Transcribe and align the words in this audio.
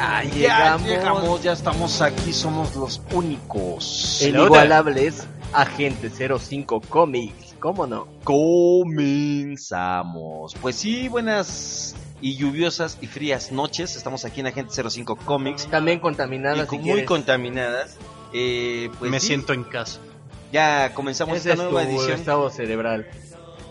Ya 0.00 0.22
Ya 0.24 0.30
llegamos. 0.30 0.88
llegamos, 0.88 1.42
ya 1.42 1.52
estamos 1.52 2.00
aquí, 2.00 2.32
somos 2.32 2.74
los 2.74 3.02
únicos. 3.12 4.22
El 4.22 4.36
igualables 4.40 5.26
Agente 5.52 6.08
05 6.10 6.80
Comics. 6.88 7.54
¿Cómo 7.60 7.86
no? 7.86 8.08
Comenzamos. 8.24 8.94
Pues 10.62 10.76
sí, 10.76 11.08
buenas 11.08 11.94
y 12.22 12.36
lluviosas 12.36 12.96
y 13.02 13.08
frías 13.08 13.52
noches. 13.52 13.94
Estamos 13.94 14.24
aquí 14.24 14.40
en 14.40 14.46
Agente 14.46 14.72
05 14.88 15.16
Comics. 15.16 15.66
También 15.66 16.00
contaminadas. 16.00 16.64
y 16.64 16.66
con- 16.66 16.70
si 16.70 16.76
muy 16.78 16.84
quieres. 16.84 17.04
contaminadas. 17.06 17.96
Eh, 18.32 18.88
pues 18.98 19.10
Me 19.10 19.20
sí, 19.20 19.26
siento 19.28 19.52
en 19.52 19.64
casa. 19.64 19.98
Ya 20.50 20.94
comenzamos 20.94 21.36
Ese 21.36 21.50
esta 21.50 21.62
es 21.62 21.70
nueva 21.70 21.82
tu 21.86 21.90
edición. 21.90 22.18
estado 22.18 22.48
cerebral. 22.48 23.06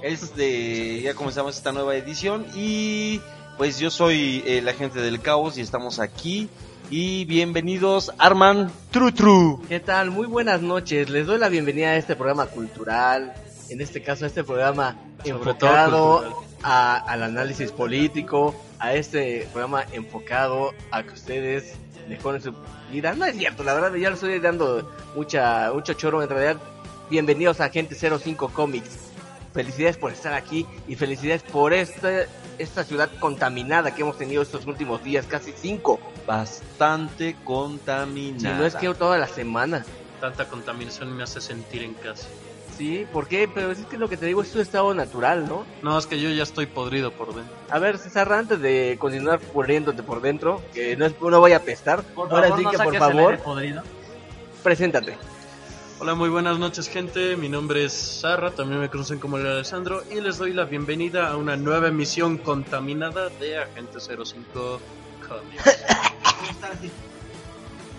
Es 0.04 0.36
de, 0.36 1.02
ya 1.02 1.16
comenzamos 1.16 1.58
esta 1.58 1.72
nueva 1.72 1.96
edición 1.96 2.46
y 2.56 3.20
pues 3.60 3.78
yo 3.78 3.92
soy 3.92 4.42
el 4.48 4.68
agente 4.70 5.00
del 5.02 5.20
caos 5.22 5.58
y 5.58 5.62
estamos 5.62 6.00
aquí. 6.00 6.50
Y 6.90 7.26
bienvenidos 7.26 8.12
Arman 8.18 8.72
Tru 8.90 9.12
Tru. 9.12 9.62
¿Qué 9.70 9.80
tal? 9.82 10.10
Muy 10.12 10.26
buenas 10.28 10.62
noches. 10.62 11.10
Les 11.10 11.28
doy 11.28 11.38
la 11.38 11.50
bienvenida 11.50 11.90
a 11.90 11.96
este 11.98 12.16
programa 12.16 12.46
cultural. 12.48 13.34
En 13.70 13.82
este 13.82 14.02
caso, 14.02 14.24
a 14.24 14.28
este 14.30 14.44
programa 14.46 14.98
Sobre 15.18 15.30
enfocado 15.52 16.44
a- 16.64 16.96
al 16.98 17.22
análisis 17.24 17.72
político, 17.72 18.56
a 18.80 18.94
este 18.96 19.48
programa 19.52 19.84
enfocado 19.92 20.72
a 20.90 21.04
que 21.04 21.14
ustedes 21.14 21.74
mejoren 22.08 22.42
su 22.42 22.54
vida. 22.92 23.14
No 23.14 23.26
es 23.26 23.36
cierto, 23.38 23.64
la 23.64 23.74
verdad, 23.76 23.94
ya 23.96 24.08
le 24.10 24.16
estoy 24.16 24.40
dando 24.40 24.90
mucha, 25.16 25.70
mucho 25.74 25.94
choro. 25.94 26.24
En 26.24 26.30
realidad, 26.30 26.58
bienvenidos 27.10 27.60
a 27.60 27.66
Agente 27.66 27.94
05 27.94 28.50
Comics. 28.54 28.98
Felicidades 29.54 29.98
por 29.98 30.14
estar 30.14 30.34
aquí 30.34 30.66
y 30.88 30.96
felicidades 30.96 31.44
por 31.44 31.74
esta, 31.74 32.24
esta 32.60 32.84
ciudad 32.84 33.10
contaminada 33.20 33.96
que 33.96 34.02
hemos 34.02 34.18
tenido 34.18 34.42
estos 34.42 34.66
últimos 34.68 35.04
días, 35.04 35.26
casi 35.26 35.54
cinco. 35.54 36.00
Bastante 36.28 37.30
Si 37.30 37.34
contaminada. 37.46 38.58
no 38.58 38.66
es 38.66 38.76
que 38.76 38.94
toda 38.94 39.18
la 39.18 39.28
semana. 39.28 39.86
Tanta 40.22 40.46
contaminación 40.48 41.16
me 41.16 41.24
hace 41.24 41.42
sentir 41.42 41.82
en 41.82 41.94
casa. 41.94 42.28
Sí, 42.78 43.06
¿por 43.12 43.28
qué? 43.28 43.50
Pero 43.54 43.72
es 43.72 43.80
que 43.80 43.98
lo 43.98 44.08
que 44.08 44.16
te 44.16 44.26
digo 44.26 44.42
es 44.42 44.52
tu 44.52 44.60
estado 44.62 44.94
natural, 44.94 45.48
¿no? 45.48 45.66
No, 45.82 45.98
es 45.98 46.06
que 46.06 46.20
yo 46.22 46.30
ya 46.30 46.44
estoy 46.44 46.66
podrido 46.66 47.12
por 47.12 47.34
dentro. 47.34 47.54
A 47.70 47.80
ver, 47.80 47.98
César, 47.98 48.32
antes 48.32 48.62
de 48.62 48.96
continuar 49.00 49.40
poniéndote 49.40 50.02
por 50.04 50.22
dentro, 50.22 50.62
que 50.74 50.96
no, 50.96 51.06
es, 51.06 51.14
no 51.22 51.42
vaya 51.42 51.58
a 51.58 51.60
apestar, 51.60 52.04
ahora 52.16 52.56
sí 52.56 52.64
que 52.66 52.78
por 52.78 52.96
favor, 52.96 53.40
preséntate. 54.64 55.18
Hola, 56.00 56.16
muy 56.16 56.30
buenas 56.30 56.58
noches, 56.60 56.88
gente. 56.88 57.36
Mi 57.36 57.50
nombre 57.50 57.84
es 57.84 57.92
Sarra, 57.94 58.52
también 58.52 58.80
me 58.80 58.90
conocen 58.90 59.20
como 59.20 59.38
el 59.38 59.46
Alessandro, 59.46 60.02
y 60.10 60.22
les 60.22 60.38
doy 60.38 60.54
la 60.54 60.64
bienvenida 60.64 61.30
a 61.30 61.36
una 61.36 61.58
nueva 61.58 61.90
emisión 61.90 62.38
contaminada 62.38 63.30
de 63.30 63.58
Agente 63.58 64.00
05 64.00 64.80
Comics. 65.28 65.64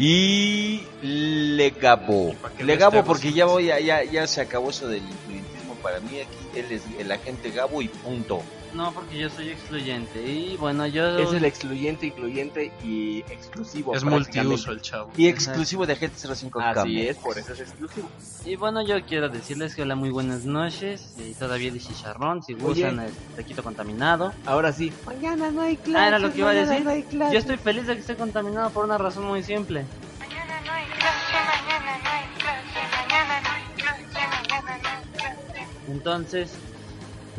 Y 0.03 0.81
Legabo. 1.03 2.33
para 2.41 2.55
que 2.55 2.65
Legabo 2.65 2.97
les 2.97 3.05
porque 3.05 3.35
ya 3.35 3.45
voy, 3.45 3.71
a- 3.71 3.81
ya, 3.81 4.03
ya 4.03 4.27
se 4.27 4.41
acabó 4.41 4.71
eso 4.71 4.89
del 4.89 5.03
influyentismo 5.03 5.75
para 5.83 6.01
mí. 6.01 6.21
Aquí 6.21 6.59
él 6.59 6.73
es 6.73 6.81
el 6.99 7.13
agente 7.13 7.51
Gabo 7.51 7.83
y 7.83 7.89
punto. 7.89 8.43
No, 8.75 8.93
porque 8.93 9.19
yo 9.19 9.29
soy 9.31 9.51
excluyente. 9.51 10.23
Y 10.23 10.57
bueno, 10.57 10.87
yo. 10.87 11.19
Es 11.19 11.33
el 11.33 11.45
excluyente, 11.45 12.07
incluyente 12.07 12.73
y 12.85 13.21
exclusivo. 13.31 13.95
Es 13.95 14.05
multiuso 14.05 14.73
el 14.73 14.81
chavo. 14.81 15.11
Y 15.17 15.27
exclusivo 15.27 15.87
de 15.87 15.95
agente 15.95 16.17
05 16.35 16.61
Así 16.61 17.07
es, 17.07 17.17
por 17.17 17.37
eso 17.39 17.53
es 17.53 17.61
exclusivo. 17.61 18.09
Y 18.45 18.57
bueno, 18.57 18.83
yo 18.83 19.03
quiero 19.05 19.29
decirles 19.29 19.75
que 19.75 19.83
hola, 19.83 19.97
muy 19.97 20.11
buenas 20.11 20.45
noches. 20.45 21.15
Y 21.19 21.35
todavía 21.35 21.73
de 21.73 21.81
chicharrón, 21.81 22.43
si 22.43 22.55
gustan 22.55 23.01
el 23.01 23.13
taquito 23.37 23.63
contaminado. 23.63 24.33
Ahora 24.47 24.73
sí. 24.73 24.93
Mañana 25.07 25.51
no 25.51 25.63
hay 25.63 25.77
clase. 25.77 26.05
Ah, 26.05 26.09
era 26.09 26.19
lo 26.19 26.33
que 26.33 26.39
iba 26.39 26.51
a 26.51 26.55
decir. 26.55 26.85
No. 27.13 27.33
Yo 27.33 27.39
estoy 27.39 27.57
feliz 27.57 27.87
de 27.87 27.95
que 27.95 28.01
esté 28.01 28.17
contaminado 28.17 28.71
por 28.71 28.85
una 28.85 28.99
razón 28.99 29.25
muy 29.27 29.43
simple. 29.43 29.85
Mañana 30.19 30.61
no 30.65 30.73
hay 30.73 30.87
clase, 30.87 31.35
mañana 31.35 31.99
no 32.03 32.11
hay 32.11 32.27
clase, 32.39 32.81
mañana 32.97 33.41
no 33.41 33.49
hay 33.51 33.63
clase, 33.75 34.21
mañana 34.31 34.79
no 34.83 34.89
hay 34.89 35.15
clase. 35.19 35.67
Entonces, 35.89 36.53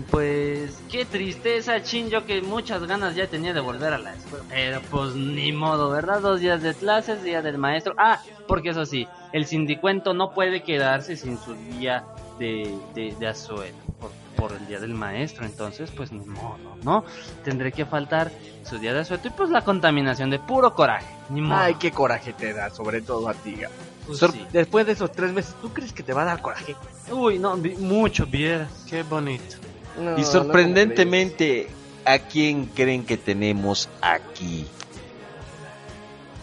pues 0.10 0.82
qué 0.90 1.06
tristeza, 1.06 1.82
chin, 1.84 2.10
yo 2.10 2.26
que 2.26 2.42
muchas 2.42 2.84
ganas 2.86 3.16
ya 3.16 3.28
tenía 3.28 3.54
de 3.54 3.60
volver 3.60 3.94
a 3.94 3.98
la 3.98 4.14
escuela. 4.14 4.46
Pero 4.50 4.82
pues 4.90 5.16
ni 5.16 5.52
modo, 5.52 5.90
¿verdad? 5.90 6.22
Dos 6.22 6.40
días 6.40 6.62
de 6.62 6.74
clases, 6.74 7.24
día 7.24 7.42
del 7.42 7.58
maestro. 7.58 7.94
Ah, 7.98 8.22
porque 8.48 8.70
eso 8.70 8.86
sí, 8.86 9.08
el 9.32 9.46
sindicuento 9.46 10.14
no 10.14 10.34
puede 10.34 10.64
quedarse 10.64 11.16
sin 11.18 11.38
su 11.38 11.54
día 11.56 12.04
de, 12.40 12.76
de, 12.94 13.16
de 13.20 13.28
asueto 13.28 13.78
por, 14.00 14.12
por 14.36 14.58
el 14.58 14.68
día 14.68 14.80
del 14.80 14.94
maestro. 14.94 15.46
Entonces, 15.46 15.92
pues 15.92 16.12
ni 16.12 16.26
modo, 16.26 16.78
¿no? 16.84 17.04
Tendré 17.44 17.72
que 17.72 17.86
faltar 17.86 18.32
su 18.64 18.78
día 18.78 18.94
de 18.94 19.00
asueto 19.02 19.28
y 19.28 19.32
pues 19.32 19.50
la 19.50 19.64
contaminación 19.64 20.30
de 20.30 20.40
puro 20.40 20.74
coraje. 20.74 21.14
Ni 21.30 21.42
modo. 21.42 21.60
Ay, 21.60 21.76
qué 21.76 21.92
coraje 21.92 22.34
te 22.34 22.54
da, 22.54 22.70
sobre 22.70 23.02
todo 23.02 23.30
a 23.30 23.34
ti. 23.34 23.58
Pues 24.06 24.20
sí. 24.20 24.46
Después 24.52 24.86
de 24.86 24.94
esos 24.94 25.12
tres 25.12 25.32
meses, 25.32 25.56
¿tú 25.62 25.70
crees 25.70 25.94
que 25.94 26.04
te 26.04 26.12
va 26.12 26.24
a 26.24 26.26
dar 26.26 26.42
coraje? 26.42 26.76
Uy, 27.12 27.38
no, 27.38 27.56
mucho, 27.78 28.26
vieras. 28.26 28.86
Qué 28.90 29.04
bonito. 29.04 29.58
No, 29.98 30.18
Y 30.18 30.22
no 30.22 30.28
sorprendentemente, 30.28 31.68
¿a 32.06 32.20
quién 32.20 32.66
creen 32.66 33.06
que 33.06 33.18
tenemos 33.18 33.90
aquí? 34.02 34.66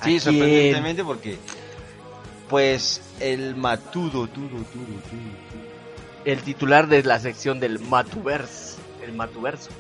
¿A 0.01 0.05
Sí, 0.05 0.21
sorprendentemente 0.21 1.05
porque, 1.05 1.39
pues, 2.49 3.01
el 3.21 3.57
matudo, 3.57 4.27
tudo, 4.27 4.49
tudo, 4.49 4.65
tudo, 4.73 5.01
tudo. 5.11 5.69
El 6.25 6.43
titular 6.43 6.89
de 6.89 7.03
la 7.03 7.19
sección 7.21 7.59
del 7.59 7.79
Matuverse. 7.79 8.77
El 9.03 9.15
Matuverso. 9.15 9.71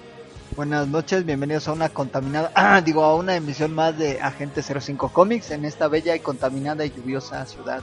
Buenas 0.56 0.88
noches, 0.88 1.24
bienvenidos 1.24 1.68
a 1.68 1.72
una 1.72 1.90
contaminada, 1.90 2.50
ah, 2.54 2.80
digo, 2.84 3.04
a 3.04 3.14
una 3.14 3.36
emisión 3.36 3.74
más 3.74 3.96
de 3.98 4.20
Agente 4.20 4.62
05 4.62 5.10
Comics 5.10 5.50
en 5.50 5.64
esta 5.64 5.88
bella 5.88 6.16
y 6.16 6.20
contaminada 6.20 6.84
y 6.84 6.90
lluviosa 6.90 7.44
ciudad 7.46 7.82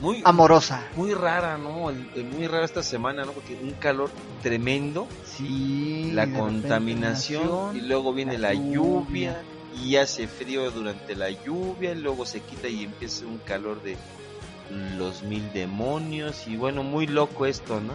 Muy, 0.00 0.22
amorosa. 0.24 0.86
muy 0.96 1.14
rara, 1.14 1.56
¿no? 1.56 1.90
Muy 2.32 2.46
rara 2.46 2.64
esta 2.64 2.82
semana, 2.82 3.24
¿no? 3.24 3.32
Porque 3.32 3.54
un 3.62 3.72
calor 3.72 4.10
tremendo, 4.42 5.06
Sí. 5.24 6.10
la 6.12 6.26
contaminación 6.30 7.76
y 7.76 7.80
luego 7.80 8.12
viene 8.12 8.38
la 8.38 8.48
la, 8.48 8.54
lluvia. 8.54 8.72
lluvia 8.74 9.42
y 9.82 9.96
hace 9.96 10.28
frío 10.28 10.70
durante 10.70 11.14
la 11.16 11.30
lluvia 11.30 11.92
y 11.92 11.96
luego 12.00 12.26
se 12.26 12.40
quita 12.40 12.68
y 12.68 12.84
empieza 12.84 13.26
un 13.26 13.38
calor 13.38 13.82
de 13.82 13.96
los 14.96 15.22
mil 15.22 15.52
demonios 15.52 16.46
y 16.46 16.56
bueno, 16.56 16.82
muy 16.82 17.06
loco 17.06 17.46
esto, 17.46 17.80
¿no? 17.80 17.92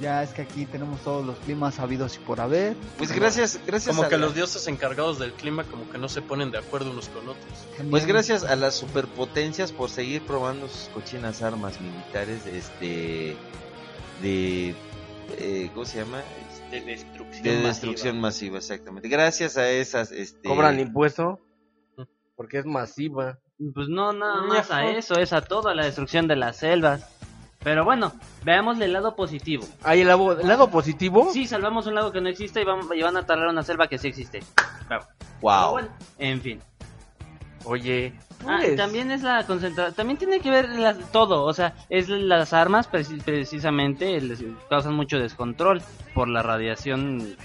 Ya 0.00 0.22
es 0.22 0.30
que 0.30 0.42
aquí 0.42 0.64
tenemos 0.64 1.00
todos 1.00 1.26
los 1.26 1.36
climas 1.38 1.80
habidos 1.80 2.16
y 2.16 2.18
por 2.20 2.40
haber. 2.40 2.76
Pues 2.98 3.10
gracias, 3.12 3.58
gracias 3.66 3.94
Como 3.96 4.06
a 4.06 4.08
que 4.08 4.16
la- 4.16 4.26
los 4.26 4.34
dioses 4.34 4.66
encargados 4.68 5.18
del 5.18 5.32
clima 5.32 5.64
como 5.64 5.90
que 5.90 5.98
no 5.98 6.08
se 6.08 6.22
ponen 6.22 6.50
de 6.52 6.58
acuerdo 6.58 6.92
unos 6.92 7.08
con 7.08 7.28
otros. 7.28 7.66
Pues 7.90 8.06
gracias 8.06 8.44
a 8.44 8.54
las 8.54 8.74
superpotencias 8.76 9.72
por 9.72 9.90
seguir 9.90 10.22
probando 10.22 10.68
sus 10.68 10.88
cochinas 10.90 11.42
armas 11.42 11.80
militares, 11.80 12.46
este, 12.46 13.36
de, 14.22 14.74
eh, 15.38 15.70
¿cómo 15.74 15.84
se 15.84 15.98
llama? 15.98 16.22
De 16.70 16.80
destrucción. 16.80 17.42
De 17.42 17.50
masiva. 17.54 17.68
destrucción 17.68 18.20
masiva, 18.20 18.58
exactamente. 18.58 19.08
Gracias 19.08 19.56
a 19.56 19.68
esas, 19.68 20.12
este, 20.12 20.48
Cobran 20.48 20.78
impuesto 20.78 21.40
porque 22.36 22.58
es 22.58 22.66
masiva. 22.66 23.38
Pues 23.74 23.88
no, 23.88 24.12
nada 24.12 24.42
más 24.42 24.70
a 24.70 24.86
eso, 24.90 25.14
es 25.18 25.32
a 25.32 25.40
toda 25.40 25.74
la 25.74 25.84
destrucción 25.86 26.28
de 26.28 26.36
las 26.36 26.58
selvas. 26.58 27.04
Pero 27.62 27.84
bueno, 27.84 28.12
veamos 28.44 28.80
el 28.80 28.92
lado 28.92 29.16
positivo. 29.16 29.64
Hay 29.82 30.02
el 30.02 30.08
lado, 30.08 30.38
el 30.40 30.46
lado 30.46 30.70
positivo. 30.70 31.30
Sí, 31.32 31.46
salvamos 31.46 31.86
un 31.86 31.94
lago 31.96 32.12
que 32.12 32.20
no 32.20 32.28
existe 32.28 32.62
y 32.62 32.64
van, 32.64 32.80
y 32.94 33.02
van 33.02 33.16
a 33.16 33.26
talar 33.26 33.48
una 33.48 33.62
selva 33.62 33.88
que 33.88 33.98
sí 33.98 34.08
existe. 34.08 34.40
Wow. 35.40 35.70
bueno, 35.72 35.88
en 36.18 36.40
fin. 36.40 36.60
Oye, 37.64 38.12
Ah, 38.46 38.58
pues, 38.60 38.76
también 38.76 39.10
es 39.10 39.22
la 39.22 39.44
concentración, 39.44 39.94
también 39.96 40.16
tiene 40.16 40.38
que 40.38 40.48
ver 40.50 40.68
las- 40.68 41.10
todo, 41.10 41.42
o 41.44 41.52
sea, 41.52 41.74
es 41.90 42.08
las 42.08 42.52
armas 42.52 42.88
preci- 42.90 43.20
precisamente 43.20 44.20
les 44.20 44.38
causan 44.70 44.94
mucho 44.94 45.18
descontrol 45.18 45.82
por 46.14 46.28
la 46.28 46.40
radiación 46.42 47.36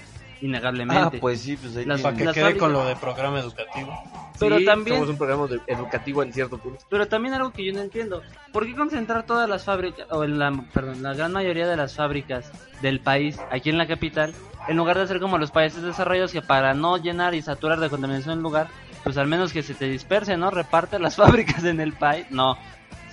Ah, 0.44 0.46
innegablemente. 0.46 1.18
pues 1.18 1.40
sí, 1.40 1.56
pues 1.56 1.74
ahí 1.76 1.84
Las- 1.86 2.02
Para 2.02 2.16
que 2.16 2.24
Las 2.26 2.34
quede 2.34 2.56
con 2.58 2.72
lo 2.72 2.84
de 2.84 2.96
programa 2.96 3.40
educativo. 3.40 3.94
pero 4.38 4.58
sí, 4.58 4.64
también- 4.66 4.96
somos 4.96 5.08
un 5.10 5.16
programa 5.16 5.46
de- 5.46 5.60
educativo 5.68 6.22
en 6.22 6.32
cierto 6.34 6.58
punto. 6.58 6.84
Pero 6.90 7.08
también 7.08 7.32
algo 7.34 7.50
que 7.50 7.64
yo 7.64 7.72
no 7.72 7.80
entiendo, 7.80 8.20
¿por 8.52 8.66
qué 8.66 8.74
concentrar 8.74 9.24
todas 9.24 9.48
las 9.48 9.64
fábricas, 9.64 10.06
o 10.10 10.22
en 10.24 10.38
la, 10.38 10.52
perdón, 10.74 11.02
la 11.02 11.14
gran 11.14 11.32
mayoría 11.32 11.66
de 11.66 11.76
las 11.76 11.94
fábricas 11.96 12.50
del 12.82 13.00
país 13.00 13.38
aquí 13.50 13.70
en 13.70 13.78
la 13.78 13.86
capital, 13.86 14.34
en 14.68 14.76
lugar 14.76 14.96
de 14.98 15.04
hacer 15.04 15.18
como 15.20 15.38
los 15.38 15.50
países 15.50 15.82
desarrollados 15.82 16.32
que 16.32 16.42
para 16.42 16.74
no 16.74 16.98
llenar 16.98 17.34
y 17.34 17.40
saturar 17.42 17.80
de 17.80 17.88
contaminación 17.88 18.34
el 18.38 18.42
lugar, 18.42 18.68
pues 19.02 19.16
al 19.16 19.26
menos 19.28 19.52
que 19.52 19.62
se 19.62 19.72
te 19.74 19.86
disperse, 19.86 20.36
¿no? 20.36 20.50
Reparte 20.50 20.98
las 20.98 21.16
fábricas 21.56 21.64
en 21.64 21.80
el 21.80 21.94
país, 21.94 22.26
no, 22.30 22.58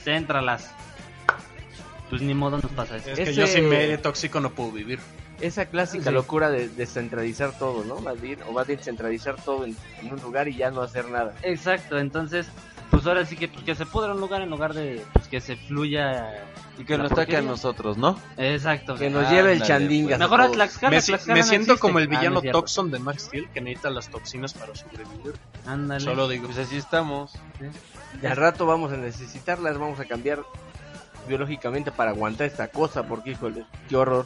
céntralas. 0.03 0.73
Pues 2.09 2.21
ni 2.21 2.33
modo 2.33 2.57
nos 2.57 2.71
pasa 2.71 2.97
eso. 2.97 3.09
Es 3.11 3.15
que 3.15 3.23
Ese- 3.23 3.33
yo 3.35 3.47
sin 3.47 3.69
medio 3.69 3.97
tóxico 4.01 4.41
no 4.41 4.49
puedo 4.49 4.71
vivir. 4.73 4.99
Esa 5.41 5.65
clásica 5.65 6.05
Sí. 6.05 6.11
locura 6.11 6.49
de 6.49 6.69
descentralizar 6.69 7.57
todo, 7.57 7.83
¿no? 7.83 7.99
Más 7.99 8.19
bien, 8.21 8.39
o 8.47 8.51
más 8.53 8.67
bien 8.67 8.79
centralizar 8.79 9.35
todo 9.43 9.65
en, 9.65 9.75
en 10.01 10.13
un 10.13 10.21
lugar 10.21 10.47
y 10.47 10.55
ya 10.55 10.71
no 10.71 10.81
hacer 10.81 11.09
nada. 11.09 11.33
Exacto, 11.43 11.97
entonces, 11.97 12.47
pues 12.91 13.05
ahora 13.07 13.25
sí 13.25 13.35
que, 13.35 13.47
pues, 13.47 13.63
que 13.63 13.73
se 13.75 13.85
pudra 13.85 14.13
un 14.13 14.19
lugar 14.19 14.41
en 14.41 14.49
lugar 14.49 14.73
de 14.73 15.03
pues, 15.13 15.27
que 15.27 15.41
se 15.41 15.55
fluya. 15.55 16.43
Y 16.77 16.83
que 16.85 16.97
nos 16.97 17.09
toque 17.13 17.37
a 17.37 17.41
nosotros, 17.41 17.97
¿no? 17.97 18.17
Exacto. 18.37 18.95
Que 18.95 19.07
o 19.07 19.09
sea, 19.11 19.21
nos 19.21 19.29
lleve 19.31 19.53
el 19.53 19.61
ándale, 19.61 19.67
chandingas. 19.67 20.17
pues. 20.17 20.19
Mejor 20.19 20.41
a. 20.41 20.51
Tlaxcala, 20.51 20.89
Me, 20.95 21.01
Tlaxcala 21.01 21.33
me 21.33 21.39
no 21.41 21.45
siento 21.45 21.63
existe. 21.73 21.79
como 21.81 21.99
el 21.99 22.05
Ah, 22.05 22.11
no 22.13 22.19
villano 22.19 22.41
cierto. 22.41 22.59
Toxon 22.59 22.91
de 22.91 22.99
Max 22.99 23.23
Steel 23.23 23.49
que 23.49 23.61
necesita 23.61 23.89
las 23.89 24.09
toxinas 24.09 24.53
para 24.53 24.75
sobrevivir. 24.75 25.33
Ándale. 25.65 26.01
Solo 26.03 26.27
digo. 26.27 26.45
Pues 26.47 26.57
así 26.59 26.77
estamos. 26.77 27.33
Y 28.21 28.25
al 28.25 28.35
rato 28.37 28.65
vamos 28.65 28.91
a 28.91 28.97
necesitarlas, 28.97 29.77
vamos 29.77 29.99
a 29.99 30.05
cambiar 30.05 30.39
biológicamente 31.27 31.91
para 31.91 32.11
aguantar 32.11 32.47
esta 32.47 32.67
cosa, 32.69 33.03
porque 33.03 33.31
híjole, 33.31 33.65
qué 33.89 33.95
horror. 33.95 34.25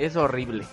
Es 0.00 0.16
horrible. 0.16 0.64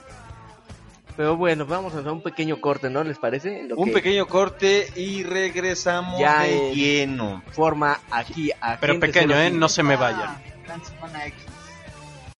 Pero 1.18 1.36
bueno, 1.36 1.66
vamos 1.66 1.94
a 1.94 2.00
hacer 2.00 2.12
un 2.12 2.22
pequeño 2.22 2.62
corte, 2.62 2.90
¿no? 2.90 3.04
¿Les 3.04 3.18
parece? 3.18 3.64
Lo 3.64 3.76
Un 3.76 3.88
que 3.88 3.94
pequeño 3.96 4.26
corte 4.28 4.88
y 4.96 5.24
regresamos 5.24 6.18
Ya 6.20 6.44
de 6.44 6.70
en- 6.70 6.74
lleno. 6.76 7.44
forma 7.52 8.00
aquí 8.10 8.52
a 8.62 8.78
Pero 8.80 8.94
Gente 8.94 9.08
pequeño, 9.08 9.36
¿eh? 9.36 9.48
05. 9.50 9.58
No 9.60 9.68
se 9.70 9.84
me 9.84 9.96
vayan. 9.98 10.38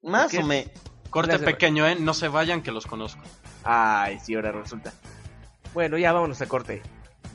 Más 0.02 0.34
o 0.34 0.44
menos. 0.44 0.72
Corte 1.10 1.40
pequeño, 1.40 1.86
¿eh? 1.88 1.98
No 2.00 2.14
se 2.14 2.30
vayan 2.30 2.62
que 2.62 2.72
los 2.72 2.86
conozco. 2.86 3.22
Ay, 3.66 4.20
sí, 4.20 4.36
ahora 4.36 4.54
resulta. 4.54 4.94
Bueno, 5.74 5.98
ya 5.98 6.14
vámonos 6.14 6.40
a 6.42 6.46
corte. 6.48 6.82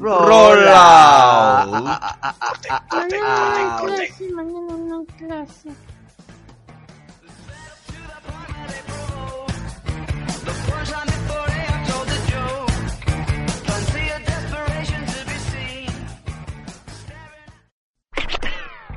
Ah, 0.02 1.66
ah, 1.68 2.00
ah, 2.02 2.18
ah, 2.22 2.36
ah, 2.40 2.56
ah, 2.70 2.84
ah, 2.90 2.96
Mañana 2.96 4.74
ah, 4.74 4.76
no 4.88 5.04
clase, 5.18 5.68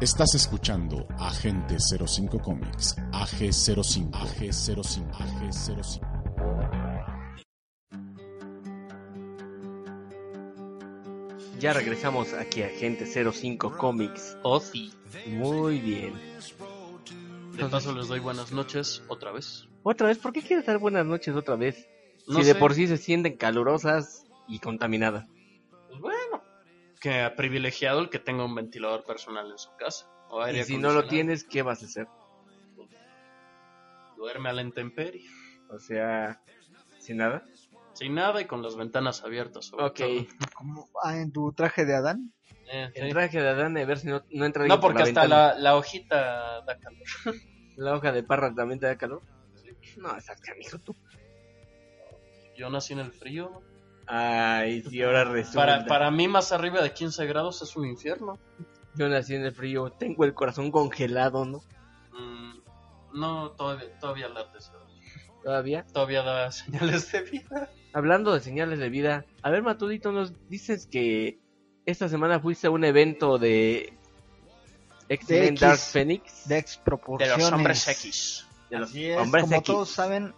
Estás 0.06 0.36
escuchando 0.36 1.08
Agente 1.18 1.78
05 1.80 2.38
Comics, 2.38 2.96
AG05, 3.12 4.12
AG05, 4.12 5.12
AG05. 5.12 6.00
Ya 11.60 11.74
regresamos 11.74 12.34
aquí 12.34 12.62
a 12.62 12.70
Gente 12.70 13.08
05 13.08 13.76
Comics. 13.78 14.38
Oh, 14.44 14.60
sí. 14.60 14.94
Muy 15.26 15.80
bien. 15.80 16.14
De 17.58 17.66
paso 17.66 17.92
les 17.92 18.08
doy 18.08 18.20
buenas 18.20 18.52
noches 18.52 19.02
otra 19.08 19.32
vez. 19.32 19.68
Otra 19.82 20.06
vez, 20.10 20.20
¿por 20.20 20.34
qué 20.34 20.44
quieres 20.44 20.68
dar 20.68 20.78
buenas 20.78 21.08
noches 21.08 21.36
otra 21.36 21.56
vez? 21.56 21.88
No 22.28 22.42
si 22.42 22.46
de 22.46 22.54
por 22.54 22.76
sí 22.76 22.86
se 22.86 22.98
sienten 22.98 23.38
calurosas 23.38 24.28
y 24.48 24.60
contaminadas. 24.60 25.26
Que 27.06 27.32
privilegiado 27.38 28.00
el 28.00 28.10
que 28.10 28.18
tenga 28.18 28.44
un 28.46 28.56
ventilador 28.56 29.04
personal 29.04 29.52
en 29.52 29.60
su 29.60 29.70
casa. 29.78 30.08
O 30.28 30.42
aire 30.42 30.62
Y 30.62 30.64
si 30.64 30.78
no 30.80 30.92
lo 30.92 31.06
tienes, 31.06 31.44
¿qué 31.44 31.62
vas 31.62 31.84
a 31.84 31.86
hacer? 31.86 32.08
Duerme 34.18 34.50
a 34.50 34.54
la 34.54 34.64
intemperie. 34.64 35.24
O 35.70 35.78
sea, 35.78 36.42
sin 36.98 37.18
nada. 37.18 37.46
Sin 37.94 38.16
nada 38.16 38.42
y 38.42 38.46
con 38.46 38.64
las 38.64 38.76
ventanas 38.76 39.24
abiertas. 39.24 39.66
sobre 39.66 39.86
Ok. 39.86 39.98
todo. 40.00 40.26
Como, 40.56 40.90
ah, 41.04 41.16
en 41.18 41.32
tu 41.32 41.54
traje 41.54 41.86
de 41.86 41.96
Adán. 41.96 42.34
Eh, 42.72 42.90
sí. 42.92 43.02
El 43.02 43.12
traje 43.12 43.40
de 43.40 43.50
Adán, 43.50 43.78
a 43.78 43.86
ver 43.86 44.00
si 44.00 44.08
no, 44.08 44.24
no 44.32 44.46
entra 44.48 44.66
No, 44.66 44.74
alguien 44.74 44.82
por 44.82 44.94
porque 44.94 45.04
hasta 45.04 45.28
la, 45.28 45.54
la 45.60 45.76
hojita 45.76 46.64
da 46.66 46.80
calor. 46.80 47.04
La 47.78 47.94
hoja 47.94 48.12
de 48.14 48.24
parra 48.24 48.52
también 48.56 48.80
te 48.80 48.88
da 48.88 48.98
calor. 48.98 49.22
No, 49.98 50.18
estás 50.18 50.42
canijo 50.42 50.80
tú. 50.80 50.96
Yo 52.58 52.68
nací 52.72 52.94
en 52.94 53.00
el 53.00 53.12
frío. 53.12 53.62
Ay, 54.08 54.84
sí, 54.84 55.02
ahora 55.02 55.24
resulta. 55.24 55.60
Para, 55.60 55.86
para 55.86 56.12
mí, 56.12 56.28
más 56.28 56.52
arriba 56.52 56.82
de 56.82 56.94
15 56.94 57.26
grados 57.26 57.62
es 57.62 57.76
un 57.76 57.86
infierno. 57.88 58.38
Yo 58.96 59.10
nací 59.10 59.36
en 59.36 59.44
el 59.44 59.54
frío, 59.54 59.92
tengo 59.92 60.24
el 60.26 60.34
corazón 60.34 60.72
congelado, 60.72 61.46
¿no? 61.46 61.60
Mm, 62.14 63.20
no, 63.20 63.52
todavía, 63.52 64.00
todavía 64.00 64.28
eso. 64.58 64.72
Todavía. 65.44 65.86
Todavía 65.92 66.24
da 66.24 66.52
señales 66.52 67.12
de 67.12 67.22
vida. 67.22 67.70
Hablando 67.94 68.34
de 68.34 68.40
señales 68.40 68.80
de 68.80 68.90
vida, 68.90 69.26
a 69.42 69.50
ver, 69.50 69.64
Matudito, 69.64 70.12
nos 70.12 70.34
dices 70.50 70.88
que 70.88 71.40
esta 71.86 72.10
semana 72.10 72.40
fuiste 72.40 72.68
a 72.68 72.72
un 72.72 72.84
evento 72.84 73.38
de 73.38 73.94
X-Men. 75.10 75.56
Dark 75.56 75.78
Phoenix. 75.78 76.48
De 76.48 76.64
los 77.38 77.52
hombres 77.52 77.88
X. 77.88 78.46
De 78.70 78.80
los 78.80 78.90
Así 78.90 79.06
es, 79.06 79.18
hombres 79.20 79.44
como 79.44 79.56
X. 79.58 79.66
todos 79.66 79.90
saben, 79.90 80.34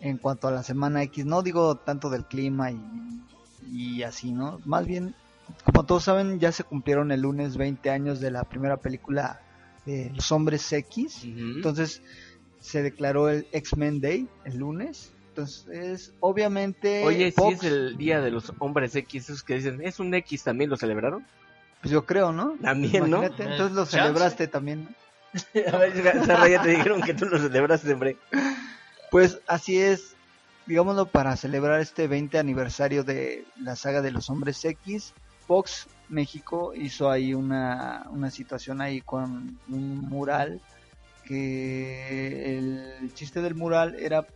en 0.00 0.18
cuanto 0.18 0.48
a 0.48 0.52
la 0.52 0.62
semana 0.62 1.02
X, 1.04 1.24
no 1.24 1.42
digo 1.42 1.76
tanto 1.76 2.10
del 2.10 2.24
clima 2.24 2.70
y, 2.70 2.80
y 3.72 4.02
así, 4.02 4.32
¿no? 4.32 4.60
Más 4.64 4.86
bien, 4.86 5.14
como 5.64 5.84
todos 5.84 6.04
saben, 6.04 6.40
ya 6.40 6.52
se 6.52 6.64
cumplieron 6.64 7.10
el 7.10 7.22
lunes 7.22 7.56
20 7.56 7.90
años 7.90 8.20
de 8.20 8.30
la 8.30 8.44
primera 8.44 8.76
película 8.76 9.40
de 9.86 10.10
Los 10.14 10.30
Hombres 10.32 10.72
X. 10.72 11.24
Entonces, 11.24 12.02
se 12.60 12.82
declaró 12.82 13.28
el 13.28 13.46
X-Men 13.52 14.00
Day 14.00 14.28
el 14.44 14.58
lunes. 14.58 15.12
Entonces, 15.28 16.12
obviamente, 16.20 17.04
Oye, 17.04 17.32
si 17.32 17.44
es 17.48 17.62
el 17.62 17.96
día 17.96 18.20
de 18.20 18.30
los 18.30 18.52
hombres 18.58 18.94
X, 18.96 19.24
esos 19.30 19.42
que 19.42 19.54
dicen, 19.54 19.80
¿es 19.82 20.00
un 20.00 20.12
X 20.12 20.42
también 20.42 20.68
lo 20.68 20.76
celebraron? 20.76 21.24
pues 21.80 21.92
yo 21.92 22.04
creo, 22.04 22.32
¿no? 22.32 22.56
También, 22.60 23.08
¿no? 23.08 23.22
Entonces 23.22 23.72
lo 23.72 23.84
Chance. 23.84 23.98
celebraste 23.98 24.48
también, 24.48 24.84
¿no? 24.84 24.90
a 25.72 25.76
ver, 25.76 26.50
ya 26.50 26.62
te 26.62 26.70
dijeron 26.70 27.02
que 27.02 27.14
tú 27.14 27.26
lo 27.26 27.38
celebraste, 27.38 27.92
hombre. 27.92 28.16
Pues 29.10 29.40
así 29.46 29.78
es, 29.78 30.14
digámoslo, 30.66 31.06
para 31.06 31.36
celebrar 31.36 31.80
este 31.80 32.06
20 32.06 32.38
aniversario 32.38 33.04
de 33.04 33.44
la 33.60 33.76
saga 33.76 34.02
de 34.02 34.10
los 34.10 34.28
hombres 34.30 34.64
X, 34.64 35.14
Fox 35.46 35.86
México 36.08 36.72
hizo 36.74 37.10
ahí 37.10 37.34
una, 37.34 38.06
una 38.10 38.30
situación 38.30 38.80
ahí 38.80 39.00
con 39.00 39.58
un 39.68 39.98
mural 40.08 40.60
que 41.24 42.58
el 42.58 43.12
chiste 43.14 43.42
del 43.42 43.54
mural 43.54 43.94
era 43.96 44.26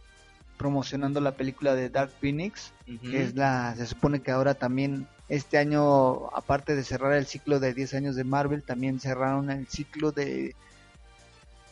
promocionando 0.59 1.21
la 1.21 1.33
película 1.33 1.75
de 1.75 1.88
Dark 1.88 2.12
Phoenix, 2.21 2.73
que 2.85 3.23
es 3.23 3.35
la, 3.35 3.75
se 3.76 3.87
supone 3.87 4.21
que 4.21 4.31
ahora 4.31 4.55
también 4.55 5.09
este 5.29 5.59
año, 5.59 6.29
aparte 6.37 6.76
de 6.76 6.85
cerrar 6.85 7.14
el 7.14 7.26
ciclo 7.26 7.59
de 7.59 7.73
10 7.75 7.95
años 7.95 8.17
de 8.17 8.25
Marvel, 8.25 8.62
también 8.62 9.00
cerraron 9.00 9.50
el 9.50 9.67
ciclo 9.67 10.12
de, 10.12 10.55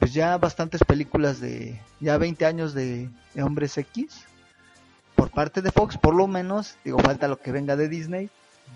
pues 0.00 0.12
ya 0.12 0.37
bastantes 0.38 0.83
películas 0.83 1.40
de, 1.40 1.78
ya 2.00 2.19
20 2.19 2.45
años 2.47 2.75
de, 2.75 3.09
de 3.35 3.42
Hombres 3.45 3.78
X, 3.78 4.25
por 5.14 5.30
parte 5.30 5.62
de 5.62 5.71
Fox, 5.71 5.97
por 5.99 6.14
lo 6.14 6.26
menos, 6.26 6.76
digo, 6.85 6.99
falta 6.99 7.28
lo 7.28 7.38
que 7.38 7.52
venga 7.52 7.76
de 7.76 7.88
Disney, 7.88 8.28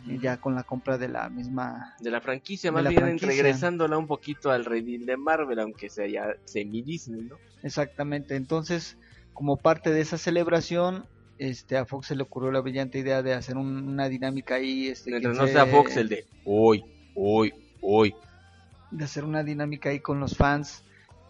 y 0.07 0.19
ya 0.19 0.37
con 0.37 0.55
la 0.55 0.65
compra 0.65 0.99
de 0.99 1.09
la 1.09 1.29
misma 1.31 1.95
de 2.01 2.11
la 2.11 2.21
franquicia, 2.21 2.71
más 2.73 2.83
la 2.85 2.91
bien 2.91 3.03
franquicia. 3.03 3.29
regresándola 3.29 3.97
un 3.97 4.07
poquito 4.07 4.51
al 4.51 4.65
redil 4.65 5.07
de 5.07 5.17
Marvel, 5.17 5.59
aunque 5.61 5.89
sea 5.89 6.07
ya 6.07 6.27
semi 6.45 6.83
Disney, 6.83 7.23
¿no? 7.23 7.37
Exactamente, 7.63 8.37
entonces 8.37 8.97
como 9.33 9.57
parte 9.57 9.91
de 9.91 10.01
esa 10.01 10.19
celebración, 10.19 11.07
este 11.39 11.77
a 11.77 11.85
Fox 11.87 12.09
se 12.09 12.15
le 12.17 12.23
ocurrió 12.23 12.53
la 12.53 12.61
brillante 12.61 12.99
idea 12.99 13.23
de 13.23 13.33
hacer 13.35 13.57
un- 13.57 13.89
una 13.89 14.09
dinámica 14.09 14.57
ahí, 14.57 14.89
este, 14.89 15.11
Mientras 15.11 15.37
no 15.37 15.47
se- 15.47 15.53
sea 15.55 15.67
Fox 15.67 15.97
el 15.97 16.09
de 16.09 16.27
hoy, 16.45 16.85
hoy, 17.15 17.53
hoy. 17.81 18.15
de 18.91 19.05
hacer 19.05 19.25
una 19.25 19.43
dinámica 19.43 19.89
ahí 19.89 19.99
con 20.01 20.21
los 20.21 20.37
fans 20.37 20.83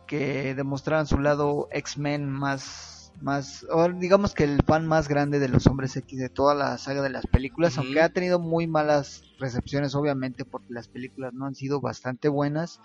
que 0.07 0.55
demostraran 0.55 1.07
su 1.07 1.19
lado 1.19 1.69
X-Men 1.73 2.29
más 2.31 2.91
más 3.21 3.65
o 3.71 3.89
digamos 3.91 4.35
que 4.35 4.43
el 4.43 4.61
fan 4.67 4.87
más 4.89 5.07
grande 5.07 5.39
de 5.39 5.49
los 5.49 5.69
hombres 5.69 5.97
X 5.97 6.19
de 6.19 6.29
toda 6.29 6.53
la 6.55 6.77
saga 6.79 7.01
de 7.01 7.11
las 7.11 7.25
películas, 7.29 7.79
aunque 7.79 8.01
ha 8.01 8.09
tenido 8.09 8.41
muy 8.41 8.67
malas 8.67 9.23
recepciones 9.39 9.95
obviamente 9.95 10.45
porque 10.45 10.73
las 10.73 10.89
películas 10.89 11.33
no 11.33 11.47
han 11.47 11.55
sido 11.55 11.81
bastante 11.81 12.29
buenas. 12.29 12.81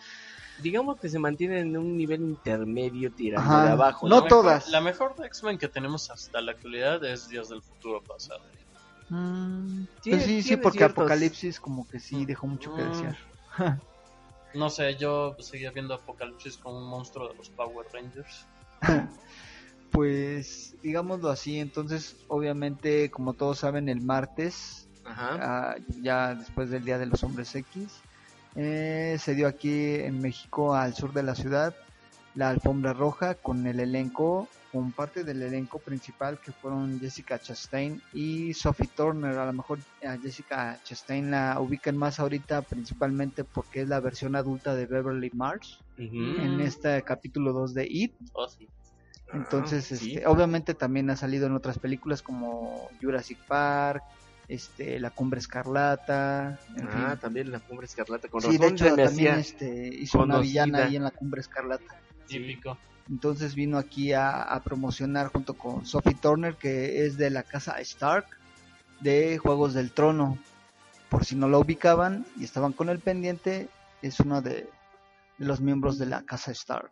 Digamos 0.61 0.99
que 0.99 1.09
se 1.09 1.17
mantiene 1.17 1.61
en 1.61 1.75
un 1.75 1.97
nivel 1.97 2.21
intermedio 2.21 3.11
tirando 3.11 3.49
Ajá. 3.49 3.63
de 3.65 3.71
abajo. 3.71 4.07
No 4.07 4.17
La 4.17 4.21
mejor- 4.23 4.29
todas. 4.29 4.69
La 4.69 4.81
mejor 4.81 5.15
de 5.15 5.25
X-Men 5.25 5.57
que 5.57 5.67
tenemos 5.67 6.11
hasta 6.11 6.41
la 6.41 6.51
actualidad 6.51 7.03
es 7.05 7.27
Días 7.27 7.49
del 7.49 7.63
Futuro 7.63 8.03
Pasado. 8.03 8.41
Mm, 9.09 9.85
Tiene- 10.03 10.17
pues 10.19 10.23
sí, 10.29 10.43
sí, 10.43 10.57
porque 10.57 10.77
ciertos- 10.79 10.99
Apocalipsis 11.01 11.59
como 11.59 11.87
que 11.87 11.99
sí 11.99 12.25
dejó 12.25 12.45
mucho 12.45 12.75
que 12.75 12.83
Mm. 12.83 12.89
desear. 12.91 13.17
No 14.53 14.69
sé, 14.69 14.95
yo 14.95 15.35
seguía 15.39 15.71
viendo 15.71 15.93
Apocalipsis 15.93 16.57
como 16.57 16.77
un 16.79 16.89
monstruo 16.89 17.29
de 17.29 17.35
los 17.35 17.49
Power 17.49 17.87
Rangers. 17.93 18.45
Pues 19.91 20.75
digámoslo 20.83 21.31
así, 21.31 21.59
entonces 21.59 22.15
obviamente 22.27 23.09
como 23.09 23.33
todos 23.33 23.57
saben 23.57 23.89
el 23.89 24.01
martes, 24.01 24.87
Ajá. 25.03 25.39
ah, 25.41 25.75
ya 26.03 26.35
después 26.35 26.69
del 26.69 26.85
Día 26.85 26.99
de 26.99 27.07
los 27.07 27.23
Hombres 27.23 27.55
X, 27.55 27.87
eh, 28.55 29.17
se 29.19 29.33
dio 29.33 29.47
aquí 29.47 29.95
en 29.95 30.21
México 30.21 30.75
al 30.75 30.93
sur 30.93 31.11
de 31.11 31.23
la 31.23 31.33
ciudad 31.33 31.75
la 32.35 32.49
alfombra 32.49 32.93
roja 32.93 33.35
con 33.35 33.67
el 33.67 33.79
elenco, 33.79 34.47
con 34.71 34.91
parte 34.91 35.23
del 35.23 35.41
elenco 35.41 35.79
principal 35.79 36.39
que 36.39 36.51
fueron 36.51 36.99
Jessica 36.99 37.39
Chastain 37.39 38.01
y 38.13 38.53
Sophie 38.53 38.89
Turner. 38.95 39.37
A 39.37 39.45
lo 39.47 39.53
mejor 39.53 39.79
a 40.05 40.17
Jessica 40.17 40.79
Chastain 40.83 41.31
la 41.31 41.59
ubican 41.59 41.97
más 41.97 42.19
ahorita 42.19 42.61
principalmente 42.61 43.43
porque 43.43 43.81
es 43.81 43.87
la 43.89 43.99
versión 43.99 44.35
adulta 44.35 44.75
de 44.75 44.85
Beverly 44.85 45.31
Marsh 45.33 45.77
en 45.97 46.59
este 46.61 47.01
capítulo 47.03 47.51
2 47.53 47.73
de 47.73 47.87
It. 47.89 48.13
Oh, 48.33 48.47
sí. 48.47 48.67
Entonces, 49.33 49.91
Ah, 49.91 49.95
sí. 49.95 50.13
este, 50.13 50.27
obviamente 50.27 50.73
también 50.73 51.09
ha 51.09 51.15
salido 51.15 51.45
en 51.47 51.53
otras 51.53 51.77
películas 51.77 52.21
como 52.23 52.89
Jurassic 53.01 53.37
Park, 53.47 54.03
este, 54.47 54.99
La 54.99 55.11
Cumbre 55.11 55.39
Escarlata, 55.39 56.59
en 56.75 56.87
Ah, 56.87 57.09
fin. 57.11 57.19
también 57.19 57.51
la 57.51 57.59
cumbre 57.59 57.85
escarlata. 57.85 58.27
Con 58.27 58.41
Sí, 58.41 58.57
de 58.57 58.67
hecho 58.67 58.95
también 58.95 59.35
este, 59.35 59.87
hizo 59.93 60.23
una 60.23 60.39
villana 60.39 60.85
ahí 60.85 60.95
en 60.95 61.03
La 61.03 61.11
Cumbre 61.11 61.41
Escarlata. 61.41 62.01
Típico. 62.29 62.77
Entonces 63.09 63.55
vino 63.55 63.77
aquí 63.77 64.13
a, 64.13 64.41
a 64.41 64.61
promocionar 64.61 65.27
junto 65.27 65.55
con 65.55 65.85
Sophie 65.85 66.13
Turner, 66.13 66.55
que 66.55 67.05
es 67.05 67.17
de 67.17 67.31
la 67.31 67.43
casa 67.43 67.81
Stark 67.81 68.27
de 69.01 69.37
Juegos 69.37 69.73
del 69.73 69.91
Trono. 69.91 70.37
Por 71.09 71.25
si 71.25 71.35
no 71.35 71.47
lo 71.49 71.59
ubicaban 71.59 72.25
y 72.37 72.43
estaban 72.43 72.71
con 72.71 72.89
el 72.89 72.99
pendiente, 72.99 73.67
es 74.03 74.19
uno 74.19 74.41
de, 74.41 74.69
de 75.39 75.45
los 75.45 75.59
miembros 75.59 75.97
de 75.97 76.05
la 76.05 76.21
casa 76.21 76.51
Stark. 76.51 76.91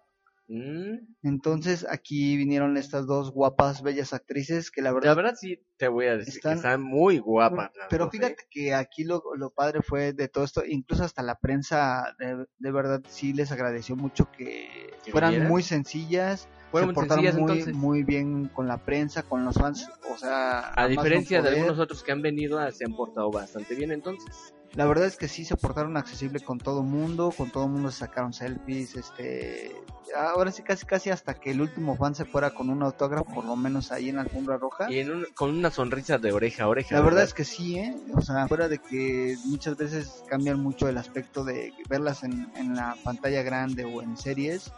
Mm, 0.50 1.00
Entonces 1.24 1.86
aquí 1.90 2.38
vinieron 2.38 2.78
estas 2.78 3.06
dos 3.06 3.32
guapas, 3.32 3.82
bellas 3.84 4.14
actrices 4.14 4.72
que 4.72 4.82
la 4.82 4.94
verdad 4.94 5.10
La 5.10 5.16
verdad 5.16 5.36
sí 5.38 5.60
te 5.78 5.90
voy 5.90 6.06
a 6.06 6.16
decir 6.16 6.36
Están- 6.36 6.54
que 6.54 6.56
están 6.58 6.82
muy 6.84 7.20
guapas. 7.20 7.72
Pero 7.90 8.06
dos, 8.06 8.14
¿eh? 8.14 8.18
fíjate 8.18 8.44
que 8.50 8.74
aquí 8.74 9.04
lo, 9.04 9.22
lo 9.38 9.50
padre 9.52 9.82
fue 9.82 10.14
de 10.14 10.30
todo 10.30 10.46
esto, 10.46 10.64
incluso 10.66 11.04
hasta 11.04 11.22
la 11.22 11.36
prensa 11.38 12.16
de, 12.18 12.46
de 12.58 12.72
verdad 12.72 13.02
sí 13.10 13.34
les 13.34 13.52
agradeció 13.52 13.96
mucho 13.98 14.32
que 14.32 14.70
¿Que 15.04 15.12
fueran 15.12 15.48
muy 15.48 15.64
sencillas, 15.64 16.48
Fueron 16.72 16.90
se 16.90 16.94
muy 16.94 16.96
portaron 16.96 17.24
sencillas, 17.26 17.42
muy, 17.42 17.52
entonces. 17.52 17.76
muy 17.76 18.04
bien 18.04 18.48
con 18.50 18.68
la 18.68 18.78
prensa, 18.78 19.24
con 19.24 19.44
los 19.46 19.56
fans, 19.56 19.88
o 20.10 20.18
sea, 20.18 20.74
A 20.74 20.84
no 20.84 20.88
diferencia 20.90 21.42
de 21.42 21.50
algunos 21.50 21.80
otros 21.80 22.04
que 22.04 22.12
han 22.12 22.22
venido, 22.22 22.60
se 22.72 22.86
han 22.86 22.94
portado 22.96 23.32
bastante 23.32 23.76
bien 23.76 23.92
entonces. 23.92 24.54
La 24.74 24.86
verdad 24.86 25.06
es 25.08 25.18
que 25.18 25.28
sí 25.28 25.44
se 25.46 25.56
portaron 25.56 25.98
accesible 25.98 26.40
con 26.40 26.58
todo 26.60 26.84
mundo, 26.84 27.32
con 27.36 27.50
todo 27.50 27.68
mundo 27.68 27.90
se 27.90 28.00
sacaron 28.00 28.32
selfies, 28.34 28.96
este, 28.96 29.72
ahora 30.16 30.52
sí 30.52 30.62
casi 30.62 30.86
casi 30.86 31.10
hasta 31.10 31.34
que 31.34 31.52
el 31.52 31.62
último 31.62 31.96
fan 31.96 32.14
se 32.14 32.26
fuera 32.26 32.52
con 32.52 32.70
un 32.70 32.84
autógrafo, 32.84 33.26
por 33.34 33.46
lo 33.46 33.56
menos 33.56 33.92
ahí 33.92 34.10
en 34.10 34.18
la 34.18 34.22
alfombra 34.24 34.58
roja. 34.58 34.86
Y 34.92 35.00
en 35.00 35.12
un- 35.12 35.26
con 35.36 35.50
una 35.52 35.72
sonrisa 35.72 36.18
de 36.20 36.32
oreja 36.32 36.66
a 36.66 36.68
oreja. 36.68 36.96
La 36.96 37.02
verdad 37.02 37.24
es 37.24 37.34
que 37.34 37.44
sí, 37.46 37.78
¿eh? 37.80 37.96
O 38.14 38.22
sea, 38.22 38.48
fuera 38.48 38.68
de 38.68 38.78
que 38.78 39.36
muchas 39.46 39.76
veces 39.78 40.24
cambian 40.28 40.62
mucho 40.62 40.88
el 40.88 40.98
aspecto 40.98 41.44
de 41.44 41.72
verlas 41.90 42.24
en, 42.24 42.46
en 42.56 42.76
la 42.76 42.96
pantalla 43.04 43.42
grande 43.42 43.84
o 43.86 44.04
en 44.04 44.16
series, 44.16 44.70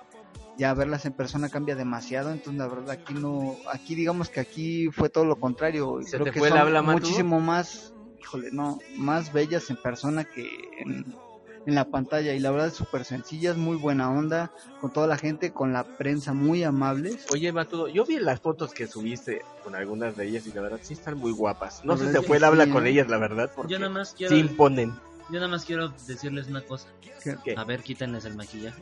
ya 0.58 0.74
verlas 0.74 1.06
en 1.06 1.14
persona 1.14 1.50
cambia 1.50 1.76
demasiado, 1.76 2.32
entonces 2.32 2.58
la 2.60 2.68
verdad 2.68 2.92
aquí 2.92 3.14
no, 3.16 3.58
aquí 3.72 3.96
digamos 3.96 4.30
que 4.30 4.40
aquí 4.40 4.88
fue 4.92 5.10
todo 5.10 5.26
lo 5.26 5.36
contrario, 5.38 6.00
y 6.02 6.06
¿Se 6.06 6.18
creo 6.18 6.26
te 6.26 6.32
que 6.32 6.40
fue 6.40 6.48
el 6.50 6.54
son 6.54 6.62
habla, 6.62 6.82
Matu? 6.82 7.02
muchísimo 7.02 7.40
más, 7.40 7.94
híjole, 8.22 8.50
no, 8.52 8.80
más 8.98 9.34
bellas 9.34 9.70
en 9.70 9.78
persona 9.78 10.24
que 10.24 10.50
en, 10.80 11.06
en 11.66 11.76
la 11.76 11.86
pantalla, 11.86 12.34
y 12.34 12.40
la 12.40 12.52
verdad 12.52 12.74
súper 12.74 13.06
sencillas, 13.06 13.58
muy 13.58 13.78
buena 13.78 14.10
onda, 14.10 14.52
con 14.82 14.92
toda 14.92 15.08
la 15.08 15.18
gente, 15.18 15.52
con 15.52 15.74
la 15.74 15.84
prensa 15.98 16.34
muy 16.34 16.64
amables. 16.64 17.26
Oye, 17.30 17.52
Matudo, 17.52 17.88
yo 17.88 18.06
vi 18.06 18.20
las 18.20 18.40
fotos 18.40 18.74
que 18.74 18.88
subiste 18.88 19.42
con 19.64 19.76
algunas 19.76 20.16
de 20.16 20.28
ellas 20.28 20.48
y 20.48 20.52
la 20.54 20.62
verdad 20.62 20.80
sí 20.82 20.94
están 20.94 21.18
muy 21.18 21.32
guapas. 21.32 21.84
No 21.84 21.94
La 21.94 22.00
sé 22.00 22.12
si 22.12 22.18
es 22.18 22.26
fue 22.26 22.38
el 22.38 22.44
habla 22.44 22.66
sí, 22.66 22.72
con 22.72 22.88
¿eh? 22.88 22.92
ellas, 22.92 23.08
la 23.08 23.18
verdad, 23.18 23.52
porque 23.56 23.74
Yo 23.74 23.80
nada 23.80 23.92
más 23.92 24.14
quiero, 24.14 24.36
sí 24.36 24.42
imponen. 24.42 24.92
yo 25.30 25.36
nada 25.36 25.48
más 25.48 25.66
quiero 25.66 25.90
decirles 26.08 26.48
una 26.48 26.62
cosa. 26.62 26.88
A 27.58 27.64
ver, 27.66 27.84
quítenles 27.84 28.26
el 28.26 28.36
maquillaje. 28.36 28.82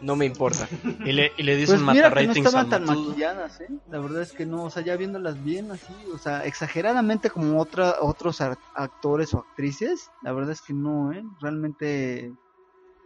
No 0.00 0.16
me 0.16 0.26
importa. 0.26 0.68
Y 1.04 1.12
le, 1.12 1.32
y 1.36 1.42
le 1.42 1.56
dicen 1.56 1.84
Pues 1.84 1.94
mira 1.94 2.12
que 2.12 2.26
no 2.26 2.32
estaban 2.32 2.66
a 2.66 2.70
tan 2.70 2.84
maquilladas, 2.84 3.60
¿eh? 3.60 3.68
La 3.88 3.98
verdad 3.98 4.22
es 4.22 4.32
que 4.32 4.46
no, 4.46 4.64
o 4.64 4.70
sea, 4.70 4.82
ya 4.82 4.96
viéndolas 4.96 5.42
bien 5.42 5.70
así, 5.70 5.92
o 6.14 6.18
sea, 6.18 6.44
exageradamente 6.44 7.30
como 7.30 7.60
otra, 7.60 7.96
otros 8.00 8.40
actores 8.40 9.34
o 9.34 9.38
actrices, 9.38 10.10
la 10.22 10.32
verdad 10.32 10.52
es 10.52 10.62
que 10.62 10.72
no, 10.72 11.12
¿eh? 11.12 11.22
Realmente 11.40 12.32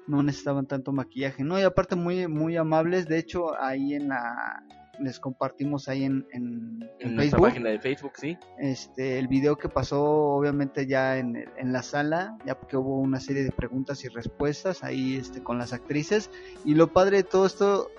no 0.07 0.23
necesitaban 0.23 0.67
tanto 0.67 0.93
maquillaje, 0.93 1.45
¿no? 1.45 1.59
Y 1.59 1.63
aparte 1.63 1.97
muy, 1.97 2.27
muy 2.29 2.57
amables, 2.57 3.09
de 3.09 3.19
hecho 3.19 3.59
ahí 3.61 3.95
en 3.95 4.09
la, 4.09 4.63
les 5.01 5.19
compartimos 5.21 5.89
ahí 5.89 6.05
en, 6.05 6.27
en, 6.33 6.81
en 7.01 7.09
En 7.09 7.15
nuestra 7.17 7.39
Facebook, 7.39 7.49
página 7.49 7.71
de 7.71 7.79
Facebook, 7.81 8.13
sí. 8.17 8.39
este, 8.59 9.19
el 9.19 9.29
video 9.29 9.57
que 9.57 9.69
pasó 9.69 10.03
obviamente 10.05 10.87
ya 10.87 11.17
en, 11.19 11.49
en 11.57 11.73
la 11.73 11.83
sala, 11.83 12.37
ya 12.47 12.59
porque 12.59 12.77
hubo 12.77 12.99
una 13.01 13.21
serie 13.21 13.43
de 13.45 13.51
preguntas 13.53 14.05
y 14.05 14.09
respuestas 14.09 14.85
ahí 14.85 15.17
este, 15.17 15.43
con 15.43 15.59
las 15.59 15.73
actrices. 15.73 16.31
Y 16.65 16.75
lo 16.75 16.93
padre 16.93 17.19
de 17.19 17.25
todo 17.25 17.47
esto, 17.47 17.91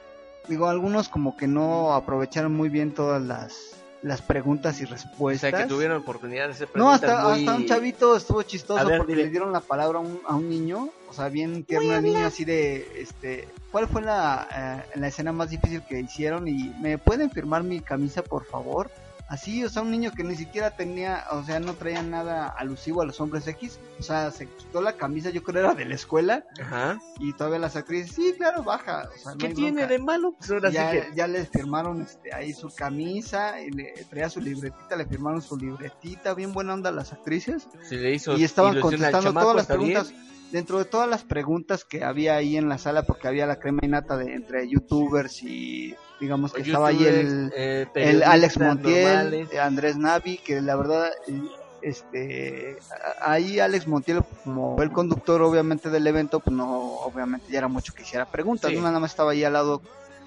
digo, 0.47 0.67
algunos 0.67 1.09
como 1.09 1.35
que 1.37 1.47
no 1.47 1.93
aprovecharon 1.93 2.53
muy 2.53 2.69
bien 2.69 2.93
todas 2.93 3.21
las, 3.21 3.75
las 4.01 4.21
preguntas 4.21 4.79
y 4.81 4.85
O 4.85 4.87
respuestas. 4.87 5.51
sea, 5.51 5.61
que 5.63 5.67
tuvieron 5.67 5.97
oportunidad 6.01 6.45
de 6.47 6.51
hacer 6.51 6.67
No, 6.67 6.73
preguntas 6.73 7.03
hasta, 7.09 7.23
muy... 7.29 7.39
hasta 7.39 7.55
un 7.55 7.65
chavito 7.65 8.15
estuvo 8.15 8.41
chistoso 8.43 8.85
ver, 8.87 8.97
porque 8.99 9.13
dile. 9.13 9.25
le 9.25 9.29
dieron 9.31 9.51
la 9.51 9.61
palabra 9.61 9.99
a 9.99 10.01
un, 10.01 10.19
a 10.27 10.35
un 10.35 10.49
niño, 10.49 10.89
o 11.09 11.13
sea, 11.13 11.29
bien 11.29 11.63
tierno 11.63 11.95
el 11.95 12.03
niño 12.03 12.25
así 12.25 12.45
de, 12.45 12.87
este, 13.01 13.47
¿cuál 13.71 13.87
fue 13.87 14.01
la, 14.01 14.83
eh, 14.93 14.99
la 14.99 15.07
escena 15.07 15.31
más 15.31 15.49
difícil 15.49 15.81
que 15.83 15.99
hicieron? 15.99 16.47
Y 16.47 16.73
¿me 16.81 16.97
pueden 16.97 17.29
firmar 17.31 17.63
mi 17.63 17.79
camisa, 17.79 18.21
por 18.23 18.45
favor? 18.45 18.89
Así, 19.27 19.63
o 19.63 19.69
sea, 19.69 19.81
un 19.81 19.89
niño 19.89 20.11
que 20.11 20.23
ni 20.23 20.35
siquiera 20.35 20.69
tenía, 20.69 21.25
o 21.31 21.43
sea, 21.43 21.59
no 21.59 21.73
traía 21.73 22.03
nada 22.03 22.47
alusivo 22.47 23.01
a 23.01 23.05
los 23.05 23.19
hombres 23.19 23.47
X, 23.47 23.79
o 23.99 24.03
sea, 24.03 24.29
se 24.29 24.45
quitó 24.45 24.83
la 24.83 24.93
camisa, 24.93 25.31
yo 25.31 25.41
creo 25.41 25.61
era 25.61 25.73
de 25.73 25.85
la 25.85 25.95
escuela, 25.95 26.45
Ajá. 26.61 26.99
y 27.19 27.33
todavía 27.33 27.57
las 27.57 27.75
actrices, 27.75 28.15
sí, 28.15 28.35
claro, 28.37 28.61
baja, 28.61 29.09
o 29.11 29.17
sea, 29.17 29.31
no 29.31 29.39
¿Qué 29.39 29.49
tiene 29.49 29.77
bronca". 29.81 29.87
de 29.87 29.99
malo? 29.99 30.35
Pues 30.37 30.51
ahora 30.51 30.69
ya, 30.69 30.91
sí 30.91 30.97
que... 30.97 31.15
ya 31.15 31.25
le 31.25 31.43
firmaron 31.47 32.03
este, 32.03 32.35
ahí 32.35 32.53
su 32.53 32.69
camisa, 32.69 33.59
y 33.61 33.71
le 33.71 33.93
traía 34.11 34.29
su 34.29 34.41
libretita, 34.41 34.95
le 34.95 35.07
firmaron 35.07 35.41
su 35.41 35.57
libretita, 35.57 36.35
bien 36.35 36.53
buena 36.53 36.75
onda 36.75 36.91
las 36.91 37.11
actrices 37.11 37.67
Se 37.81 37.95
le 37.95 38.13
hizo 38.13 38.37
y 38.37 38.43
estaban 38.43 38.79
contestando 38.79 39.23
chamaco, 39.23 39.41
todas 39.41 39.55
las 39.55 39.63
¿está 39.63 39.77
bien? 39.77 40.34
Dentro 40.55 40.77
de 40.77 40.85
todas 40.85 41.09
las 41.09 41.23
preguntas 41.25 41.83
que 41.83 42.05
había 42.05 42.35
ahí 42.37 42.55
en 42.55 42.69
la 42.69 42.77
sala, 42.77 43.03
porque 43.03 43.27
había 43.27 43.45
la 43.45 43.59
crema 43.59 43.81
innata 43.83 44.15
de 44.15 44.33
entre 44.35 44.69
youtubers 44.69 45.43
y 45.43 45.93
digamos 46.21 46.53
que 46.53 46.61
estaba 46.61 46.87
ahí 46.87 47.03
el, 47.05 47.51
eh, 47.53 47.85
el 47.95 48.23
Alex 48.23 48.57
Montiel, 48.57 49.03
normales. 49.03 49.49
eh, 49.51 49.59
Andrés 49.59 49.97
Navi, 49.97 50.37
que 50.37 50.61
la 50.61 50.77
verdad, 50.77 51.09
eh, 51.27 51.41
este, 51.81 52.77
ahí 53.21 53.59
Alex 53.59 53.85
Montiel, 53.85 54.23
como 54.45 54.81
el 54.81 54.91
conductor 54.91 55.41
obviamente 55.41 55.89
del 55.89 56.07
evento, 56.07 56.39
pues 56.39 56.55
no, 56.55 56.69
obviamente 56.99 57.47
ya 57.51 57.57
era 57.57 57.67
mucho 57.67 57.93
que 57.93 58.03
hiciera 58.03 58.25
preguntas, 58.25 58.71
Sí. 58.71 58.77
¿no? 58.77 58.83
nada 58.83 58.99
más 59.01 59.11
estaba 59.11 59.31
ahí 59.31 59.43
al 59.43 59.51
lado 59.53 59.81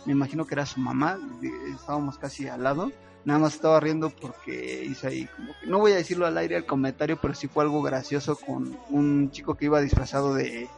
me 0.05 0.13
imagino 0.13 0.47
que 0.47 0.55
era 0.55 0.67
su 0.67 0.79
mamá, 0.81 1.19
estábamos 1.75 2.19
casi 2.19 2.49
al 2.49 2.63
lado, 2.63 2.93
nada 3.29 3.41
más 3.41 3.55
estaba 3.55 3.79
riendo 3.79 4.09
porque 4.11 4.85
hice 4.85 5.07
ahí 5.07 5.27
como 5.27 5.53
que, 5.61 5.67
no 5.67 5.79
voy 5.79 5.93
a 5.93 5.97
decirlo 5.97 6.27
al 6.27 6.39
aire 6.39 6.57
el 6.57 6.65
comentario, 6.65 7.19
pero 7.21 7.35
sí 7.35 7.47
fue 7.47 7.63
algo 7.63 7.83
gracioso 7.83 8.37
con 8.37 8.77
un 8.89 9.31
chico 9.31 9.55
que 9.55 9.67
iba 9.67 9.81
disfrazado 9.83 10.35
de 10.35 10.69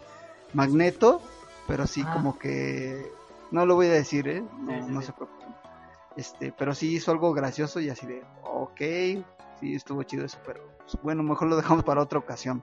Magneto, 0.52 1.23
pero 1.69 1.87
sí 1.87 2.02
Ah. 2.04 2.12
como 2.12 2.38
que, 2.38 3.11
no 3.52 3.66
lo 3.66 3.76
voy 3.76 3.87
a 3.87 3.92
decir, 3.92 4.26
¿eh? 4.28 4.42
No, 4.61 4.73
Sí, 4.73 4.83
sí, 4.87 4.92
no 4.92 5.00
sí. 5.00 5.07
se 5.07 5.12
preocupen. 5.12 5.49
Este, 6.16 6.52
pero 6.52 6.75
sí 6.75 6.92
hizo 6.95 7.12
algo 7.12 7.33
gracioso 7.33 7.78
y 7.80 7.88
así 7.88 8.04
de, 8.07 8.25
ok, 8.42 8.80
sí 9.61 9.75
estuvo 9.75 10.02
chido 10.02 10.25
eso, 10.25 10.38
pero 10.45 10.61
pues, 10.78 11.00
bueno, 11.02 11.23
mejor 11.23 11.47
lo 11.49 11.57
dejamos 11.57 11.85
para 11.85 12.02
otra 12.02 12.19
ocasión. 12.19 12.62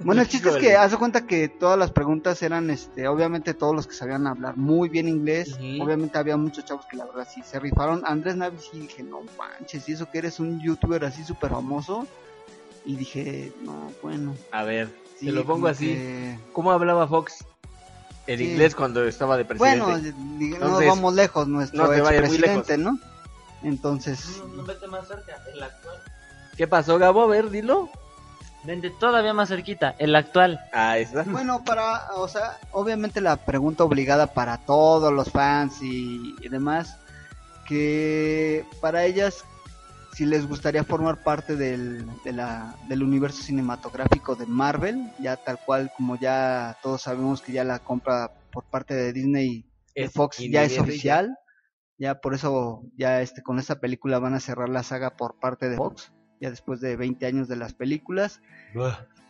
Bueno, 0.00 0.22
el 0.22 0.28
chiste 0.28 0.48
es 0.48 0.54
que 0.56 0.60
Híjole. 0.66 0.76
haz 0.76 0.90
de 0.92 0.96
cuenta 0.96 1.26
que 1.26 1.48
todas 1.48 1.78
las 1.78 1.90
preguntas 1.90 2.42
eran, 2.42 2.70
este, 2.70 3.06
obviamente 3.08 3.54
todos 3.54 3.74
los 3.74 3.86
que 3.86 3.94
sabían 3.94 4.26
hablar 4.26 4.56
muy 4.56 4.88
bien 4.88 5.08
inglés, 5.08 5.52
Ujú. 5.54 5.82
obviamente 5.84 6.18
había 6.18 6.36
muchos 6.36 6.64
chavos 6.64 6.86
que 6.86 6.96
la 6.96 7.04
verdad 7.06 7.26
sí 7.32 7.42
se 7.42 7.58
rifaron. 7.60 8.02
Andrés 8.04 8.36
Navi 8.36 8.58
sí 8.58 8.80
dije, 8.80 9.02
no 9.02 9.20
manches, 9.38 9.88
y 9.88 9.92
eso 9.92 10.10
que 10.10 10.18
eres 10.18 10.40
un 10.40 10.60
youtuber 10.60 11.04
así 11.04 11.24
súper 11.24 11.50
famoso. 11.50 12.06
Y 12.84 12.96
dije, 12.96 13.52
no, 13.62 13.92
bueno. 14.02 14.34
A 14.52 14.64
ver, 14.64 14.88
sí, 15.18 15.26
te 15.26 15.32
lo 15.32 15.42
pongo 15.42 15.52
como 15.56 15.66
así. 15.68 15.86
que- 15.86 16.38
¿Cómo 16.52 16.70
hablaba 16.72 17.06
Fox? 17.06 17.44
En 18.26 18.38
Sí. 18.38 18.44
inglés 18.46 18.74
cuando 18.74 19.04
estaba 19.04 19.36
de 19.36 19.44
presidente. 19.44 19.82
Bueno, 19.84 19.98
no 19.98 20.54
Entonces, 20.54 20.88
vamos 20.88 21.14
lejos, 21.14 21.46
nuestro 21.48 21.86
no 21.86 21.92
expresidente, 21.92 22.78
¿no? 22.78 22.98
Entonces, 23.62 24.24
No, 24.38 24.56
no 24.56 24.64
vete 24.64 24.86
más 24.86 25.06
cerca, 25.08 25.42
el 25.52 25.62
actual. 25.62 25.96
¿Qué 26.56 26.66
pasó, 26.66 26.98
Gabo? 26.98 27.22
A 27.22 27.26
ver, 27.26 27.50
dilo. 27.50 27.90
Vente 28.64 28.90
todavía 28.90 29.32
más 29.32 29.48
cerquita, 29.48 29.94
el 29.98 30.14
actual. 30.14 30.60
Ah, 30.72 30.98
está. 30.98 31.22
Bueno, 31.22 31.64
para, 31.64 32.14
o 32.16 32.28
sea, 32.28 32.58
obviamente 32.72 33.20
la 33.20 33.36
pregunta 33.36 33.84
obligada 33.84 34.26
para 34.28 34.58
todos 34.58 35.12
los 35.12 35.30
fans 35.30 35.80
y, 35.82 36.34
y 36.40 36.48
demás, 36.48 36.98
que 37.66 38.66
para 38.80 39.04
ellas, 39.04 39.44
si 40.12 40.26
les 40.26 40.46
gustaría 40.46 40.84
formar 40.84 41.22
parte 41.22 41.56
del, 41.56 42.04
de 42.22 42.32
la, 42.32 42.76
del 42.88 43.02
universo 43.02 43.42
cinematográfico 43.42 44.34
de 44.34 44.44
Marvel, 44.44 45.10
ya 45.20 45.36
tal 45.36 45.58
cual 45.64 45.90
como 45.96 46.18
ya 46.18 46.76
todos 46.82 47.02
sabemos 47.02 47.40
que 47.40 47.52
ya 47.52 47.64
la 47.64 47.78
compra 47.78 48.32
por 48.52 48.64
parte 48.64 48.94
de 48.94 49.12
Disney 49.12 49.64
de 49.94 50.10
Fox 50.10 50.38
ya 50.38 50.64
es 50.64 50.78
oficial, 50.78 51.38
ya 51.96 52.20
por 52.20 52.34
eso 52.34 52.82
ya 52.96 53.22
este 53.22 53.42
con 53.42 53.58
esta 53.58 53.80
película 53.80 54.18
van 54.18 54.34
a 54.34 54.40
cerrar 54.40 54.68
la 54.68 54.82
saga 54.82 55.16
por 55.16 55.38
parte 55.38 55.68
de 55.68 55.76
Fox, 55.76 56.12
ya 56.40 56.50
después 56.50 56.80
de 56.80 56.96
20 56.96 57.26
años 57.26 57.48
de 57.48 57.56
las 57.56 57.74
películas. 57.74 58.40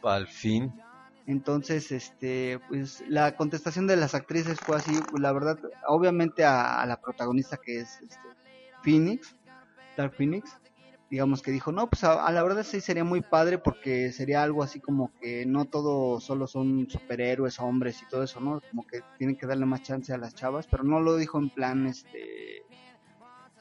Al 0.03 0.27
fin. 0.27 0.73
Entonces, 1.27 1.93
este, 1.93 2.61
pues 2.69 3.05
la 3.09 3.37
contestación 3.37 3.87
de 3.87 3.97
las 3.97 4.15
actrices 4.15 4.59
fue 4.59 4.77
así, 4.77 4.93
pues, 5.11 5.23
la 5.23 5.33
verdad, 5.33 5.59
obviamente 5.87 6.45
a, 6.45 6.81
a 6.81 6.87
la 6.87 7.01
protagonista 7.01 7.57
que 7.57 7.81
es 7.81 8.01
este, 8.01 8.19
Phoenix, 8.83 9.37
Dark 9.97 10.15
Phoenix, 10.15 10.59
digamos 11.11 11.43
que 11.43 11.51
dijo, 11.51 11.73
no, 11.73 11.89
pues 11.91 12.05
a, 12.05 12.25
a 12.25 12.33
la 12.33 12.43
verdad 12.43 12.63
sí 12.63 12.81
sería 12.81 13.05
muy 13.05 13.21
padre 13.21 13.59
porque 13.59 14.13
sería 14.13 14.43
algo 14.43 14.63
así 14.63 14.81
como 14.81 15.13
que 15.21 15.45
no 15.45 15.65
todo 15.67 16.21
solo 16.21 16.47
son 16.47 16.89
superhéroes, 16.89 17.59
hombres 17.59 18.01
y 18.03 18.09
todo 18.09 18.23
eso, 18.23 18.41
¿no? 18.41 18.61
Como 18.71 18.87
que 18.87 19.01
tienen 19.19 19.37
que 19.37 19.47
darle 19.47 19.67
más 19.67 19.83
chance 19.83 20.13
a 20.13 20.19
las 20.19 20.35
chavas, 20.35 20.67
pero 20.69 20.85
no 20.85 21.01
lo 21.01 21.17
dijo 21.17 21.39
en 21.39 21.51
plan, 21.51 21.87
este... 21.87 22.63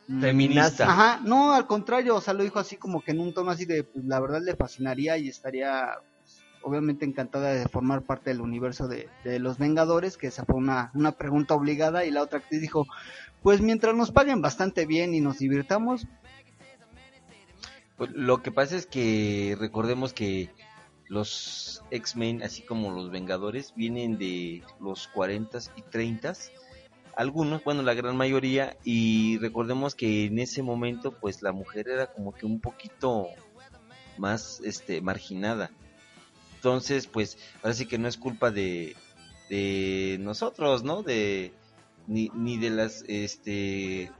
mm, 0.09 0.21
Feminista. 0.21 0.91
Ajá, 0.91 1.21
no, 1.23 1.53
al 1.53 1.67
contrario, 1.67 2.15
o 2.15 2.21
sea, 2.21 2.33
lo 2.33 2.43
dijo 2.43 2.59
así 2.59 2.75
como 2.75 3.01
que 3.01 3.11
en 3.11 3.19
un 3.19 3.33
tono 3.33 3.51
así 3.51 3.65
de, 3.65 3.83
pues 3.83 4.03
la 4.05 4.19
verdad 4.19 4.41
le 4.41 4.55
fascinaría 4.55 5.17
y 5.17 5.29
estaría 5.29 5.99
pues, 6.19 6.43
obviamente 6.61 7.05
encantada 7.05 7.53
de 7.53 7.67
formar 7.69 8.01
parte 8.01 8.29
del 8.31 8.41
universo 8.41 8.87
de, 8.87 9.07
de 9.23 9.39
los 9.39 9.57
Vengadores, 9.57 10.17
que 10.17 10.27
esa 10.27 10.45
fue 10.45 10.55
una, 10.55 10.91
una 10.93 11.13
pregunta 11.13 11.53
obligada 11.53 12.05
y 12.05 12.11
la 12.11 12.23
otra 12.23 12.39
actriz 12.39 12.59
dijo, 12.61 12.85
pues 13.41 13.61
mientras 13.61 13.95
nos 13.95 14.11
paguen 14.11 14.41
bastante 14.41 14.85
bien 14.85 15.13
y 15.13 15.21
nos 15.21 15.39
divirtamos, 15.39 16.07
Pues, 17.99 18.11
lo 18.13 18.41
que 18.41 18.51
pasa 18.51 18.77
es 18.77 18.85
que 18.85 19.57
recordemos 19.59 20.13
que 20.13 20.49
los 21.09 21.83
X-Men, 21.91 22.43
así 22.43 22.61
como 22.61 22.91
los 22.91 23.11
Vengadores, 23.11 23.73
vienen 23.75 24.17
de 24.17 24.63
los 24.79 25.09
40 25.09 25.59
y 25.75 25.81
30 25.81 26.33
algunos, 27.15 27.63
bueno, 27.63 27.81
la 27.81 27.93
gran 27.93 28.15
mayoría, 28.15 28.77
y 28.83 29.37
recordemos 29.39 29.95
que 29.95 30.25
en 30.25 30.39
ese 30.39 30.63
momento, 30.63 31.11
pues 31.11 31.41
la 31.41 31.51
mujer 31.51 31.89
era 31.89 32.07
como 32.07 32.33
que 32.33 32.45
un 32.45 32.59
poquito 32.59 33.27
más 34.17 34.61
este 34.63 35.01
marginada. 35.01 35.71
Entonces, 36.55 37.07
pues, 37.07 37.37
ahora 37.63 37.73
sí 37.73 37.85
que 37.85 37.97
no 37.97 38.07
es 38.07 38.17
culpa 38.17 38.51
de, 38.51 38.95
de 39.49 40.17
nosotros, 40.19 40.83
¿no? 40.83 41.03
De 41.03 41.53
ni, 42.07 42.29
ni 42.33 42.57
de 42.57 42.69
las 42.71 43.03
este 43.07 44.11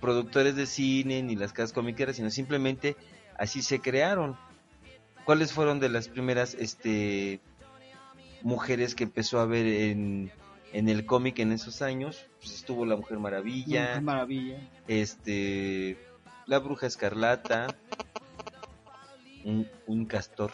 productores 0.00 0.56
de 0.56 0.66
cine 0.66 1.22
ni 1.22 1.36
las 1.36 1.52
casas 1.52 1.72
comiqueras, 1.72 2.16
sino 2.16 2.30
simplemente 2.30 2.96
así 3.38 3.62
se 3.62 3.80
crearon. 3.80 4.36
¿Cuáles 5.24 5.52
fueron 5.52 5.78
de 5.78 5.90
las 5.90 6.08
primeras 6.08 6.54
este 6.54 7.40
mujeres 8.42 8.94
que 8.94 9.04
empezó 9.04 9.38
a 9.38 9.46
ver 9.46 9.66
en, 9.66 10.32
en 10.72 10.88
el 10.88 11.06
cómic 11.06 11.38
en 11.38 11.52
esos 11.52 11.82
años? 11.82 12.26
Pues 12.38 12.54
estuvo 12.54 12.84
la 12.86 12.96
Mujer 12.96 13.18
Maravilla, 13.18 14.02
este 14.86 15.98
la 16.46 16.58
Bruja 16.58 16.86
Escarlata, 16.86 17.76
un, 19.44 19.68
un 19.86 20.06
castor. 20.06 20.52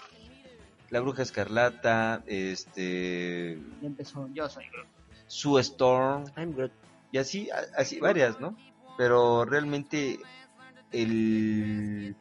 La 0.90 1.00
Bruja 1.00 1.22
Escarlata, 1.22 2.22
este 2.26 3.58
Ya 3.80 3.86
empezó, 3.86 4.28
yo 4.32 4.48
soy 4.48 4.64
Sue 5.26 5.60
Storm, 5.60 6.24
I'm 6.36 6.54
y 7.12 7.18
así, 7.18 7.48
así 7.76 7.98
varias, 7.98 8.40
¿no? 8.40 8.56
Pero 8.98 9.44
realmente 9.44 10.18
el 10.92 12.14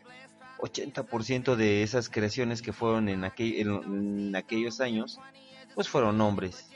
80% 0.59 1.55
de 1.55 1.83
esas 1.83 2.09
creaciones 2.09 2.61
que 2.61 2.73
fueron 2.73 3.09
en, 3.09 3.23
aquel, 3.23 3.55
en, 3.59 4.27
en 4.27 4.35
aquellos 4.35 4.79
años, 4.79 5.19
pues 5.73 5.89
fueron 5.89 6.21
hombres. 6.21 6.69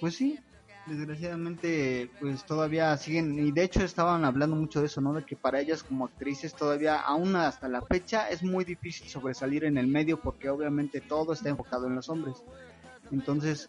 Pues 0.00 0.14
sí, 0.14 0.38
desgraciadamente 0.86 2.10
pues 2.20 2.44
todavía 2.46 2.96
siguen 2.96 3.38
y 3.38 3.50
de 3.50 3.64
hecho 3.64 3.82
estaban 3.82 4.24
hablando 4.24 4.56
mucho 4.56 4.80
de 4.80 4.86
eso, 4.86 5.00
¿no? 5.00 5.12
De 5.14 5.24
que 5.24 5.36
para 5.36 5.60
ellas 5.60 5.82
como 5.82 6.06
actrices 6.06 6.54
todavía 6.54 7.00
aún 7.00 7.34
hasta 7.36 7.68
la 7.68 7.82
fecha 7.82 8.28
es 8.28 8.42
muy 8.42 8.64
difícil 8.64 9.08
sobresalir 9.08 9.64
en 9.64 9.78
el 9.78 9.88
medio 9.88 10.20
porque 10.20 10.48
obviamente 10.48 11.00
todo 11.00 11.32
está 11.32 11.48
enfocado 11.48 11.86
en 11.86 11.96
los 11.96 12.08
hombres. 12.08 12.36
Entonces, 13.10 13.68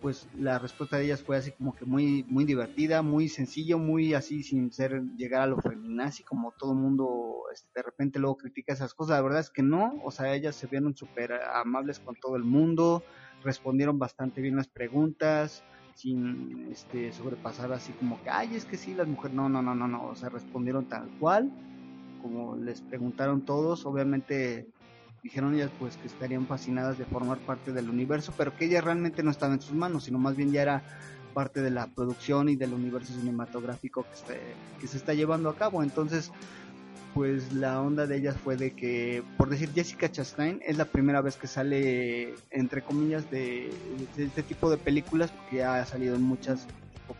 pues 0.00 0.28
la 0.38 0.58
respuesta 0.58 0.98
de 0.98 1.06
ellas 1.06 1.22
fue 1.22 1.36
así 1.36 1.52
como 1.52 1.74
que 1.74 1.84
muy 1.84 2.24
muy 2.28 2.44
divertida, 2.44 3.02
muy 3.02 3.28
sencillo, 3.28 3.78
muy 3.78 4.14
así 4.14 4.42
sin 4.42 4.72
ser 4.72 5.02
llegar 5.16 5.42
a 5.42 5.46
lo 5.46 5.58
feminazi 5.58 6.24
como 6.24 6.52
todo 6.58 6.74
mundo 6.74 7.44
este, 7.52 7.68
de 7.74 7.82
repente 7.82 8.18
luego 8.18 8.36
critica 8.36 8.72
esas 8.72 8.92
cosas. 8.92 9.16
La 9.16 9.22
verdad 9.22 9.40
es 9.40 9.50
que 9.50 9.62
no, 9.62 10.00
o 10.04 10.10
sea, 10.10 10.34
ellas 10.34 10.56
se 10.56 10.66
vieron 10.66 10.96
súper 10.96 11.32
amables 11.32 12.00
con 12.00 12.16
todo 12.16 12.36
el 12.36 12.44
mundo, 12.44 13.04
respondieron 13.42 13.98
bastante 13.98 14.40
bien 14.40 14.56
las 14.56 14.68
preguntas 14.68 15.64
sin 15.96 16.70
este 16.70 17.12
sobrepasar 17.12 17.72
así 17.72 17.94
como 17.94 18.20
que 18.20 18.30
ay 18.30 18.54
es 18.56 18.66
que 18.66 18.78
sí 18.78 18.94
las 18.94 19.08
mujeres 19.08 19.34
no 19.34 19.48
no 19.48 19.62
no 19.62 19.74
no 19.74 19.88
no 19.88 20.04
o 20.08 20.16
sea 20.16 20.28
respondieron 20.28 20.86
tal 20.86 21.10
cual 21.18 21.54
como 22.16 22.56
les 22.56 22.82
preguntaron 22.82 23.44
todos 23.44 23.86
obviamente 23.86 24.68
dijeron 25.22 25.54
ellas 25.54 25.72
pues 25.76 25.96
que 25.98 26.08
estarían 26.08 26.46
fascinadas 26.46 26.98
de 26.98 27.06
formar 27.06 27.42
parte 27.42 27.72
del 27.72 27.88
universo 27.90 28.34
pero 28.36 28.54
que 28.54 28.66
ella 28.66 28.80
realmente 28.80 29.22
no 29.22 29.30
estaba 29.30 29.54
en 29.54 29.60
sus 29.60 29.74
manos 29.74 30.04
sino 30.04 30.18
más 30.18 30.36
bien 30.36 30.52
ya 30.52 30.62
era 30.62 30.84
parte 31.32 31.60
de 31.60 31.70
la 31.70 31.92
producción 31.92 32.48
y 32.48 32.56
del 32.56 32.72
universo 32.72 33.12
cinematográfico 33.12 34.08
que 34.08 34.16
se, 34.16 34.62
que 34.78 34.88
se 34.88 34.96
está 34.96 35.12
llevando 35.12 35.50
a 35.50 35.54
cabo. 35.54 35.82
Entonces 35.82 36.32
pues 37.16 37.50
la 37.54 37.80
onda 37.80 38.06
de 38.06 38.18
ellas 38.18 38.36
fue 38.44 38.56
de 38.56 38.72
que, 38.72 39.22
por 39.38 39.48
decir, 39.48 39.72
Jessica 39.72 40.12
Chastain 40.12 40.60
es 40.66 40.76
la 40.76 40.84
primera 40.84 41.22
vez 41.22 41.36
que 41.36 41.46
sale, 41.46 42.34
entre 42.50 42.82
comillas, 42.82 43.30
de, 43.30 43.70
este 44.18 44.42
tipo 44.42 44.68
de 44.68 44.76
películas, 44.76 45.30
porque 45.30 45.56
ya 45.56 45.80
ha 45.80 45.86
salido 45.86 46.14
en 46.14 46.20
muchas 46.20 46.66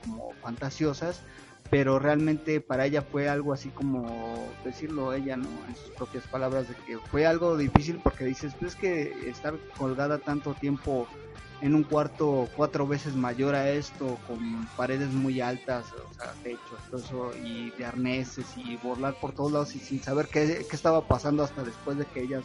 como 0.05 0.33
fantasiosas, 0.43 1.23
pero 1.71 1.99
realmente 1.99 2.61
para 2.61 2.85
ella 2.85 3.01
fue 3.01 3.31
algo 3.31 3.55
así 3.55 3.71
como 3.71 4.47
decirlo 4.67 5.15
ella, 5.15 5.39
¿no? 5.39 5.49
En 5.67 5.75
sus 5.75 5.91
propias 5.93 6.27
palabras, 6.27 6.69
de 6.69 6.75
que 6.87 6.99
fue 6.99 7.25
algo 7.25 7.57
difícil 7.57 7.99
porque 8.03 8.27
dices, 8.27 8.53
pues 8.61 8.75
es 8.75 8.79
que 8.79 9.31
estar 9.31 9.55
colgada 9.79 10.19
tanto 10.19 10.53
tiempo 10.53 11.09
en 11.61 11.75
un 11.75 11.85
cuarto 11.85 12.49
cuatro 12.55 12.87
veces 12.87 13.15
mayor 13.15 13.55
a 13.55 13.71
esto, 13.71 14.19
con 14.27 14.67
paredes 14.77 15.11
muy 15.11 15.41
altas, 15.41 15.87
o 15.93 16.15
sea, 16.15 16.33
techos, 16.43 16.79
todo 16.91 17.01
eso, 17.01 17.31
y 17.45 17.71
de 17.71 17.85
arneses, 17.85 18.47
y 18.57 18.77
volar 18.77 19.19
por 19.21 19.33
todos 19.33 19.53
lados 19.53 19.75
y 19.75 19.79
sin 19.79 20.03
saber 20.03 20.29
qué, 20.29 20.67
qué 20.69 20.77
estaba 20.77 21.07
pasando 21.09 21.43
hasta 21.43 21.63
después 21.63 21.97
de 21.97 22.05
que 22.07 22.23
ellas 22.23 22.45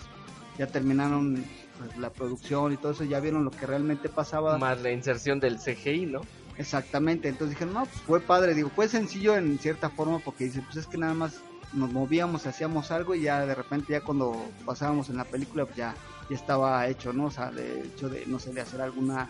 ya 0.58 0.67
terminaron 0.67 1.43
pues, 1.78 1.97
la 1.97 2.10
producción 2.10 2.71
y 2.71 2.78
todo 2.78 2.93
eso, 2.93 3.04
ya 3.04 3.19
vieron 3.19 3.43
lo 3.43 3.52
que 3.52 3.65
realmente 3.65 4.08
pasaba. 4.10 4.58
Más 4.58 4.82
la 4.82 4.91
inserción 4.91 5.39
del 5.39 5.58
CGI, 5.58 6.06
¿no? 6.06 6.21
Exactamente, 6.58 7.28
entonces 7.28 7.58
dijeron, 7.58 7.74
no, 7.74 7.86
pues 7.86 8.02
fue 8.02 8.19
padre, 8.19 8.54
digo, 8.54 8.69
fue 8.69 8.88
sencillo 8.88 9.36
en 9.36 9.58
cierta 9.60 9.89
forma 9.89 10.19
porque 10.19 10.45
dice, 10.45 10.62
pues 10.62 10.78
es 10.78 10.88
que 10.88 10.97
nada 10.97 11.13
más 11.13 11.41
nos 11.74 11.91
movíamos, 11.91 12.45
hacíamos 12.45 12.91
algo 12.91 13.15
y 13.15 13.21
ya 13.24 13.45
de 13.45 13.56
repente 13.56 13.93
ya 13.93 14.02
cuando 14.02 14.36
pasábamos 14.65 15.10
en 15.10 15.17
la 15.17 15.24
película 15.24 15.65
pues 15.65 15.78
ya, 15.78 15.95
ya 16.32 16.36
estaba 16.38 16.88
hecho, 16.88 17.12
¿no? 17.12 17.26
O 17.26 17.32
sea, 17.32 17.52
de 17.52 17.82
hecho 17.82 18.08
de, 18.08 18.26
no 18.26 18.39
sé, 18.39 18.54
de 18.54 18.62
hacer 18.62 18.80
alguna, 18.82 19.30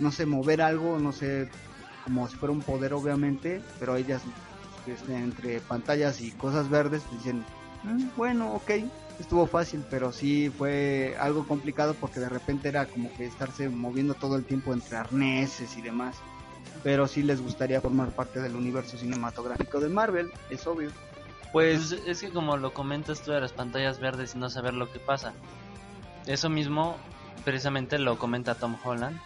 no 0.00 0.10
sé, 0.10 0.26
mover 0.26 0.60
algo, 0.60 0.98
no 0.98 1.12
sé, 1.12 1.48
como 2.02 2.26
si 2.26 2.34
fuera 2.36 2.52
un 2.52 2.62
poder 2.62 2.92
obviamente, 2.94 3.62
pero 3.78 3.94
ellas 3.96 4.22
entre 5.08 5.60
pantallas 5.60 6.20
y 6.20 6.32
cosas 6.32 6.68
verdes 6.68 7.04
pues, 7.08 7.22
dicen, 7.22 7.44
"Mm, 7.84 8.08
bueno, 8.16 8.52
ok, 8.54 8.70
estuvo 9.20 9.46
fácil, 9.46 9.84
pero 9.88 10.10
sí 10.10 10.50
fue 10.50 11.16
algo 11.20 11.46
complicado 11.46 11.94
porque 11.94 12.18
de 12.18 12.28
repente 12.28 12.68
era 12.68 12.86
como 12.86 13.08
que 13.14 13.24
estarse 13.24 13.68
moviendo 13.68 14.14
todo 14.14 14.36
el 14.36 14.44
tiempo 14.44 14.74
entre 14.74 14.96
arneses 14.96 15.76
y 15.76 15.80
demás. 15.82 16.16
Pero 16.82 17.06
sí 17.06 17.22
les 17.22 17.40
gustaría 17.40 17.80
formar 17.80 18.10
parte 18.10 18.40
del 18.40 18.56
universo 18.56 18.98
cinematográfico 18.98 19.78
de 19.80 19.88
Marvel, 19.88 20.30
es 20.50 20.66
obvio. 20.66 20.90
Pues 21.52 21.92
es 21.92 22.20
que 22.20 22.30
como 22.30 22.56
lo 22.56 22.74
comentas 22.74 23.22
tú 23.22 23.30
de 23.30 23.40
las 23.40 23.52
pantallas 23.52 24.00
verdes 24.00 24.34
y 24.34 24.38
no 24.38 24.50
saber 24.50 24.74
lo 24.74 24.90
que 24.90 24.98
pasa. 24.98 25.32
Eso 26.26 26.48
mismo 26.48 26.96
precisamente 27.44 27.98
lo 27.98 28.18
comenta 28.18 28.54
Tom 28.54 28.76
Holland, 28.82 29.20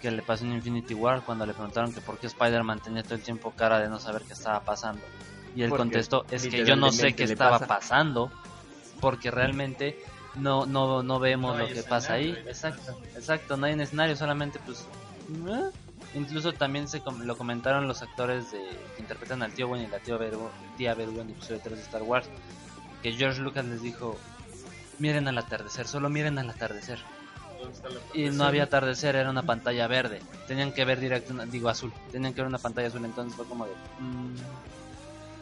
que 0.00 0.10
le 0.10 0.22
pasó 0.22 0.44
en 0.44 0.52
Infinity 0.52 0.94
War 0.94 1.22
cuando 1.22 1.46
le 1.46 1.52
preguntaron 1.54 1.92
que 1.92 2.00
por 2.00 2.18
qué 2.18 2.26
Spider-Man 2.26 2.80
tenía 2.80 3.02
todo 3.02 3.14
el 3.14 3.22
tiempo 3.22 3.52
cara 3.52 3.78
de 3.80 3.88
no 3.88 4.00
saber 4.00 4.22
qué 4.22 4.32
estaba 4.32 4.60
pasando. 4.60 5.02
Y 5.54 5.62
él 5.62 5.68
Porque 5.68 5.82
contestó, 5.82 6.24
es 6.30 6.46
que 6.46 6.64
yo 6.64 6.76
no 6.76 6.90
sé 6.92 7.14
qué 7.14 7.24
estaba 7.24 7.58
pasa". 7.58 7.66
pasando, 7.66 8.30
porque 9.00 9.30
realmente 9.30 9.98
no 10.36 10.64
no 10.64 11.02
no 11.02 11.18
vemos 11.18 11.56
No 11.56 11.62
lo 11.64 11.68
que 11.68 11.82
pasa 11.82 12.14
ahí. 12.14 12.30
Exacto, 12.46 12.96
exacto, 13.16 13.56
no 13.56 13.66
hay 13.66 13.74
un 13.74 13.80
escenario, 13.80 14.16
solamente 14.16 14.58
pues... 14.64 14.86
¿eh? 15.48 15.70
Incluso 16.14 16.52
también 16.52 16.88
se 16.88 17.00
com- 17.02 17.20
lo 17.22 17.36
comentaron 17.36 17.86
los 17.86 18.02
actores 18.02 18.50
de, 18.50 18.58
que 18.96 19.02
interpretan 19.02 19.42
al 19.42 19.52
tío 19.52 19.68
Ben 19.70 19.82
y 19.82 19.86
la 19.86 19.98
tía 20.00 20.16
Beru, 20.16 20.50
tía 20.76 20.94
Beru 20.94 21.20
en 21.20 21.30
episodio 21.30 21.60
3 21.62 21.76
de 21.76 21.82
Star 21.84 22.02
Wars, 22.02 22.28
que 23.02 23.12
George 23.12 23.40
Lucas 23.40 23.64
les 23.66 23.80
dijo, 23.82 24.18
miren 25.00 25.26
al 25.26 25.38
atardecer, 25.38 25.86
solo 25.88 26.08
miren 26.08 26.38
al 26.38 26.50
atardecer. 26.50 27.00
Y 28.12 28.28
no 28.30 28.44
había 28.44 28.64
atardecer, 28.64 29.16
era 29.16 29.30
una 29.30 29.42
pantalla 29.42 29.86
verde. 29.86 30.22
Tenían 30.46 30.72
que 30.72 30.84
ver 30.84 31.00
directo, 31.00 31.32
una- 31.32 31.46
digo 31.46 31.68
azul, 31.68 31.92
tenían 32.12 32.34
que 32.34 32.40
ver 32.42 32.48
una 32.48 32.58
pantalla 32.58 32.88
azul, 32.88 33.04
entonces 33.04 33.34
fue 33.36 33.46
como 33.46 33.66
de... 33.66 33.72
mm, 33.98 34.34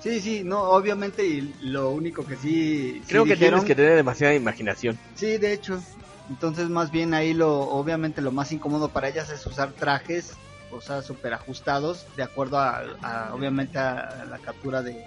Sí, 0.00 0.20
sí, 0.20 0.42
no, 0.44 0.62
obviamente 0.62 1.26
y 1.26 1.54
lo 1.62 1.90
único 1.90 2.24
que 2.24 2.36
sí... 2.36 3.00
sí 3.00 3.02
Creo 3.08 3.24
que 3.24 3.30
dijeron- 3.34 3.60
tienes 3.60 3.64
que 3.64 3.74
tener 3.74 3.96
demasiada 3.96 4.34
imaginación. 4.34 4.96
Sí, 5.14 5.38
de 5.38 5.52
hecho. 5.52 5.82
Entonces, 6.30 6.68
más 6.68 6.90
bien 6.90 7.14
ahí 7.14 7.32
lo, 7.34 7.58
obviamente 7.62 8.20
lo 8.20 8.30
más 8.30 8.52
incómodo 8.52 8.90
para 8.90 9.08
ellas 9.08 9.30
es 9.30 9.44
usar 9.46 9.72
trajes, 9.72 10.32
o 10.70 10.80
sea, 10.80 11.00
súper 11.02 11.32
ajustados, 11.32 12.06
de 12.16 12.22
acuerdo 12.22 12.58
a, 12.58 12.82
a, 13.02 13.34
obviamente 13.34 13.78
a 13.78 14.24
la 14.28 14.38
captura 14.38 14.82
de, 14.82 15.02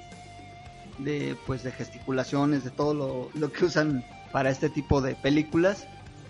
de, 0.97 1.37
pues, 1.45 1.61
de 1.63 1.71
gesticulaciones, 1.71 2.63
de 2.63 2.71
todo 2.71 2.93
lo, 2.93 3.29
lo 3.39 3.51
que 3.51 3.65
usan 3.65 4.03
para 4.31 4.49
este 4.49 4.69
tipo 4.69 5.01
de 5.01 5.15
películas, 5.15 5.87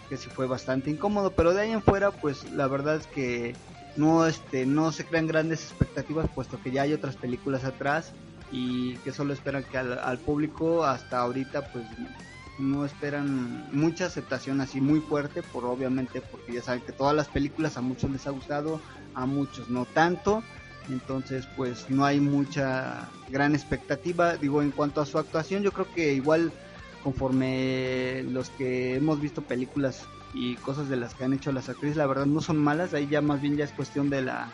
que 0.10 0.18
sí 0.18 0.30
fue 0.30 0.48
bastante 0.48 0.90
incómodo, 0.90 1.32
pero 1.32 1.54
de 1.54 1.62
ahí 1.62 1.72
en 1.72 1.82
fuera, 1.82 2.12
pues, 2.12 2.52
la 2.52 2.68
verdad 2.68 2.98
es 2.98 3.08
que 3.08 3.56
no, 3.96 4.26
este, 4.26 4.66
no 4.66 4.92
se 4.92 5.06
crean 5.06 5.28
grandes 5.28 5.64
expectativas, 5.64 6.28
puesto 6.34 6.62
que 6.62 6.72
ya 6.72 6.84
hay 6.84 6.94
otras 6.94 7.16
películas 7.16 7.64
atrás 7.64 8.12
y 8.52 8.96
que 8.98 9.12
solo 9.12 9.34
esperan 9.34 9.64
que 9.64 9.78
al, 9.78 10.00
al 10.00 10.18
público 10.18 10.86
hasta 10.86 11.20
ahorita, 11.20 11.72
pues, 11.72 11.86
no 12.60 12.86
esperan 12.86 13.68
mucha 13.72 14.06
aceptación 14.06 14.62
así 14.62 14.82
muy 14.82 15.00
fuerte, 15.00 15.42
por 15.42 15.66
obviamente 15.66 16.22
porque 16.22 16.54
ya 16.54 16.62
saben 16.62 16.82
que 16.82 16.92
todas 16.92 17.16
las 17.16 17.28
películas 17.28 17.78
a 17.78 17.82
muchos 17.82 18.12
les 18.12 18.28
ha 18.28 18.32
gustado, 18.32 18.80
a 19.14 19.26
muchos 19.26 19.70
no 19.70 19.86
tanto, 19.86 20.44
entonces 20.90 21.48
pues 21.56 21.90
no 21.90 22.06
hay 22.06 22.20
mucha 22.20 23.10
gran 23.30 23.56
expectativa, 23.56 24.38
digo 24.38 24.62
en 24.62 24.72
cuanto 24.72 25.02
a 25.02 25.06
su 25.06 25.18
actuación 25.18 25.64
yo 25.64 25.72
creo 25.72 25.92
que 25.94 26.14
igual 26.14 26.52
conforme 27.04 28.24
los 28.24 28.50
que 28.50 28.96
hemos 28.96 29.20
visto 29.20 29.42
películas 29.42 30.06
y 30.34 30.56
cosas 30.58 30.90
de 30.90 30.96
las 30.96 31.14
que 31.14 31.24
han 31.24 31.34
hecho 31.34 31.52
las 31.52 31.70
actrices, 31.70 31.98
la 31.98 32.08
verdad 32.08 32.26
no 32.26 32.42
son 32.42 32.58
malas, 32.58 32.94
ahí 32.94 33.08
ya 33.08 33.22
más 33.22 33.42
bien 33.42 33.58
ya 33.58 33.66
es 33.66 33.72
cuestión 33.72 34.10
de 34.10 34.22
la 34.22 34.52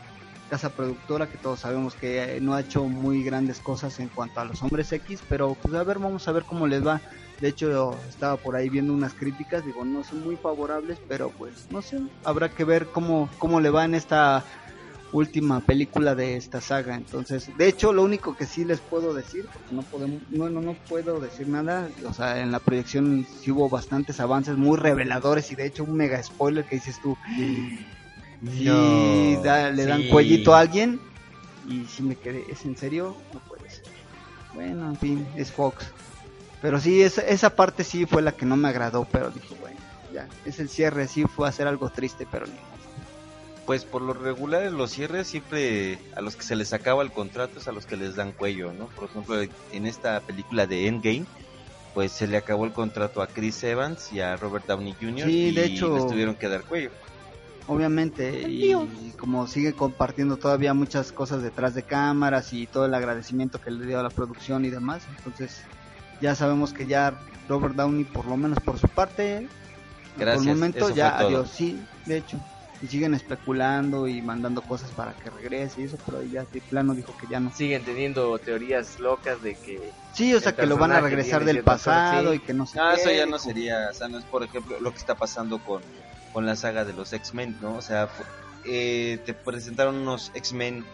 casa 0.49 0.69
productora 0.69 1.27
que 1.27 1.38
todos 1.38 1.60
sabemos 1.60 1.95
que 1.95 2.38
eh, 2.38 2.41
no 2.41 2.53
ha 2.53 2.62
hecho 2.62 2.86
muy 2.86 3.23
grandes 3.23 3.60
cosas 3.60 3.99
en 3.99 4.07
cuanto 4.07 4.39
a 4.39 4.45
los 4.45 4.62
hombres 4.63 4.91
X, 4.91 5.21
pero 5.27 5.55
pues 5.62 5.73
a 5.73 5.83
ver, 5.83 5.99
vamos 5.99 6.27
a 6.27 6.31
ver 6.31 6.43
cómo 6.45 6.67
les 6.67 6.86
va. 6.86 7.01
De 7.39 7.49
hecho, 7.49 7.99
estaba 8.10 8.38
por 8.38 8.55
ahí 8.55 8.67
viendo 8.69 8.93
unas 8.93 9.13
críticas, 9.13 9.63
digo, 9.63 9.86
no 9.86 10.03
son 10.03 10.23
muy 10.23 10.38
favorables, 10.38 10.99
pero 11.07 11.29
pues 11.38 11.67
no 11.69 11.81
sé, 11.81 11.99
habrá 12.23 12.49
que 12.49 12.63
ver 12.63 12.88
cómo, 12.88 13.29
cómo 13.38 13.60
le 13.60 13.69
va 13.69 13.86
en 13.86 13.93
esta 13.93 14.43
última 15.12 15.62
película 15.62 16.15
de 16.15 16.36
esta 16.36 16.60
saga. 16.62 16.96
Entonces, 16.96 17.50
de 17.58 17.67
hecho, 17.67 17.93
lo 17.93 18.04
único 18.04 18.36
que 18.36 18.46
sí 18.46 18.65
les 18.65 18.82
puedo 18.82 19.13
decir, 19.13 19.46
porque 19.54 19.74
no 19.74 19.84
podemos, 19.84 20.22
no, 20.30 20.50
no, 20.50 20.62
no 20.62 20.76
puedo 20.88 21.20
decir 21.20 21.48
nada, 21.48 21.89
o 22.06 22.13
sea, 22.13 22.41
en 22.41 22.52
la 22.52 22.60
proyección 22.60 23.26
sí 23.26 23.52
hubo 23.52 23.70
bastantes 23.70 24.20
avances 24.20 24.58
muy 24.58 24.78
reveladores 24.78 25.52
y 25.52 25.56
de 25.56 25.65
hecho 25.67 25.84
un 25.86 25.96
mega 25.98 26.22
spoiler 26.22 26.65
que 26.65 26.76
dices 26.76 27.00
tú, 27.02 27.15
sí, 28.58 29.38
da- 29.43 29.72
le 29.72 29.86
dan 29.86 30.04
Sí. 30.04 30.10
cuellito 30.10 30.54
a 30.54 30.60
alguien 30.60 31.00
y 31.67 31.86
si 31.86 32.04
me 32.04 32.15
quedé, 32.15 32.46
¿es 32.50 32.65
en 32.65 32.76
serio? 32.78 33.17
No 33.34 33.39
puede 33.48 33.70
ser. 33.70 33.86
Bueno, 34.54 34.89
en 34.89 34.98
fin, 34.98 35.28
es 35.36 35.52
Fox. 35.52 35.86
Pero 36.62 36.80
sí, 36.80 37.02
esa, 37.02 37.22
esa 37.22 37.52
parte 37.56 37.84
sí 37.84 38.06
fue 38.06 38.22
la 38.22 38.32
que 38.32 38.46
no 38.46 38.56
me 38.58 38.67
agradó, 38.67 39.08
pero 39.12 39.30
dije, 39.30 39.56
bueno, 39.60 39.80
ya, 40.12 40.28
es 40.46 40.60
el 40.60 40.70
cierre, 40.70 41.08
sí 41.08 41.24
fue 41.24 41.48
a 41.48 41.52
ser 41.52 41.67
algo 41.67 41.89
triste, 41.89 42.26
pero 42.32 42.48
modo. 42.48 42.76
Pues 43.67 43.84
por 43.84 44.01
lo 44.01 44.13
regular 44.13 44.63
en 44.63 44.77
los 44.77 44.91
cierres 44.91 45.27
siempre 45.27 45.99
a 46.15 46.21
los 46.21 46.38
que 46.38 46.43
se 46.43 46.56
les 46.56 46.71
acaba 46.71 47.03
el 47.03 47.12
contrato 47.12 47.60
es 47.60 47.67
a 47.67 47.73
los 47.73 47.86
que 47.86 47.97
les 47.97 48.15
dan 48.15 48.32
cuello, 48.32 48.71
¿no? 48.71 48.88
Por 48.88 49.10
ejemplo, 49.10 49.36
en 49.73 49.86
esta 49.86 50.21
película 50.21 50.65
de 50.65 50.88
Endgame, 50.88 51.25
pues 51.93 52.13
se 52.13 52.27
le 52.27 52.38
acabó 52.38 52.63
el 52.63 52.71
contrato 52.71 53.21
a 53.21 53.27
Chris 53.27 53.62
Evans 53.65 54.13
y 54.13 54.21
a 54.21 54.38
Robert 54.38 54.65
Downey 54.67 54.95
Jr. 55.01 55.27
Sí, 55.27 55.47
y 55.47 55.51
de 55.51 55.65
hecho- 55.65 55.93
les 55.93 56.08
tuvieron 56.08 56.36
que 56.36 56.47
dar 56.47 56.63
cuello. 56.63 56.91
Obviamente, 57.67 58.49
y, 58.49 59.12
como 59.19 59.45
sigue 59.47 59.73
compartiendo 59.73 60.38
todavía 60.38 60.73
muchas 60.73 61.12
cosas 61.12 61.43
detrás 61.43 61.75
de 61.75 61.84
cámaras 61.84 62.53
y 62.53 62.67
todo 62.67 62.86
el 62.86 62.93
agradecimiento 62.93 63.60
que 63.60 63.71
le 63.71 63.86
dio 63.86 63.99
a 63.99 64.03
la 64.03 64.10
producción 64.10 64.63
y 64.63 64.69
demás, 64.69 65.03
entonces 65.17 65.63
ya 66.21 66.36
sabemos 66.36 66.71
que 66.71 66.88
ya 66.88 67.19
Robert 67.49 67.75
Downey, 67.75 68.06
por 68.06 68.25
lo 68.27 68.38
menos 68.38 68.62
por 68.62 68.80
su 68.80 68.88
parte, 68.88 69.49
por 70.15 70.21
Gracias, 70.21 70.47
el 70.47 70.53
momento 70.53 70.89
ya 70.91 71.19
adiós, 71.19 71.51
sí, 71.51 71.77
de 72.06 72.19
hecho. 72.19 72.39
Y 72.81 72.87
siguen 72.87 73.15
especulando 73.15 74.07
y 74.07 74.21
mandando 74.21 74.61
cosas 74.61 74.91
para 74.91 75.13
que 75.13 75.29
regrese 75.31 75.81
y 75.81 75.85
eso, 75.85 75.97
pero 76.05 76.21
ya 76.23 76.45
de 76.51 76.61
plano 76.61 76.93
dijo 76.93 77.15
que 77.17 77.25
ya 77.27 77.39
no. 77.39 77.51
Siguen 77.51 77.83
teniendo 77.83 78.37
teorías 78.39 78.99
locas 78.99 79.41
de 79.41 79.55
que 79.55 79.91
Sí, 80.13 80.33
o 80.33 80.39
sea, 80.39 80.55
que 80.55 80.65
lo 80.67 80.77
van 80.77 80.91
a 80.91 81.01
regresar 81.01 81.43
del 81.43 81.63
pasado 81.63 82.31
sí. 82.31 82.37
y 82.37 82.39
que 82.39 82.53
no 82.53 82.65
sé 82.65 82.77
No, 82.77 82.93
qué, 82.93 83.01
eso 83.01 83.11
ya 83.11 83.25
no 83.25 83.39
sería, 83.39 83.89
o 83.89 83.93
sea, 83.93 84.07
no 84.07 84.19
es 84.19 84.25
por 84.25 84.43
ejemplo 84.43 84.79
lo 84.79 84.91
que 84.91 84.97
está 84.97 85.15
pasando 85.15 85.59
con, 85.59 85.81
con 86.33 86.45
la 86.45 86.55
saga 86.55 86.85
de 86.85 86.93
los 86.93 87.13
X-Men, 87.13 87.57
¿no? 87.61 87.75
O 87.75 87.81
sea, 87.81 88.09
eh, 88.65 89.19
te 89.25 89.33
presentaron 89.33 89.95
unos 89.95 90.31
X-Men 90.35 90.85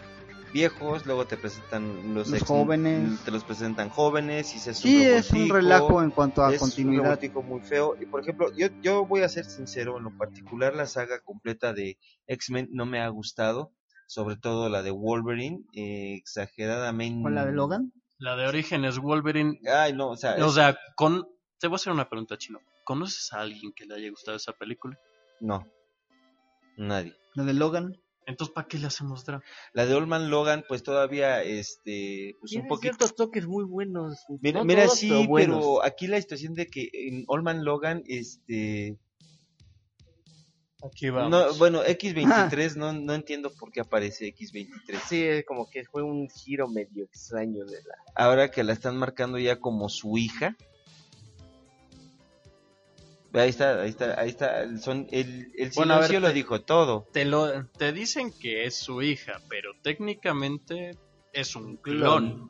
viejos, 0.54 1.04
luego 1.04 1.26
te 1.26 1.36
presentan 1.36 2.14
los, 2.14 2.28
Los 2.28 2.40
X-Men- 2.42 2.46
jóvenes. 2.46 3.20
te 3.24 3.30
los 3.32 3.44
presentan 3.44 3.90
jóvenes 3.90 4.54
y 4.54 4.58
se 4.60 4.72
Sí, 4.72 5.04
es 5.04 5.30
un 5.32 5.50
relajo 5.50 6.00
en 6.02 6.10
cuanto 6.10 6.42
a 6.44 6.54
es 6.54 6.62
un 6.62 6.68
continuidad. 6.68 7.02
revoltijo 7.02 7.42
muy 7.42 7.60
feo. 7.60 7.96
Y 8.00 8.06
por 8.06 8.20
ejemplo, 8.22 8.50
yo, 8.56 8.68
yo 8.80 9.04
voy 9.04 9.22
a 9.22 9.28
ser 9.28 9.44
sincero, 9.44 9.98
en 9.98 10.04
lo 10.04 10.16
particular 10.16 10.74
la 10.74 10.86
saga 10.86 11.20
completa 11.20 11.72
de 11.74 11.98
X-Men 12.28 12.68
no 12.72 12.86
me 12.86 13.00
ha 13.02 13.08
gustado, 13.08 13.72
sobre 14.06 14.36
todo 14.36 14.68
la 14.68 14.82
de 14.82 14.92
Wolverine, 14.92 15.64
eh, 15.74 16.14
exageradamente. 16.14 17.22
¿Con 17.22 17.34
la 17.34 17.44
de 17.44 17.52
Logan? 17.52 17.92
La 18.18 18.36
de 18.36 18.46
Orígenes 18.46 18.98
Wolverine. 19.00 19.58
Ay, 19.70 19.92
no, 19.92 20.10
o 20.10 20.16
sea, 20.16 20.36
O 20.36 20.46
es- 20.48 20.54
sea, 20.54 20.78
con... 20.94 21.26
te 21.58 21.66
voy 21.66 21.74
a 21.74 21.76
hacer 21.76 21.92
una 21.92 22.08
pregunta, 22.08 22.38
Chino. 22.38 22.60
¿Conoces 22.84 23.32
a 23.32 23.40
alguien 23.40 23.72
que 23.72 23.86
le 23.86 23.94
haya 23.96 24.08
gustado 24.10 24.36
esa 24.36 24.52
película? 24.52 24.96
no, 25.40 25.66
nadie. 26.76 27.14
La 27.34 27.42
de 27.44 27.54
Logan. 27.54 27.96
Entonces, 28.26 28.54
¿para 28.54 28.66
qué 28.66 28.78
le 28.78 28.86
hacemos 28.86 29.24
drama? 29.24 29.42
La 29.72 29.86
de 29.86 29.94
Olman 29.94 30.30
Logan, 30.30 30.64
pues 30.68 30.82
todavía, 30.82 31.42
este, 31.42 32.36
pues 32.40 32.52
un 32.52 32.56
tiene 32.56 32.68
poquito. 32.68 32.94
ciertos 32.94 33.14
toques 33.16 33.46
muy 33.46 33.64
buenos. 33.64 34.24
Mira, 34.40 34.60
No 34.60 34.64
mira, 34.64 34.84
todos, 34.84 34.98
sí, 34.98 35.10
pero 35.10 35.34
pero, 35.34 35.84
aquí 35.84 36.06
la 36.06 36.20
situación 36.20 36.54
de 36.54 36.66
que 36.66 36.88
en 36.92 37.24
Olman 37.26 37.64
Logan, 37.64 38.02
este, 38.06 38.98
Aquí 40.86 41.06
no, 41.06 41.54
bueno, 41.54 41.82
X23, 41.82 42.76
no, 42.76 42.92
no 42.92 43.14
entiendo 43.14 43.50
por 43.58 43.72
qué 43.72 43.80
aparece 43.80 44.34
X23. 44.34 45.00
Sí, 45.08 45.22
es 45.22 45.44
como 45.46 45.70
que 45.70 45.84
fue 45.84 46.02
un 46.02 46.28
giro 46.28 46.68
medio 46.68 47.04
extraño 47.04 47.64
de 47.64 47.78
la... 47.84 47.94
Ahora 48.14 48.50
que 48.50 48.62
la 48.64 48.74
están 48.74 48.98
marcando 48.98 49.38
ya 49.38 49.60
como 49.60 49.88
su 49.88 50.18
hija. 50.18 50.56
Ahí 53.34 53.50
está, 53.50 53.82
ahí 53.82 53.90
está, 53.90 54.20
ahí 54.20 54.28
está. 54.28 54.62
el 54.62 54.80
Son, 54.80 55.06
el, 55.10 55.52
el 55.56 55.70
Bueno, 55.72 55.94
a 55.94 55.98
ver, 55.98 56.06
silencio 56.06 56.20
lo 56.20 56.28
te- 56.28 56.34
dijo 56.34 56.60
todo. 56.62 57.08
Te, 57.12 57.24
lo, 57.24 57.66
te 57.78 57.92
dicen 57.92 58.32
que 58.40 58.64
es 58.64 58.76
su 58.76 59.02
hija, 59.02 59.40
pero 59.48 59.72
técnicamente 59.82 60.96
es 61.32 61.56
un 61.56 61.76
clon. 61.76 62.48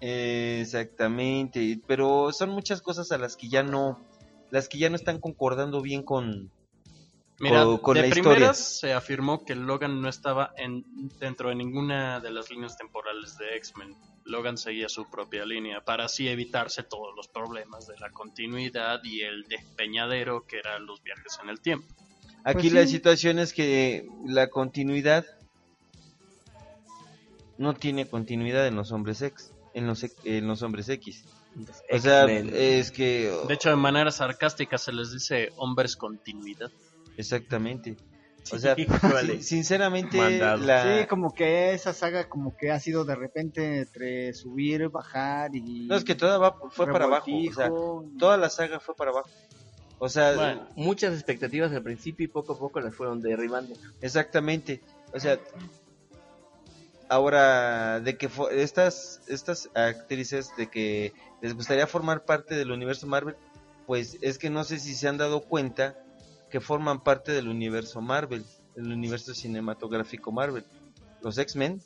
Exactamente, 0.00 1.80
pero 1.86 2.32
son 2.32 2.50
muchas 2.50 2.82
cosas 2.82 3.12
a 3.12 3.18
las 3.18 3.36
que 3.36 3.48
ya 3.48 3.62
no, 3.62 4.00
las 4.50 4.68
que 4.68 4.78
ya 4.78 4.90
no 4.90 4.96
están 4.96 5.20
concordando 5.20 5.80
bien 5.80 6.02
con, 6.02 6.50
Mira, 7.38 7.64
con- 7.64 7.78
con 7.78 7.94
de 7.96 8.00
la 8.02 8.06
historia. 8.08 8.30
primeras 8.32 8.78
se 8.80 8.92
afirmó 8.94 9.44
que 9.44 9.54
Logan 9.54 10.00
no 10.00 10.08
estaba 10.08 10.52
en, 10.56 10.84
dentro 11.20 11.50
de 11.50 11.54
ninguna 11.54 12.18
de 12.20 12.30
las 12.30 12.50
líneas 12.50 12.76
temporales 12.78 13.36
de 13.36 13.56
X-Men. 13.56 13.94
Logan 14.24 14.56
seguía 14.56 14.88
su 14.88 15.08
propia 15.10 15.44
línea 15.44 15.82
para 15.84 16.06
así 16.06 16.28
evitarse 16.28 16.82
todos 16.82 17.14
los 17.14 17.28
problemas 17.28 17.86
de 17.86 17.98
la 17.98 18.10
continuidad 18.10 19.00
y 19.04 19.20
el 19.20 19.44
despeñadero 19.48 20.46
que 20.46 20.58
eran 20.58 20.86
los 20.86 21.02
viajes 21.02 21.38
en 21.42 21.50
el 21.50 21.60
tiempo. 21.60 21.86
Aquí 22.42 22.70
Pues 22.70 22.72
la 22.72 22.82
sí. 22.86 22.92
situación 22.92 23.38
es 23.38 23.52
que 23.52 24.08
la 24.24 24.48
continuidad 24.48 25.26
no 27.58 27.74
tiene 27.74 28.06
continuidad 28.08 28.66
en 28.66 28.76
los 28.76 28.92
hombres 28.92 29.22
X, 29.22 29.52
en 29.74 29.86
los, 29.86 30.04
en 30.24 30.46
los 30.46 30.62
hombres 30.62 30.88
X. 30.88 31.24
O 31.90 31.98
sea, 31.98 32.26
es 32.26 32.90
que 32.90 33.32
De 33.48 33.54
hecho, 33.54 33.70
de 33.70 33.76
manera 33.76 34.10
sarcástica 34.10 34.76
se 34.76 34.92
les 34.92 35.12
dice 35.12 35.52
hombres 35.56 35.96
continuidad. 35.96 36.70
Exactamente. 37.16 37.96
O 38.52 38.58
sea, 38.58 38.76
sin- 38.76 39.42
sinceramente 39.42 40.18
la 40.38 41.00
Sí, 41.00 41.06
como 41.08 41.34
que 41.34 41.72
esa 41.74 41.92
saga 41.92 42.28
como 42.28 42.56
que 42.56 42.70
ha 42.70 42.78
sido 42.78 43.04
de 43.04 43.16
repente 43.16 43.80
entre 43.80 44.32
subir, 44.34 44.88
bajar 44.88 45.50
y... 45.56 45.88
No, 45.88 45.96
es 45.96 46.04
que 46.04 46.14
toda 46.14 46.38
va- 46.38 46.56
fue 46.70 46.86
para 46.86 47.06
abajo, 47.06 47.26
o 47.28 47.52
sea, 47.52 47.64
revoltijo. 47.66 48.04
toda 48.20 48.36
la 48.36 48.48
saga 48.48 48.78
fue 48.78 48.94
para 48.94 49.10
abajo. 49.10 49.28
O 49.98 50.08
sea, 50.08 50.34
Bueno. 50.34 50.68
Muchas 50.76 51.14
expectativas 51.14 51.72
al 51.72 51.82
principio 51.82 52.24
y 52.24 52.28
poco 52.28 52.52
a 52.52 52.58
poco 52.58 52.80
las 52.80 52.94
fueron 52.94 53.20
derribando. 53.20 53.74
exactamente. 54.00 54.80
O 55.12 55.18
sea, 55.18 55.40
ahora 57.08 58.00
de 58.00 58.16
que 58.16 58.28
estas 58.52 59.22
estas 59.28 59.70
actrices 59.74 60.50
de 60.56 60.68
que 60.68 61.12
les 61.40 61.54
gustaría 61.54 61.86
formar 61.86 62.24
parte 62.24 62.54
del 62.54 62.70
universo 62.72 63.06
Marvel, 63.06 63.36
pues 63.86 64.18
es 64.20 64.38
que 64.38 64.50
no 64.50 64.64
sé 64.64 64.78
si 64.78 64.94
se 64.94 65.08
han 65.08 65.16
dado 65.18 65.42
cuenta 65.42 65.96
que 66.50 66.60
forman 66.60 67.02
parte 67.02 67.32
del 67.32 67.48
universo 67.48 68.00
Marvel, 68.00 68.44
el 68.76 68.92
universo 68.92 69.34
cinematográfico 69.34 70.30
Marvel. 70.32 70.64
Los 71.22 71.38
X-Men 71.38 71.80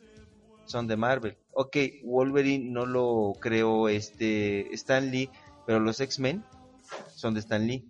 son 0.67 0.87
de 0.87 0.97
Marvel. 0.97 1.37
Ok, 1.53 1.77
Wolverine 2.05 2.71
no 2.71 2.87
lo 2.87 3.33
creó 3.41 3.89
este 3.89 4.73
Stan 4.75 5.11
Lee, 5.11 5.31
pero 5.67 5.81
los 5.81 6.01
X-Men 6.01 6.45
son 7.15 7.35
de 7.35 7.41
Stan 7.41 7.67
Lee. 7.67 7.85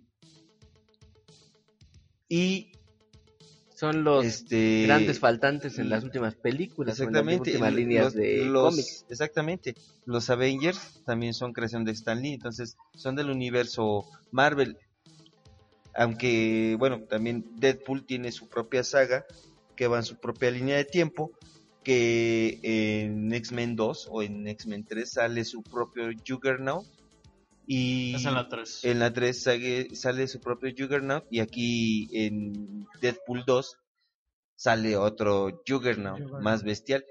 Y 2.29 2.71
Son 3.75 4.03
los 4.03 4.23
este 4.23 4.83
grandes 4.85 5.19
faltantes 5.19 5.79
en 5.79 5.89
las 5.89 6.03
últimas 6.03 6.35
películas, 6.35 6.99
en 6.99 7.11
las 7.11 7.25
últimas 7.39 7.73
líneas 7.73 8.03
los- 8.05 8.13
de 8.13 8.45
los- 8.45 8.69
cómics. 8.69 9.05
Exactamente. 9.09 9.75
Los 10.05 10.29
Avengers 10.29 11.01
también 11.03 11.33
son 11.33 11.51
creación 11.51 11.83
de 11.83 11.91
Stan 11.91 12.21
Lee, 12.21 12.33
entonces 12.33 12.77
son 12.95 13.15
del 13.15 13.31
universo 13.31 14.05
Marvel. 14.31 14.77
Aunque, 15.93 16.75
bueno, 16.79 17.01
también 17.03 17.43
Deadpool 17.57 18.05
tiene 18.05 18.31
su 18.31 18.47
propia 18.47 18.83
saga 18.83 19.25
que 19.75 19.87
va 19.87 19.97
en 19.97 20.03
su 20.03 20.17
propia 20.19 20.51
línea 20.51 20.77
de 20.77 20.85
tiempo. 20.85 21.31
Que 21.83 22.59
en 22.61 23.33
X-Men 23.33 23.75
2 23.75 24.07
o 24.11 24.21
en 24.21 24.47
X-Men 24.47 24.85
3 24.85 25.11
sale 25.11 25.43
su 25.45 25.63
propio 25.63 26.11
Juggernaut. 26.27 26.85
Y 27.65 28.15
Es 28.15 28.25
en 28.25 28.35
la 28.35 28.47
3. 28.47 28.83
en 28.83 28.99
la 28.99 29.11
3 29.11 29.41
sale, 29.43 29.95
sale 29.95 30.27
su 30.27 30.39
propio 30.41 30.71
Juggernaut. 30.77 31.25
Y 31.31 31.39
aquí 31.39 32.07
en 32.13 32.85
Deadpool 33.01 33.43
2 33.47 33.77
sale 34.55 34.95
otro 34.95 35.63
Juggernaut, 35.67 36.19
Juggernaut. 36.19 36.43
más 36.43 36.63
bestial, 36.63 37.03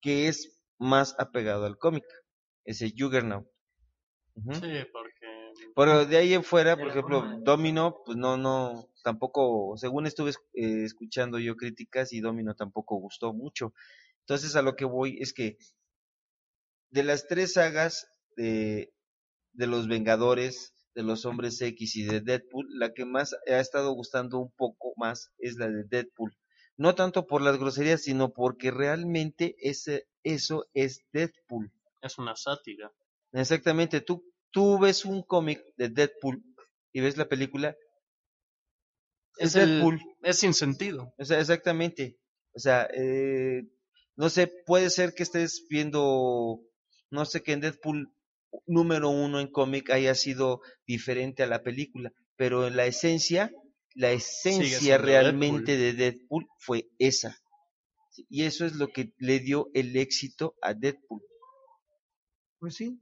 que 0.00 0.28
es 0.28 0.60
más 0.78 1.16
apegado 1.18 1.66
al 1.66 1.76
cómic, 1.76 2.04
ese 2.64 2.92
Juggernaut. 2.96 3.46
Ujú. 4.36 4.54
Sí, 4.54 4.70
porque 4.92 5.21
Pero 5.74 6.06
de 6.06 6.16
ahí 6.16 6.34
en 6.34 6.44
fuera, 6.44 6.76
por 6.76 6.88
ejemplo, 6.88 7.24
Domino, 7.42 8.02
pues 8.04 8.16
no, 8.18 8.36
no, 8.36 8.88
tampoco, 9.04 9.76
según 9.76 10.06
estuve 10.06 10.30
es- 10.30 10.38
eh, 10.54 10.84
escuchando 10.84 11.38
yo 11.38 11.56
críticas 11.56 12.12
y 12.12 12.20
Domino 12.20 12.54
tampoco 12.54 12.96
gustó 12.96 13.32
mucho. 13.32 13.72
Entonces 14.20 14.56
a 14.56 14.62
lo 14.62 14.76
que 14.76 14.84
voy 14.84 15.18
es 15.20 15.32
que 15.32 15.58
de 16.90 17.02
las 17.02 17.26
tres 17.26 17.54
sagas 17.54 18.08
de, 18.36 18.92
de 19.52 19.66
los 19.66 19.88
Vengadores, 19.88 20.74
de 20.94 21.02
los 21.02 21.24
Hombres 21.24 21.60
X 21.60 21.96
y 21.96 22.04
de 22.04 22.20
Deadpool, 22.20 22.66
la 22.78 22.92
que 22.92 23.04
más 23.04 23.34
ha 23.48 23.60
estado 23.60 23.92
gustando 23.92 24.38
un 24.38 24.52
poco 24.52 24.92
más 24.96 25.32
es 25.38 25.56
la 25.56 25.68
de 25.68 25.84
Deadpool. 25.84 26.36
No 26.76 26.94
tanto 26.94 27.26
por 27.26 27.42
las 27.42 27.58
groserías, 27.58 28.02
sino 28.02 28.32
porque 28.32 28.70
realmente 28.70 29.56
ese, 29.58 30.06
eso 30.22 30.66
es 30.74 31.00
Deadpool. 31.12 31.72
es 32.02 32.18
una 32.18 32.36
sátira. 32.36 32.92
Exactamente, 33.32 34.00
tú, 34.00 34.24
tú 34.52 34.78
ves 34.78 35.04
un 35.04 35.22
cómic 35.22 35.62
de 35.76 35.88
Deadpool 35.88 36.42
y 36.92 37.00
ves 37.00 37.16
la 37.16 37.28
película, 37.28 37.74
es, 39.38 39.50
Es, 39.50 39.56
el- 39.56 39.68
Deadpool, 39.78 40.00
es 40.22 40.38
sin 40.38 40.54
sentido. 40.54 41.12
o 41.18 41.24
sea, 41.24 41.40
exactamente, 41.40 42.18
o 42.54 42.58
sea, 42.58 42.88
eh, 42.94 43.62
no 44.16 44.28
sé, 44.28 44.52
puede 44.66 44.90
ser 44.90 45.14
que 45.14 45.22
estés 45.22 45.66
viendo, 45.68 46.60
no 47.10 47.24
sé, 47.24 47.42
que 47.42 47.52
en 47.52 47.60
Deadpool 47.60 48.12
número 48.66 49.08
uno 49.08 49.40
en 49.40 49.50
cómic 49.50 49.90
haya 49.90 50.14
sido 50.14 50.60
diferente 50.86 51.42
a 51.42 51.46
la 51.46 51.62
película, 51.62 52.12
pero 52.36 52.66
en 52.66 52.76
la 52.76 52.86
esencia, 52.86 53.50
la 53.94 54.12
esencia 54.12 54.98
realmente 54.98 55.76
de 55.76 55.94
Deadpool 55.94 56.46
fue 56.58 56.88
esa. 56.98 57.36
Y 58.28 58.44
eso 58.44 58.66
es 58.66 58.74
lo 58.74 58.88
que 58.88 59.12
le 59.18 59.40
dio 59.40 59.68
el 59.72 59.96
éxito 59.96 60.54
a 60.60 60.74
Deadpool. 60.74 61.22
Pues 62.58 62.76
sí, 62.76 62.98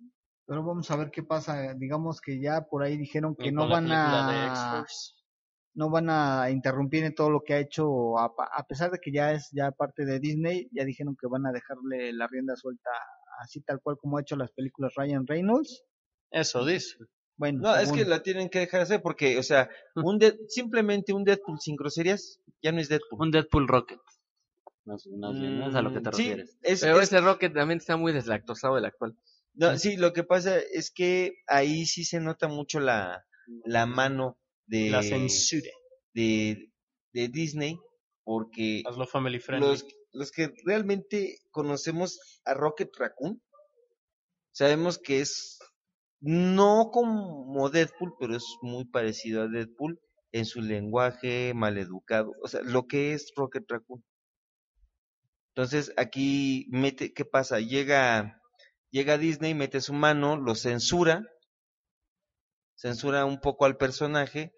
pero 0.50 0.64
vamos 0.64 0.90
a 0.90 0.96
ver 0.96 1.12
qué 1.12 1.22
pasa. 1.22 1.74
Digamos 1.74 2.20
que 2.20 2.40
ya 2.40 2.62
por 2.62 2.82
ahí 2.82 2.96
dijeron 2.96 3.36
que 3.36 3.52
no 3.52 3.68
van 3.68 3.86
de 3.86 3.94
a 3.94 4.84
no 5.74 5.88
van 5.90 6.10
a 6.10 6.50
interrumpir 6.50 7.04
en 7.04 7.14
todo 7.14 7.30
lo 7.30 7.42
que 7.44 7.54
ha 7.54 7.58
hecho 7.60 8.18
a, 8.18 8.34
pesar 8.68 8.90
de 8.90 8.98
que 8.98 9.12
ya 9.12 9.30
es 9.30 9.48
ya 9.52 9.70
parte 9.70 10.04
de 10.04 10.18
Disney, 10.18 10.68
ya 10.72 10.84
dijeron 10.84 11.16
que 11.18 11.28
van 11.28 11.46
a 11.46 11.52
dejarle 11.52 12.12
la 12.12 12.26
rienda 12.26 12.56
suelta 12.56 12.90
así 13.40 13.60
tal 13.60 13.80
cual 13.80 13.96
como 13.96 14.18
ha 14.18 14.22
hecho 14.22 14.34
las 14.34 14.50
películas 14.50 14.92
Ryan 14.96 15.24
Reynolds. 15.24 15.84
Eso 16.32 16.66
dice. 16.66 16.96
Bueno, 17.36 17.60
No, 17.60 17.76
es 17.76 17.92
que 17.92 18.04
la 18.04 18.24
tienen 18.24 18.48
que 18.50 18.58
dejar 18.58 18.80
hacer 18.80 19.00
porque, 19.02 19.38
o 19.38 19.44
sea, 19.44 19.70
un 19.94 20.18
Dead- 20.18 20.36
simplemente 20.48 21.12
un 21.12 21.22
Deadpool 21.22 21.60
sin 21.60 21.76
groserías 21.76 22.40
ya 22.60 22.72
no 22.72 22.80
es 22.80 22.88
Deadpool. 22.88 23.20
Un 23.22 23.30
Deadpool 23.30 23.68
Rocket. 23.68 24.00
Más 24.84 25.04
bien, 25.06 25.60
¿no? 25.60 25.68
es 25.68 25.74
a 25.76 25.82
lo 25.82 25.92
que 25.92 26.00
te 26.00 26.10
Mm, 26.10 26.12
sí, 26.14 26.22
refieres. 26.30 26.58
es- 26.62 26.80
Pero 26.80 26.96
es- 26.98 27.04
ese 27.04 27.20
Rocket 27.20 27.54
también 27.54 27.78
está 27.78 27.96
muy 27.96 28.12
deslactosado 28.12 28.74
del 28.74 28.86
actual. 28.86 29.16
No, 29.60 29.78
sí, 29.78 29.96
lo 29.96 30.12
que 30.12 30.24
pasa 30.24 30.58
es 30.58 30.90
que 30.90 31.34
ahí 31.46 31.86
sí 31.86 32.04
se 32.04 32.20
nota 32.20 32.48
mucho 32.48 32.80
la, 32.80 33.24
la 33.64 33.86
mano 33.86 34.38
de, 34.66 34.90
La 34.90 35.02
censura. 35.02 35.70
de, 36.14 36.70
de 37.12 37.28
Disney 37.28 37.78
porque 38.24 38.82
Hazlo 38.86 39.06
family 39.06 39.38
friendly. 39.38 39.68
los, 39.68 39.84
los 40.12 40.30
que 40.32 40.52
realmente 40.64 41.38
conocemos 41.50 42.40
a 42.44 42.54
Rocket 42.54 42.90
Raccoon 42.96 43.42
sabemos 44.52 44.98
que 44.98 45.20
es 45.20 45.58
no 46.20 46.90
como 46.92 47.70
Deadpool, 47.70 48.14
pero 48.18 48.36
es 48.36 48.44
muy 48.60 48.84
parecido 48.84 49.42
a 49.42 49.48
Deadpool 49.48 49.98
en 50.32 50.44
su 50.44 50.60
lenguaje 50.60 51.54
maleducado, 51.54 52.32
o 52.42 52.48
sea, 52.48 52.60
lo 52.62 52.86
que 52.86 53.14
es 53.14 53.32
Rocket 53.34 53.64
Raccoon. 53.68 54.04
Entonces 55.54 55.92
aquí 55.96 56.66
mete, 56.70 57.12
¿qué 57.12 57.24
pasa? 57.24 57.58
Llega, 57.60 58.39
llega 58.90 59.18
Disney, 59.18 59.54
mete 59.54 59.80
su 59.80 59.92
mano, 59.92 60.36
lo 60.36 60.54
censura, 60.54 61.24
censura 62.74 63.24
un 63.24 63.40
poco 63.40 63.64
al 63.64 63.76
personaje 63.76 64.52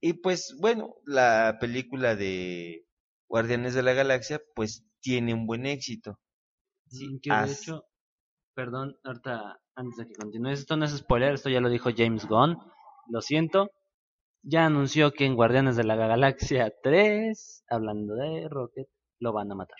y 0.00 0.14
pues 0.14 0.56
bueno, 0.60 0.94
la 1.04 1.58
película 1.60 2.14
de 2.14 2.86
Guardianes 3.28 3.74
de 3.74 3.82
la 3.82 3.94
Galaxia 3.94 4.40
pues 4.54 4.84
tiene 5.00 5.34
un 5.34 5.46
buen 5.46 5.66
éxito. 5.66 6.18
Sí, 6.88 7.08
Mm, 7.08 7.18
que 7.20 7.30
de 7.30 7.52
hecho, 7.52 7.84
perdón, 8.54 8.96
ahorita, 9.04 9.60
antes 9.74 9.96
de 9.96 10.06
que 10.06 10.14
continúes, 10.14 10.60
esto 10.60 10.76
no 10.76 10.84
es 10.84 10.96
spoiler, 10.96 11.34
esto 11.34 11.50
ya 11.50 11.60
lo 11.60 11.68
dijo 11.68 11.90
James 11.96 12.26
Gunn, 12.26 12.58
lo 13.08 13.20
siento. 13.20 13.70
Ya 14.42 14.66
anunció 14.66 15.12
que 15.12 15.26
en 15.26 15.34
Guardianes 15.36 15.76
de 15.76 15.84
la 15.84 15.96
Galaxia 15.96 16.72
3, 16.82 17.64
hablando 17.68 18.14
de 18.14 18.48
Rocket, 18.48 18.88
lo 19.20 19.32
van 19.32 19.52
a 19.52 19.56
matar. 19.56 19.78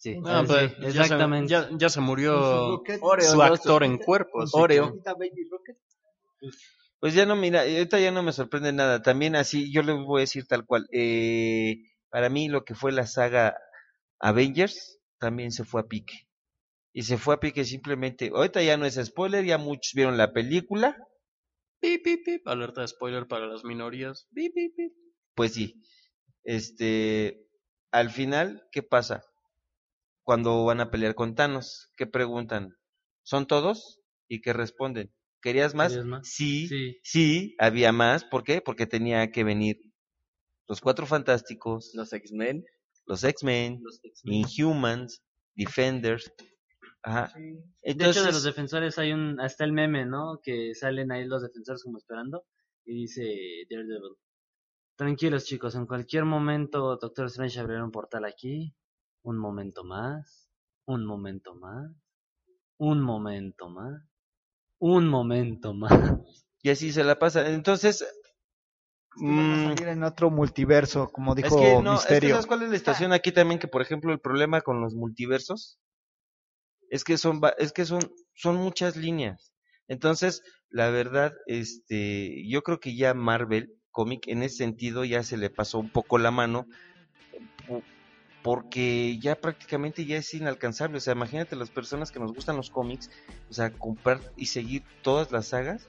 Sí, 0.00 0.14
sí, 0.14 0.20
pues, 0.22 0.46
ya 0.46 0.46
se- 0.46 0.86
exactamente. 0.88 1.50
Ya, 1.52 1.68
ya 1.76 1.88
se 1.90 2.00
murió. 2.00 2.82
Oreo, 3.02 3.30
su 3.32 3.42
actor 3.42 3.84
en 3.84 3.98
cuerpo. 3.98 4.44
Oreo. 4.52 4.86
Rocket. 4.86 5.76
Pues 7.00 7.12
ya 7.14 7.26
no, 7.26 7.36
mira, 7.36 7.60
ahorita 7.60 8.00
ya 8.00 8.10
no 8.10 8.22
me 8.22 8.32
sorprende 8.32 8.72
nada. 8.72 9.02
También 9.02 9.36
así, 9.36 9.70
yo 9.72 9.82
le 9.82 9.92
voy 9.92 10.20
a 10.20 10.22
decir 10.22 10.46
tal 10.46 10.64
cual. 10.64 10.86
Eh, 10.90 11.76
para 12.08 12.30
mí 12.30 12.48
lo 12.48 12.64
que 12.64 12.74
fue 12.74 12.92
la 12.92 13.06
saga 13.06 13.56
Avengers 14.20 14.98
también 15.18 15.52
se 15.52 15.64
fue 15.64 15.82
a 15.82 15.86
pique. 15.86 16.26
Y 16.94 17.02
se 17.02 17.18
fue 17.18 17.34
a 17.34 17.40
pique 17.40 17.64
simplemente. 17.66 18.30
Ahorita 18.34 18.62
ya 18.62 18.78
no 18.78 18.86
es 18.86 18.94
spoiler, 18.94 19.44
ya 19.44 19.58
muchos 19.58 19.92
vieron 19.94 20.16
la 20.16 20.32
película. 20.32 20.96
Pip, 21.80 22.02
pip, 22.02 22.24
pip. 22.24 22.48
Alerta 22.48 22.80
de 22.80 22.88
spoiler 22.88 23.26
para 23.28 23.46
las 23.46 23.64
minorías. 23.64 24.26
Pip, 24.34 24.54
pip, 24.54 24.74
pip. 24.76 24.92
Pues 25.34 25.52
sí. 25.52 25.82
Este, 26.42 27.46
al 27.92 28.10
final, 28.10 28.66
¿qué 28.72 28.82
pasa? 28.82 29.22
Cuando 30.30 30.64
van 30.64 30.78
a 30.78 30.92
pelear 30.92 31.16
con 31.16 31.34
Thanos, 31.34 31.90
¿qué 31.96 32.06
preguntan? 32.06 32.76
¿Son 33.24 33.48
todos? 33.48 33.98
¿Y 34.28 34.40
qué 34.40 34.52
responden? 34.52 35.12
¿Querías 35.42 35.74
más? 35.74 35.88
¿Querías 35.88 36.06
más? 36.06 36.28
Sí, 36.28 36.68
Sí. 36.68 37.00
sí, 37.02 37.56
había 37.58 37.90
más. 37.90 38.22
¿Por 38.22 38.44
qué? 38.44 38.60
Porque 38.60 38.86
tenía 38.86 39.32
que 39.32 39.42
venir 39.42 39.80
los 40.68 40.80
Cuatro 40.80 41.04
Fantásticos, 41.06 41.90
Los 41.94 42.12
X-Men. 42.12 42.64
los 43.06 43.24
X-Men, 43.24 43.80
Los 43.82 43.98
X-Men. 44.04 44.34
Inhumans, 44.36 45.20
Defenders. 45.56 46.32
Ajá. 47.02 47.32
De 47.36 47.40
hecho, 47.50 47.64
Entonces, 47.82 48.24
de 48.24 48.30
los 48.30 48.44
defensores 48.44 48.98
hay 48.98 49.10
un, 49.10 49.40
hasta 49.40 49.64
el 49.64 49.72
meme, 49.72 50.06
¿no? 50.06 50.38
Que 50.40 50.76
salen 50.76 51.10
ahí 51.10 51.24
los 51.24 51.42
defensores 51.42 51.82
como 51.82 51.98
esperando 51.98 52.44
y 52.84 52.94
dice 52.94 53.24
Daredevil. 53.68 54.14
Tranquilos 54.94 55.44
chicos, 55.44 55.74
en 55.74 55.86
cualquier 55.86 56.24
momento 56.24 56.96
Doctor 56.98 57.26
Strange 57.26 57.58
abrirá 57.58 57.82
un 57.82 57.90
portal 57.90 58.24
aquí. 58.24 58.76
Un 59.22 59.38
momento 59.38 59.84
más. 59.84 60.48
Un 60.86 61.04
momento 61.06 61.54
más. 61.54 61.90
Un 62.78 63.00
momento 63.02 63.68
más. 63.68 64.02
Un 64.78 65.08
momento 65.08 65.74
más. 65.74 66.46
Y 66.62 66.70
así 66.70 66.92
se 66.92 67.04
la 67.04 67.18
pasa. 67.18 67.48
Entonces, 67.48 68.04
mm, 69.16 69.72
en 69.82 70.04
otro 70.04 70.30
multiverso, 70.30 71.10
como 71.10 71.34
dijo 71.34 71.48
es 71.48 71.54
que 71.54 71.82
no, 71.82 71.94
es 71.94 72.00
que 72.00 72.14
Misterio. 72.14 72.30
¿sabes 72.30 72.46
cuál 72.46 72.62
es 72.62 72.70
la 72.70 72.76
estación 72.76 73.12
aquí 73.12 73.32
también? 73.32 73.58
Que 73.58 73.68
por 73.68 73.82
ejemplo 73.82 74.12
el 74.12 74.20
problema 74.20 74.60
con 74.62 74.80
los 74.80 74.94
multiversos 74.94 75.78
es 76.90 77.04
que 77.04 77.18
son, 77.18 77.40
es 77.58 77.72
que 77.72 77.84
son, 77.84 78.00
son 78.34 78.56
muchas 78.56 78.96
líneas. 78.96 79.52
Entonces, 79.88 80.42
la 80.68 80.90
verdad, 80.90 81.34
este, 81.46 82.48
yo 82.48 82.62
creo 82.62 82.80
que 82.80 82.96
ya 82.96 83.14
Marvel 83.14 83.74
Comic 83.90 84.28
en 84.28 84.42
ese 84.42 84.56
sentido 84.56 85.04
ya 85.04 85.22
se 85.22 85.36
le 85.36 85.50
pasó 85.50 85.78
un 85.78 85.90
poco 85.90 86.18
la 86.18 86.30
mano 86.30 86.66
porque 88.42 89.18
ya 89.18 89.34
prácticamente 89.34 90.04
ya 90.06 90.16
es 90.18 90.32
inalcanzable. 90.34 90.98
O 90.98 91.00
sea, 91.00 91.12
imagínate 91.14 91.56
las 91.56 91.70
personas 91.70 92.10
que 92.10 92.18
nos 92.20 92.32
gustan 92.32 92.56
los 92.56 92.70
cómics, 92.70 93.10
o 93.50 93.52
sea, 93.52 93.70
comprar 93.70 94.20
y 94.36 94.46
seguir 94.46 94.82
todas 95.02 95.30
las 95.32 95.46
sagas. 95.48 95.86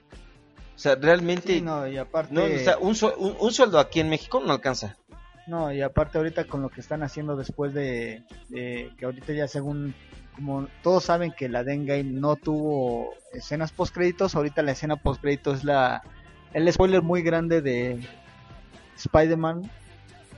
O 0.75 0.79
sea, 0.79 0.95
realmente, 0.95 1.53
Sí, 1.55 1.61
no, 1.61 1.87
y 1.87 1.97
aparte, 1.97 2.33
no, 2.33 2.43
o 2.43 2.57
sea, 2.57 2.77
un, 2.79 2.95
un- 3.19 3.35
un 3.39 3.53
sueldo 3.53 3.77
aquí 3.79 3.99
en 3.99 4.09
México 4.09 4.41
no 4.45 4.51
alcanza. 4.53 4.97
no, 5.47 5.71
y 5.71 5.81
aparte 5.81 6.17
ahorita 6.17 6.45
con 6.45 6.61
lo 6.61 6.69
que 6.69 6.81
están 6.81 7.03
haciendo 7.03 7.35
después 7.35 7.73
de, 7.73 8.23
de 8.49 8.89
que 8.97 9.05
ahorita 9.05 9.33
ya 9.33 9.47
según 9.47 9.93
como 10.35 10.67
todos 10.81 11.03
saben 11.03 11.33
que 11.37 11.49
la 11.49 11.61
Game 11.63 12.03
no 12.05 12.35
tuvo 12.37 13.13
escenas 13.33 13.71
post 13.73 13.93
créditos, 13.93 14.33
ahorita 14.35 14.61
la 14.61 14.71
escena 14.71 14.95
post 14.95 15.21
créditos 15.21 15.59
es 15.59 15.63
la 15.65 16.01
el 16.53 16.71
spoiler 16.71 17.01
muy 17.01 17.21
grande 17.21 17.61
de 17.61 17.99
Spider-Man, 18.97 19.69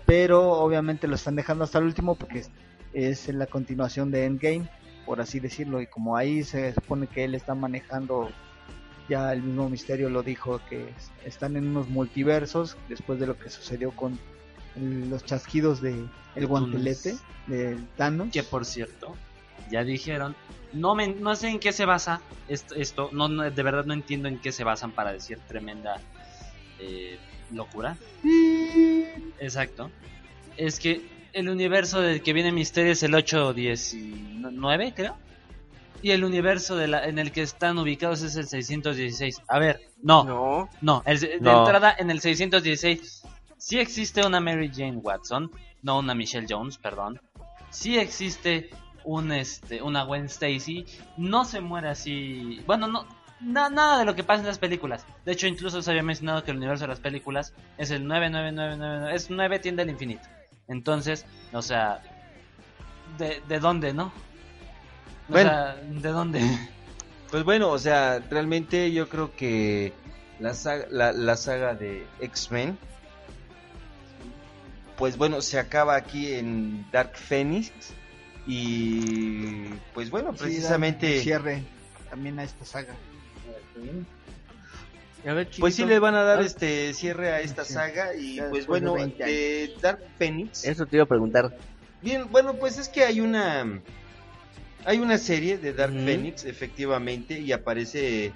pero 0.06 0.52
obviamente 0.52 1.08
lo 1.08 1.16
están 1.16 1.36
dejando 1.36 1.64
hasta 1.64 1.80
el 1.80 1.86
último 1.86 2.16
porque 2.16 2.40
es, 2.40 2.50
es 2.94 3.28
la 3.34 3.48
continuación 3.48 4.12
de 4.12 4.26
Endgame, 4.26 4.68
por 5.06 5.22
así 5.22 5.40
decirlo, 5.40 5.82
y 5.82 5.88
como 5.88 6.16
ahí 6.18 6.44
se 6.44 6.74
supone 6.74 7.08
que 7.08 7.24
él 7.26 7.36
está 7.36 7.56
manejando 7.56 8.30
ya 9.10 9.34
el 9.34 9.44
mismo 9.44 9.70
misterio 9.70 10.10
lo 10.10 10.24
dijo 10.24 10.62
que 10.70 10.90
es- 10.90 11.12
están 11.26 11.58
en 11.58 11.68
unos 11.68 11.90
multiversos 11.90 12.78
después 12.88 13.20
de 13.20 13.28
lo 13.28 13.38
que 13.38 13.50
sucedió 13.50 13.92
con 13.92 14.18
los 14.76 15.26
chasquidos 15.26 15.82
de 15.82 16.06
el 16.36 16.48
guantelete 16.48 17.16
de 17.48 17.78
Thanos. 17.98 18.30
Que 18.32 18.44
por 18.44 18.66
cierto, 18.66 19.14
ya 19.70 19.84
dijeron, 19.84 20.36
no 20.72 20.96
me, 20.96 21.08
no 21.10 21.36
sé 21.36 21.50
en 21.50 21.60
qué 21.60 21.72
se 21.74 21.86
basa 21.86 22.22
esto, 22.48 22.76
esto 22.76 23.10
no, 23.12 23.28
no, 23.28 23.44
de 23.44 23.64
verdad 23.64 23.86
no 23.86 23.94
entiendo 23.94 24.28
en 24.30 24.40
qué 24.40 24.52
se 24.52 24.64
basan 24.64 24.92
para 24.92 25.12
decir 25.12 25.38
tremenda 25.48 25.98
eh, 26.80 27.20
locura. 27.54 27.98
Exacto. 29.40 29.90
Es 30.58 30.80
que 30.80 31.02
el 31.34 31.50
universo 31.50 32.02
del 32.02 32.22
que 32.22 32.34
viene 32.34 32.52
Misterio 32.52 32.92
es 32.92 33.04
el 33.04 33.16
819, 33.16 34.94
creo. 34.96 35.16
Y 36.02 36.12
el 36.12 36.26
universo 36.26 36.76
de 36.76 36.88
la, 36.88 37.06
en 37.08 37.18
el 37.18 37.32
que 37.32 37.42
están 37.42 37.78
ubicados 37.80 38.22
es 38.24 38.36
el 38.36 38.48
616. 38.48 39.42
A 39.48 39.58
ver, 39.60 39.80
no, 40.02 40.24
no, 40.26 40.70
No. 40.82 41.02
el- 41.06 41.20
de 41.20 41.40
No. 41.40 41.60
entrada 41.60 41.96
en 41.98 42.12
el 42.12 42.20
616 42.20 43.24
sí 43.58 43.80
existe 43.80 44.26
una 44.26 44.42
Mary 44.42 44.70
Jane 44.74 44.98
Watson, 44.98 45.50
no 45.82 46.00
una 46.00 46.14
Michelle 46.14 46.46
Jones, 46.50 46.78
perdón. 46.78 47.22
Sí 47.70 47.98
existe 47.98 48.70
un 49.06 49.32
este 49.32 49.82
una 49.82 50.04
Gwen 50.04 50.26
Stacy, 50.26 50.86
no 51.18 51.46
se 51.46 51.62
muere 51.62 51.88
así. 51.90 52.62
Bueno, 52.68 52.88
no 52.88 53.06
na- 53.44 53.70
nada 53.70 54.00
de 54.00 54.06
lo 54.06 54.16
que 54.16 54.24
pasa 54.24 54.42
en 54.42 54.48
las 54.48 54.58
películas. 54.60 55.06
De 55.26 55.32
hecho, 55.34 55.48
incluso 55.48 55.82
se 55.82 55.90
había 55.92 56.04
mencionado 56.04 56.44
que 56.44 56.52
el 56.52 56.58
universo 56.58 56.84
de 56.86 56.90
las 56.90 57.00
películas 57.00 57.54
es 57.78 57.92
el 57.92 58.08
99999, 58.08 59.16
es 59.16 59.30
9 59.30 59.60
tiende 59.60 59.82
al 59.84 59.90
infinito. 59.90 60.28
Entonces, 60.68 61.26
o 61.52 61.62
sea, 61.62 62.02
¿de, 63.18 63.42
de 63.48 63.60
dónde, 63.60 63.94
no? 63.94 64.06
O 65.30 65.32
Bueno. 65.34 65.50
sea, 65.50 65.76
¿de 65.76 66.10
dónde? 66.10 66.42
Pues 67.32 67.44
bueno, 67.46 67.70
o 67.72 67.80
sea, 67.80 68.20
realmente 68.30 68.92
yo 68.92 69.10
creo 69.10 69.36
que 69.36 69.92
la 70.40 70.54
saga, 70.54 70.86
la, 70.92 71.12
la 71.12 71.36
saga 71.36 71.74
de 71.74 72.06
X-Men, 72.20 72.78
pues 74.98 75.18
bueno, 75.18 75.42
se 75.42 75.58
acaba 75.58 75.96
aquí 75.96 76.34
en 76.34 76.86
Dark 76.92 77.16
Phoenix 77.16 77.72
y 78.46 79.66
pues 79.96 80.12
bueno, 80.12 80.34
precisamente, 80.34 81.22
cierre 81.22 81.64
también 82.10 82.38
a 82.38 82.44
esta 82.44 82.66
saga. 82.66 82.94
A 85.26 85.34
ver, 85.34 85.50
pues 85.60 85.76
sí 85.76 85.86
le 85.86 86.00
van 86.00 86.16
a 86.16 86.24
dar 86.24 86.40
Ah, 86.40 86.44
este 86.46 86.94
cierre 86.94 87.32
a 87.32 87.40
esta 87.40 87.64
Sí. 87.64 87.74
saga 87.74 88.14
y 88.16 88.36
Ya 88.36 88.50
pues 88.50 88.68
bueno, 88.68 88.94
20 88.94 89.24
de 89.24 89.74
Dark 89.82 90.02
Phoenix, 90.18 90.66
Eso 90.66 90.86
te 90.86 90.98
iba 90.98 91.04
a 91.04 91.08
preguntar. 91.08 91.56
bien, 92.02 92.30
bueno, 92.30 92.56
pues 92.56 92.78
es 92.78 92.90
que 92.90 93.04
hay 93.06 93.22
una, 93.22 93.82
hay 94.86 95.00
una 95.00 95.18
serie 95.18 95.58
de 95.58 95.72
Dark. 95.74 95.94
Phoenix, 95.94 96.44
efectivamente, 96.44 97.40
y 97.40 97.54
aparece 97.54 98.34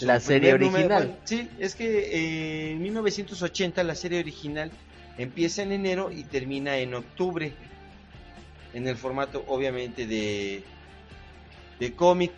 La 0.00 0.18
serie 0.18 0.54
original. 0.54 1.04
bueno, 1.06 1.20
sí, 1.24 1.48
es 1.60 1.76
que 1.76 1.98
eh, 2.00 2.72
en 2.72 2.82
1980 2.82 3.84
la 3.84 3.94
serie 3.94 4.18
original 4.18 4.72
empieza 5.18 5.62
en 5.62 5.70
enero 5.70 6.10
y 6.10 6.24
termina 6.24 6.78
en 6.78 6.94
octubre. 6.94 7.52
En 8.74 8.88
el 8.88 8.96
formato, 8.96 9.44
obviamente, 9.46 10.06
de, 10.06 10.64
de 11.78 11.92
cómic. 11.94 12.32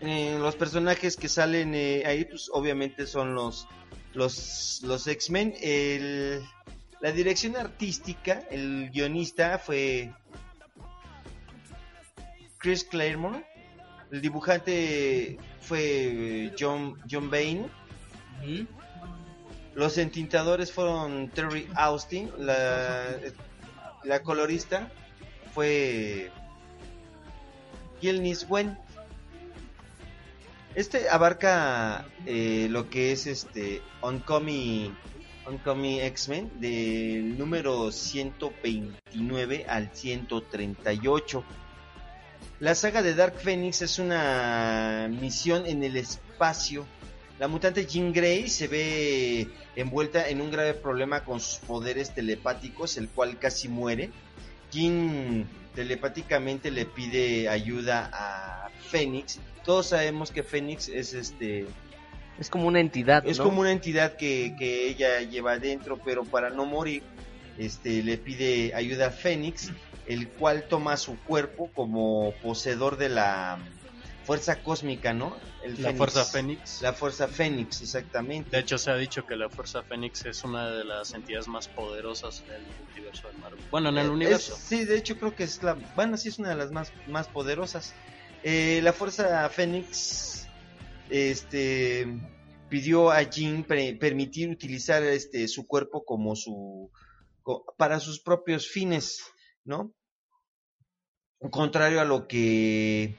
Eh, 0.00 0.36
los 0.38 0.54
personajes 0.54 1.16
que 1.16 1.28
salen 1.28 1.74
eh, 1.74 2.04
ahí, 2.06 2.24
pues 2.24 2.50
obviamente 2.52 3.06
son 3.06 3.34
los, 3.34 3.66
los, 4.14 4.80
los 4.84 5.06
X-Men. 5.06 5.54
La 7.00 7.12
dirección 7.12 7.56
artística, 7.56 8.42
el 8.50 8.90
guionista 8.90 9.58
fue 9.58 10.12
Chris 12.58 12.84
Claremont. 12.84 13.44
El 14.10 14.20
dibujante 14.20 15.38
fue 15.60 16.52
John, 16.58 16.98
John 17.10 17.30
Bain. 17.30 17.70
Los 19.74 19.98
entintadores 19.98 20.72
fueron 20.72 21.28
Terry 21.28 21.68
Austin. 21.74 22.30
La, 22.38 23.16
la 24.02 24.22
colorista 24.22 24.90
fue 25.54 26.30
Gilnis 28.00 28.46
Wen. 28.48 28.76
Este 30.78 31.08
abarca 31.08 32.06
eh, 32.24 32.68
lo 32.70 32.88
que 32.88 33.10
es 33.10 33.26
este 33.26 33.82
Oncoming, 34.00 34.96
Oncoming 35.44 36.02
X-Men 36.02 36.52
del 36.60 37.36
número 37.36 37.90
129 37.90 39.66
al 39.68 39.90
138. 39.92 41.44
La 42.60 42.76
saga 42.76 43.02
de 43.02 43.16
Dark 43.16 43.40
Phoenix 43.40 43.82
es 43.82 43.98
una 43.98 45.08
misión 45.10 45.66
en 45.66 45.82
el 45.82 45.96
espacio. 45.96 46.86
La 47.40 47.48
mutante 47.48 47.84
Jean 47.84 48.12
Grey 48.12 48.48
se 48.48 48.68
ve 48.68 49.48
envuelta 49.74 50.28
en 50.28 50.40
un 50.40 50.52
grave 50.52 50.74
problema 50.74 51.24
con 51.24 51.40
sus 51.40 51.58
poderes 51.58 52.14
telepáticos, 52.14 52.98
el 52.98 53.08
cual 53.08 53.36
casi 53.40 53.66
muere. 53.66 54.10
Jean 54.70 55.44
telepáticamente 55.74 56.70
le 56.70 56.86
pide 56.86 57.48
ayuda 57.48 58.08
a 58.12 58.70
Phoenix. 58.90 59.40
Todos 59.68 59.90
sabemos 59.90 60.30
que 60.30 60.42
Phoenix 60.42 60.88
es 60.88 61.12
este 61.12 61.66
Es 62.38 62.48
como 62.48 62.68
una 62.68 62.80
entidad, 62.80 63.26
es 63.26 63.36
¿no? 63.36 63.44
como 63.44 63.60
una 63.60 63.70
entidad 63.70 64.16
que, 64.16 64.54
que 64.58 64.88
ella 64.88 65.20
lleva 65.20 65.52
adentro, 65.52 66.00
pero 66.02 66.24
para 66.24 66.48
no 66.48 66.64
morir, 66.64 67.02
este 67.58 68.02
le 68.02 68.16
pide 68.16 68.72
ayuda 68.74 69.08
a 69.08 69.10
Fénix, 69.10 69.70
el 70.06 70.30
cual 70.30 70.64
toma 70.68 70.96
su 70.96 71.22
cuerpo 71.22 71.70
como 71.74 72.32
poseedor 72.42 72.96
de 72.96 73.10
la 73.10 73.58
fuerza 74.24 74.62
cósmica, 74.62 75.12
¿no? 75.12 75.38
El 75.62 75.72
La 75.72 75.88
Fénix. 75.90 75.98
Fuerza 75.98 76.24
Fénix. 76.24 76.80
La 76.80 76.92
fuerza 76.94 77.28
Fénix, 77.28 77.82
exactamente. 77.82 78.48
De 78.56 78.62
hecho, 78.62 78.78
se 78.78 78.90
ha 78.90 78.96
dicho 78.96 79.26
que 79.26 79.36
la 79.36 79.50
Fuerza 79.50 79.82
Fénix 79.82 80.24
es 80.24 80.44
una 80.44 80.70
de 80.70 80.84
las 80.86 81.12
entidades 81.12 81.46
más 81.46 81.68
poderosas 81.68 82.42
en 82.46 82.54
el 82.54 82.64
universo 82.90 83.28
de 83.28 83.34
Marvel. 83.38 83.60
Bueno, 83.70 83.90
en 83.90 83.98
el 83.98 84.06
Eh, 84.06 84.10
universo. 84.12 84.54
es- 84.54 84.60
sí, 84.60 84.86
de 84.86 84.96
hecho 84.96 85.18
creo 85.18 85.34
que 85.34 85.44
es 85.44 85.62
la, 85.62 85.74
bueno, 85.94 86.16
sí 86.16 86.30
es 86.30 86.38
una 86.38 86.48
de 86.48 86.56
las 86.56 86.72
más, 86.72 86.90
más 87.06 87.28
poderosas. 87.28 87.94
Eh, 88.42 88.80
la 88.82 88.92
fuerza 88.92 89.48
Fénix, 89.48 90.46
este, 91.10 92.06
pidió 92.68 93.10
a 93.10 93.22
Jean 93.22 93.64
pre- 93.64 93.94
permitir 93.94 94.48
utilizar 94.50 95.02
este 95.02 95.48
su 95.48 95.66
cuerpo 95.66 96.04
como 96.04 96.36
su, 96.36 96.90
co- 97.42 97.64
para 97.76 97.98
sus 98.00 98.20
propios 98.20 98.68
fines, 98.68 99.20
¿no? 99.64 99.92
Contrario 101.50 102.00
a 102.00 102.04
lo 102.04 102.26
que, 102.26 103.16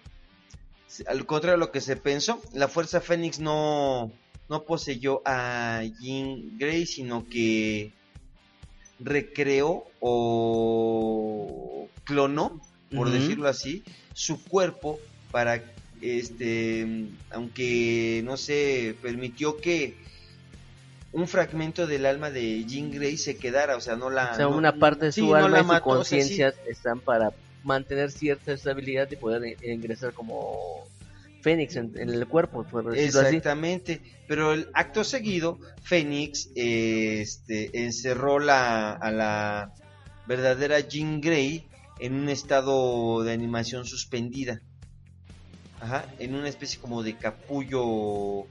al 1.08 1.26
contrario 1.26 1.56
a 1.56 1.60
lo 1.66 1.72
que 1.72 1.82
se 1.82 1.96
pensó, 1.96 2.42
la 2.54 2.68
fuerza 2.68 3.00
Fénix 3.02 3.40
no, 3.40 4.12
no 4.50 4.64
poseyó 4.66 5.22
a 5.26 5.82
Jean 6.02 6.58
Grey, 6.58 6.86
sino 6.86 7.28
que 7.30 7.94
recreó 9.00 9.86
o 10.02 11.88
clonó, 12.04 12.60
por 12.94 13.10
decirlo 13.12 13.48
así, 13.48 13.84
su 14.14 14.44
cuerpo 14.44 15.00
para, 15.32 15.64
este, 16.02 17.08
aunque 17.32 18.22
no 18.24 18.38
sé, 18.38 18.96
permitió 19.02 19.58
que 19.58 19.98
un 21.12 21.28
fragmento 21.28 21.88
del 21.88 22.06
alma 22.06 22.30
de 22.30 22.66
Jean 22.66 22.92
Grey 22.92 23.18
se 23.18 23.36
quedara, 23.38 23.76
o 23.76 23.82
sea, 23.82 23.96
no 23.96 24.10
la... 24.10 24.32
O 24.34 24.36
sea, 24.36 24.48
no- 24.48 24.58
una 24.58 24.74
parte 24.78 25.06
de 25.06 25.12
su 25.12 25.26
no 25.26 25.36
alma 25.36 25.50
la 25.50 25.60
y 25.60 25.64
su 25.64 25.68
mató, 25.68 25.90
o 25.90 26.04
sea, 26.04 26.22
sí. 26.22 26.38
conciencia 26.38 26.54
están 26.70 27.00
para 27.00 27.32
mantener 27.64 28.12
cierta 28.12 28.54
estabilidad 28.54 29.10
y 29.12 29.16
poder 29.16 29.42
i- 29.46 29.72
ingresar 29.72 30.14
como 30.14 30.56
Fénix 31.42 31.76
en, 31.78 31.92
en 31.98 32.10
el 32.10 32.28
cuerpo, 32.28 32.64
por 32.64 32.92
decirlo 32.92 33.22
así. 33.22 33.38
Exactamente, 33.38 34.02
pero 34.28 34.54
el 34.54 34.68
acto 34.74 35.04
seguido, 35.04 35.58
Fénix 35.84 36.50
eh, 36.56 37.22
este, 37.22 37.84
encerró 37.84 38.40
la, 38.40 38.92
a 38.94 39.12
la 39.12 39.72
verdadera 40.28 40.80
Jean 40.80 41.22
Grey 41.22 41.68
en 42.00 42.14
un 42.14 42.30
estado 42.30 43.24
de 43.24 43.34
animación 43.34 43.86
suspendida. 43.86 44.62
Ajá, 45.82 46.06
en 46.20 46.36
una 46.36 46.50
especie 46.50 46.80
como 46.80 47.04
de 47.04 47.16
capullo, 47.16 48.46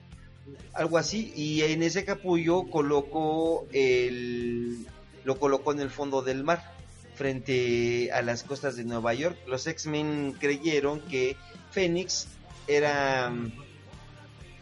algo 0.73 0.97
así, 0.97 1.33
y 1.37 1.63
en 1.63 1.83
ese 1.83 2.05
capullo 2.05 2.65
colocó 2.71 3.67
el, 3.73 4.87
lo 5.25 5.39
colocó 5.39 5.73
en 5.73 5.81
el 5.81 5.91
fondo 5.91 6.23
del 6.23 6.43
mar, 6.43 6.75
frente 7.15 8.11
a 8.13 8.23
las 8.23 8.45
costas 8.45 8.77
de 8.77 8.85
Nueva 8.85 9.13
York. 9.13 9.37
Los 9.47 9.67
X-Men 9.67 10.37
creyeron 10.39 11.01
que 11.01 11.37
Fénix 11.71 12.29
era 12.69 13.29
mm, 13.29 13.53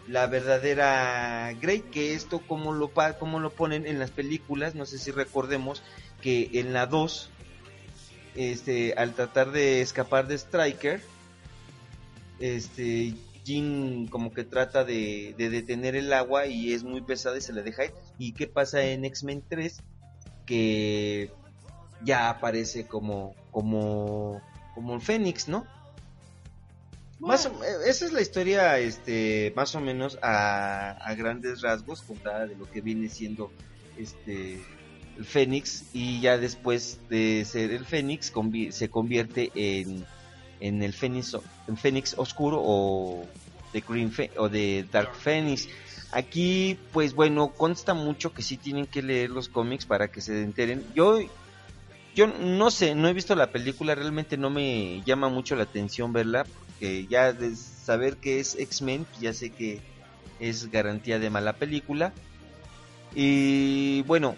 la 0.08 0.26
verdadera 0.26 1.52
Grey, 1.60 1.80
que 1.80 2.14
esto 2.14 2.40
como 2.40 2.72
lo, 2.72 2.90
como 3.18 3.40
lo 3.40 3.50
ponen 3.50 3.86
en 3.86 3.98
las 3.98 4.10
películas, 4.10 4.74
no 4.74 4.86
sé 4.86 4.98
si 4.98 5.10
recordemos 5.10 5.82
que 6.22 6.50
en 6.54 6.72
la 6.72 6.86
2, 6.86 7.30
este, 8.34 8.94
al 8.94 9.14
tratar 9.14 9.52
de 9.52 9.82
escapar 9.82 10.26
de 10.26 10.36
Striker, 10.36 11.02
este, 12.38 13.14
Jean 13.44 14.06
como 14.08 14.32
que 14.32 14.44
trata 14.44 14.84
de, 14.84 15.34
de 15.38 15.50
detener 15.50 15.96
el 15.96 16.12
agua 16.12 16.46
y 16.46 16.72
es 16.72 16.82
muy 16.84 17.00
pesada 17.02 17.38
y 17.38 17.40
se 17.40 17.52
la 17.52 17.62
deja 17.62 17.84
ir. 17.84 17.92
¿Y 18.18 18.32
qué 18.32 18.46
pasa 18.46 18.84
en 18.84 19.04
X-Men 19.04 19.42
3? 19.48 19.78
Que 20.46 21.30
ya 22.04 22.28
aparece 22.30 22.86
como, 22.86 23.34
como, 23.50 24.42
como 24.74 24.94
el 24.94 25.00
Fénix, 25.00 25.48
¿no? 25.48 25.66
Más 27.18 27.46
o- 27.46 27.64
eh, 27.64 27.88
esa 27.88 28.04
es 28.04 28.12
la 28.12 28.20
historia, 28.20 28.78
este, 28.78 29.52
más 29.56 29.74
o 29.74 29.80
menos 29.80 30.18
a, 30.22 30.90
a 30.92 31.14
grandes 31.14 31.62
rasgos, 31.62 32.02
contada 32.02 32.46
de 32.46 32.54
lo 32.56 32.70
que 32.70 32.80
viene 32.80 33.08
siendo 33.08 33.50
este 33.98 34.60
el 35.16 35.24
Fénix 35.24 35.84
y 35.94 36.20
ya 36.20 36.36
después 36.36 36.98
de 37.08 37.46
ser 37.46 37.70
el 37.72 37.86
Fénix 37.86 38.30
convi- 38.30 38.70
se 38.70 38.90
convierte 38.90 39.50
en, 39.54 40.04
en 40.60 40.82
el 40.82 40.92
Fénix, 40.92 41.36
en 41.66 41.76
Fénix 41.76 42.14
oscuro 42.18 42.60
o 42.62 43.26
de 43.72 43.80
Green 43.80 44.10
Fe- 44.12 44.32
o 44.36 44.48
de 44.48 44.86
Dark 44.90 45.14
Fénix. 45.14 45.68
Aquí, 46.12 46.78
pues 46.92 47.14
bueno, 47.14 47.52
consta 47.52 47.92
mucho 47.94 48.32
que 48.32 48.42
sí 48.42 48.56
tienen 48.56 48.86
que 48.86 49.02
leer 49.02 49.30
los 49.30 49.48
cómics 49.48 49.86
para 49.86 50.08
que 50.08 50.20
se 50.20 50.42
enteren. 50.42 50.84
Yo 50.94 51.18
yo 52.14 52.26
no 52.26 52.70
sé, 52.70 52.94
no 52.94 53.08
he 53.08 53.12
visto 53.12 53.34
la 53.34 53.52
película, 53.52 53.94
realmente 53.94 54.38
no 54.38 54.48
me 54.48 55.02
llama 55.04 55.28
mucho 55.28 55.54
la 55.54 55.64
atención 55.64 56.14
verla, 56.14 56.44
porque 56.44 57.06
ya 57.06 57.34
de 57.34 57.54
saber 57.54 58.16
que 58.16 58.40
es 58.40 58.54
X-Men, 58.58 59.04
pues 59.04 59.20
ya 59.20 59.34
sé 59.34 59.50
que 59.50 59.82
es 60.40 60.70
garantía 60.70 61.18
de 61.18 61.28
mala 61.28 61.52
película. 61.52 62.14
Y 63.14 64.00
bueno, 64.02 64.34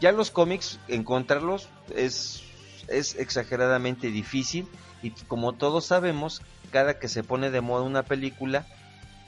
ya 0.00 0.10
los 0.12 0.30
cómics, 0.30 0.78
encontrarlos 0.88 1.68
es, 1.94 2.42
es 2.88 3.16
exageradamente 3.16 4.10
difícil 4.10 4.66
y 5.02 5.10
como 5.10 5.52
todos 5.52 5.86
sabemos, 5.86 6.42
cada 6.70 6.98
que 6.98 7.08
se 7.08 7.22
pone 7.22 7.50
de 7.50 7.60
moda 7.60 7.84
una 7.84 8.02
película 8.02 8.66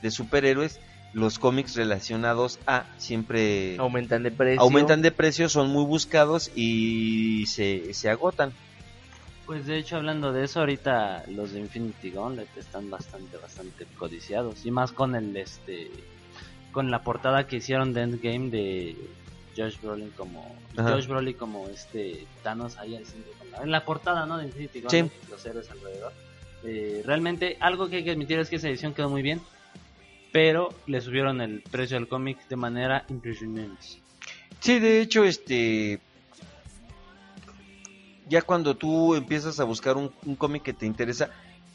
de 0.01 0.11
superhéroes, 0.11 0.79
los 1.13 1.39
cómics 1.39 1.75
relacionados 1.75 2.59
a 2.67 2.85
siempre 2.97 3.77
Aumentan 3.77 4.23
de 4.23 4.31
precio. 4.31 4.61
aumentan 4.61 5.01
de 5.01 5.11
precio, 5.11 5.49
son 5.49 5.69
muy 5.69 5.85
buscados 5.85 6.51
y 6.55 7.45
se, 7.47 7.93
se 7.93 8.09
agotan. 8.09 8.53
Pues 9.45 9.65
de 9.65 9.79
hecho, 9.79 9.95
hablando 9.95 10.31
de 10.31 10.43
eso, 10.43 10.59
ahorita 10.59 11.23
los 11.27 11.53
de 11.53 11.59
Infinity 11.59 12.11
Gauntlet 12.11 12.55
están 12.55 12.91
bastante, 12.91 13.37
bastante 13.37 13.87
codiciados. 13.97 14.63
Y 14.63 14.69
más 14.69 14.91
con 14.91 15.15
el, 15.15 15.35
este, 15.35 15.89
con 16.71 16.91
la 16.91 17.01
portada 17.01 17.47
que 17.47 17.55
hicieron 17.55 17.91
de 17.93 18.03
Endgame 18.03 18.49
de 18.51 18.95
Josh 19.59 19.79
Brolin 19.81 20.11
como, 20.11 20.55
Ajá. 20.77 20.93
Josh 20.93 21.07
Brolin 21.07 21.35
como 21.35 21.67
este 21.69 22.25
Thanos 22.43 22.77
ahí 22.77 22.95
al 22.95 23.05
centro 23.05 23.31
con 23.37 23.51
la- 23.51 23.63
en 23.63 23.71
la 23.71 23.83
portada, 23.85 24.25
¿no? 24.25 24.37
De 24.37 24.45
Infinity 24.45 24.81
Gauntlet, 24.81 25.11
los 25.29 25.45
héroes 25.45 25.69
alrededor. 25.69 26.13
Eh, 26.63 27.01
realmente, 27.05 27.57
algo 27.59 27.89
que 27.89 27.97
hay 27.97 28.03
que 28.03 28.11
admitir 28.11 28.39
es 28.39 28.49
que 28.49 28.55
esa 28.57 28.69
edición 28.69 28.93
quedó 28.93 29.09
muy 29.09 29.21
bien. 29.21 29.41
Pero 30.31 30.69
le 30.85 31.01
subieron 31.01 31.41
el 31.41 31.61
precio 31.61 31.97
al 31.97 32.07
cómic 32.07 32.47
de 32.47 32.55
manera 32.55 33.03
impresionante. 33.09 33.83
Sí, 34.59 34.77
de 34.79 35.01
hecho, 35.01 35.23
este. 35.23 35.99
Ya 38.27 38.43
cuando 38.43 38.75
tú 38.75 39.15
empiezas 39.15 39.59
a 39.59 39.63
buscar 39.63 39.97
un, 39.97 40.11
un 40.25 40.35
cómic 40.35 40.61
que 40.61 40.73
te 40.73 40.85
interesa, 40.85 41.31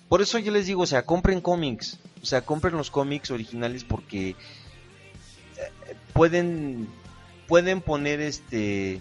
por 0.09 0.23
eso 0.23 0.39
yo 0.39 0.53
les 0.53 0.67
digo, 0.67 0.83
o 0.83 0.87
sea, 0.87 1.03
compren 1.05 1.41
cómics, 1.41 1.99
o 2.23 2.27
sea, 2.27 2.43
compren 2.43 2.77
los 2.77 2.93
cómics 2.93 3.33
originales 3.33 3.83
porque 3.83 4.31
eh, 4.31 4.37
pueden 6.13 6.87
pueden 7.49 7.81
poner 7.81 8.21
este 8.21 9.01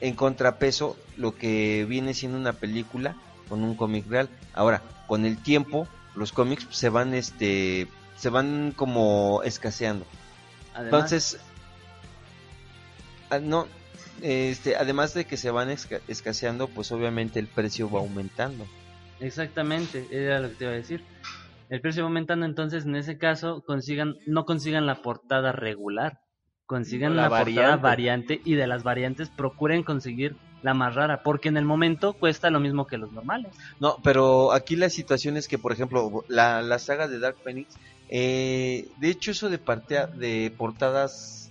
en 0.00 0.14
contrapeso 0.14 0.96
lo 1.16 1.36
que 1.36 1.84
viene 1.88 2.14
siendo 2.14 2.36
una 2.38 2.52
película 2.52 3.16
con 3.48 3.62
un 3.62 3.74
cómic 3.74 4.06
real. 4.08 4.28
Ahora, 4.52 4.82
con 5.06 5.24
el 5.24 5.38
tiempo, 5.38 5.88
los 6.14 6.32
cómics 6.32 6.66
se 6.70 6.88
van 6.88 7.14
este 7.14 7.88
se 8.16 8.28
van 8.30 8.72
como 8.76 9.42
escaseando. 9.44 10.06
Además, 10.74 11.12
Entonces, 11.12 11.40
ah, 13.30 13.38
no, 13.38 13.66
este, 14.22 14.76
además 14.76 15.14
de 15.14 15.24
que 15.24 15.36
se 15.36 15.50
van 15.50 15.70
esca- 15.70 16.00
escaseando, 16.08 16.68
pues 16.68 16.90
obviamente 16.92 17.38
el 17.38 17.46
precio 17.46 17.90
va 17.90 18.00
aumentando. 18.00 18.66
Exactamente, 19.20 20.06
era 20.10 20.40
lo 20.40 20.48
que 20.50 20.54
te 20.56 20.64
iba 20.64 20.72
a 20.72 20.76
decir. 20.76 21.04
El 21.70 21.80
precio 21.80 22.02
va 22.02 22.08
aumentando, 22.08 22.46
entonces 22.46 22.84
en 22.84 22.94
ese 22.96 23.18
caso 23.18 23.62
consigan, 23.66 24.14
no 24.26 24.44
consigan 24.44 24.86
la 24.86 25.02
portada 25.02 25.52
regular, 25.52 26.18
consigan 26.66 27.16
La 27.16 27.28
la, 27.28 27.28
portada 27.44 27.76
variante. 27.76 28.40
y 28.44 28.54
de 28.54 28.66
las 28.66 28.82
variantes 28.82 29.28
procuren 29.30 29.82
conseguir 29.82 30.36
la 30.62 30.72
más 30.74 30.94
rara, 30.94 31.22
porque 31.22 31.48
en 31.48 31.56
el 31.58 31.64
momento 31.64 32.14
cuesta 32.14 32.48
lo 32.50 32.60
mismo 32.60 32.86
que 32.86 32.96
los 32.96 33.12
normales. 33.12 33.52
No, 33.80 33.96
pero 34.02 34.52
aquí 34.52 34.76
la 34.76 34.88
situación 34.88 35.36
es 35.36 35.46
que, 35.48 35.58
por 35.58 35.72
ejemplo, 35.72 36.24
la, 36.28 36.62
la 36.62 36.78
saga 36.78 37.06
de 37.08 37.18
Dark 37.18 37.36
Phoenix, 37.42 37.74
eh, 38.08 38.88
de 38.98 39.08
hecho 39.10 39.30
eso 39.32 39.50
de, 39.50 39.58
partea- 39.58 40.06
de 40.06 40.52
portadas 40.56 41.43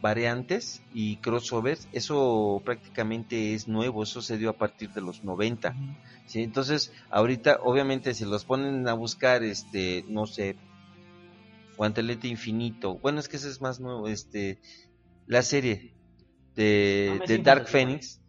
variantes 0.00 0.82
y 0.94 1.16
crossovers, 1.16 1.88
eso 1.92 2.62
prácticamente 2.64 3.54
es 3.54 3.68
nuevo, 3.68 4.02
eso 4.02 4.22
se 4.22 4.38
dio 4.38 4.50
a 4.50 4.56
partir 4.56 4.90
de 4.90 5.00
los 5.00 5.24
90. 5.24 5.74
¿sí? 6.26 6.42
Entonces, 6.42 6.92
ahorita 7.10 7.58
obviamente 7.62 8.14
se 8.14 8.26
los 8.26 8.44
ponen 8.44 8.86
a 8.88 8.92
buscar, 8.92 9.42
este, 9.42 10.04
no 10.08 10.26
sé, 10.26 10.56
Guantelete 11.76 12.28
Infinito, 12.28 12.98
bueno, 12.98 13.20
es 13.20 13.28
que 13.28 13.36
ese 13.36 13.48
es 13.48 13.60
más 13.60 13.80
nuevo, 13.80 14.08
este, 14.08 14.58
la 15.26 15.42
serie 15.42 15.94
de, 16.54 17.16
No 17.20 17.26
de 17.26 17.38
Dark 17.38 17.62
así, 17.62 17.72
Phoenix, 17.72 18.20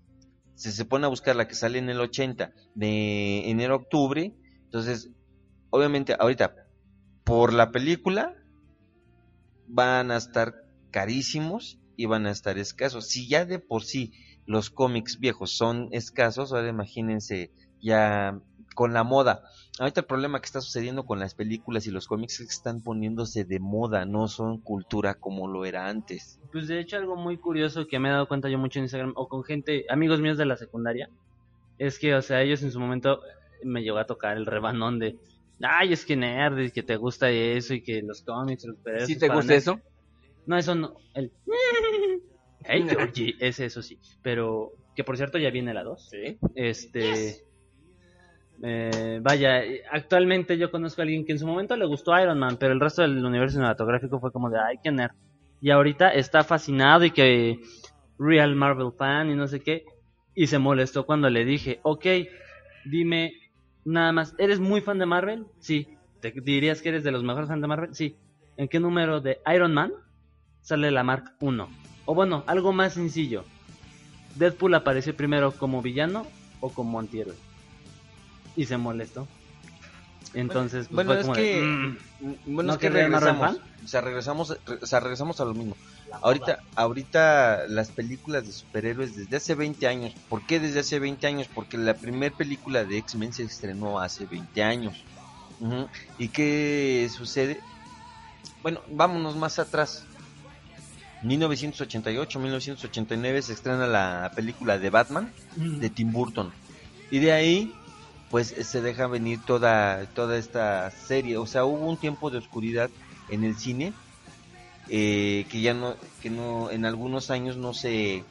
si 0.55 0.72
se 0.72 0.86
pone 0.86 1.05
a 1.05 1.09
buscar 1.09 1.36
la 1.36 1.47
que 1.47 1.55
sale 1.55 1.80
en 1.80 1.89
el 1.89 1.99
80 1.99 2.51
de 2.76 3.49
enero 3.49 3.74
a 3.74 3.78
octubre, 3.78 4.36
entonces, 4.65 5.09
obviamente, 5.72 6.15
ahorita, 6.20 6.55
por 7.24 7.53
la 7.53 7.72
película, 7.72 8.36
van 9.67 10.11
a 10.11 10.17
estar 10.17 10.68
carísimos 10.92 11.80
y 11.96 12.06
van 12.06 12.26
a 12.26 12.32
estar 12.32 12.58
escasos. 12.58 13.08
Si 13.08 13.28
ya 13.28 13.46
de 13.46 13.60
por 13.60 13.84
sí 13.84 14.14
los 14.46 14.70
cómics 14.70 15.20
viejos 15.20 15.52
son 15.52 15.90
escasos, 15.92 16.54
ahora 16.54 16.70
imagínense 16.70 17.52
ya 17.82 18.40
con 18.76 18.94
la 18.94 19.04
moda. 19.04 19.44
Ahorita 19.78 20.02
el 20.02 20.08
problema 20.08 20.40
que 20.40 20.46
está 20.46 20.62
sucediendo 20.62 21.06
con 21.06 21.20
las 21.20 21.36
películas 21.36 21.86
y 21.86 21.92
los 21.92 22.08
cómics 22.08 22.40
es 22.40 22.48
que 22.48 22.54
están 22.54 22.82
poniéndose 22.82 23.44
de 23.44 23.60
moda, 23.60 24.06
no 24.06 24.28
son 24.28 24.60
cultura 24.60 25.16
como 25.16 25.48
lo 25.48 25.66
era 25.66 25.88
antes. 25.88 26.40
Pues 26.52 26.68
de 26.68 26.80
hecho 26.80 26.98
algo 26.98 27.16
muy 27.16 27.38
curioso 27.38 27.88
que 27.88 28.00
me 28.00 28.10
he 28.10 28.12
dado 28.12 28.28
cuenta 28.28 28.50
yo 28.50 28.58
mucho 28.58 28.80
en 28.80 28.86
Instagram 28.86 29.14
o 29.16 29.28
con 29.28 29.44
gente, 29.44 29.86
amigos 29.90 30.22
míos 30.22 30.38
de 30.38 30.46
la 30.46 30.58
secundaria, 30.58 31.10
es 31.78 32.00
que, 32.00 32.16
o 32.16 32.22
sea, 32.22 32.42
ellos 32.42 32.62
en 32.64 32.72
su 32.72 32.80
momento 32.80 33.22
me 33.64 33.82
llegó 33.82 33.98
a 33.98 34.06
tocar 34.06 34.38
el 34.38 34.46
rebanón 34.46 35.00
de, 35.00 35.18
ay, 35.62 35.94
es 35.94 36.06
que 36.06 36.16
nerd, 36.16 36.60
y 36.60 36.72
que 36.72 36.84
te 36.84 36.96
gusta 36.96 37.30
eso 37.30 37.74
y 37.74 37.82
que 37.82 38.02
los 38.02 38.22
cómics, 38.22 38.66
los 38.66 38.78
superhéroes 38.78 39.08
¿Sí 39.08 39.14
es 39.14 39.20
te 39.20 39.28
gusta 39.28 39.54
nerds". 39.54 39.64
eso? 39.64 39.80
No, 40.46 40.58
eso 40.58 40.76
no. 40.76 40.96
El. 41.14 41.32
Hey, 42.62 42.86
Georgie, 42.88 43.36
ese, 43.40 43.66
eso 43.66 43.82
sí. 43.82 43.98
Pero, 44.22 44.74
que 44.96 45.04
por 45.04 45.16
cierto 45.18 45.38
ya 45.38 45.50
viene 45.50 45.74
la 45.74 45.84
2. 45.84 46.10
Sí. 46.10 46.38
Este. 46.56 47.38
eh, 48.62 49.20
vaya, 49.24 49.64
actualmente 49.92 50.58
yo 50.58 50.70
conozco 50.70 51.02
a 51.02 51.04
alguien 51.04 51.26
que 51.26 51.32
en 51.32 51.40
su 51.40 51.48
momento 51.48 51.76
le 51.78 51.86
gustó 51.86 52.20
Iron 52.20 52.38
Man, 52.38 52.58
pero 52.60 52.74
el 52.74 52.80
resto 52.80 53.02
del 53.02 53.26
universo 53.26 53.56
cinematográfico 53.56 54.20
fue 54.20 54.32
como 54.32 54.50
de, 54.50 54.60
ay, 54.60 54.78
qué 54.84 54.92
nerd. 54.92 55.14
Y 55.62 55.72
ahorita 55.72 56.10
está 56.10 56.44
fascinado 56.44 57.06
y 57.06 57.12
que 57.12 57.60
real 58.20 58.56
Marvel 58.56 58.92
fan 58.92 59.30
y 59.30 59.36
no 59.36 59.48
sé 59.48 59.62
qué. 59.62 59.86
Y 60.36 60.48
se 60.48 60.60
molestó 60.60 61.06
cuando 61.06 61.30
le 61.30 61.46
dije, 61.46 61.80
ok, 61.84 62.06
dime 62.86 63.34
nada 63.86 64.12
más, 64.12 64.36
¿eres 64.38 64.60
muy 64.60 64.82
fan 64.82 65.00
de 65.00 65.06
Marvel? 65.06 65.46
Sí. 65.60 65.98
¿Te 66.22 66.32
dirías 66.32 66.82
que 66.82 66.90
eres 66.90 67.04
de 67.04 67.12
los 67.12 67.24
mejores 67.24 67.48
fans 67.48 67.62
de 67.62 67.68
Marvel? 67.68 67.96
Sí. 67.96 68.18
¿En 68.58 68.68
qué 68.68 68.80
número 68.80 69.22
de 69.22 69.40
Iron 69.54 69.74
Man 69.74 69.92
sale 70.70 70.91
la 70.91 71.03
Mark 71.03 71.32
1? 71.41 71.67
O 72.05 72.15
bueno, 72.15 72.43
algo 72.47 72.72
más 72.74 72.93
sencillo. 72.93 73.43
¿Deadpool 74.36 74.76
apareció 74.76 75.15
primero 75.17 75.51
como 75.51 75.82
villano 75.82 76.26
o 76.61 76.70
como 76.70 76.99
antihéroe? 76.99 77.36
Y 78.55 78.65
se 78.65 78.78
molestó. 78.78 79.28
Entonces, 80.36 80.88
pues, 80.88 80.95
Bueno, 81.07 81.11
fue 81.11 81.20
es 81.20 81.26
como 81.26 81.36
de, 81.36 81.41
que, 81.41 81.61
"Mm". 82.20 82.36
bueno, 82.53 82.67
¿No 82.67 82.74
es 82.74 82.80
que 82.80 82.89
regresamos, 82.89 83.57
o 83.84 83.88
sea, 83.88 84.01
regresamos, 84.01 84.49
re- 84.67 84.80
o 84.80 84.86
sea, 84.86 84.99
regresamos 84.99 85.39
a 85.41 85.45
lo 85.45 85.55
mismo. 85.55 85.76
Ahorita, 86.22 86.59
ahorita 86.76 87.63
las 87.67 87.89
películas 87.91 88.45
de 88.45 88.51
superhéroes 88.51 89.15
desde 89.15 89.38
hace 89.38 89.55
20 89.55 89.88
años. 89.88 90.13
¿Por 90.28 90.45
qué 90.45 90.59
desde 90.59 90.82
hace 90.82 90.99
20 90.99 91.26
años? 91.26 91.47
Porque 91.51 91.78
la 91.80 91.95
primera 91.95 92.36
película 92.36 92.86
de 92.86 92.97
X-Men 92.99 93.34
se 93.34 93.43
estrenó 93.43 93.99
hace 93.99 94.26
20 94.28 94.61
años. 94.61 95.03
¿Y 96.20 96.28
qué 96.30 97.09
sucede? 97.11 97.61
Bueno, 98.61 98.82
vámonos 98.89 99.36
más 99.36 99.57
atrás. 99.57 100.05
1988, 101.24 102.39
1989 102.39 103.41
se 103.41 103.53
estrena 103.53 103.88
la 103.88 104.32
película 104.36 104.78
de 104.78 104.89
Batman 104.89 105.32
de 105.55 105.89
Tim 105.89 106.11
Burton. 106.11 106.51
Y 107.11 107.20
de 107.20 107.34
ahí, 107.34 107.74
pues 108.30 108.47
se 108.47 108.82
deja 108.82 109.07
venir 109.07 109.39
toda, 109.45 110.05
toda 110.13 110.38
esta 110.38 110.89
serie. 110.91 111.38
O 111.38 111.45
sea, 111.45 111.65
hubo 111.65 111.88
un 111.88 111.97
tiempo 111.97 112.30
de 112.30 112.38
oscuridad 112.38 112.89
en 113.30 113.43
el 113.43 113.55
cine 113.57 113.93
eh, 114.89 115.45
que 115.51 115.61
ya 115.61 115.74
no, 115.76 115.95
que 116.22 116.32
no, 116.32 116.72
en 116.72 116.84
algunos 116.84 117.30
años 117.30 117.57
no 117.57 117.76
se, 117.76 118.24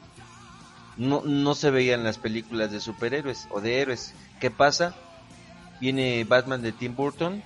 no, 0.97 1.21
no 1.21 1.55
se 1.55 1.71
veían 1.71 2.03
las 2.03 2.17
películas 2.17 2.71
de 2.71 2.81
superhéroes 2.81 3.47
o 3.51 3.61
de 3.61 3.79
héroes. 3.79 4.13
¿Qué 4.41 4.51
pasa? 4.51 4.93
Viene 5.79 6.25
Batman 6.25 6.61
de 6.61 6.73
Tim 6.73 6.95
Burton, 6.95 7.41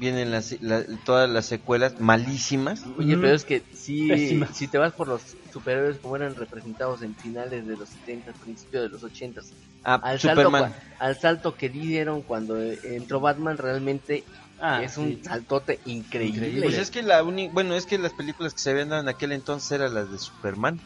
vienen 0.00 0.30
las, 0.30 0.60
la- 0.62 0.82
todas 1.04 1.28
las 1.28 1.44
secuelas 1.46 2.00
malísimas. 2.00 2.82
Oye, 2.96 3.16
pero 3.18 3.34
es 3.34 3.44
que 3.44 3.62
si, 3.72 4.08
Pésima. 4.08 4.46
si 4.52 4.66
te 4.66 4.78
vas 4.78 4.94
por 4.94 5.06
los 5.08 5.36
superhéroes 5.52 5.98
como 6.00 6.16
eran 6.16 6.34
representados 6.34 7.02
en 7.02 7.14
finales 7.14 7.66
de 7.66 7.76
los 7.76 7.90
70, 7.90 8.32
principios 8.32 8.82
de 8.84 8.88
los 8.88 9.04
80, 9.04 9.42
Ah, 9.84 10.00
al 10.02 10.18
Superman. 10.18 10.72
salto, 10.72 10.86
al 10.98 11.16
salto 11.18 11.56
que 11.56 11.68
dieron 11.68 12.22
cuando 12.22 12.60
eh, 12.60 12.80
entró 12.84 13.20
Batman 13.20 13.58
realmente 13.58 14.24
Ah, 14.62 14.82
es 14.82 14.98
un 14.98 15.12
sí. 15.16 15.20
saltote 15.22 15.80
increíble. 15.86 16.60
Pues 16.62 16.76
es 16.78 16.90
que 16.90 17.02
la 17.02 17.22
uni- 17.22 17.48
bueno, 17.52 17.74
es 17.74 17.86
que 17.86 17.96
las 17.98 18.12
películas 18.12 18.52
que 18.52 18.60
se 18.60 18.70
habían 18.70 18.90
dado 18.90 19.00
en 19.02 19.08
aquel 19.08 19.32
entonces 19.32 19.70
eran 19.72 19.94
las 19.94 20.10
de 20.10 20.18
Superman 20.18 20.80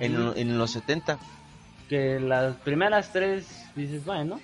en, 0.00 0.14
en 0.36 0.58
los 0.58 0.70
70. 0.72 1.18
Que 1.88 2.20
las 2.20 2.56
primeras 2.58 3.12
tres 3.12 3.48
dices, 3.74 4.04
bueno, 4.04 4.40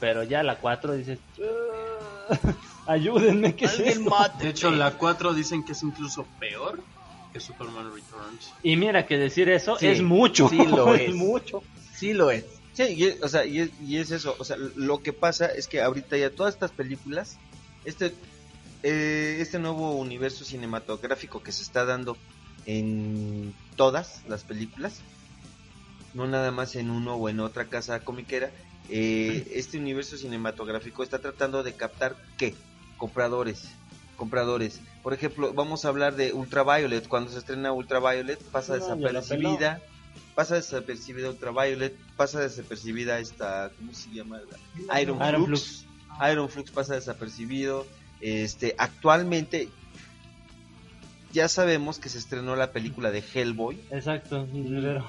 pero 0.00 0.22
ya 0.24 0.42
la 0.42 0.60
cuatro 0.60 0.94
dices, 0.94 1.18
"Ah, 1.40 2.36
ayúdenme, 2.86 3.54
¿qué 3.56 3.64
es 3.66 3.72
Alguien 3.72 3.88
esto?". 3.98 4.10
mate. 4.10 4.44
De 4.44 4.50
hecho, 4.50 4.70
la 4.70 4.92
4 4.92 5.34
dicen 5.34 5.64
que 5.64 5.72
es 5.72 5.82
incluso 5.82 6.26
peor 6.38 6.82
que 7.32 7.40
Superman 7.40 7.92
Returns. 7.94 8.52
Y 8.62 8.76
mira 8.76 9.06
que 9.06 9.18
decir 9.18 9.48
eso 9.48 9.76
Sí, 9.78 9.86
es 9.88 10.02
mucho. 10.02 10.48
sí 10.48 10.64
lo 10.66 10.94
es. 10.94 11.14
mucho. 11.14 11.62
Sí 11.94 12.12
lo 12.12 12.30
es. 12.30 12.44
Sí, 12.72 12.84
y 12.94 13.04
es, 13.04 13.22
o 13.22 13.28
sea, 13.28 13.44
y 13.46 13.60
es, 13.60 13.70
y 13.80 13.96
es 13.96 14.10
eso, 14.10 14.36
o 14.38 14.44
sea, 14.44 14.56
lo 14.58 15.02
que 15.02 15.12
pasa 15.14 15.46
es 15.46 15.66
que 15.66 15.80
ahorita 15.80 16.16
ya 16.18 16.28
todas 16.30 16.52
estas 16.54 16.70
películas, 16.72 17.38
este 17.86 18.12
eh, 18.82 19.38
este 19.40 19.58
nuevo 19.58 19.92
universo 19.96 20.44
cinematográfico 20.44 21.42
que 21.42 21.52
se 21.52 21.62
está 21.62 21.86
dando 21.86 22.18
en 22.66 23.54
todas 23.76 24.22
las 24.28 24.44
películas, 24.44 25.00
no 26.12 26.26
nada 26.26 26.50
más 26.50 26.76
en 26.76 26.90
uno 26.90 27.14
o 27.14 27.28
en 27.30 27.40
otra 27.40 27.64
casa 27.66 28.00
comiquera, 28.00 28.50
eh, 28.90 29.50
este 29.54 29.78
universo 29.78 30.16
cinematográfico 30.18 31.02
está 31.02 31.18
tratando 31.18 31.62
de 31.62 31.72
captar 31.72 32.16
qué 32.36 32.54
compradores 32.96 33.68
compradores. 34.16 34.80
Por 35.02 35.12
ejemplo 35.12 35.52
vamos 35.52 35.84
a 35.84 35.88
hablar 35.88 36.16
de 36.16 36.32
Ultraviolet. 36.32 37.06
Cuando 37.06 37.30
se 37.30 37.38
estrena 37.38 37.72
Ultraviolet 37.72 38.42
pasa 38.44 38.76
No, 38.78 38.96
desapercibida 38.96 39.82
pasa 40.34 40.54
desapercibida 40.54 41.28
Ultraviolet 41.28 41.94
pasa 42.16 42.40
desapercibida 42.40 43.18
esta 43.18 43.70
cómo 43.76 43.92
se 43.92 44.10
llama 44.10 44.40
Iron, 45.02 45.18
Iron 45.28 45.44
Flux. 45.46 45.84
Iron 46.32 46.48
Flux 46.48 46.70
pasa 46.70 46.94
desapercibido. 46.94 47.86
Este 48.22 48.74
actualmente 48.78 49.68
ya 51.32 51.48
sabemos 51.48 51.98
que 51.98 52.08
se 52.08 52.18
estrenó 52.18 52.56
la 52.56 52.72
película 52.72 53.10
de 53.10 53.22
Hellboy. 53.34 53.78
Exacto, 53.90 54.48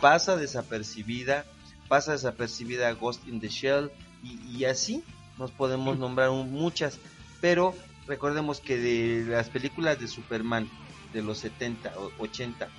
pasa 0.02 0.36
desapercibida, 0.36 1.46
pasa 1.88 2.12
desapercibida 2.12 2.92
Ghost 2.94 3.26
in 3.28 3.40
the 3.40 3.48
Shell 3.48 3.90
y, 4.24 4.40
y 4.58 4.66
así 4.66 5.04
nos 5.38 5.52
podemos 5.52 5.98
nombrar 5.98 6.30
un- 6.32 6.52
muchas, 6.52 6.98
pero 7.42 7.76
recordemos 8.08 8.60
que 8.62 8.78
de 8.78 9.26
las 9.30 9.50
películas 9.50 10.00
de 10.00 10.08
Superman 10.08 10.70
de 11.14 11.22
los 11.22 11.40
70 11.40 11.94
o 11.98 12.12
80 12.20 12.70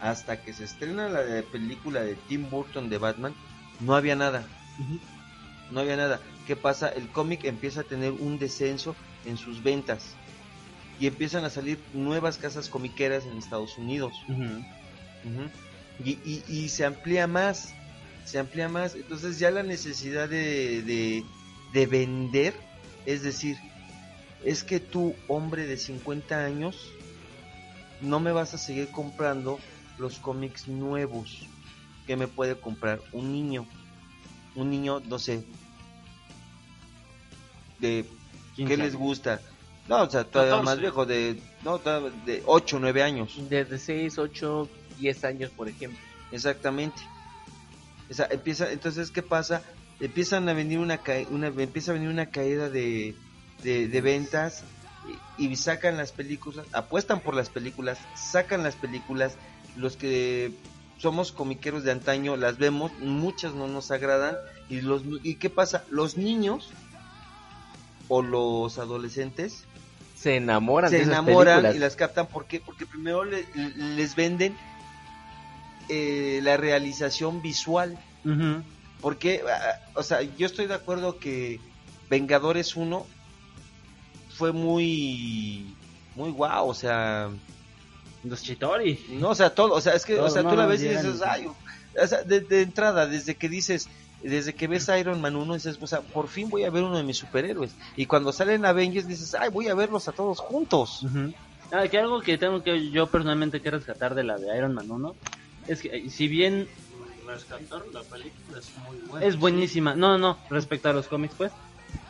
hasta 0.00 0.42
que 0.42 0.52
se 0.52 0.64
estrena 0.64 1.08
la 1.08 1.22
de- 1.22 1.42
película 1.42 2.02
de 2.02 2.14
Tim 2.28 2.48
Burton 2.50 2.88
de 2.90 2.98
Batman, 2.98 3.34
no 3.80 3.94
había 3.94 4.16
nada. 4.16 4.46
No 5.70 5.80
había 5.80 5.96
nada. 5.96 6.20
¿Qué 6.46 6.56
pasa? 6.56 6.88
El 6.88 7.08
cómic 7.08 7.44
empieza 7.44 7.80
a 7.80 7.84
tener 7.84 8.12
un 8.12 8.38
descenso 8.38 8.94
en 9.24 9.36
sus 9.38 9.62
ventas 9.62 10.14
y 11.00 11.06
empiezan 11.06 11.44
a 11.44 11.50
salir 11.50 11.78
nuevas 11.94 12.36
casas 12.38 12.68
comiqueras 12.68 13.24
en 13.24 13.38
Estados 13.38 13.78
Unidos. 13.78 14.12
Y, 16.04 16.10
y, 16.24 16.42
y 16.48 16.68
se 16.68 16.84
amplía 16.84 17.26
más, 17.26 17.72
se 18.26 18.38
amplía 18.38 18.68
más. 18.68 18.94
Entonces 18.94 19.38
ya 19.38 19.50
la 19.50 19.62
necesidad 19.62 20.28
de, 20.28 20.82
de, 20.82 21.24
de 21.72 21.86
vender, 21.86 22.54
es 23.06 23.22
decir, 23.22 23.56
es 24.44 24.62
que 24.62 24.80
tú, 24.80 25.14
hombre 25.28 25.66
de 25.66 25.76
50 25.76 26.44
años, 26.44 26.90
no 28.00 28.20
me 28.20 28.32
vas 28.32 28.54
a 28.54 28.58
seguir 28.58 28.88
comprando 28.88 29.58
los 29.98 30.18
cómics 30.18 30.68
nuevos 30.68 31.46
que 32.06 32.16
me 32.16 32.28
puede 32.28 32.56
comprar 32.56 33.00
un 33.12 33.32
niño. 33.32 33.66
Un 34.54 34.70
niño, 34.70 35.00
no 35.00 35.18
sé, 35.18 35.44
de 37.80 38.04
¿qué 38.56 38.64
15 38.64 38.76
les 38.76 38.86
años. 38.86 38.96
gusta? 38.96 39.40
No, 39.88 40.02
o 40.02 40.10
sea, 40.10 40.24
todavía 40.24 40.52
14. 40.52 40.64
más 40.64 40.80
viejo, 40.80 41.06
de, 41.06 41.40
no, 41.62 41.78
de 41.78 42.42
8, 42.46 42.78
9 42.80 43.02
años. 43.02 43.36
Desde 43.48 43.78
6, 43.78 44.18
8, 44.18 44.68
10 44.98 45.24
años, 45.24 45.50
por 45.50 45.68
ejemplo. 45.68 45.98
Exactamente. 46.30 47.02
O 48.10 48.14
sea, 48.14 48.28
empieza, 48.30 48.70
entonces, 48.70 49.10
¿qué 49.10 49.22
pasa? 49.22 49.62
Empiezan 50.00 50.48
a 50.48 50.52
venir 50.52 50.78
una, 50.78 51.00
una 51.30 51.48
empieza 51.48 51.90
a 51.90 51.94
venir 51.94 52.08
una 52.08 52.26
caída 52.26 52.70
de, 52.70 53.14
de, 53.62 53.88
de 53.88 54.00
ventas 54.00 54.64
y, 55.38 55.46
y 55.50 55.56
sacan 55.56 55.96
las 55.96 56.12
películas, 56.12 56.66
apuestan 56.72 57.20
por 57.20 57.34
las 57.34 57.48
películas, 57.50 57.98
sacan 58.14 58.62
las 58.62 58.76
películas, 58.76 59.36
los 59.76 59.96
que 59.96 60.52
somos 60.98 61.32
comiqueros 61.32 61.84
de 61.84 61.92
antaño 61.92 62.36
las 62.36 62.56
vemos, 62.58 62.92
muchas 63.00 63.52
no 63.54 63.66
nos 63.68 63.90
agradan 63.90 64.36
y 64.68 64.80
los 64.80 65.02
y 65.22 65.34
qué 65.36 65.50
pasa, 65.50 65.84
los 65.90 66.16
niños 66.16 66.70
o 68.08 68.22
los 68.22 68.78
adolescentes 68.78 69.64
Se 70.16 70.36
enamoran 70.36 70.90
se 70.90 70.96
de 70.96 71.02
esas 71.02 71.12
enamoran 71.14 71.56
películas. 71.56 71.76
y 71.76 71.78
las 71.80 71.96
captan 71.96 72.26
¿por 72.26 72.46
qué? 72.46 72.60
porque 72.60 72.86
primero 72.86 73.24
le- 73.24 73.46
les 73.54 74.14
venden 74.14 74.56
eh, 75.88 76.40
la 76.42 76.56
realización 76.56 77.42
visual 77.42 77.98
Ujú. 78.24 78.62
porque 79.00 79.42
ah, 79.50 79.74
o 79.94 80.02
sea 80.02 80.22
yo 80.22 80.46
estoy 80.46 80.66
de 80.66 80.74
acuerdo 80.74 81.18
que 81.18 81.60
Vengadores 82.08 82.76
1 82.76 83.06
fue 84.36 84.52
muy 84.52 85.74
muy 86.14 86.30
guau 86.30 86.68
o 86.68 86.74
sea 86.74 87.30
Los 88.22 88.42
Chitori. 88.42 88.98
no 89.20 89.30
o 89.30 89.34
sea 89.34 89.50
todo 89.54 89.72
o 89.74 89.80
sea 89.80 89.94
es 89.94 90.04
que 90.04 90.16
Todo, 90.16 90.26
o 90.26 90.30
sea 90.30 90.42
no, 90.42 90.50
tú 90.50 90.56
la 90.56 90.66
ves 90.66 90.80
y 90.82 90.88
llegan 90.88 91.04
dices 91.06 91.20
y- 91.20 91.24
ay 91.28 91.46
o 91.46 92.06
sea, 92.06 92.22
de, 92.24 92.40
de 92.40 92.62
entrada 92.62 93.06
desde 93.06 93.36
que 93.36 93.48
dices 93.48 93.88
desde 94.22 94.54
que 94.54 94.66
ves 94.68 94.88
Iron 94.98 95.20
Man 95.20 95.36
1 95.36 95.54
dices 95.54 95.78
o 95.80 95.86
sea 95.86 96.00
por 96.02 96.28
fin 96.28 96.48
voy 96.48 96.64
a 96.64 96.70
ver 96.70 96.82
uno 96.82 96.96
de 96.96 97.04
mis 97.04 97.18
superhéroes 97.18 97.76
y 97.96 98.06
cuando 98.06 98.32
salen 98.32 98.64
Avengers 98.64 99.06
dices 99.06 99.34
ay 99.38 99.50
voy 99.50 99.68
a 99.68 99.74
verlos 99.74 100.08
a 100.08 100.12
todos 100.12 100.38
juntos 100.40 101.02
Ujú. 101.04 101.32
Ah, 101.70 101.88
que 101.88 101.98
algo 101.98 102.20
que 102.22 102.38
tengo 102.38 102.62
que 102.62 102.90
yo 102.90 103.10
personalmente 103.10 103.60
que 103.60 103.70
rescatar 103.70 104.14
de 104.14 104.22
la 104.22 104.38
de 104.38 104.56
Iron 104.56 104.74
Man 104.74 104.90
1 104.90 105.16
es 105.66 105.80
que 105.80 105.88
eh, 105.88 106.10
si 106.10 106.28
bien 106.28 106.68
Rescatar 107.26 107.80
la 107.90 108.02
película 108.02 108.58
es 108.58 108.70
muy 108.76 108.98
buena. 109.08 109.26
es 109.26 109.38
buenísima, 109.38 109.94
no, 109.96 110.18
no, 110.18 110.38
respecto 110.50 110.90
a 110.90 110.92
los 110.92 111.08
cómics 111.08 111.34
pues, 111.38 111.52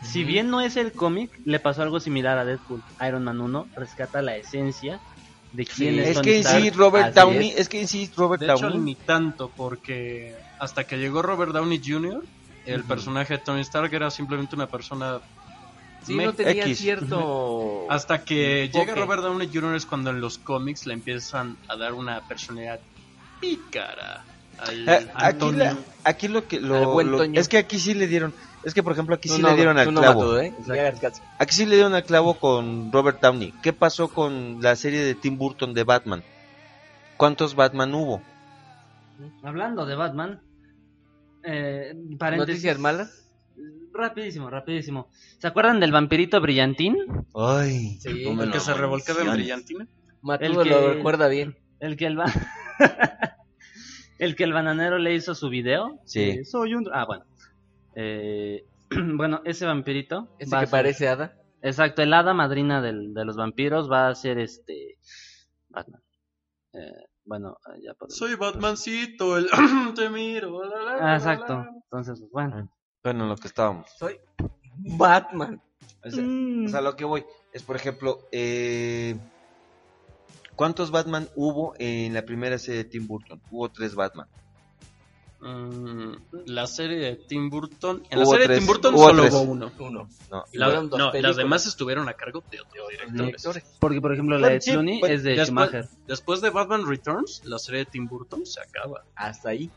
si 0.02 0.24
bien 0.24 0.50
no 0.50 0.60
es 0.60 0.76
el 0.76 0.92
cómic, 0.92 1.30
le 1.44 1.60
pasó 1.60 1.82
algo 1.82 2.00
similar 2.00 2.38
a 2.38 2.44
Deadpool. 2.44 2.82
Iron 3.06 3.24
Man 3.24 3.40
1 3.40 3.70
rescata 3.74 4.20
la 4.22 4.36
esencia 4.36 5.00
de 5.52 5.64
quién 5.66 5.98
es 6.00 6.08
es 6.08 6.14
Tony 6.16 6.24
que 6.24 6.36
en 6.38 6.44
sí 6.44 6.70
Robert 6.70 7.06
así 7.06 7.14
Downey 7.20 7.50
es. 7.50 7.58
es 7.60 7.68
que 7.68 7.80
en 7.80 7.88
sí 7.88 8.10
Robert 8.16 8.40
De 8.42 8.46
hecho, 8.52 8.68
Downey 8.68 8.80
ni 8.80 8.94
tanto, 8.96 9.52
porque 9.56 10.34
hasta 10.58 10.84
que 10.84 10.98
llegó 10.98 11.22
Robert 11.22 11.52
Downey 11.52 11.80
Jr., 11.84 12.24
el 12.66 12.84
personaje 12.84 13.34
de 13.34 13.38
Tony 13.40 13.60
Stark 13.60 13.92
era 13.94 14.10
simplemente 14.10 14.56
una 14.56 14.66
persona. 14.70 15.20
Sí, 16.02 16.16
no 16.16 16.32
tenía 16.34 16.64
X. 16.66 16.78
cierto... 16.78 17.86
Hasta 17.90 18.24
que 18.24 18.70
llega 18.72 18.94
Robert 18.94 19.22
Downey 19.22 19.48
Jr. 19.52 19.74
es 19.76 19.86
cuando 19.86 20.10
en 20.10 20.20
los 20.20 20.38
cómics 20.38 20.86
le 20.86 20.94
empiezan 20.94 21.56
a 21.68 21.76
dar 21.76 21.94
una 21.94 22.20
personalidad 22.26 22.80
pícara. 23.40 24.24
al 24.58 24.88
Eh, 24.88 25.10
Aquí, 25.14 25.52
la- 25.52 25.78
aquí 26.04 26.28
lo 26.28 26.46
que 26.46 26.60
lo, 26.60 26.76
Al 26.76 26.86
buen 26.86 27.10
lo- 27.10 27.18
Toño. 27.18 27.40
es 27.40 27.48
que 27.48 27.58
aquí 27.58 27.78
sí 27.78 27.94
le 27.94 28.06
dieron, 28.06 28.34
es 28.64 28.74
que 28.74 28.82
por 28.82 28.92
ejemplo 28.92 29.14
aquí 29.14 29.28
Tú 29.28 29.36
sí 29.36 29.42
no, 29.42 29.50
le 29.50 29.56
dieron 29.56 29.78
al 29.78 29.92
no, 29.92 30.00
clavo. 30.00 30.38
¿eh? 30.38 30.52
Aquí 31.38 31.54
sí 31.54 31.66
le 31.66 31.74
dieron 31.76 31.94
al 31.94 32.04
clavo 32.04 32.34
con 32.34 32.90
Robert 32.92 33.20
Downey. 33.20 33.52
¿Qué 33.62 33.72
pasó 33.72 34.08
con 34.08 34.58
la 34.62 34.76
serie 34.76 35.00
de 35.00 35.14
Tim 35.14 35.36
Burton 35.38 35.74
de 35.74 35.84
Batman? 35.84 36.22
¿Cuántos 37.16 37.54
Batman 37.54 37.94
hubo? 37.94 38.22
Hablando 39.42 39.86
de 39.86 39.94
Batman, 39.94 40.40
eh. 41.44 41.94
¿Noticias 42.36 42.78
malas? 42.78 43.20
Rapidísimo, 43.92 44.50
rapidísimo. 44.50 45.08
¿Se 45.38 45.46
acuerdan 45.46 45.78
del 45.78 45.92
vampirito 45.92 46.40
brillantín? 46.40 46.96
Ay, 47.34 47.98
Sí, 48.00 48.24
El 48.26 48.50
que 48.50 48.58
se 48.60 48.74
revolcaba 48.74 49.20
en 49.22 49.32
brillantina. 49.32 49.86
Matudo 50.22 50.62
El 50.62 50.68
que- 50.68 50.74
lo 50.74 50.94
recuerda 50.94 51.28
bien. 51.28 51.56
El 51.78 51.96
que 51.96 52.06
el 52.06 52.16
ba- 52.16 52.24
el 54.18 54.34
que 54.36 54.44
el 54.44 54.52
bananero 54.52 54.98
le 54.98 55.14
hizo 55.14 55.34
su 55.34 55.48
video. 55.48 56.00
Sí. 56.04 56.22
Eh, 56.22 56.44
soy 56.44 56.74
un 56.74 56.88
ah 56.92 57.04
bueno. 57.06 57.24
Eh, 57.94 58.64
bueno, 59.16 59.40
ese 59.44 59.66
vampirito 59.66 60.28
Ese 60.38 60.50
va 60.50 60.60
que 60.60 60.64
a 60.64 60.66
ser- 60.66 60.70
parece 60.70 61.08
hada. 61.08 61.36
Exacto, 61.62 62.02
el 62.02 62.12
hada 62.12 62.34
madrina 62.34 62.82
del- 62.82 63.14
de 63.14 63.24
los 63.24 63.36
vampiros 63.36 63.90
va 63.90 64.08
a 64.08 64.14
ser 64.14 64.38
este 64.38 64.98
Batman. 65.68 66.02
Eh, 66.74 67.06
bueno, 67.24 67.56
eh, 67.74 67.80
ya 67.82 67.94
podemos- 67.94 68.16
Soy 68.16 68.34
Batmancito, 68.34 69.36
el 69.38 69.48
te 69.96 70.10
miro. 70.10 70.62
la, 70.64 70.76
la, 70.76 70.84
la, 70.84 70.92
Ah, 70.92 71.06
la, 71.12 71.16
exacto. 71.16 71.54
la. 71.54 71.70
Entonces, 71.84 72.18
pues, 72.20 72.30
bueno. 72.32 72.68
Bueno, 73.02 73.22
en 73.24 73.28
lo 73.30 73.36
que 73.36 73.48
estábamos. 73.48 73.88
Soy 73.98 74.18
Batman. 74.98 75.62
O 76.04 76.10
sea, 76.10 76.24
o 76.24 76.68
sea, 76.68 76.80
lo 76.82 76.96
que 76.96 77.04
voy 77.06 77.24
es, 77.52 77.62
por 77.62 77.76
ejemplo, 77.76 78.18
eh, 78.32 79.16
¿cuántos 80.56 80.90
Batman 80.90 81.28
hubo 81.34 81.74
en 81.78 82.12
la 82.12 82.22
primera 82.26 82.58
serie 82.58 82.84
de 82.84 82.90
Tim 82.90 83.06
Burton? 83.06 83.40
Hubo 83.50 83.70
tres 83.70 83.94
Batman. 83.94 84.28
Mm, 85.40 86.12
la 86.46 86.66
serie 86.66 86.96
de 86.98 87.16
Tim 87.16 87.50
Burton. 87.50 88.02
En 88.08 88.18
la 88.18 88.24
Hubo 88.24 88.32
serie 88.32 88.46
tres, 88.46 88.56
de 88.56 88.60
Tim 88.60 88.66
Burton 88.66 88.94
hubo 88.94 89.06
solo 89.08 89.22
tres. 89.22 89.34
hubo 89.34 89.42
uno. 89.42 89.72
Uno. 89.78 90.08
No, 90.30 90.44
La- 90.52 90.66
Fueron 90.66 90.88
dos 90.90 90.98
no, 90.98 91.12
las 91.12 91.36
demás 91.36 91.66
estuvieron 91.66 92.08
a 92.08 92.14
cargo 92.14 92.42
de 92.50 92.60
otros 92.60 92.88
directores. 92.90 93.26
Directores. 93.26 93.64
Porque, 93.78 94.00
por 94.00 94.12
ejemplo, 94.14 94.38
la 94.38 94.48
de 94.48 94.60
Clooney 94.60 95.00
es 95.06 95.22
de 95.22 95.30
después, 95.30 95.46
Schumacher. 95.48 95.88
después 96.06 96.40
de 96.40 96.50
Batman 96.50 96.86
Returns, 96.86 97.42
la 97.44 97.58
serie 97.58 97.80
de 97.80 97.86
Tim 97.86 98.06
Burton 98.08 98.46
se 98.46 98.60
acaba. 98.60 99.04
Hasta 99.16 99.50
ahí. 99.50 99.70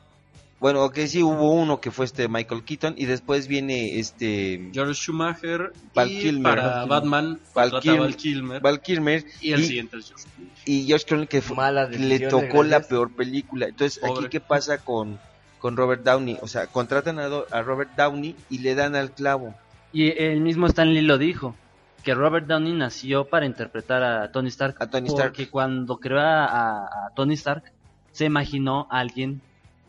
Bueno, 0.59 0.83
ok, 0.85 0.97
sí, 1.05 1.21
hubo 1.21 1.51
uno 1.51 1.79
que 1.79 1.91
fue 1.91 2.05
este 2.05 2.27
Michael 2.27 2.63
Keaton 2.63 2.95
y 2.97 3.05
después 3.05 3.47
viene 3.47 3.99
este 3.99 4.71
George 4.73 4.95
Schumacher 4.95 5.71
Val 5.93 6.11
y 6.11 6.19
Kilmer, 6.19 6.55
para 6.55 6.77
Val. 6.77 6.87
Batman 6.89 7.39
Val 7.53 7.79
Kilmer. 7.79 7.99
Val 7.99 8.15
Kilmer 8.15 8.61
Val 8.61 8.81
Kilmer 8.81 9.25
y 9.39 9.51
el 9.51 9.59
y- 9.59 9.65
siguiente 9.67 9.97
es 9.97 10.07
George 10.07 10.23
Clooney. 10.35 10.51
y 10.65 10.85
George 10.87 11.05
Clooney 11.05 11.27
que 11.27 11.41
fue- 11.43 11.55
Malas 11.57 11.91
le 11.91 12.19
tocó 12.21 12.63
la 12.63 12.79
peor 12.79 13.11
película. 13.11 13.67
Entonces, 13.67 14.01
aquí 14.03 14.29
qué 14.31 14.39
pasa 14.39 14.79
con, 14.79 15.19
con 15.59 15.75
Robert 15.77 16.03
Downey? 16.03 16.37
O 16.41 16.47
sea, 16.47 16.67
contratan 16.67 17.19
a, 17.19 17.25
Do- 17.27 17.47
a 17.51 17.61
Robert 17.61 17.91
Downey 17.95 18.35
y 18.49 18.59
le 18.59 18.75
dan 18.75 18.95
al 18.95 19.11
clavo. 19.11 19.53
Y 19.93 20.11
el 20.21 20.41
mismo 20.41 20.67
Stan 20.67 20.93
Lee 20.93 21.01
lo 21.01 21.17
dijo, 21.17 21.55
que 22.03 22.13
Robert 22.13 22.45
Downey 22.47 22.73
nació 22.73 23.25
para 23.25 23.45
interpretar 23.45 24.03
a 24.03 24.31
Tony 24.31 24.49
Stark. 24.49 24.75
A 24.79 24.87
Tony 24.87 25.07
Stark. 25.07 25.29
Porque 25.31 25.49
cuando 25.49 25.97
creó 25.99 26.19
a, 26.21 27.09
Tony 27.15 27.33
Stark, 27.33 27.63
se 28.11 28.25
imaginó 28.25 28.87
a 28.91 28.99
alguien 28.99 29.41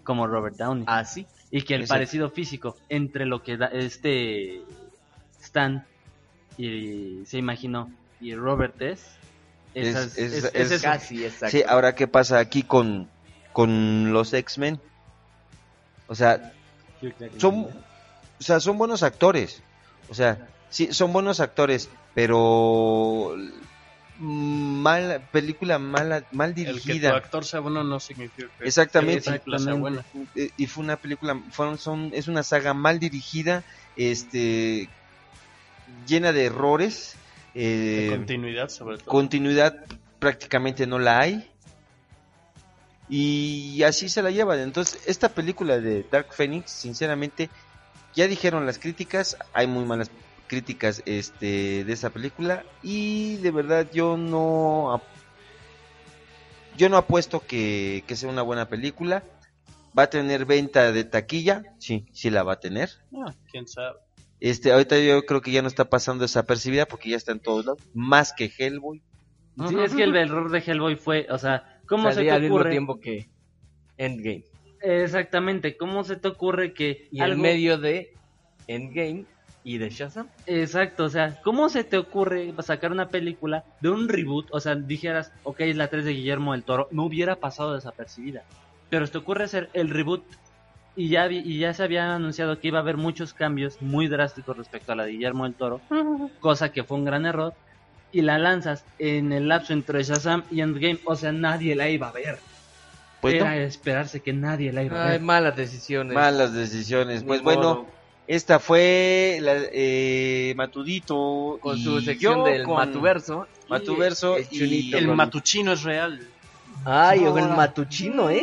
como 0.04 0.26
Robert 0.26 0.56
Downey. 0.56 0.84
Así. 0.86 1.26
y 1.50 1.62
que 1.62 1.74
el 1.76 1.80
Exacto. 1.82 1.94
parecido 1.98 2.30
físico 2.30 2.76
entre 2.90 3.24
lo 3.24 3.42
que 3.42 3.56
da 3.56 3.66
este 3.66 4.60
Stan 5.40 5.86
y 6.58 7.22
se 7.24 7.38
imaginó 7.38 7.90
y 8.20 8.34
Robert 8.34 8.80
es, 8.82 9.06
Es- 9.74 9.88
esas- 9.88 10.18
es- 10.18 10.32
es- 10.32 10.44
es- 10.44 10.54
es 10.54 10.70
eso. 10.72 10.82
Casi, 10.84 11.24
exacto. 11.24 11.56
Sí, 11.56 11.62
ahora 11.66 11.94
qué 11.94 12.06
pasa 12.08 12.38
aquí 12.38 12.62
con, 12.64 13.08
con 13.52 14.12
los 14.12 14.32
X-Men. 14.34 14.80
O 16.09 16.14
sea, 16.14 16.52
son, 17.36 17.68
o 18.40 18.42
sea, 18.42 18.61
son 18.61 18.78
buenos 18.78 19.02
actores. 19.02 19.62
O 20.09 20.14
sea, 20.14 20.48
sí, 20.70 20.92
son 20.92 21.12
buenos 21.12 21.40
actores, 21.40 21.88
pero 22.14 23.36
mala 24.18 25.20
película 25.30 25.78
mala, 25.78 26.24
mal 26.32 26.50
El 26.50 26.54
que 26.56 26.62
tu 26.64 26.70
dirigida. 26.70 27.16
actor 27.16 27.44
sea 27.44 27.61
bueno 27.61 27.84
no 27.84 28.00
significa 28.00 28.48
que 28.59 28.66
Exactamente. 28.66 29.22
que 29.22 29.30
la 29.30 29.32
película 29.36 29.59
sea 29.59 29.74
buena. 29.74 30.04
Eh, 30.34 30.50
y 30.56 30.66
fue 30.66 30.82
una 30.84 30.96
película, 30.96 31.40
fueron, 31.50 31.78
son, 31.78 32.11
es 32.12 32.26
una 32.26 32.42
saga 32.42 32.74
mal 32.74 32.98
dirigida, 32.98 33.62
este, 33.96 34.88
llena 36.06 36.32
de 36.32 36.46
errores. 36.46 37.14
De 37.54 38.06
eh, 38.06 38.11
continuidad, 38.11 38.68
sobre 38.68 38.98
todo. 38.98 39.06
continuidad 39.06 39.84
prácticamente 40.18 40.86
no 40.86 40.98
la 40.98 41.20
hay. 41.20 41.50
Y 43.09 43.82
así 43.84 44.09
se 44.09 44.22
la 44.22 44.30
llevan. 44.30 44.61
Entonces, 44.61 45.00
esta 45.06 45.28
película 45.30 45.78
de 45.80 46.04
Dark 46.11 46.32
Phoenix, 46.32 46.70
sinceramente, 46.70 47.48
ya 48.14 48.26
dijeron 48.26 48.66
las 48.66 48.78
críticas, 48.78 49.36
hay 49.52 49.66
muy 49.66 49.84
malas 49.84 50.11
críticas 50.48 51.02
este 51.06 51.84
de 51.84 51.92
esa 51.92 52.11
película 52.11 52.64
y 52.82 53.36
de 53.36 53.50
verdad 53.50 53.86
yo 53.92 54.16
no 54.16 55.02
yo 56.78 56.88
no 56.88 56.96
apuesto 56.96 57.40
que, 57.40 58.02
que 58.06 58.16
sea 58.16 58.30
una 58.30 58.42
buena 58.42 58.68
película. 58.68 59.24
Va 59.98 60.04
a 60.04 60.11
tener 60.11 60.44
venta 60.46 60.92
de 60.92 61.02
taquilla, 61.02 61.74
sí, 61.78 62.06
sí 62.12 62.30
la 62.30 62.44
va 62.44 62.54
a 62.54 62.61
tener. 62.61 62.90
Ah, 63.12 63.34
quién 63.50 63.66
sabe. 63.66 63.98
Este, 64.38 64.70
ahorita 64.70 64.96
yo 65.00 65.26
creo 65.26 65.40
que 65.40 65.50
ya 65.50 65.61
no 65.61 65.66
está 65.66 65.90
pasando 65.90 66.22
desapercibida 66.22 66.86
porque 66.86 67.11
ya 67.11 67.16
está 67.16 67.32
en 67.32 67.40
todos 67.40 67.66
lados, 67.66 67.82
más 67.94 68.32
que 68.32 68.52
Hellboy. 68.56 69.02
Sí, 69.68 69.76
es 69.80 69.94
que 69.94 70.04
el 70.04 70.14
error 70.14 70.52
de 70.52 70.61
Hellboy 70.61 70.94
fue, 70.94 71.26
o 71.30 71.38
sea, 71.38 71.78
¿cómo 71.89 72.11
se 72.12 72.20
al 72.20 72.26
te 72.26 72.41
mismo 72.41 72.64
tiempo 72.70 73.01
que 73.01 73.28
Endgame. 73.97 74.45
Exactamente, 74.80 75.76
¿cómo 75.76 76.05
se 76.05 76.16
te 76.16 76.28
ocurre 76.28 76.72
que 76.72 77.09
Y 77.11 77.18
en 77.18 77.24
algo- 77.24 77.43
medio 77.43 77.78
de 77.78 78.11
Endgame 78.68 79.24
y 79.64 79.78
de 79.78 79.91
Shazam. 79.91 80.28
Exacto, 80.47 81.05
o 81.05 81.09
sea, 81.09 81.41
¿cómo 81.43 81.68
se 81.68 81.84
te 81.84 81.99
ocurre 81.99 82.55
sacar 82.61 82.93
una 82.93 83.09
película 83.09 83.64
de 83.80 83.89
un 83.91 84.09
reboot? 84.09 84.47
O 84.53 84.61
sea, 84.61 84.76
dijeras, 84.76 85.32
ok, 85.43 85.61
es 85.61 85.76
la 85.76 85.89
3 85.89 86.05
de 86.05 86.12
Guillermo 86.12 86.53
del 86.53 86.64
Toro, 86.64 86.89
no 86.93 87.05
hubiera 87.05 87.36
pasado 87.36 87.74
desapercibida. 87.74 88.45
Pero 88.89 89.05
se 89.07 89.12
te 89.12 89.18
ocurre 89.18 89.45
hacer 89.45 89.68
el 89.74 89.91
reboot 89.91 90.24
y 90.95 91.09
ya, 91.11 91.26
vi- 91.26 91.43
y 91.45 91.59
ya 91.59 91.74
se 91.74 91.82
había 91.82 92.14
anunciado 92.14 92.59
que 92.61 92.68
iba 92.68 92.78
a 92.78 92.82
haber 92.82 92.97
muchos 92.97 93.34
cambios 93.34 93.80
muy 93.82 94.09
drásticos 94.09 94.57
respecto 94.57 94.93
a 94.93 94.97
la 94.97 95.05
de 95.05 95.12
Guillermo 95.12 95.45
del 95.45 95.55
Toro, 95.57 95.82
cosa 96.41 96.70
que 96.72 96.84
fue 96.84 96.97
un 96.99 97.05
gran 97.05 97.26
error. 97.26 97.53
Y 98.11 98.22
la 98.22 98.38
lanzas 98.38 98.84
en 98.98 99.32
el 99.32 99.48
lapso 99.48 99.72
entre 99.74 100.02
Shazam 100.02 100.44
y 100.50 100.61
Endgame, 100.62 100.98
o 101.04 101.14
sea, 101.14 101.30
nadie 101.32 101.74
la 101.74 101.88
iba 101.90 102.09
a 102.09 102.12
ver. 102.12 102.38
Pues 103.20 103.34
Era 103.34 103.54
no, 103.54 103.61
esperarse 103.61 104.20
que 104.20 104.32
nadie 104.32 104.72
la 104.72 104.82
iba 104.84 105.00
a 105.02 105.04
Ay, 105.06 105.11
ver. 105.12 105.20
malas 105.20 105.56
decisiones. 105.56 106.14
malas 106.14 106.54
decisiones. 106.54 107.22
Ni 107.22 107.28
Pues 107.28 107.42
modo. 107.42 107.54
bueno, 107.56 107.86
esta 108.26 108.59
fue 108.61 109.38
la, 109.42 109.56
eh, 109.72 110.54
Matudito 110.56 111.59
con 111.61 111.76
su 111.78 112.00
sección 112.00 112.44
del 112.44 112.62
con 112.62 112.76
Matuverso. 112.76 113.46
y 113.66 113.70
Matuverso 113.70 114.36
el 114.36 114.46
y 114.50 114.59
Chunito 114.59 114.96
El 114.98 115.06
con- 115.06 115.16
matuchino 115.16 115.72
es 115.72 115.82
real. 115.82 116.20
Ay, 116.84 117.20
No, 117.20 117.36
el 117.36 117.48
matuchino, 117.48 118.30
¿eh? 118.30 118.42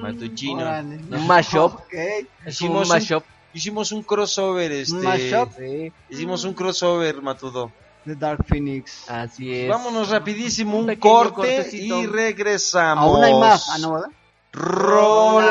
Matuchino. 0.00 0.60
Órale. 0.62 0.96
Un 1.10 1.26
mashup. 1.26 1.80
Hicimos 2.46 2.76
un 2.76 2.82
un, 2.82 2.88
mashup. 2.88 3.22
hicimos 3.54 3.92
un 3.92 4.02
crossover, 4.02 4.70
este, 4.72 4.96
mashup. 4.96 5.52
Sí, 5.56 5.92
hicimos 6.10 6.44
un 6.44 6.54
crossover, 6.54 7.22
Matudo. 7.22 7.70
De 8.04 8.14
Dark 8.16 8.44
Phoenix. 8.46 9.08
así 9.10 9.54
es. 9.54 9.68
Vámonos 9.68 10.08
rapidísimo, 10.10 10.78
Un 10.78 10.94
corte 10.96 11.32
cortecito. 11.34 12.00
y 12.02 12.06
regresamos. 12.06 13.04
Aún 13.04 13.24
hay 13.24 13.34
más. 13.34 13.68
Ah, 13.70 13.78
no, 13.78 13.92
¿verdad? 13.94 14.08
Roll 14.52 15.44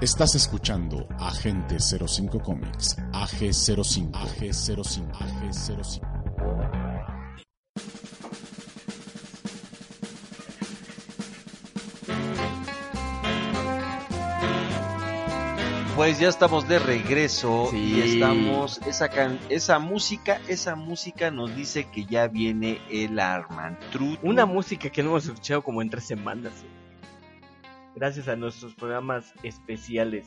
Estás 0.00 0.34
escuchando 0.36 1.06
Agente 1.18 1.76
05 1.80 2.40
Comics, 2.40 2.96
AG05, 3.12 4.12
AG05, 4.12 5.10
AG05. 5.12 7.08
Pues 15.96 16.20
ya 16.20 16.28
estamos 16.28 16.68
de 16.68 16.78
regreso 16.78 17.66
Sí. 17.72 17.76
y 17.96 18.00
estamos 18.00 18.80
esa 18.86 19.08
can- 19.08 19.40
esa 19.48 19.80
música, 19.80 20.40
esa 20.46 20.76
música 20.76 21.32
nos 21.32 21.54
dice 21.56 21.88
que 21.90 22.04
ya 22.04 22.28
viene 22.28 22.80
el 22.88 23.18
Armantruth. 23.18 24.18
Una 24.22 24.46
música 24.46 24.90
que 24.90 25.02
no 25.02 25.10
hemos 25.10 25.24
escuchado 25.26 25.62
como 25.62 25.82
en 25.82 25.90
tres 25.90 26.04
semanas. 26.04 26.52
¿eh? 26.62 26.77
Gracias 27.98 28.28
a 28.28 28.36
nuestros 28.36 28.74
programas 28.74 29.32
especiales. 29.42 30.24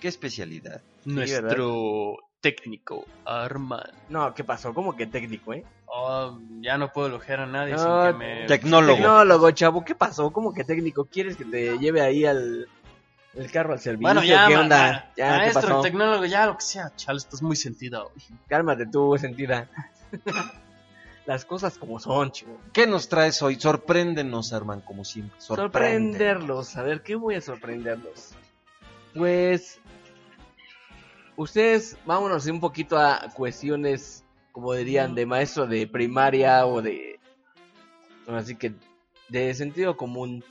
qué 0.00 0.08
especialidad. 0.08 0.82
Nuestro 1.04 2.16
técnico, 2.40 3.06
Arman. 3.24 3.84
No, 4.08 4.34
¿qué 4.34 4.42
pasó? 4.42 4.74
¿Cómo 4.74 4.96
que 4.96 5.06
técnico, 5.06 5.52
eh? 5.54 5.64
Oh, 5.86 6.40
ya 6.60 6.78
no 6.78 6.92
puedo 6.92 7.06
elogiar 7.06 7.40
a 7.40 7.46
nadie 7.46 7.74
No, 7.74 7.78
sin 8.04 8.12
que 8.12 8.18
me... 8.18 8.46
Tecnólogo. 8.46 8.96
Tecnólogo, 8.96 9.50
chavo, 9.52 9.84
¿qué 9.84 9.94
pasó? 9.94 10.32
¿Cómo 10.32 10.52
que 10.52 10.64
técnico? 10.64 11.04
¿Quieres 11.04 11.36
que 11.36 11.44
te 11.44 11.78
lleve 11.78 12.00
ahí 12.00 12.24
al 12.24 12.66
el 13.34 13.50
carro 13.50 13.72
al 13.74 13.78
servicio? 13.80 14.02
Bueno, 14.12 14.24
ya, 14.24 14.46
¿Qué 14.48 14.54
ma- 14.56 14.60
onda? 14.62 15.12
Ya, 15.16 15.26
¿qué 15.34 15.36
maestro, 15.38 15.60
pasó? 15.68 15.80
tecnólogo, 15.82 16.24
ya 16.26 16.46
lo 16.46 16.56
que 16.56 16.64
sea. 16.64 16.92
Chale, 16.96 17.18
estás 17.18 17.42
muy 17.42 17.54
sentida 17.56 18.02
hoy. 18.02 18.10
Cálmate 18.48 18.86
tú, 18.86 19.16
sentida. 19.18 19.68
Las 21.24 21.44
cosas 21.44 21.78
como 21.78 22.00
son, 22.00 22.32
chivo. 22.32 22.58
¿Qué 22.72 22.86
nos 22.86 23.08
traes 23.08 23.40
hoy? 23.42 23.54
Sorpréndenos, 23.54 24.52
Arman, 24.52 24.80
como 24.80 25.04
siempre. 25.04 25.40
Sorprende. 25.40 26.18
Sorprenderlos. 26.18 26.76
A 26.76 26.82
ver, 26.82 27.02
¿qué 27.02 27.14
voy 27.14 27.36
a 27.36 27.40
sorprenderlos? 27.40 28.32
Pues. 29.14 29.80
Ustedes, 31.36 31.96
vámonos 32.04 32.46
un 32.46 32.60
poquito 32.60 32.98
a 32.98 33.30
cuestiones, 33.34 34.24
como 34.50 34.74
dirían, 34.74 35.14
de 35.14 35.24
maestro 35.24 35.66
de 35.66 35.86
primaria 35.86 36.66
o 36.66 36.82
de. 36.82 37.20
Así 38.26 38.56
que, 38.56 38.74
de 39.28 39.54
sentido 39.54 39.96
común. 39.96 40.44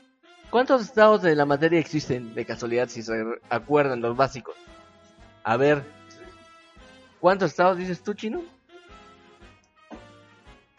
¿Cuántos 0.49 0.81
estados 0.81 1.21
de 1.21 1.35
la 1.35 1.45
materia 1.45 1.79
existen 1.79 2.33
de 2.33 2.45
casualidad, 2.45 2.87
si 2.87 3.03
se 3.03 3.13
acuerdan 3.49 4.01
los 4.01 4.15
básicos? 4.15 4.55
A 5.43 5.57
ver. 5.57 5.83
¿Cuántos 7.19 7.51
estados 7.51 7.77
dices 7.77 8.01
tú, 8.01 8.13
chino? 8.13 8.41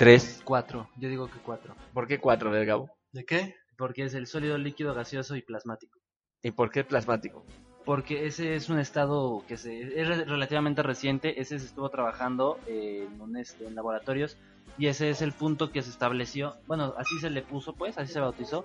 Tres. 0.02 0.40
Cuatro, 0.42 0.88
yo 0.96 1.08
digo 1.08 1.28
que 1.30 1.38
cuatro. 1.38 1.76
¿Por 1.94 2.08
qué 2.08 2.18
cuatro, 2.18 2.50
del 2.50 2.66
Gabo? 2.66 2.90
¿De 3.12 3.24
qué? 3.24 3.54
Porque 3.78 4.02
es 4.02 4.14
el 4.14 4.26
sólido, 4.26 4.58
líquido, 4.58 4.94
gaseoso 4.94 5.36
y 5.36 5.42
plasmático. 5.42 5.96
¿Y 6.42 6.50
por 6.50 6.72
qué 6.72 6.82
plasmático? 6.82 7.46
Porque 7.84 8.26
ese 8.26 8.56
es 8.56 8.68
un 8.68 8.80
estado 8.80 9.44
que 9.46 9.56
se, 9.56 10.00
es 10.00 10.08
re- 10.08 10.24
relativamente 10.24 10.82
reciente, 10.82 11.40
ese 11.40 11.56
se 11.60 11.66
estuvo 11.66 11.88
trabajando 11.88 12.58
en, 12.66 13.20
un, 13.20 13.36
este, 13.36 13.64
en 13.64 13.76
laboratorios 13.76 14.36
y 14.76 14.88
ese 14.88 15.08
es 15.08 15.22
el 15.22 15.30
punto 15.30 15.70
que 15.70 15.82
se 15.82 15.90
estableció, 15.90 16.56
bueno, 16.66 16.94
así 16.98 17.20
se 17.20 17.30
le 17.30 17.42
puso 17.42 17.72
pues, 17.72 17.96
así 17.96 18.12
se 18.12 18.18
bautizó, 18.18 18.64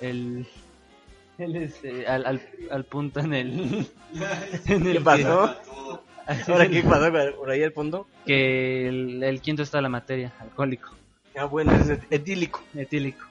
el, 0.00 0.44
el, 1.38 1.54
este, 1.54 2.08
al, 2.08 2.26
al, 2.26 2.42
al 2.72 2.84
punto 2.84 3.20
en 3.20 3.32
el... 3.32 3.88
en 4.66 4.86
el 4.88 4.92
¿Qué 4.94 5.00
pasó? 5.00 5.54
que- 5.54 6.13
¿Ahora 6.48 6.68
qué 6.68 6.82
pasó 6.82 7.12
por 7.36 7.50
ahí 7.50 7.62
al 7.62 7.72
fondo? 7.72 8.06
Que 8.24 8.88
el, 8.88 9.22
el 9.22 9.40
quinto 9.40 9.62
está 9.62 9.80
la 9.80 9.88
materia, 9.88 10.32
alcohólico, 10.40 10.90
Ah, 11.36 11.44
bueno, 11.46 11.74
es 11.74 11.88
et- 11.90 12.06
etílico. 12.10 12.62
etílico. 12.74 13.24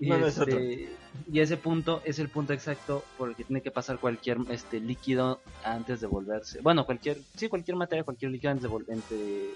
Y, 0.00 0.08
No, 0.08 0.18
no 0.18 0.26
es 0.26 0.38
otro. 0.38 0.58
este, 0.58 0.88
y 1.30 1.40
ese 1.40 1.56
punto 1.58 2.00
es 2.06 2.18
el 2.18 2.28
punto 2.30 2.52
exacto 2.54 3.04
por 3.18 3.28
el 3.28 3.36
que 3.36 3.44
tiene 3.44 3.60
que 3.60 3.70
pasar 3.70 3.98
cualquier 3.98 4.38
este 4.48 4.80
líquido 4.80 5.40
antes 5.62 6.00
de 6.00 6.06
volverse. 6.06 6.60
Bueno, 6.62 6.86
cualquier, 6.86 7.18
sí, 7.36 7.48
cualquier 7.48 7.76
materia, 7.76 8.02
cualquier 8.02 8.30
líquido 8.30 8.52
antes 8.52 8.62
de, 8.62 8.68
vol- 8.70 8.84
entre 8.88 9.50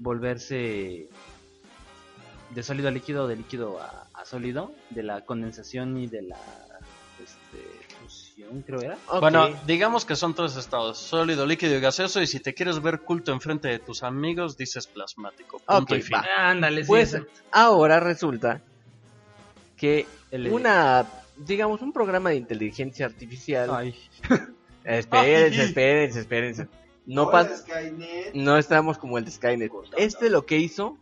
volverse 0.00 1.08
de 2.50 2.62
sólido 2.62 2.88
a 2.88 2.90
líquido 2.90 3.28
de 3.28 3.36
líquido 3.36 3.80
a, 3.80 4.08
a 4.12 4.24
sólido, 4.24 4.72
de 4.90 5.02
la 5.04 5.20
condensación 5.22 5.96
y 5.96 6.06
de 6.08 6.22
la 6.22 6.36
este, 7.22 7.91
fusión, 8.02 8.62
creo 8.62 8.80
era. 8.80 8.98
Bueno, 9.20 9.48
digamos 9.66 10.04
que 10.04 10.16
son 10.16 10.34
tres 10.34 10.56
estados, 10.56 10.98
sólido, 10.98 11.46
líquido 11.46 11.76
y 11.76 11.80
gaseoso, 11.80 12.20
y 12.22 12.26
si 12.26 12.40
te 12.40 12.54
quieres 12.54 12.80
ver 12.82 13.00
culto 13.00 13.32
enfrente 13.32 13.68
de 13.68 13.78
tus 13.78 14.02
amigos, 14.02 14.56
dices 14.56 14.86
plasmático. 14.86 15.58
Punto 15.60 15.94
Ok, 15.94 15.98
y 15.98 16.02
fin. 16.02 16.16
va. 16.16 16.26
Ándale, 16.50 16.82
sí, 16.82 16.88
Pues 16.88 17.14
exacto. 17.14 17.40
ahora 17.50 18.00
resulta 18.00 18.60
que 19.76 20.06
El- 20.30 20.48
una, 20.52 21.06
digamos, 21.36 21.82
un 21.82 21.92
programa 21.92 22.30
de 22.30 22.36
inteligencia 22.36 23.06
artificial. 23.06 23.70
Ay, 23.72 23.94
Espérense, 24.84 25.60
Ay. 25.60 25.66
espérense, 25.68 26.20
espérense. 26.20 26.68
No 27.06 27.30
pas- 27.30 27.64
no 28.34 28.56
estamos 28.58 28.98
como 28.98 29.18
el 29.18 29.24
de 29.24 29.30
Skynet. 29.30 29.72
Este 29.96 30.30
lo 30.30 30.44
que 30.46 30.58
hizo, 30.58 30.96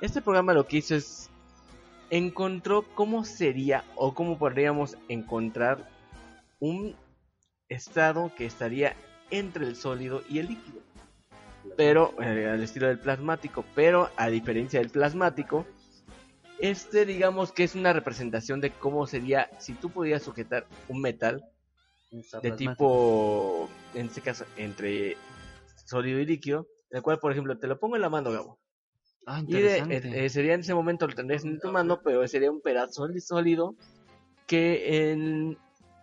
este 0.00 0.20
programa 0.22 0.52
lo 0.54 0.66
que 0.66 0.78
hizo 0.78 0.94
es 0.94 1.28
encontró 2.10 2.82
cómo 2.94 3.24
sería 3.24 3.84
o 3.96 4.14
cómo 4.14 4.38
podríamos 4.38 4.96
encontrar 5.08 5.88
un 6.60 6.94
estado 7.68 8.32
que 8.36 8.46
estaría 8.46 8.94
entre 9.30 9.66
el 9.66 9.76
sólido 9.76 10.22
y 10.28 10.38
el 10.38 10.48
líquido. 10.48 10.80
Pero 11.76 12.14
eh, 12.22 12.48
al 12.48 12.62
estilo 12.62 12.86
del 12.86 12.98
plasmático, 12.98 13.64
pero 13.74 14.08
a 14.16 14.28
diferencia 14.28 14.80
del 14.80 14.90
plasmático, 14.90 15.66
este 16.58 17.04
digamos 17.04 17.52
que 17.52 17.64
es 17.64 17.74
una 17.74 17.92
representación 17.92 18.60
de 18.60 18.70
cómo 18.70 19.06
sería 19.06 19.50
si 19.58 19.74
tú 19.74 19.90
pudieras 19.90 20.22
sujetar 20.22 20.66
un 20.88 21.00
metal 21.02 21.44
de 22.40 22.50
tipo, 22.56 23.68
en 23.94 24.06
este 24.06 24.20
caso, 24.22 24.44
entre 24.56 25.16
sólido 25.84 26.18
y 26.20 26.24
líquido, 26.26 26.66
el 26.90 27.02
cual, 27.02 27.18
por 27.18 27.32
ejemplo, 27.32 27.58
te 27.58 27.66
lo 27.66 27.78
pongo 27.78 27.96
en 27.96 28.02
la 28.02 28.08
mano, 28.08 28.30
Gabo. 28.32 28.58
Ah, 29.26 29.42
Y 29.46 29.60
de- 29.60 29.78
eh, 29.78 29.84
eh, 30.24 30.28
sería 30.30 30.54
en 30.54 30.60
ese 30.60 30.72
momento, 30.74 31.06
lo 31.06 31.14
tendrías 31.14 31.44
en 31.44 31.58
tu 31.58 31.70
mano, 31.72 32.00
pero 32.02 32.26
sería 32.28 32.50
un 32.50 32.60
pedazo 32.62 33.08
sólido 33.20 33.74
que 34.46 35.10
en 35.12 35.58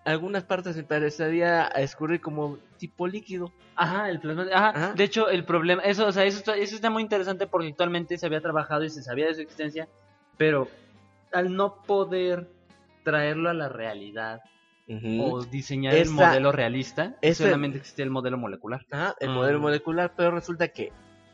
algunas 0.05 0.43
partes 0.43 0.75
empezaría 0.77 1.63
a 1.65 1.81
escurrir 1.81 2.19
como 2.21 2.57
tipo 2.77 3.07
líquido. 3.07 3.51
Ajá, 3.75 4.09
el 4.09 4.19
plasma. 4.19 4.45
Ajá. 4.53 4.69
Ajá. 4.69 4.93
De 4.93 5.03
hecho, 5.03 5.29
el 5.29 5.45
problema, 5.45 5.81
eso, 5.83 6.05
o 6.07 6.11
sea, 6.11 6.25
eso 6.25 6.37
está, 6.39 6.55
eso 6.57 6.75
está 6.75 6.89
muy 6.89 7.01
interesante 7.03 7.47
porque 7.47 7.67
actualmente 7.69 8.17
se 8.17 8.25
había 8.25 8.41
trabajado 8.41 8.83
y 8.83 8.89
se 8.89 9.01
sabía 9.01 9.27
de 9.27 9.35
su 9.35 9.41
existencia, 9.41 9.87
pero 10.37 10.69
al 11.31 11.55
no 11.55 11.81
poder 11.83 12.49
traerlo 13.03 13.49
a 13.49 13.53
la 13.53 13.69
realidad 13.69 14.41
o 15.19 15.43
diseñar 15.45 15.95
el 15.95 16.09
modelo 16.09 16.51
realista, 16.51 17.15
ese- 17.21 17.43
solamente 17.45 17.77
existía 17.77 18.03
el 18.05 18.11
modelo 18.11 18.37
molecular. 18.37 18.85
Ajá, 18.91 19.15
el 19.21 19.29
Mm. 19.29 19.33
modelo 19.33 19.59
molecular, 19.59 20.13
pero 20.15 20.31
resulta 20.31 20.67
que 20.67 20.91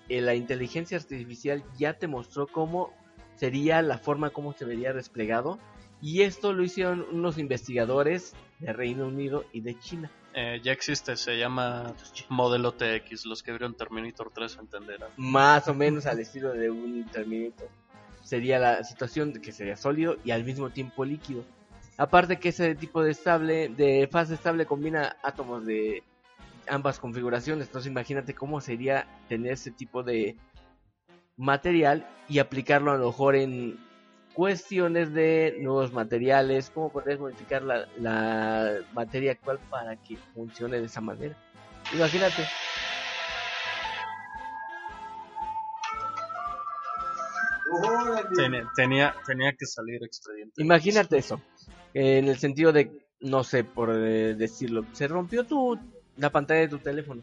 eh, 0.08 0.22
la 0.22 0.34
inteligencia 0.36 0.98
artificial 0.98 1.64
ya 1.78 1.94
te 1.94 2.08
mostró 2.08 2.48
cómo 2.48 2.94
sería 3.36 3.82
la 3.84 3.98
forma, 4.00 4.30
cómo 4.32 4.54
se 4.54 4.66
vería 4.66 4.92
desplegado. 4.94 5.60
Y 6.02 6.22
esto 6.22 6.54
lo 6.54 6.64
hicieron 6.64 7.06
unos 7.12 7.38
investigadores 7.38 8.34
de 8.60 8.74
Reino 8.74 9.08
Unido 9.08 9.46
y 9.52 9.62
de 9.62 9.78
China. 9.80 10.12
Eh, 10.34 10.62
ya 10.64 10.72
existe, 10.72 11.18
se 11.18 11.38
llama 11.38 11.94
modelo 12.30 12.74
TX. 12.74 13.26
Los 13.26 13.44
que 13.44 13.52
vieron 13.52 13.76
Terminator 13.76 14.32
3 14.34 14.58
entenderán. 14.62 15.10
Más 15.18 15.68
o 15.68 15.74
menos 15.74 16.06
al 16.06 16.20
estilo 16.20 16.52
de 16.54 16.70
un 16.70 17.06
Terminator. 17.12 17.70
Sería 18.24 18.60
la 18.60 18.84
situación 18.84 19.34
de 19.34 19.42
que 19.42 19.52
sería 19.52 19.76
sólido 19.76 20.18
y 20.24 20.32
al 20.32 20.44
mismo 20.44 20.70
tiempo 20.70 21.04
líquido. 21.04 21.44
Aparte 21.98 22.40
que 22.40 22.50
ese 22.50 22.76
tipo 22.76 23.04
de 23.04 23.12
estable, 23.12 23.70
de 23.70 24.08
fase 24.10 24.36
estable 24.36 24.66
combina 24.66 25.18
átomos 25.24 25.66
de 25.66 26.04
ambas 26.70 27.00
configuraciones. 27.00 27.68
Entonces 27.68 27.92
imagínate 27.92 28.34
cómo 28.34 28.62
sería 28.62 29.08
tener 29.28 29.54
ese 29.54 29.72
tipo 29.72 30.04
de 30.04 30.38
material 31.36 32.08
y 32.28 32.40
aplicarlo 32.40 32.92
a 32.92 32.98
lo 32.98 33.08
mejor 33.08 33.36
en 33.36 33.80
cuestiones 34.34 35.14
de 35.14 35.58
nuevos 35.60 35.92
materiales, 35.92 36.72
cómo 36.74 36.92
podrías 36.92 37.20
modificar 37.20 37.62
la, 37.64 37.88
la 37.98 38.80
materia 38.94 39.34
actual 39.34 39.60
para 39.70 39.96
que 39.96 40.18
funcione 40.34 40.80
de 40.80 40.86
esa 40.86 41.02
manera. 41.02 41.36
Imagínate. 41.94 42.44
Tenía, 48.36 48.68
tenía, 48.76 49.16
tenía 49.26 49.54
que 49.54 49.66
salir 49.66 50.04
expediente. 50.04 50.62
Imagínate 50.62 51.18
eso. 51.18 51.42
En 51.94 52.28
el 52.28 52.38
sentido 52.38 52.72
de, 52.72 52.92
no 53.20 53.44
sé, 53.44 53.64
por 53.64 53.92
eh, 53.92 54.36
decirlo, 54.36 54.86
se 54.94 55.08
rompió 55.08 55.44
tu 55.44 55.78
la 56.18 56.30
pantalla 56.30 56.62
de 56.62 56.68
tu 56.68 56.80
teléfono. 56.80 57.22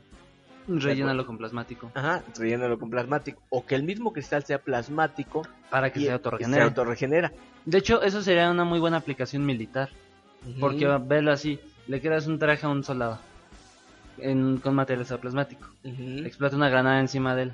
Rellénalo 0.68 1.26
con 1.26 1.38
plasmático 1.38 1.92
Ajá, 1.94 2.22
rellénalo 2.36 2.78
con 2.78 2.90
plasmático. 2.90 3.40
O 3.50 3.64
que 3.64 3.74
el 3.74 3.84
mismo 3.84 4.12
cristal 4.12 4.44
sea 4.44 4.58
plasmático 4.58 5.42
para 5.70 5.92
que 5.92 6.00
y 6.00 6.04
se 6.04 6.12
autorregenere. 6.12 6.62
se 6.62 6.68
autorregenera. 6.68 7.32
De 7.64 7.78
hecho, 7.78 8.02
eso 8.02 8.22
sería 8.22 8.50
una 8.50 8.64
muy 8.64 8.78
buena 8.78 8.96
aplicación 8.98 9.44
militar. 9.46 9.90
Porque 10.60 10.86
Ujú, 10.86 11.06
velo 11.06 11.32
así, 11.32 11.58
le 11.88 12.00
creas 12.00 12.26
un 12.26 12.38
traje 12.38 12.66
a 12.66 12.68
un 12.68 12.84
soldado 12.84 13.18
en, 14.18 14.58
con 14.58 14.74
material 14.74 15.06
plasmático. 15.20 15.68
explota 15.82 16.56
una 16.56 16.68
granada 16.68 17.00
encima 17.00 17.34
de 17.34 17.42
él. 17.44 17.52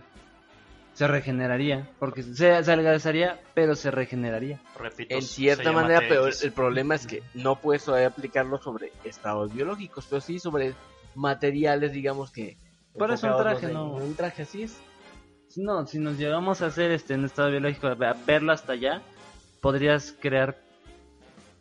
Se 0.95 1.07
regeneraría, 1.09 1.89
porque 1.99 2.23
se, 2.23 2.63
se 2.63 3.31
pero 3.55 3.75
se 3.75 3.91
regeneraría. 3.91 4.61
Repito, 4.79 5.15
En 5.15 5.23
cierta 5.23 5.73
manera, 5.73 6.03
pero 6.07 6.27
el 6.27 6.53
problema 6.53 6.95
es 6.95 7.07
que 7.07 7.23
no 7.35 7.61
puedes 7.61 7.85
todavía 7.85 8.09
aplicarlo 8.09 8.59
sobre 8.59 8.93
estados 9.03 9.55
biológicos, 9.55 10.07
pero 10.09 10.21
sí 10.21 10.39
sobre 10.39 10.75
materiales, 11.15 11.93
digamos 11.93 12.31
que... 12.31 12.57
Por 12.97 13.11
eso 13.11 13.27
un 13.37 13.43
traje, 13.43 13.69
no. 13.73 13.95
Un 13.95 14.15
traje, 14.15 14.43
así 14.43 14.63
es. 14.65 14.79
No, 15.57 15.87
si 15.87 15.99
nos 15.99 16.17
llegamos 16.19 16.63
a 16.63 16.67
hacer 16.67 16.91
este 16.93 17.15
en 17.15 17.25
estado 17.25 17.51
biológico, 17.51 17.87
a 17.89 17.95
verlo 17.95 18.53
hasta 18.53 18.73
allá, 18.73 19.03
podrías 19.61 20.15
crear, 20.19 20.57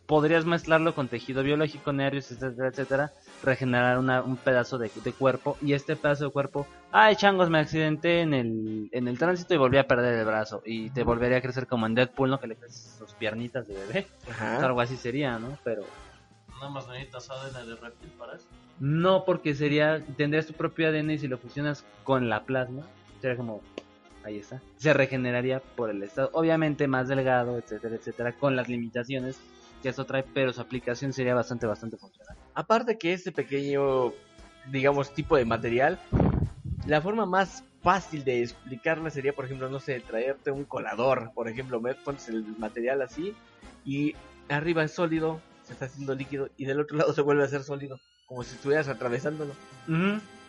podrías 0.06 0.44
mezclarlo 0.46 0.94
con 0.94 1.08
tejido 1.08 1.42
biológico, 1.42 1.92
nervios, 1.92 2.30
etcétera, 2.30 2.68
etcétera, 2.68 3.12
regenerar 3.42 3.98
una- 3.98 4.22
un 4.22 4.36
pedazo 4.36 4.78
de, 4.78 4.90
de 5.04 5.12
cuerpo 5.12 5.56
y 5.60 5.74
este 5.74 5.96
pedazo 5.96 6.24
de 6.26 6.30
cuerpo, 6.30 6.66
ay 6.90 7.16
changos, 7.16 7.50
me 7.50 7.58
accidenté 7.58 8.20
en 8.22 8.32
el, 8.34 8.88
en 8.92 9.08
el 9.08 9.18
tránsito 9.18 9.52
y 9.54 9.58
volví 9.58 9.76
a 9.78 9.86
perder 9.86 10.14
el 10.14 10.24
brazo 10.24 10.62
y 10.64 10.88
te 10.90 11.02
volvería 11.02 11.38
a 11.38 11.42
crecer 11.42 11.66
como 11.66 11.86
en 11.86 11.94
Deadpool, 11.94 12.30
¿no? 12.30 12.40
Que 12.40 12.46
le 12.46 12.56
creces 12.56 12.96
sus 12.98 13.12
piernitas 13.14 13.66
de 13.68 13.74
bebé, 13.74 14.06
Ajá. 14.30 14.64
algo 14.64 14.80
así 14.80 14.96
sería, 14.96 15.38
¿no? 15.38 15.58
Pero 15.64 15.82
Nada 16.60 16.70
más 16.70 16.86
necesitas 16.88 17.28
ADN 17.28 17.66
de 17.66 17.76
reptil 17.76 18.10
para 18.18 18.36
eso. 18.36 18.46
No, 18.80 19.24
porque 19.24 19.54
sería, 19.54 20.04
tendrías 20.16 20.46
tu 20.46 20.54
propio 20.54 20.88
ADN 20.88 21.10
y 21.10 21.18
si 21.18 21.28
lo 21.28 21.38
fusionas 21.38 21.84
con 22.04 22.28
la 22.28 22.44
plasma, 22.44 22.86
sería 23.20 23.36
como, 23.36 23.60
ahí 24.24 24.38
está, 24.38 24.60
se 24.76 24.92
regeneraría 24.92 25.60
por 25.60 25.90
el 25.90 26.02
estado, 26.02 26.30
obviamente 26.32 26.88
más 26.88 27.08
delgado, 27.08 27.58
etcétera, 27.58 27.96
etcétera, 27.96 28.32
con 28.32 28.56
las 28.56 28.68
limitaciones 28.68 29.38
que 29.82 29.88
esto 29.88 30.04
trae, 30.04 30.22
pero 30.22 30.52
su 30.52 30.60
aplicación 30.60 31.12
sería 31.12 31.34
bastante, 31.34 31.66
bastante 31.66 31.96
funcional. 31.96 32.36
Aparte 32.54 32.98
que 32.98 33.12
este 33.12 33.32
pequeño, 33.32 34.12
digamos, 34.70 35.12
tipo 35.12 35.36
de 35.36 35.44
material, 35.44 35.98
la 36.86 37.00
forma 37.00 37.26
más 37.26 37.64
fácil 37.82 38.24
de 38.24 38.42
explicarla 38.42 39.10
sería, 39.10 39.32
por 39.32 39.44
ejemplo, 39.44 39.68
no 39.68 39.80
sé, 39.80 40.00
traerte 40.00 40.50
un 40.50 40.64
colador, 40.64 41.32
por 41.34 41.48
ejemplo, 41.48 41.82
pones 42.04 42.28
el 42.28 42.44
material 42.58 43.02
así 43.02 43.34
y 43.84 44.14
arriba 44.48 44.84
es 44.84 44.92
sólido, 44.92 45.40
se 45.64 45.72
está 45.72 45.86
haciendo 45.86 46.14
líquido 46.14 46.48
y 46.56 46.64
del 46.64 46.80
otro 46.80 46.96
lado 46.96 47.12
se 47.12 47.22
vuelve 47.22 47.44
a 47.44 47.48
ser 47.48 47.62
sólido, 47.64 47.98
como 48.26 48.42
si 48.44 48.54
estuvieras 48.54 48.88
atravesándolo. 48.88 49.52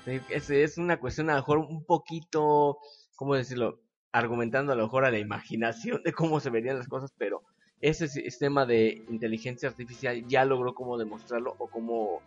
Sí, 0.06 0.20
Es, 0.30 0.50
es 0.50 0.78
una 0.78 1.00
cuestión 1.00 1.30
a 1.30 1.34
lo 1.34 1.40
mejor 1.40 1.58
un 1.60 1.84
poquito, 1.86 2.78
¿cómo 3.16 3.36
decirlo? 3.36 3.80
Argumentando 4.12 4.72
a 4.74 4.76
lo 4.76 4.84
mejor 4.84 5.06
a 5.06 5.12
la 5.12 5.20
imaginación 5.20 6.02
de 6.04 6.14
cómo 6.14 6.40
se 6.40 6.50
verían 6.50 6.78
las 6.78 6.88
cosas, 6.88 7.12
pero 7.18 7.42
ese 7.82 8.08
sistema 8.08 8.66
de 8.66 9.04
inteligencia 9.10 9.68
artificial 9.70 10.26
ya 10.28 10.46
logró 10.46 10.74
cómo 10.74 10.98
demostrarlo 10.98 11.56
o 11.58 11.68
cómo 11.68 12.22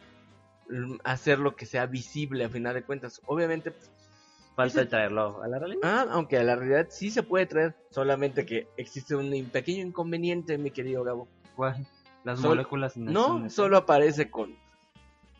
hacerlo 1.05 1.55
que 1.55 1.67
sea 1.67 1.87
visible 1.87 2.45
a 2.45 2.49
final 2.49 2.75
de 2.75 2.83
cuentas. 2.83 3.21
Obviamente, 3.27 3.71
pues, 3.71 3.91
Falta 4.57 4.89
traerlo 4.89 5.43
a 5.43 5.49
la 5.49 5.59
realidad. 5.59 5.81
ah, 5.85 6.07
aunque 6.11 6.39
a 6.39 6.43
la 6.43 6.57
realidad 6.57 6.87
sí 6.89 7.11
se 7.11 7.23
puede 7.23 7.45
traer, 7.47 7.77
solamente 7.91 8.47
que 8.47 8.67
existe 8.79 9.15
un 9.15 9.31
pequeño 9.51 9.85
inconveniente, 9.85 10.57
mi 10.57 10.71
querido 10.71 11.05
Gabo. 11.05 11.29
¿Cuál? 11.55 11.87
Las 12.25 12.41
Sol- 12.41 12.57
moléculas 12.57 12.97
No, 12.97 13.49
solo 13.51 13.77
aparece 13.77 14.31
con 14.31 14.57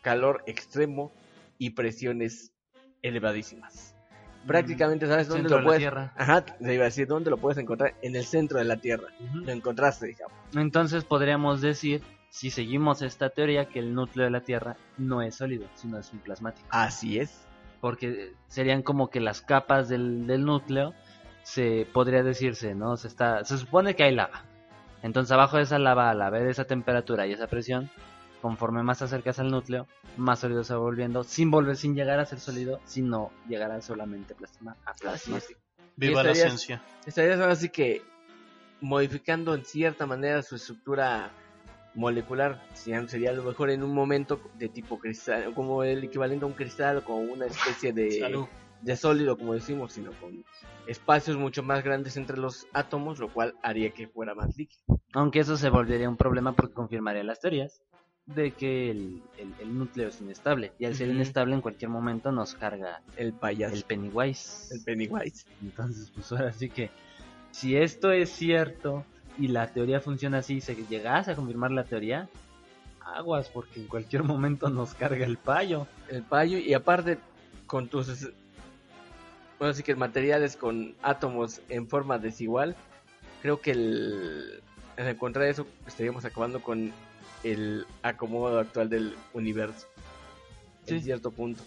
calor 0.07 0.41
extremo 0.45 1.11
y 1.57 1.71
presiones 1.71 2.53
elevadísimas. 3.01 3.93
Prácticamente 4.47 5.05
sabes 5.05 5.27
dónde 5.27 5.49
lo 5.49 5.61
puedes. 5.61 5.79
Tierra. 5.79 6.13
Ajá, 6.15 6.45
te 6.45 6.73
iba 6.73 6.83
a 6.83 6.85
decir 6.85 7.07
dónde 7.07 7.29
lo 7.29 7.35
puedes 7.35 7.57
encontrar 7.57 7.93
en 8.01 8.15
el 8.15 8.23
centro 8.23 8.57
de 8.57 8.63
la 8.63 8.77
Tierra. 8.77 9.09
Lo 9.33 9.51
encontraste, 9.51 10.07
digamos. 10.07 10.37
Entonces 10.55 11.03
podríamos 11.03 11.59
decir, 11.59 12.01
si 12.29 12.51
seguimos 12.51 13.01
esta 13.01 13.31
teoría, 13.31 13.65
que 13.65 13.79
el 13.79 13.93
núcleo 13.93 14.23
de 14.23 14.31
la 14.31 14.39
Tierra 14.39 14.77
no 14.97 15.21
es 15.21 15.35
sólido, 15.35 15.67
sino 15.75 15.99
es 15.99 16.09
un 16.13 16.19
plasmático. 16.19 16.65
Así 16.71 17.19
es. 17.19 17.45
Porque 17.81 18.31
serían 18.47 18.83
como 18.83 19.09
que 19.09 19.19
las 19.19 19.41
capas 19.41 19.89
del, 19.89 20.25
del 20.25 20.45
núcleo, 20.45 20.93
se 21.43 21.85
podría 21.91 22.23
decirse, 22.23 22.75
¿no? 22.75 22.95
Se, 22.95 23.09
está, 23.09 23.43
se 23.43 23.57
supone 23.57 23.93
que 23.93 24.03
hay 24.03 24.15
lava. 24.15 24.45
Entonces 25.03 25.33
abajo 25.33 25.57
de 25.57 25.63
esa 25.63 25.79
lava, 25.79 26.09
al 26.11 26.21
haber 26.21 26.47
esa 26.47 26.63
temperatura 26.63 27.27
y 27.27 27.33
esa 27.33 27.47
presión, 27.47 27.89
conforme 28.47 28.81
más 28.81 28.99
te 28.99 29.03
acercas 29.03 29.39
al 29.39 29.51
núcleo, 29.51 29.87
más 30.15 30.39
sólido 30.39 30.63
se 30.63 30.73
va 30.73 30.79
volviendo, 30.79 31.25
sin 31.25 31.51
volver, 31.51 31.75
sin 31.75 31.95
llegar 31.95 32.17
a 32.17 32.25
ser 32.25 32.39
sólido, 32.39 32.79
sino 32.85 33.29
llegar 33.49 33.71
a 33.71 33.81
solamente 33.81 34.35
plasma, 34.35 34.77
a 34.85 34.93
plasmático. 34.93 35.59
Viva 35.97 36.23
la 36.23 36.33
ciencia. 36.33 36.81
Estarías 37.05 37.41
ahora 37.41 37.57
sí 37.57 37.67
que 37.67 38.03
modificando 38.79 39.53
en 39.53 39.65
cierta 39.65 40.05
manera 40.05 40.41
su 40.43 40.55
estructura 40.55 41.29
molecular. 41.93 42.63
Sería, 42.73 43.31
a 43.31 43.33
lo 43.33 43.43
mejor 43.43 43.69
en 43.69 43.83
un 43.83 43.93
momento 43.93 44.39
de 44.57 44.69
tipo 44.69 44.97
cristal, 44.97 45.53
como 45.53 45.83
el 45.83 46.05
equivalente 46.05 46.45
a 46.45 46.47
un 46.47 46.53
cristal, 46.53 47.03
como 47.03 47.19
una 47.19 47.47
especie 47.47 47.91
de. 47.91 48.11
Salud. 48.11 48.45
de 48.81 48.95
sólido, 48.95 49.37
como 49.37 49.55
decimos, 49.55 49.91
sino 49.91 50.13
con 50.21 50.45
espacios 50.87 51.35
mucho 51.35 51.63
más 51.63 51.83
grandes 51.83 52.15
entre 52.15 52.37
los 52.37 52.65
átomos, 52.71 53.19
lo 53.19 53.27
cual 53.27 53.55
haría 53.61 53.89
que 53.89 54.07
fuera 54.07 54.33
más 54.35 54.55
líquido. 54.55 55.01
Aunque 55.11 55.39
eso 55.39 55.57
se 55.57 55.69
volvería 55.69 56.07
un 56.07 56.15
problema 56.15 56.53
porque 56.53 56.73
confirmaría 56.73 57.25
las 57.25 57.41
teorías 57.41 57.81
de 58.27 58.51
que 58.51 58.91
el, 58.91 59.21
el- 59.37 59.53
el 59.61 59.77
núcleo 59.77 60.09
es 60.09 60.21
inestable. 60.21 60.73
Y 60.79 60.85
al 60.85 60.95
ser 60.95 61.09
inestable 61.09 61.55
en 61.55 61.61
cualquier 61.61 61.89
momento 61.89 62.31
nos 62.31 62.53
carga 62.53 63.01
El 63.15 63.33
payaso, 63.33 63.73
el 63.73 63.79
el, 63.79 63.85
Pennywise. 63.85 64.81
Pennywise. 64.85 65.45
Entonces, 65.61 66.11
pues 66.13 66.31
ahora 66.31 66.51
sí 66.53 66.69
que 66.69 66.89
si 67.51 67.75
esto 67.77 68.11
es 68.11 68.29
cierto 68.29 69.05
y 69.39 69.47
la 69.47 69.67
teoría 69.67 70.01
funciona 70.01 70.39
así 70.39 70.55
y 70.55 70.61
se 70.61 70.75
llegase 70.75 71.31
a 71.31 71.35
confirmar 71.35 71.71
la 71.71 71.85
teoría, 71.85 72.27
aguas 73.15 73.49
porque 73.49 73.79
en 73.79 73.87
cualquier 73.87 74.23
momento 74.23 74.69
nos 74.69 74.93
carga 74.93 75.25
el 75.25 75.37
payo. 75.37 75.87
El 76.09 76.23
payo, 76.23 76.57
y 76.57 76.73
aparte, 76.73 77.17
con 77.65 77.87
tus. 77.87 78.29
Bueno, 79.59 79.73
sí 79.73 79.81
que 79.83 79.95
materiales 79.95 80.55
con 80.55 80.93
átomos 81.01 81.61
en 81.69 81.87
forma 81.87 82.19
desigual, 82.19 82.75
creo 83.41 83.61
que 83.61 83.71
el. 83.71 84.61
En 84.97 85.07
encontrar 85.07 85.45
eso, 85.47 85.65
estaríamos 85.87 86.25
acabando 86.25 86.61
con 86.61 86.91
el 87.51 87.85
acomodo 88.03 88.59
actual 88.59 88.89
del 88.89 89.15
universo. 89.33 89.87
En 90.87 90.99
Sí. 90.99 91.05
cierto 91.05 91.31
punto. 91.31 91.63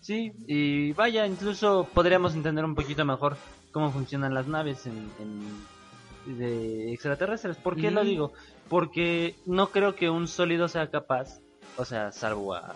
Sí, 0.00 0.32
y 0.46 0.92
vaya, 0.92 1.26
incluso 1.26 1.88
podríamos 1.92 2.34
entender 2.34 2.64
un 2.64 2.74
poquito 2.74 3.04
mejor 3.04 3.36
cómo 3.72 3.90
funcionan 3.90 4.32
las 4.34 4.46
naves 4.46 4.86
en, 4.86 5.10
en- 5.20 6.38
de 6.38 6.92
extraterrestres. 6.92 7.56
¿Por 7.56 7.76
qué 7.76 7.90
lo 7.90 8.04
digo? 8.04 8.32
Porque 8.68 9.34
no 9.46 9.70
creo 9.70 9.94
que 9.96 10.10
un 10.10 10.28
sólido 10.28 10.68
sea 10.68 10.90
capaz, 10.90 11.40
o 11.76 11.84
sea, 11.84 12.12
salvo 12.12 12.54
a, 12.54 12.74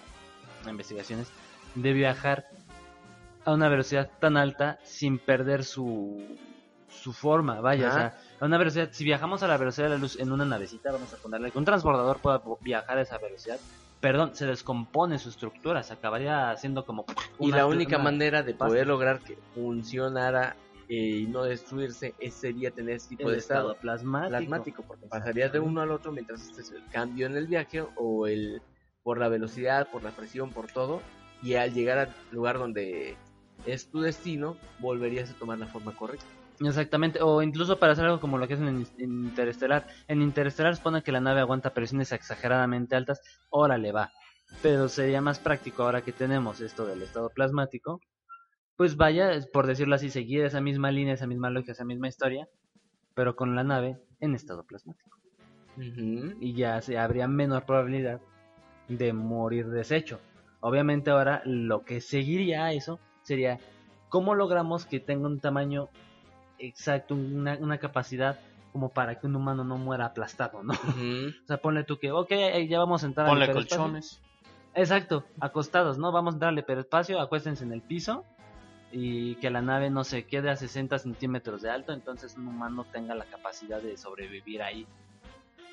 a 0.64 0.70
investigaciones, 0.70 1.28
de 1.74 1.92
viajar 1.92 2.46
a 3.44 3.52
una 3.52 3.68
velocidad 3.68 4.10
tan 4.20 4.36
alta 4.36 4.78
sin 4.84 5.18
perder 5.18 5.64
su, 5.64 6.22
su 6.88 7.12
forma. 7.12 7.60
Vaya, 7.60 7.88
o 7.88 7.92
sea, 7.92 8.18
a 8.44 8.46
una 8.46 8.58
velocidad, 8.58 8.90
si 8.92 9.04
viajamos 9.04 9.42
a 9.42 9.48
la 9.48 9.56
velocidad 9.56 9.86
de 9.86 9.94
la 9.94 9.98
luz 9.98 10.18
en 10.20 10.30
una 10.30 10.44
navecita, 10.44 10.92
vamos 10.92 11.12
a 11.12 11.16
ponerle 11.16 11.50
que 11.50 11.58
un 11.58 11.64
transbordador 11.64 12.18
pueda 12.18 12.42
viajar 12.60 12.98
a 12.98 13.00
esa 13.02 13.18
velocidad. 13.18 13.58
Perdón, 14.00 14.34
se 14.34 14.44
descompone 14.46 15.18
su 15.18 15.30
estructura, 15.30 15.82
se 15.82 15.94
acabaría 15.94 16.50
haciendo 16.50 16.84
como 16.84 17.06
Y 17.40 17.50
la 17.52 17.66
única 17.66 17.96
una- 17.96 18.04
manera 18.04 18.42
de 18.42 18.52
pasta. 18.52 18.66
poder 18.66 18.86
lograr 18.86 19.20
que 19.20 19.38
funcionara 19.54 20.56
eh, 20.90 21.20
y 21.22 21.26
no 21.26 21.44
destruirse 21.44 22.14
es- 22.18 22.34
sería 22.34 22.70
tener 22.70 22.96
ese 22.96 23.08
tipo 23.08 23.28
el 23.28 23.32
de 23.36 23.38
estado 23.38 23.70
estado 23.70 23.80
plasmático. 23.80 24.28
plasmático, 24.28 24.82
porque 24.86 25.06
pasaría 25.06 25.48
de 25.48 25.58
uno 25.58 25.80
al 25.80 25.90
otro 25.90 26.12
mientras 26.12 26.42
este 26.42 26.60
es 26.60 26.70
el 26.72 26.86
cambio 26.90 27.26
en 27.26 27.36
el 27.38 27.46
viaje 27.46 27.82
o 27.96 28.26
el 28.26 28.60
por 29.02 29.16
la 29.18 29.28
velocidad, 29.28 29.88
por 29.90 30.02
la 30.02 30.10
presión, 30.10 30.50
por 30.50 30.66
todo, 30.70 31.00
y 31.42 31.54
al 31.54 31.72
llegar 31.72 31.96
al 31.98 32.14
lugar 32.32 32.58
donde 32.58 33.16
es 33.64 33.90
tu 33.90 34.02
destino, 34.02 34.58
volverías 34.78 35.30
a 35.30 35.34
tomar 35.34 35.58
la 35.58 35.66
forma 35.66 35.92
correcta. 35.96 36.26
Exactamente, 36.60 37.20
o 37.20 37.42
incluso 37.42 37.78
para 37.78 37.92
hacer 37.92 38.04
algo 38.04 38.20
como 38.20 38.38
lo 38.38 38.46
que 38.46 38.54
hacen 38.54 38.68
en, 38.68 38.86
en 38.98 39.24
Interestelar. 39.24 39.86
En 40.08 40.22
Interestelar 40.22 40.76
supone 40.76 41.02
que 41.02 41.12
la 41.12 41.20
nave 41.20 41.40
aguanta 41.40 41.74
presiones 41.74 42.12
exageradamente 42.12 42.96
altas, 42.96 43.20
órale 43.50 43.92
va. 43.92 44.12
Pero 44.62 44.88
sería 44.88 45.20
más 45.20 45.38
práctico 45.38 45.82
ahora 45.82 46.02
que 46.02 46.12
tenemos 46.12 46.60
esto 46.60 46.86
del 46.86 47.02
estado 47.02 47.30
plasmático. 47.30 48.00
Pues 48.76 48.96
vaya, 48.96 49.30
por 49.52 49.66
decirlo 49.66 49.94
así, 49.94 50.10
seguir 50.10 50.44
esa 50.44 50.60
misma 50.60 50.90
línea, 50.90 51.14
esa 51.14 51.26
misma 51.26 51.50
lógica, 51.50 51.72
esa 51.72 51.84
misma 51.84 52.08
historia, 52.08 52.48
pero 53.14 53.36
con 53.36 53.54
la 53.54 53.64
nave 53.64 53.98
en 54.20 54.34
estado 54.34 54.64
plasmático. 54.64 55.18
Y 55.76 56.54
ya 56.54 56.80
se 56.82 56.98
habría 56.98 57.26
menor 57.26 57.66
probabilidad 57.66 58.20
de 58.88 59.12
morir 59.12 59.68
deshecho. 59.68 60.20
Obviamente 60.60 61.10
ahora 61.10 61.42
lo 61.44 61.84
que 61.84 62.00
seguiría 62.00 62.64
a 62.64 62.72
eso 62.72 63.00
sería 63.22 63.58
cómo 64.08 64.34
logramos 64.34 64.86
que 64.86 65.00
tenga 65.00 65.26
un 65.26 65.40
tamaño 65.40 65.88
exacto, 66.68 67.14
una, 67.14 67.56
una 67.58 67.78
capacidad 67.78 68.38
como 68.72 68.88
para 68.88 69.18
que 69.20 69.26
un 69.26 69.36
humano 69.36 69.62
no 69.64 69.76
muera 69.78 70.06
aplastado, 70.06 70.62
¿no? 70.62 70.72
O 71.44 71.46
sea, 71.46 71.58
ponle 71.58 71.84
tú 71.84 71.98
que, 71.98 72.10
ok, 72.12 72.30
eh, 72.30 72.66
ya 72.68 72.78
vamos 72.78 73.02
a 73.04 73.06
entrar 73.06 73.26
Ponle 73.26 73.44
al 73.44 73.52
colchones. 73.52 74.20
Exacto, 74.74 75.24
acostados, 75.40 75.98
¿no? 75.98 76.10
Vamos 76.10 76.34
a 76.34 76.36
entrar 76.36 76.48
al 76.50 76.58
hiperespacio, 76.58 77.20
acuéstense 77.20 77.62
en 77.64 77.72
el 77.72 77.82
piso 77.82 78.24
y 78.90 79.36
que 79.36 79.50
la 79.50 79.62
nave 79.62 79.90
no 79.90 80.02
se 80.04 80.24
quede 80.26 80.50
a 80.50 80.56
60 80.56 80.98
centímetros 80.98 81.62
de 81.62 81.70
alto, 81.70 81.92
entonces 81.92 82.36
un 82.36 82.48
humano 82.48 82.84
tenga 82.92 83.14
la 83.14 83.24
capacidad 83.24 83.80
de 83.80 83.96
sobrevivir 83.96 84.62
ahí 84.62 84.86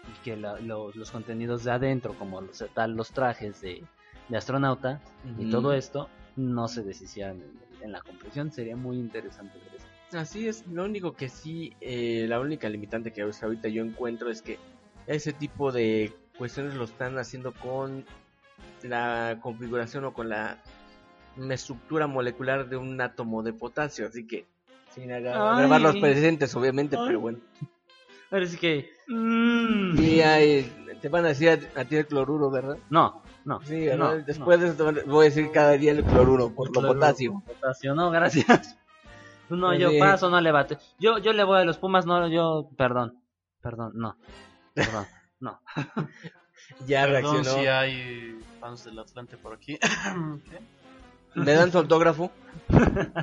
y 0.07 0.23
que 0.23 0.35
la- 0.37 0.59
lo- 0.59 0.91
los 0.93 1.09
contenidos 1.11 1.63
de 1.63 1.71
adentro, 1.71 2.13
como 2.17 2.41
los, 2.41 2.63
tal, 2.73 2.95
los 2.95 3.11
trajes 3.11 3.61
de, 3.61 3.83
de 4.27 4.37
astronauta 4.37 4.99
y 5.39 5.49
todo 5.51 5.73
esto, 5.73 6.09
no 6.35 6.67
se 6.67 6.83
deshicieran 6.83 7.37
en, 7.41 7.51
en 7.83 7.91
la 7.91 8.01
compresión. 8.01 8.51
Sería 8.51 8.75
muy 8.75 8.97
interesante 8.97 9.57
ver 9.59 9.75
eso. 9.75 9.80
Así 10.13 10.47
es, 10.47 10.65
lo 10.67 10.83
único 10.83 11.13
que 11.13 11.29
sí, 11.29 11.73
eh, 11.79 12.25
la 12.27 12.39
única 12.39 12.67
limitante 12.69 13.11
que 13.13 13.21
ahorita 13.21 13.69
yo 13.69 13.83
encuentro 13.83 14.29
es 14.29 14.41
que 14.41 14.59
ese 15.07 15.31
tipo 15.33 15.71
de 15.71 16.13
cuestiones 16.37 16.73
lo 16.75 16.83
están 16.83 17.17
haciendo 17.17 17.53
con 17.53 18.05
la 18.83 19.37
configuración 19.41 20.05
o 20.05 20.13
con 20.13 20.27
la 20.29 20.57
estructura 21.49 22.07
molecular 22.07 22.67
de 22.67 22.75
un 22.77 22.99
átomo 22.99 23.41
de 23.41 23.53
potasio, 23.53 24.07
así 24.07 24.27
que 24.27 24.45
sin 24.93 25.11
agravar 25.11 25.79
los 25.79 25.95
presentes, 25.97 26.53
obviamente, 26.55 26.97
Ay. 26.99 27.03
pero 27.07 27.19
bueno. 27.21 27.39
Ahora 28.29 28.45
sí 28.47 28.57
que... 28.57 28.89
mm, 29.07 29.97
Y 30.01 30.21
ahí 30.21 30.97
te 31.01 31.09
van 31.09 31.25
a 31.25 31.29
decir 31.29 31.49
a, 31.49 31.79
a 31.79 31.85
ti 31.85 31.95
el 31.95 32.05
cloruro, 32.05 32.49
¿verdad? 32.51 32.77
No, 32.89 33.21
no. 33.45 33.61
Sí, 33.63 33.85
no, 33.85 33.85
¿verdad? 33.85 34.17
no. 34.17 34.23
después 34.23 34.59
de 34.59 34.67
esto 34.69 34.93
voy 35.05 35.25
a 35.25 35.29
decir 35.29 35.51
cada 35.51 35.71
día 35.73 35.91
el 35.91 36.03
cloruro 36.03 36.49
por 36.53 36.67
lo 36.67 36.73
Cloruro, 36.73 36.93
potasio. 36.93 37.43
potasio, 37.45 37.95
no, 37.95 38.11
gracias. 38.11 38.77
No, 39.57 39.67
Pues 39.67 39.79
yo 39.79 39.89
sí. 39.89 39.99
paso, 39.99 40.29
no 40.29 40.39
le 40.41 40.51
bate. 40.51 40.77
Yo, 40.99 41.17
yo 41.17 41.33
le 41.33 41.43
voy 41.43 41.59
a 41.59 41.65
los 41.65 41.77
Pumas, 41.77 42.05
no, 42.05 42.27
yo, 42.27 42.69
perdón, 42.77 43.21
perdón, 43.61 43.91
no, 43.95 44.15
perdón, 44.73 45.05
no. 45.39 45.59
Ya 46.87 47.03
Perdón 47.05 47.33
reaccionó. 47.43 47.61
si 47.61 47.67
hay 47.67 48.39
fans 48.59 48.85
del 48.85 48.99
Atlante 48.99 49.35
por 49.37 49.53
aquí. 49.53 49.77
¿Qué? 50.49 50.59
¿Me 51.35 51.53
dan 51.53 51.71
su 51.71 51.77
autógrafo? 51.79 52.31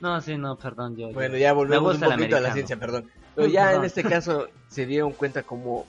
No, 0.00 0.20
sí, 0.20 0.36
no, 0.36 0.56
perdón, 0.56 0.96
yo. 0.96 1.12
Bueno, 1.12 1.36
ya 1.36 1.52
volvemos 1.52 1.94
un 1.94 2.00
poquito 2.00 2.36
a 2.36 2.40
la 2.40 2.52
ciencia, 2.52 2.76
perdón. 2.76 3.08
Pero 3.36 3.46
ya 3.46 3.72
en 3.74 3.84
este 3.84 4.02
caso 4.02 4.48
se 4.66 4.84
dieron 4.84 5.12
cuenta 5.12 5.44
cómo 5.44 5.86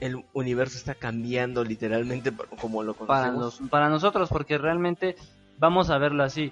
el 0.00 0.24
universo 0.32 0.78
está 0.78 0.94
cambiando 0.94 1.64
literalmente 1.64 2.32
como 2.58 2.82
lo 2.82 2.94
para, 2.94 3.26
conocemos. 3.30 3.60
nos- 3.60 3.70
para 3.70 3.90
nosotros, 3.90 4.30
porque 4.30 4.56
realmente 4.56 5.16
vamos 5.58 5.90
a 5.90 5.98
verlo 5.98 6.24
así. 6.24 6.50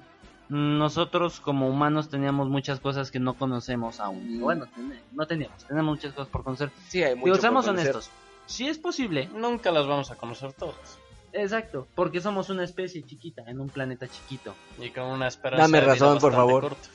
Nosotros 0.51 1.41
como 1.41 1.69
humanos 1.69 2.09
teníamos 2.09 2.49
muchas 2.49 2.81
cosas 2.81 3.11
que 3.11 3.21
no 3.21 3.35
conocemos 3.35 4.01
aún. 4.01 4.41
Bueno, 4.41 4.67
ten- 4.75 5.01
no 5.13 5.27
teníamos, 5.27 5.65
tenemos 5.65 5.95
muchas 5.97 6.13
cosas 6.13 6.29
por 6.29 6.43
conocer. 6.45 6.71
Sí, 6.89 7.03
hay 7.03 7.15
mucho 7.15 7.25
Digo, 7.27 7.35
por 7.37 7.41
seamos 7.41 7.67
conocer. 7.67 7.91
honestos. 7.95 8.11
Si 8.47 8.67
es 8.67 8.79
posible, 8.79 9.29
Nunca 9.35 9.71
las 9.71 9.87
vamos 9.87 10.11
a 10.11 10.17
conocer 10.17 10.53
todas. 10.53 10.99
exacto, 11.33 11.87
porque 11.95 12.21
somos 12.21 12.51
una 12.51 12.65
especie 12.65 13.05
chiquita 13.05 13.43
en 13.47 13.61
un 13.61 13.69
planeta 13.69 14.09
chiquito. 14.09 14.53
Y 14.81 14.91
con 14.91 15.05
una 15.05 15.29
esperanza 15.29 15.63
Dame 15.63 15.79
de 15.79 15.85
vida 15.85 15.93
razón, 15.95 16.19
por 16.19 16.33
favor. 16.33 16.63
corta. 16.63 16.89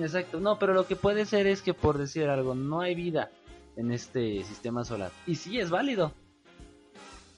Exacto, 0.00 0.40
no, 0.40 0.58
pero 0.58 0.72
lo 0.72 0.86
que 0.86 0.96
puede 0.96 1.26
ser 1.26 1.46
es 1.46 1.60
que 1.60 1.74
por 1.74 1.98
decir 1.98 2.28
algo, 2.30 2.54
no 2.54 2.80
hay 2.80 2.94
vida 2.94 3.30
en 3.76 3.92
este 3.92 4.42
sistema 4.44 4.82
solar. 4.84 5.10
Y 5.26 5.34
sí 5.34 5.60
es 5.60 5.68
válido. 5.68 6.14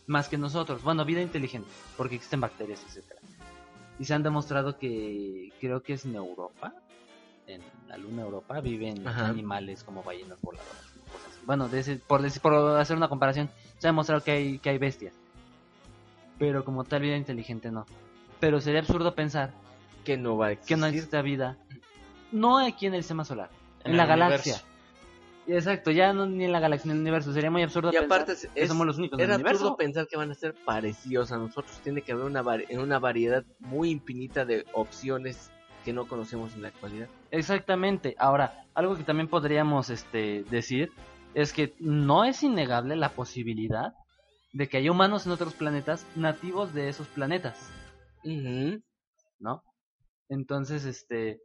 Más 0.06 0.28
que 0.28 0.38
nosotros. 0.38 0.84
Bueno, 0.84 1.04
vida 1.04 1.20
inteligente, 1.20 1.68
porque 1.96 2.14
existen 2.14 2.40
bacterias, 2.40 2.80
etcétera. 2.86 3.20
Y 3.98 4.04
se 4.04 4.14
han 4.14 4.22
demostrado 4.22 4.76
que 4.78 5.52
creo 5.60 5.82
que 5.82 5.94
es 5.94 6.04
en 6.04 6.14
Europa, 6.16 6.72
en 7.46 7.62
la 7.88 7.96
luna 7.96 8.22
Europa, 8.22 8.60
viven 8.60 9.06
Ajá. 9.06 9.28
animales 9.28 9.82
como 9.84 10.02
ballenas 10.02 10.40
voladoras. 10.42 10.76
cosas 11.12 11.28
así. 11.32 11.40
Bueno, 11.46 11.68
de 11.68 11.80
ese- 11.80 11.96
por, 11.96 12.20
por 12.40 12.54
hacer 12.78 12.96
una 12.96 13.08
comparación, 13.08 13.48
se 13.78 13.86
ha 13.86 13.90
demostrado 13.90 14.22
que 14.22 14.32
hay, 14.32 14.58
que 14.58 14.70
hay 14.70 14.78
bestias. 14.78 15.14
Pero 16.38 16.64
como 16.64 16.84
tal 16.84 17.02
vida 17.02 17.16
inteligente 17.16 17.70
no. 17.70 17.86
Pero 18.40 18.60
sería 18.60 18.80
absurdo 18.80 19.14
pensar 19.14 19.52
Que 20.04 20.16
no 20.18 20.36
va 20.36 20.48
a 20.48 20.56
que 20.56 20.76
no 20.76 20.86
existe 20.86 21.20
vida. 21.22 21.56
No 22.32 22.58
aquí 22.58 22.86
en 22.86 22.94
el 22.94 23.02
sistema 23.02 23.24
solar, 23.24 23.48
en, 23.84 23.92
En 23.92 23.96
la 23.96 24.04
galaxia. 24.06 24.54
universo. 24.56 24.75
Exacto, 25.46 25.90
ya 25.92 26.12
no 26.12 26.26
ni 26.26 26.44
en 26.44 26.52
la 26.52 26.60
galaxia 26.60 26.88
ni 26.88 26.92
en 26.92 26.96
el 26.98 27.02
universo. 27.02 27.32
Sería 27.32 27.50
muy 27.50 27.62
absurdo 27.62 27.92
Y 27.92 27.96
aparte 27.96 28.32
pensar 28.32 28.50
es, 28.54 28.54
que 28.54 28.66
somos 28.66 28.86
los 28.86 28.98
únicos 28.98 29.18
en 29.18 29.24
era 29.24 29.34
el 29.34 29.40
universo. 29.40 29.64
absurdo 29.64 29.76
pensar 29.76 30.08
que 30.08 30.16
van 30.16 30.30
a 30.30 30.34
ser 30.34 30.54
parecidos 30.64 31.30
a 31.32 31.38
nosotros. 31.38 31.78
Tiene 31.82 32.02
que 32.02 32.12
haber 32.12 32.24
una, 32.24 32.42
una 32.80 32.98
variedad 32.98 33.44
muy 33.60 33.90
infinita 33.90 34.44
de 34.44 34.66
opciones 34.72 35.50
que 35.84 35.92
no 35.92 36.08
conocemos 36.08 36.54
en 36.54 36.62
la 36.62 36.68
actualidad. 36.68 37.08
Exactamente. 37.30 38.16
Ahora, 38.18 38.66
algo 38.74 38.96
que 38.96 39.04
también 39.04 39.28
podríamos 39.28 39.88
este, 39.90 40.44
decir 40.50 40.92
es 41.34 41.52
que 41.52 41.74
no 41.78 42.24
es 42.24 42.42
innegable 42.42 42.96
la 42.96 43.10
posibilidad 43.10 43.92
de 44.52 44.68
que 44.68 44.78
haya 44.78 44.90
humanos 44.90 45.26
en 45.26 45.32
otros 45.32 45.54
planetas 45.54 46.06
nativos 46.16 46.74
de 46.74 46.88
esos 46.88 47.06
planetas. 47.08 47.70
¿no? 49.38 49.62
Entonces, 50.28 50.84
este... 50.86 51.40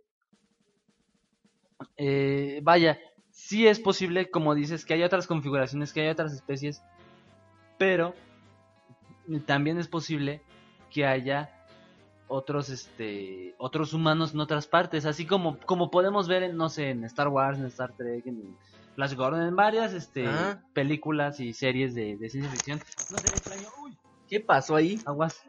eh, 1.97 2.61
vaya, 2.63 2.99
sí 3.31 3.67
es 3.67 3.79
posible, 3.79 4.29
como 4.29 4.55
dices, 4.55 4.85
que 4.85 4.93
haya 4.93 5.05
otras 5.05 5.27
configuraciones, 5.27 5.93
que 5.93 6.01
haya 6.01 6.11
otras 6.11 6.33
especies, 6.33 6.81
pero 7.77 8.13
también 9.45 9.77
es 9.77 9.87
posible 9.87 10.41
que 10.91 11.05
haya 11.05 11.49
otros 12.27 12.69
este 12.69 13.55
otros 13.57 13.93
humanos 13.93 14.33
en 14.33 14.39
otras 14.39 14.65
partes 14.65 15.05
así 15.05 15.25
como 15.25 15.57
como 15.59 15.91
podemos 15.91 16.27
ver 16.29 16.43
en 16.43 16.55
no 16.55 16.69
sé 16.69 16.89
en 16.89 17.03
Star 17.03 17.27
Wars 17.27 17.59
en 17.59 17.65
Star 17.65 17.93
Trek 17.93 18.25
en 18.25 18.55
Flash 18.95 19.15
Gordon 19.15 19.47
en 19.47 19.55
varias 19.55 19.93
este 19.93 20.27
Ajá. 20.27 20.63
películas 20.73 21.39
y 21.41 21.53
series 21.53 21.93
de, 21.93 22.17
de 22.17 22.29
ciencia 22.29 22.51
ficción 22.51 22.81
no 23.09 23.17
extraño 23.17 23.67
uy 23.83 23.97
¿Qué 24.29 24.39
pasó 24.39 24.77
ahí? 24.77 25.01
aguas 25.05 25.43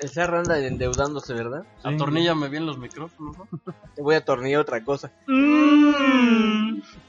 El 0.00 0.34
anda 0.34 0.58
endeudándose, 0.58 1.34
¿verdad? 1.34 1.64
Atorníllame 1.82 2.48
bien 2.48 2.66
los 2.66 2.78
micrófonos, 2.78 3.36
¿no? 3.36 3.48
Te 3.94 4.02
voy 4.02 4.14
a 4.14 4.18
atornillar 4.18 4.60
otra 4.60 4.84
cosa. 4.84 5.12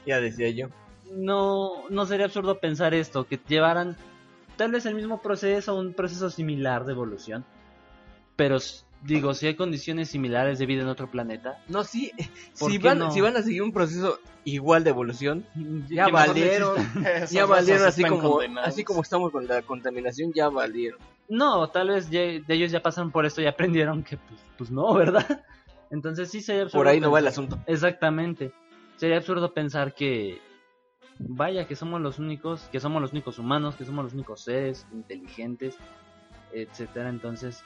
Ya 0.06 0.20
decía 0.20 0.50
yo. 0.50 0.68
no 1.12 1.88
no 1.88 2.06
sería 2.06 2.26
absurdo 2.26 2.58
pensar 2.60 2.94
esto 2.94 3.26
que 3.26 3.40
llevaran 3.48 3.96
tal 4.56 4.72
vez 4.72 4.86
el 4.86 4.94
mismo 4.94 5.20
proceso 5.20 5.74
un 5.76 5.92
proceso 5.92 6.30
similar 6.30 6.84
de 6.84 6.92
evolución 6.92 7.44
pero 8.36 8.58
digo 9.02 9.34
si 9.34 9.48
hay 9.48 9.54
condiciones 9.56 10.08
similares 10.10 10.58
de 10.58 10.66
vida 10.66 10.82
en 10.82 10.88
otro 10.88 11.10
planeta 11.10 11.58
No, 11.68 11.82
sí. 11.84 12.12
¿Por 12.58 12.70
Si 12.70 12.78
van, 12.78 12.98
no? 12.98 13.10
si 13.10 13.20
van 13.20 13.36
a 13.36 13.42
seguir 13.42 13.62
un 13.62 13.72
proceso 13.72 14.20
igual 14.44 14.84
de 14.84 14.90
evolución, 14.90 15.44
ya 15.88 16.06
mejor 16.06 16.12
no 16.12 16.34
valieron. 16.34 16.76
Ya 17.30 17.46
valieron 17.46 17.86
así 17.86 18.04
como, 18.04 18.40
así 18.62 18.84
como 18.84 19.02
estamos 19.02 19.30
con 19.32 19.46
la 19.46 19.62
contaminación, 19.62 20.32
ya 20.32 20.48
valieron. 20.48 20.98
No, 21.30 21.68
tal 21.70 21.88
vez 21.88 22.10
ya- 22.10 22.20
de 22.20 22.44
ellos 22.48 22.70
ya 22.70 22.82
pasaron 22.82 23.10
por 23.10 23.24
esto 23.24 23.40
y 23.40 23.46
aprendieron 23.46 24.02
que 24.02 24.16
pues, 24.18 24.40
pues 24.58 24.70
no, 24.70 24.92
¿verdad? 24.94 25.24
Entonces 25.90 26.30
sí 26.30 26.40
sería 26.40 26.62
absurdo. 26.62 26.80
Por 26.80 26.88
ahí 26.88 27.00
no 27.00 27.10
va 27.10 27.20
el 27.20 27.26
asunto. 27.28 27.58
Exactamente. 27.66 28.52
Sería 28.96 29.16
absurdo 29.16 29.54
pensar 29.54 29.94
que 29.94 30.38
vaya 31.18 31.66
que 31.66 31.76
somos 31.76 32.00
los 32.00 32.18
únicos, 32.18 32.62
que 32.72 32.80
somos 32.80 33.00
los 33.00 33.12
únicos 33.12 33.38
humanos, 33.38 33.76
que 33.76 33.84
somos 33.84 34.04
los 34.04 34.14
únicos 34.14 34.42
seres 34.44 34.86
inteligentes, 34.92 35.76
etcétera. 36.52 37.08
Entonces, 37.08 37.62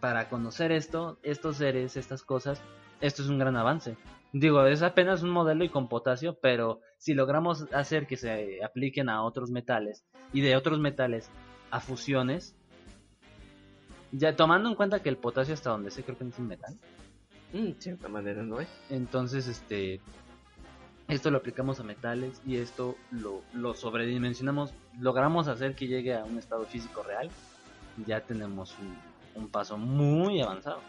para 0.00 0.28
conocer 0.28 0.72
esto, 0.72 1.18
estos 1.22 1.56
seres, 1.58 1.96
estas 1.96 2.22
cosas, 2.22 2.60
esto 3.00 3.22
es 3.22 3.28
un 3.28 3.38
gran 3.38 3.56
avance. 3.56 3.96
Digo, 4.32 4.64
es 4.66 4.82
apenas 4.82 5.22
un 5.22 5.30
modelo 5.30 5.62
y 5.64 5.68
con 5.68 5.88
potasio, 5.88 6.38
pero 6.40 6.80
si 6.98 7.14
logramos 7.14 7.66
hacer 7.72 8.06
que 8.06 8.16
se 8.16 8.64
apliquen 8.64 9.08
a 9.08 9.22
otros 9.22 9.50
metales 9.50 10.04
y 10.32 10.40
de 10.40 10.56
otros 10.56 10.78
metales 10.80 11.30
a 11.70 11.80
fusiones, 11.80 12.54
ya 14.12 14.36
tomando 14.36 14.68
en 14.68 14.74
cuenta 14.74 15.02
que 15.02 15.08
el 15.08 15.16
potasio 15.16 15.54
hasta 15.54 15.70
donde 15.70 15.90
sé 15.90 16.02
creo 16.04 16.16
que 16.16 16.24
no 16.24 16.30
es 16.30 16.38
un 16.38 16.46
metal, 16.48 16.76
Mm, 17.52 17.64
de 17.66 17.74
cierta 17.78 18.08
manera, 18.08 18.42
¿no 18.42 18.60
es? 18.60 18.68
entonces 18.88 19.46
este 19.46 20.00
esto 21.08 21.30
lo 21.30 21.36
aplicamos 21.38 21.78
a 21.80 21.82
metales 21.82 22.40
y 22.46 22.56
esto 22.56 22.96
lo, 23.10 23.42
lo 23.52 23.74
sobredimensionamos, 23.74 24.72
logramos 24.98 25.48
hacer 25.48 25.74
que 25.74 25.86
llegue 25.86 26.14
a 26.16 26.24
un 26.24 26.38
estado 26.38 26.64
físico 26.64 27.02
real, 27.02 27.28
ya 28.06 28.20
tenemos 28.22 28.74
un, 28.78 29.42
un 29.42 29.48
paso 29.48 29.76
muy 29.76 30.40
avanzado. 30.40 30.80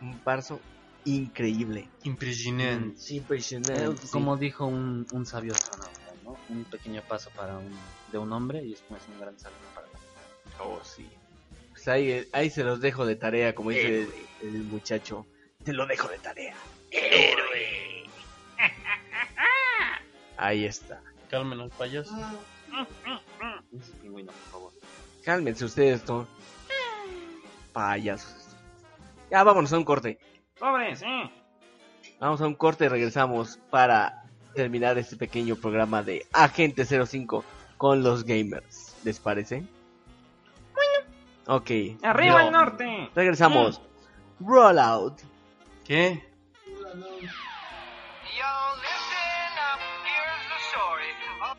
Un 0.00 0.18
paso 0.20 0.60
increíble. 1.04 1.88
Impresionante. 2.04 3.14
Impresionante. 3.14 3.84
Eh, 3.84 3.94
Como 4.10 4.36
dijo 4.38 4.64
un, 4.66 5.06
un 5.12 5.26
sabio 5.26 5.52
astronauta, 5.52 6.00
¿no? 6.24 6.36
Un 6.48 6.64
pequeño 6.64 7.02
paso 7.06 7.28
para 7.36 7.58
un, 7.58 7.70
de 8.10 8.18
un 8.18 8.32
hombre 8.32 8.64
y 8.64 8.70
después 8.70 9.02
un 9.12 9.20
gran 9.20 9.38
salto 9.38 9.58
para 9.74 9.86
la 9.86 10.64
Oh, 10.64 10.80
sí. 10.82 11.06
Pues 11.86 11.94
ahí, 11.94 12.28
ahí 12.32 12.50
se 12.50 12.64
los 12.64 12.80
dejo 12.80 13.06
de 13.06 13.14
tarea, 13.14 13.54
como 13.54 13.70
dice 13.70 14.02
el, 14.02 14.12
el 14.42 14.64
muchacho. 14.64 15.24
Te 15.62 15.72
lo 15.72 15.86
dejo 15.86 16.08
de 16.08 16.18
tarea. 16.18 16.56
Héroe. 16.90 18.02
Ahí 20.36 20.64
está. 20.64 21.00
Calmen 21.30 21.60
al 21.60 21.70
payaso. 21.70 22.12
Ese 23.72 23.92
pingüino, 24.02 24.32
por 24.32 24.50
favor. 24.50 24.72
Cálmense 25.24 25.64
ustedes, 25.64 26.04
¿no? 26.08 26.26
Payasos. 27.72 28.56
Ya 29.30 29.44
vámonos 29.44 29.72
a 29.72 29.78
un 29.78 29.84
corte. 29.84 30.18
¡Pobre, 30.58 30.96
sí! 30.96 31.06
Vamos 32.18 32.40
a 32.40 32.48
un 32.48 32.56
corte 32.56 32.86
y 32.86 32.88
regresamos 32.88 33.60
para 33.70 34.24
terminar 34.56 34.98
este 34.98 35.14
pequeño 35.14 35.54
programa 35.54 36.02
de 36.02 36.26
Agente 36.32 36.84
05 36.84 37.44
con 37.76 38.02
los 38.02 38.24
gamers. 38.24 38.96
¿Les 39.04 39.20
parece? 39.20 39.75
Ok. 41.46 41.70
¡Arriba 42.02 42.40
No. 42.40 42.46
el 42.46 42.52
norte! 42.52 43.10
Regresamos. 43.14 43.80
Rollout. 44.40 45.20
¿Qué? 45.84 46.22
Story. 50.70 51.04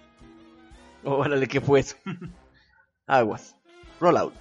Oh, 1.04 1.16
órale, 1.20 1.48
¿qué 1.48 1.62
fue 1.62 1.80
eso? 1.80 1.96
Aguas. 3.08 3.56
Rollout. 4.02 4.34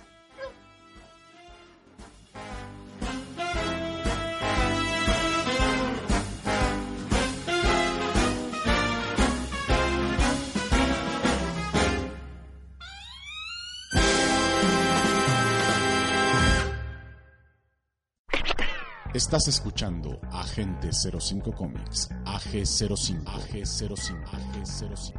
Estás 19.16 19.48
escuchando 19.48 20.20
Agente 20.30 20.90
05 20.92 21.50
Comics, 21.52 22.10
AG05, 22.26 23.24
AG05, 23.24 24.22
AG05. 24.26 25.14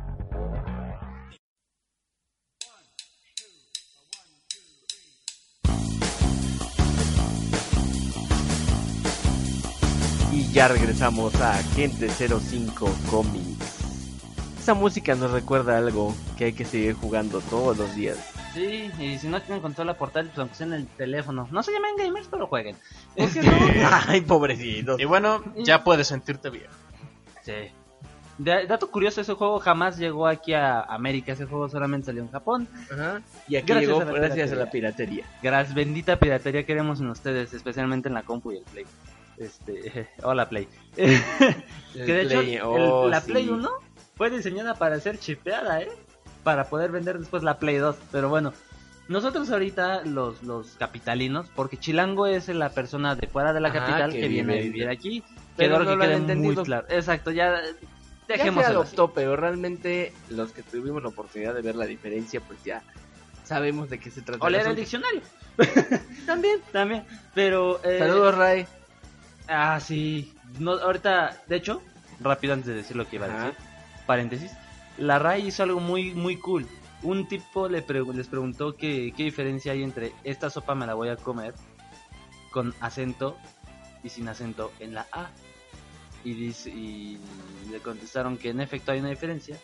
Y 10.31 10.51
ya 10.53 10.67
regresamos 10.67 11.33
a 11.37 11.57
Agente 11.57 12.07
05 12.07 12.87
Comics. 13.09 13.57
esa 14.61 14.75
música 14.75 15.15
nos 15.15 15.31
recuerda 15.31 15.75
algo 15.75 16.13
que 16.37 16.45
hay 16.45 16.53
que 16.53 16.65
seguir 16.65 16.93
jugando 16.93 17.41
todos 17.41 17.75
los 17.75 17.95
días. 17.95 18.36
Sí, 18.57 18.91
y 18.99 19.19
si 19.19 19.27
no 19.27 19.39
tienen 19.39 19.61
consola 19.61 19.93
portátil, 19.93 20.29
pues 20.29 20.39
aunque 20.39 20.55
sea 20.55 20.65
en 20.65 20.73
el 20.73 20.87
teléfono. 20.87 21.47
No 21.51 21.61
se 21.61 21.71
llamen 21.71 21.95
gamers, 21.95 22.27
pero 22.27 22.47
jueguen. 22.47 22.75
Este, 23.15 23.41
Ay, 24.07 24.21
pobrecito. 24.21 24.95
Y 24.97 25.05
bueno, 25.05 25.43
ya 25.57 25.83
puedes 25.83 26.07
sentirte 26.07 26.49
bien. 26.49 26.65
Sí. 27.43 27.53
De- 28.39 28.65
dato 28.65 28.89
curioso, 28.89 29.21
ese 29.21 29.33
juego 29.33 29.59
jamás 29.59 29.97
llegó 29.99 30.25
aquí 30.25 30.53
a 30.55 30.81
América. 30.81 31.33
Ese 31.33 31.45
juego 31.45 31.69
solamente 31.69 32.07
salió 32.07 32.23
en 32.23 32.31
Japón. 32.31 32.67
Ajá. 32.91 33.21
Y 33.47 33.57
aquí 33.57 33.67
Gracias 33.67 33.89
llegó 33.89 34.01
a 34.01 34.05
la 34.05 34.11
gracias 34.11 34.51
a 34.51 34.55
la 34.55 34.71
piratería. 34.71 35.25
Gracias, 35.43 35.75
bendita 35.75 36.17
piratería 36.17 36.65
queremos 36.65 36.99
en 36.99 37.09
ustedes, 37.09 37.53
especialmente 37.53 38.07
en 38.09 38.15
la 38.15 38.23
compu 38.23 38.53
y 38.53 38.57
el 38.57 38.63
Play. 38.63 38.85
Este, 39.37 40.09
hola 40.23 40.49
Play. 40.49 40.67
que 40.95 41.13
de 41.93 42.21
hecho, 42.23 42.39
el- 42.41 42.59
oh, 42.63 43.07
la 43.07 43.21
sí. 43.21 43.31
Play 43.31 43.49
1 43.49 43.69
fue 44.15 44.31
diseñada 44.31 44.73
para 44.73 44.99
ser 44.99 45.19
chipeada, 45.19 45.81
¿eh? 45.81 45.89
Para 46.47 46.63
poder 46.69 46.91
vender 46.91 47.19
después 47.19 47.43
la 47.43 47.59
Play 47.59 47.75
2. 47.75 47.97
Pero 48.09 48.29
bueno, 48.29 48.53
nosotros 49.09 49.51
ahorita, 49.51 50.05
los, 50.05 50.43
los 50.43 50.77
capitalinos, 50.79 51.49
porque 51.53 51.75
Chilango 51.75 52.25
es 52.25 52.47
la 52.47 52.69
persona 52.69 53.15
de 53.15 53.27
fuera 53.27 53.51
de 53.51 53.59
la 53.59 53.67
Ajá, 53.67 53.79
capital 53.79 54.13
que 54.13 54.29
viene 54.29 54.53
a 54.53 54.61
vivir 54.61 54.87
aquí. 54.87 55.25
Pero 55.57 55.79
no 55.79 55.99
que 55.99 56.07
lo 56.07 56.15
han 56.15 56.39
muy 56.39 56.55
claro. 56.55 56.87
Exacto, 56.89 57.31
ya 57.31 57.61
Ya 58.29 58.37
se 58.37 58.63
adoptó, 58.63 59.11
pero 59.11 59.35
realmente 59.35 60.13
los 60.29 60.53
que 60.53 60.63
tuvimos 60.63 61.03
la 61.03 61.09
oportunidad 61.09 61.53
de 61.53 61.61
ver 61.61 61.75
la 61.75 61.85
diferencia, 61.85 62.39
pues 62.39 62.63
ya 62.63 62.81
sabemos 63.43 63.89
de 63.89 63.99
qué 63.99 64.09
se 64.09 64.21
trata. 64.21 64.45
O 64.45 64.49
leer 64.49 64.67
el 64.67 64.75
diccionario. 64.77 65.19
también, 66.25 66.61
también. 66.71 67.03
Pero. 67.33 67.83
eh, 67.83 67.99
Saludos, 67.99 68.35
Ray. 68.37 68.65
Ah, 69.49 69.81
sí. 69.81 70.33
No, 70.59 70.71
ahorita, 70.71 71.41
de 71.45 71.57
hecho, 71.57 71.81
rápido 72.21 72.53
antes 72.53 72.67
de 72.67 72.75
decir 72.75 72.95
lo 72.95 73.05
que 73.05 73.17
iba 73.17 73.25
a 73.25 73.37
decir, 73.37 73.53
paréntesis, 74.05 74.53
la 74.97 75.19
RAI 75.19 75.47
hizo 75.47 75.63
algo 75.63 75.79
muy, 75.79 76.13
muy 76.13 76.37
cool. 76.37 76.65
Un 77.03 77.27
tipo 77.27 77.69
le 77.69 77.83
les 78.13 78.27
preguntó 78.27 78.75
que, 78.75 79.13
qué 79.15 79.23
diferencia 79.23 79.71
hay 79.71 79.83
entre 79.83 80.13
esta 80.23 80.49
sopa 80.49 80.73
me 80.75 80.87
la 80.87 80.95
voy 80.95 81.09
a 81.09 81.15
comer 81.15 81.53
con 82.51 82.73
acento 82.79 83.37
y 84.03 84.09
sin 84.09 84.27
acento 84.27 84.71
en 84.79 84.93
la 84.93 85.05
A. 85.11 85.29
Y, 86.23 86.33
dice, 86.33 86.69
y 86.69 87.19
le 87.71 87.79
contestaron 87.79 88.37
que 88.37 88.49
en 88.49 88.59
efecto 88.59 88.91
hay 88.91 88.99
una 88.99 89.09
diferencia, 89.09 89.57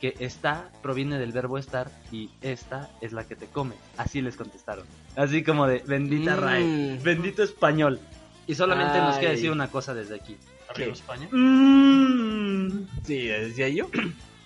que 0.00 0.14
esta 0.18 0.70
proviene 0.82 1.18
del 1.18 1.32
verbo 1.32 1.56
estar 1.56 1.90
y 2.12 2.30
esta 2.42 2.90
es 3.00 3.12
la 3.12 3.24
que 3.24 3.34
te 3.36 3.46
come. 3.46 3.74
Así 3.96 4.20
les 4.20 4.36
contestaron. 4.36 4.84
Así 5.16 5.42
como 5.42 5.66
de 5.66 5.78
bendita 5.78 6.36
Mm. 6.36 6.40
RAI, 6.40 6.98
bendito 7.02 7.42
español. 7.42 7.98
Y 8.46 8.54
solamente 8.54 8.98
nos 8.98 9.16
queda 9.16 9.30
decir 9.30 9.50
una 9.50 9.70
cosa 9.70 9.94
desde 9.94 10.16
aquí. 10.16 10.36
Arriba 10.68 10.88
¿Qué? 10.88 10.92
España. 10.92 11.28
Mm. 11.32 12.86
Sí, 13.04 13.26
decía 13.26 13.68
yo. 13.70 13.88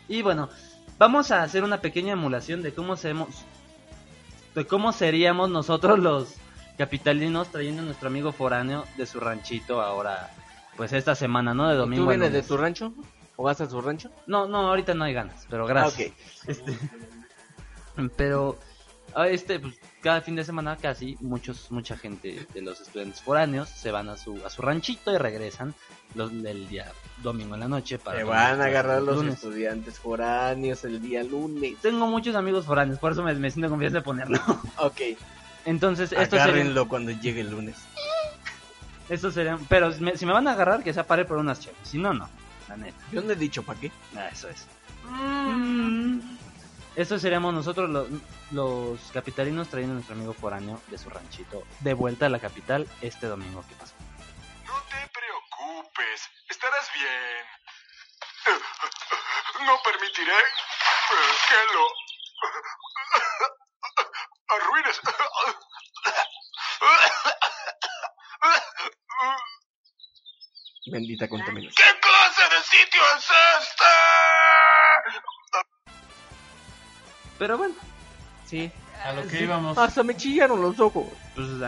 Y 0.09 0.23
bueno, 0.23 0.49
vamos 0.99 1.31
a 1.31 1.43
hacer 1.43 1.63
una 1.63 1.81
pequeña 1.81 2.15
emulación 2.15 2.63
de 2.63 2.73
cómo 2.73 2.97
seremos, 2.97 3.29
de 4.55 4.67
cómo 4.67 4.93
seríamos 4.93 5.51
nosotros 5.51 5.99
los 5.99 6.35
capitalinos 6.79 7.49
trayendo 7.49 7.83
a 7.83 7.85
nuestro 7.85 8.09
amigo 8.09 8.33
foráneo 8.33 8.85
de 8.97 9.05
su 9.05 9.21
ranchito 9.21 9.83
ahora, 9.83 10.31
pues 10.77 10.93
esta 10.93 11.15
semana, 11.15 11.53
¿no? 11.53 11.69
De 11.69 11.77
domingo. 11.77 12.05
¿Tú 12.05 12.09
vienes 12.09 12.33
de 12.33 12.43
tu 12.43 12.57
rancho? 12.57 12.95
¿O 13.37 13.45
vas 13.45 13.61
a 13.61 13.69
tu 13.69 13.81
rancho? 13.81 14.11
No, 14.27 14.49
no, 14.49 14.69
ahorita 14.69 14.95
no 14.95 15.05
hay 15.05 15.13
ganas, 15.13 15.47
pero 15.51 15.67
gracias. 15.67 16.11
Ah, 16.11 16.13
ok. 16.13 16.49
Este, 16.49 16.79
pero 18.17 18.57
ah, 19.15 19.29
este, 19.29 19.59
pues, 19.59 19.79
cada 20.01 20.21
fin 20.21 20.37
de 20.37 20.45
semana 20.45 20.77
casi 20.77 21.17
muchos, 21.21 21.71
mucha 21.71 21.97
gente 21.97 22.47
de 22.55 22.63
los 22.63 22.81
estudiantes 22.81 23.21
foráneos 23.21 23.69
se 23.69 23.91
van 23.91 24.09
a 24.09 24.17
su, 24.17 24.41
a 24.47 24.51
su 24.51 24.63
ranchito 24.63 25.13
y 25.13 25.19
regresan 25.19 25.75
los, 26.15 26.33
el 26.33 26.69
día 26.69 26.87
domingo 27.23 27.55
en 27.55 27.61
la 27.61 27.69
noche 27.69 27.99
para 27.99 28.21
tomar 28.21 28.37
van 28.53 28.61
a 28.61 28.65
agarrar 28.67 29.03
los 29.03 29.17
lunes. 29.17 29.35
estudiantes 29.35 29.99
foráneos 29.99 30.85
el 30.85 31.01
día 31.01 31.23
lunes. 31.23 31.77
Tengo 31.81 32.07
muchos 32.07 32.35
amigos 32.37 32.65
foráneos, 32.65 32.99
por 32.99 33.13
eso 33.13 33.23
me, 33.23 33.35
me 33.35 33.51
siento 33.51 33.71
confianza 33.71 33.99
de 33.99 34.05
ponerlo. 34.05 34.39
Ok. 34.79 35.01
Entonces, 35.65 36.13
esto 36.13 36.37
sería, 36.37 36.45
Agárrenlo 36.45 36.89
cuando 36.89 37.11
llegue 37.11 37.41
el 37.43 37.51
lunes. 37.51 37.77
esto 39.09 39.31
sería, 39.31 39.59
pero 39.69 39.93
si 39.93 40.03
me, 40.03 40.17
si 40.17 40.25
me 40.25 40.33
van 40.33 40.49
a 40.49 40.53
agarrar, 40.53 40.83
que 40.83 40.95
sea 40.95 41.07
pare 41.07 41.25
por 41.25 41.37
unas 41.39 41.61
chelas, 41.61 41.77
si 41.83 41.99
no, 41.99 42.15
no, 42.15 42.29
la 42.69 42.77
neta. 42.77 42.99
Yo 43.13 43.21
no 43.23 43.33
he 43.33 43.37
dicho 43.37 43.63
para 43.63 43.79
qué. 43.81 43.93
Ah, 44.17 44.29
eso 44.33 44.49
es. 44.49 44.67
Mm. 45.11 46.21
Estos 46.97 47.23
seríamos 47.23 47.55
nosotros 47.55 47.89
los, 47.91 48.09
los 48.51 48.99
capitalinos 49.13 49.69
trayendo 49.69 49.93
a 49.93 49.95
nuestro 49.97 50.17
amigo 50.17 50.33
foráneo 50.33 50.81
de 50.91 50.99
su 50.99 51.09
ranchito 51.09 51.63
de 51.81 51.95
vuelta 51.95 52.27
a 52.27 52.29
la 52.29 52.41
capital 52.41 52.89
este 53.01 53.27
domingo 53.27 53.65
que 53.69 53.75
pasó. 53.77 53.95
Preocupes, 55.69 56.31
estarás 56.49 56.91
bien. 56.95 57.47
No 59.67 59.77
permitiré 59.83 60.33
que 61.49 61.57
lo 61.75 61.87
arruines. 64.57 65.01
Bendita 70.87 71.29
contaminación. 71.29 71.75
¿Qué 71.77 72.01
clase 72.01 72.49
de 72.49 72.63
sitio 72.63 73.03
es 73.17 73.27
este? 73.61 73.93
Pero 77.39 77.59
bueno, 77.59 77.75
Sí. 78.47 78.73
A 79.05 79.13
lo 79.13 79.27
que 79.27 79.43
íbamos. 79.45 79.79
Hasta 79.79 80.03
me 80.03 80.17
chillaron 80.17 80.61
los 80.61 80.79
ojos. 80.81 81.07
pues 81.35 81.47
me 81.49 81.67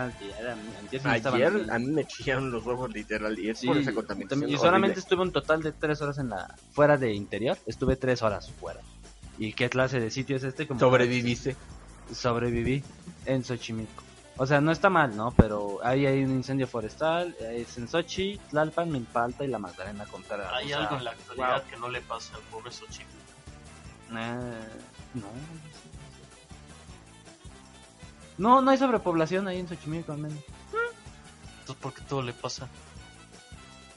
Ayer 1.10 1.22
doliendo. 1.22 1.72
a 1.72 1.78
mí 1.78 1.86
me 1.86 2.04
chillaron 2.04 2.50
los 2.50 2.66
ojos 2.66 2.90
literal 2.92 3.38
y 3.38 3.50
es 3.50 3.58
Sí, 3.60 3.66
por 3.66 3.76
esa 3.78 3.92
contaminación. 3.92 4.28
también- 4.28 4.50
y 4.50 4.54
horrible. 4.54 4.68
solamente 4.68 5.00
estuve 5.00 5.22
un 5.22 5.32
total 5.32 5.62
de 5.62 5.72
tres 5.72 6.00
horas 6.02 6.18
en 6.18 6.30
la 6.30 6.54
fuera 6.72 6.96
de 6.96 7.12
interior. 7.14 7.56
Estuve 7.66 7.96
tres 7.96 8.22
horas 8.22 8.50
fuera. 8.60 8.80
¿Y 9.38 9.52
qué 9.52 9.70
clase 9.70 10.00
de 10.00 10.10
sitio 10.10 10.36
es 10.36 10.44
este? 10.44 10.66
Como 10.66 10.80
sobreviviste. 10.80 11.56
sobreviví 12.12 12.82
en 13.26 13.44
Xochimilco. 13.44 14.02
O 14.36 14.46
sea, 14.46 14.60
no 14.60 14.72
está 14.72 14.88
mal, 14.90 15.16
¿no? 15.16 15.30
Pero 15.32 15.78
ahí 15.84 16.06
hay 16.06 16.24
un 16.24 16.30
incendio 16.32 16.66
forestal, 16.66 17.36
es 17.40 17.76
en 17.78 17.86
Sochi, 17.88 18.40
Tlalpan, 18.50 18.90
Milpalta 18.90 19.44
y 19.44 19.48
la 19.48 19.58
Magdalena 19.58 20.04
contra 20.06 20.56
Hay 20.56 20.72
algo 20.72 20.96
en 20.96 21.04
la 21.04 21.10
actualidad 21.12 21.62
que 21.64 21.76
no 21.76 21.88
le 21.88 22.00
pasa 22.00 22.34
al 22.36 22.42
pobre 22.50 22.72
Xochitl. 22.72 23.04
no. 24.10 24.34
No, 25.12 25.26
no 28.40 28.70
hay 28.70 28.78
sobrepoblación 28.78 29.46
ahí 29.48 29.58
en 29.60 29.68
Xochimilco 29.68 30.12
al 30.12 30.18
menos. 30.18 30.38
Entonces, 31.60 31.76
¿por 31.82 31.92
qué 31.94 32.02
todo 32.02 32.22
le 32.22 32.32
pasa? 32.32 32.68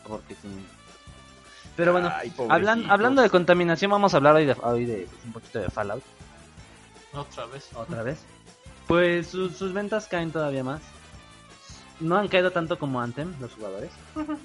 Porque 0.08 0.36
sí. 0.36 0.48
Pero 1.76 1.92
bueno, 1.94 2.12
Ay, 2.16 2.32
hablan- 2.50 2.90
hablando 2.92 3.22
de 3.22 3.30
contaminación, 3.30 3.90
vamos 3.90 4.14
a 4.14 4.18
hablar 4.18 4.36
hoy 4.36 4.46
de, 4.46 4.56
hoy 4.62 4.86
de 4.86 5.08
un 5.26 5.32
poquito 5.34 5.60
de 5.60 5.70
Fallout. 5.70 6.04
Otra 7.14 7.46
vez. 7.46 7.70
otra 7.74 8.04
vez. 8.04 8.20
Pues 8.88 9.28
sus, 9.28 9.56
sus 9.56 9.74
ventas 9.74 10.08
caen 10.08 10.32
todavía 10.32 10.64
más. 10.64 10.82
No 12.00 12.18
han 12.18 12.28
caído 12.28 12.52
tanto 12.52 12.80
como 12.80 13.02
Anthem, 13.02 13.34
los 13.40 13.54
jugadores, 13.54 13.92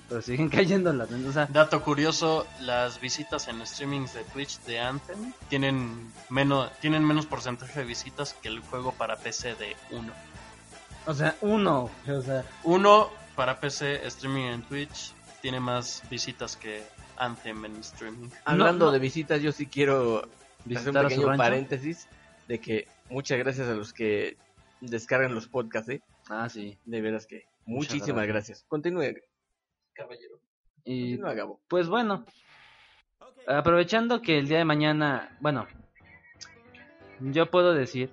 pero 0.09 0.23
siguen 0.23 0.49
cayendo 0.51 0.93
las. 0.93 1.11
O 1.11 1.33
sea, 1.33 1.47
Dato 1.47 1.83
curioso, 1.83 2.47
las 2.61 3.01
visitas 3.01 3.49
en 3.49 3.67
streamings 3.67 4.15
de 4.15 4.25
Twitch 4.25 4.61
de 4.61 4.81
Anthem 4.81 5.33
tienen 5.49 6.13
menos, 6.29 6.71
tienen 6.81 7.05
menos 7.05 7.27
porcentaje 7.27 7.81
de 7.81 7.87
visitas 7.87 8.35
que 8.35 8.49
el 8.49 8.61
juego 8.61 8.93
para 8.93 9.17
PC 9.17 9.55
de 9.55 9.77
1. 9.91 10.13
o 11.07 11.15
sea, 11.15 11.37
uno, 11.41 11.91
o 12.07 12.23
sea, 12.23 12.45
Uno 12.65 13.09
para 13.35 13.59
PC 13.61 14.07
streaming 14.07 14.45
en 14.45 14.63
Twitch 14.63 15.15
tiene 15.41 15.61
más 15.61 16.03
visitas 16.11 16.57
que 16.57 16.83
Anthem 17.17 17.65
en 17.65 17.77
streaming. 17.77 18.29
Hablando 18.45 18.87
no. 18.87 18.93
de 18.93 18.99
visitas, 18.99 19.41
yo 19.41 19.53
sí 19.53 19.67
quiero 19.67 20.19
hacer 20.19 20.29
un 20.29 20.69
visitar 20.69 21.07
a 21.07 21.11
su 21.11 21.17
pequeño 21.17 21.37
paréntesis 21.37 22.09
de 22.47 22.59
que 22.61 22.89
muchas 23.11 23.39
gracias 23.39 23.69
a 23.69 23.75
los 23.75 23.93
que 23.93 24.37
descargan 24.81 25.35
los 25.35 25.47
podcasts, 25.49 25.91
¿eh? 25.91 26.03
Ah, 26.29 26.49
sí. 26.49 26.79
De 26.85 27.01
veras 27.01 27.27
que 27.27 27.45
Muchas 27.67 27.95
muchísimas 27.95 28.27
gracias. 28.27 28.59
gracias. 28.61 28.65
Continúe, 28.69 29.15
caballero. 29.95 30.41
Y 30.85 31.13
Continúa, 31.17 31.35
Gabo. 31.35 31.61
pues 31.69 31.89
bueno, 31.89 32.25
aprovechando 33.47 34.21
que 34.23 34.39
el 34.39 34.49
día 34.49 34.59
de 34.59 34.65
mañana, 34.65 35.37
bueno, 35.41 35.67
yo 37.21 37.51
puedo 37.51 37.75
decir, 37.75 38.11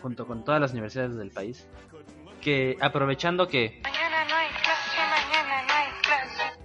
junto 0.00 0.26
con 0.26 0.44
todas 0.44 0.60
las 0.60 0.72
universidades 0.72 1.16
del 1.16 1.30
país, 1.30 1.68
que 2.40 2.76
aprovechando 2.80 3.48
que 3.48 3.80
Mañana 3.82 4.24
no 4.28 4.34
hay 4.34 4.48
clase, 4.48 4.98
mañana 5.10 5.62
no 5.66 5.74
hay 5.74 6.00
clase. 6.02 6.60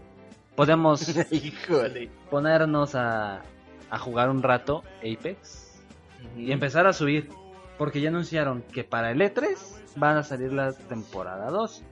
podemos 0.56 1.32
Híjole. 1.32 2.10
ponernos 2.30 2.96
a, 2.96 3.42
a 3.90 4.00
jugar 4.00 4.30
un 4.30 4.42
rato 4.44 4.84
Apex 5.00 5.82
y 6.38 6.52
empezar 6.52 6.88
a 6.88 6.94
subir, 6.94 7.30
porque 7.84 8.00
ya 8.00 8.08
anunciaron 8.08 8.62
que 8.72 8.86
para 8.86 9.12
el 9.12 9.20
E3 9.20 9.58
van 9.98 10.16
a 10.16 10.24
salir 10.24 10.54
la 10.54 10.72
temporada 10.72 11.52
2 11.52 11.84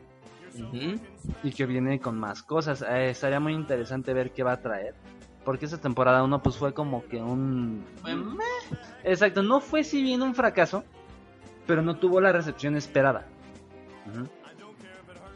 Ujú. 0.58 1.00
y 1.44 1.52
que 1.52 1.66
viene 1.66 2.00
con 2.00 2.18
más 2.18 2.44
cosas. 2.44 2.82
Eh, 2.82 3.10
estaría 3.10 3.42
muy 3.42 3.52
interesante 3.52 4.14
ver 4.14 4.32
qué 4.32 4.42
va 4.42 4.54
a 4.54 4.62
traer. 4.62 4.96
Porque 5.44 5.66
esa 5.66 5.82
temporada 5.82 6.24
1 6.24 6.42
pues 6.42 6.56
fue 6.56 6.74
como 6.74 7.06
que 7.10 7.18
un... 7.18 7.84
Exacto, 9.04 9.44
no 9.44 9.60
fue 9.60 9.84
si 9.84 10.02
bien 10.02 10.22
un 10.22 10.34
fracaso, 10.34 10.86
pero 11.68 11.82
no 11.82 11.98
tuvo 11.98 12.22
la 12.22 12.32
recepción 12.32 12.78
esperada. 12.78 13.26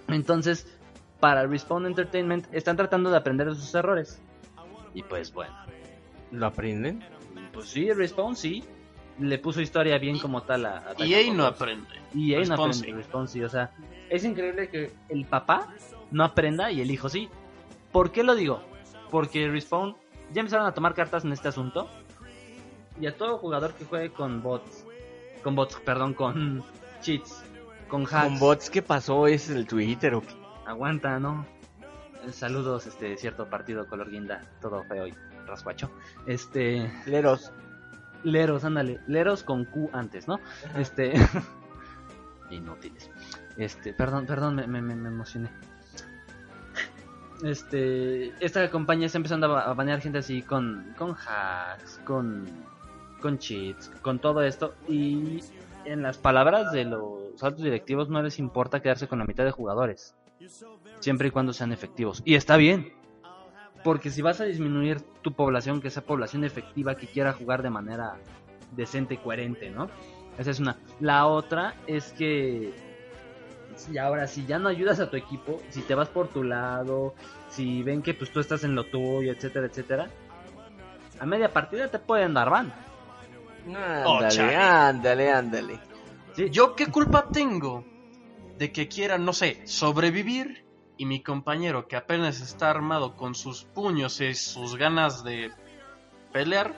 Entonces, 0.08 0.74
para 1.20 1.46
Respawn 1.48 1.86
Entertainment 1.86 2.48
están 2.54 2.78
tratando 2.78 3.12
de 3.12 3.18
aprender 3.18 3.50
de 3.50 3.56
sus 3.56 3.76
errores. 3.76 4.22
Y 4.94 5.04
pues 5.04 5.34
bueno, 5.34 5.54
¿Lo 6.32 6.46
aprenden? 6.46 7.04
Pues 7.52 7.68
sí, 7.68 7.92
Respawn 7.92 8.38
sí. 8.38 8.64
Le 9.20 9.38
puso 9.40 9.62
historia 9.62 9.98
bien 9.98 10.20
como 10.20 10.44
tal 10.44 10.66
a, 10.66 10.78
a 10.90 10.94
Y 11.06 11.14
ahí 11.14 11.26
Titanfall 11.26 11.38
no 11.38 11.44
2. 11.44 11.54
aprende. 11.54 11.88
Y 12.14 12.34
ahí 12.34 12.46
no 12.46 12.56
aprende, 12.56 13.06
sí, 13.28 13.44
O 13.44 13.50
sea, 13.50 13.72
es 14.10 14.24
increíble 14.26 14.70
que 14.70 14.92
el 15.10 15.26
papá 15.26 15.74
no 16.12 16.24
aprenda 16.24 16.72
y 16.72 16.82
el 16.82 16.92
hijo 16.92 17.10
sí. 17.10 17.30
¿Por 17.92 18.12
qué 18.12 18.24
lo 18.24 18.36
digo? 18.36 18.62
Porque 19.10 19.48
Respawn 19.48 19.96
ya 20.34 20.42
empezaron 20.42 20.66
a 20.68 20.74
tomar 20.74 20.94
cartas 20.94 21.24
en 21.24 21.32
este 21.32 21.48
asunto. 21.48 21.90
Y 23.00 23.08
a 23.08 23.16
todo 23.16 23.38
jugador 23.38 23.74
que 23.74 23.86
juegue 23.86 24.10
con 24.12 24.42
bots, 24.42 24.86
con 25.44 25.56
bots, 25.56 25.76
perdón, 25.86 26.14
con 26.14 26.64
cheats, 27.02 27.44
con 27.88 28.04
hacks. 28.04 28.24
¿Con 28.30 28.40
bots 28.40 28.70
qué 28.70 28.82
pasó? 28.82 29.28
¿Es 29.28 29.50
el 29.50 29.66
Twitter 29.68 30.16
o 30.16 30.22
qué? 30.22 30.34
Aguanta, 30.66 31.20
¿no? 31.20 31.46
Saludos, 32.32 32.88
este 32.88 33.18
cierto 33.18 33.50
partido 33.50 33.88
color 33.88 34.10
guinda, 34.10 34.42
todo 34.62 34.84
feo 34.86 35.08
y 35.08 35.14
rascuacho. 35.46 35.92
Este, 36.26 36.92
Leros. 37.06 37.52
Leros, 38.24 38.64
ándale. 38.64 39.00
Leros 39.08 39.44
con 39.44 39.66
Q 39.66 39.90
antes, 39.94 40.28
¿no? 40.28 40.40
Este. 40.78 41.14
Inútiles. 42.50 43.10
Este, 43.58 43.94
perdón, 43.94 44.26
perdón, 44.26 44.56
me, 44.56 44.68
me, 44.68 44.94
emocioné. 44.94 45.50
Este. 47.44 48.34
Esta 48.44 48.70
compañía 48.70 49.08
está 49.08 49.18
empezando 49.18 49.56
a 49.56 49.74
banear 49.74 50.02
gente 50.02 50.20
así 50.20 50.42
con. 50.42 50.94
con 50.98 51.16
hacks, 51.16 52.00
con. 52.04 52.46
con 53.22 53.38
cheats, 53.38 53.90
con 54.02 54.20
todo 54.20 54.42
esto. 54.42 54.76
Y 54.88 55.42
en 55.86 56.02
las 56.02 56.18
palabras 56.18 56.72
de 56.72 56.86
los 56.86 57.42
altos 57.44 57.64
directivos 57.64 58.10
no 58.10 58.22
les 58.22 58.40
importa 58.40 58.82
quedarse 58.82 59.08
con 59.08 59.20
la 59.20 59.26
mitad 59.26 59.46
de 59.46 59.52
jugadores. 59.52 60.16
Siempre 61.00 61.30
y 61.30 61.32
cuando 61.32 61.54
sean 61.54 61.72
efectivos. 61.72 62.22
Y 62.26 62.36
está 62.36 62.58
bien. 62.58 62.92
Porque 63.86 64.10
si 64.10 64.24
vas 64.24 64.42
a 64.42 64.46
disminuir 64.46 65.00
tu 65.22 65.34
población, 65.34 65.80
que 65.80 65.92
sea 65.92 66.02
población 66.02 66.44
efectiva 66.44 66.98
que 66.98 67.06
quiera 67.06 67.34
jugar 67.34 67.62
de 67.62 67.70
manera 67.70 68.16
decente 68.72 69.14
y 69.14 69.18
coherente, 69.18 69.70
¿no? 69.70 69.92
Esa 70.40 70.50
es 70.50 70.60
una. 70.60 70.78
La 71.00 71.28
otra 71.28 71.76
es 71.86 72.12
que. 72.14 72.74
Y 73.92 73.98
ahora, 74.00 74.26
si 74.26 74.44
ya 74.48 74.58
no 74.58 74.70
ayudas 74.70 75.00
a 75.00 75.12
tu 75.12 75.18
equipo, 75.18 75.62
si 75.70 75.84
te 75.84 75.94
vas 75.94 76.10
por 76.10 76.30
tu 76.30 76.44
lado, 76.44 77.14
si 77.50 77.84
ven 77.84 78.02
que 78.02 78.16
pues 78.16 78.32
tú 78.32 78.40
estás 78.40 78.64
en 78.64 78.74
lo 78.74 78.86
tuyo, 78.86 79.32
etcétera, 79.32 79.68
etcétera, 79.68 80.10
a 81.20 81.26
media 81.28 81.54
partida 81.54 81.88
te 81.92 82.00
pueden 82.00 82.34
dar 82.34 82.50
ban. 82.50 82.74
Oh, 83.70 84.18
Ándale, 84.18 84.56
ándale, 84.56 85.32
ándale. 85.32 85.80
¿Yo 86.50 86.76
qué 86.76 86.88
culpa 86.88 87.28
tengo 87.32 87.86
de 88.58 88.72
que 88.72 88.88
quiera, 88.88 89.20
no 89.20 89.32
sé, 89.32 89.62
sobrevivir 89.68 90.65
y 90.98 91.06
mi 91.06 91.22
compañero 91.22 91.88
que 91.88 91.96
apenas 91.96 92.42
está 92.42 92.70
armado 92.70 93.16
con 93.16 93.36
sus 93.36 93.64
puños 93.64 94.22
y 94.22 94.34
sus 94.34 94.76
ganas 94.78 95.24
de 95.24 95.52
pelear, 96.32 96.74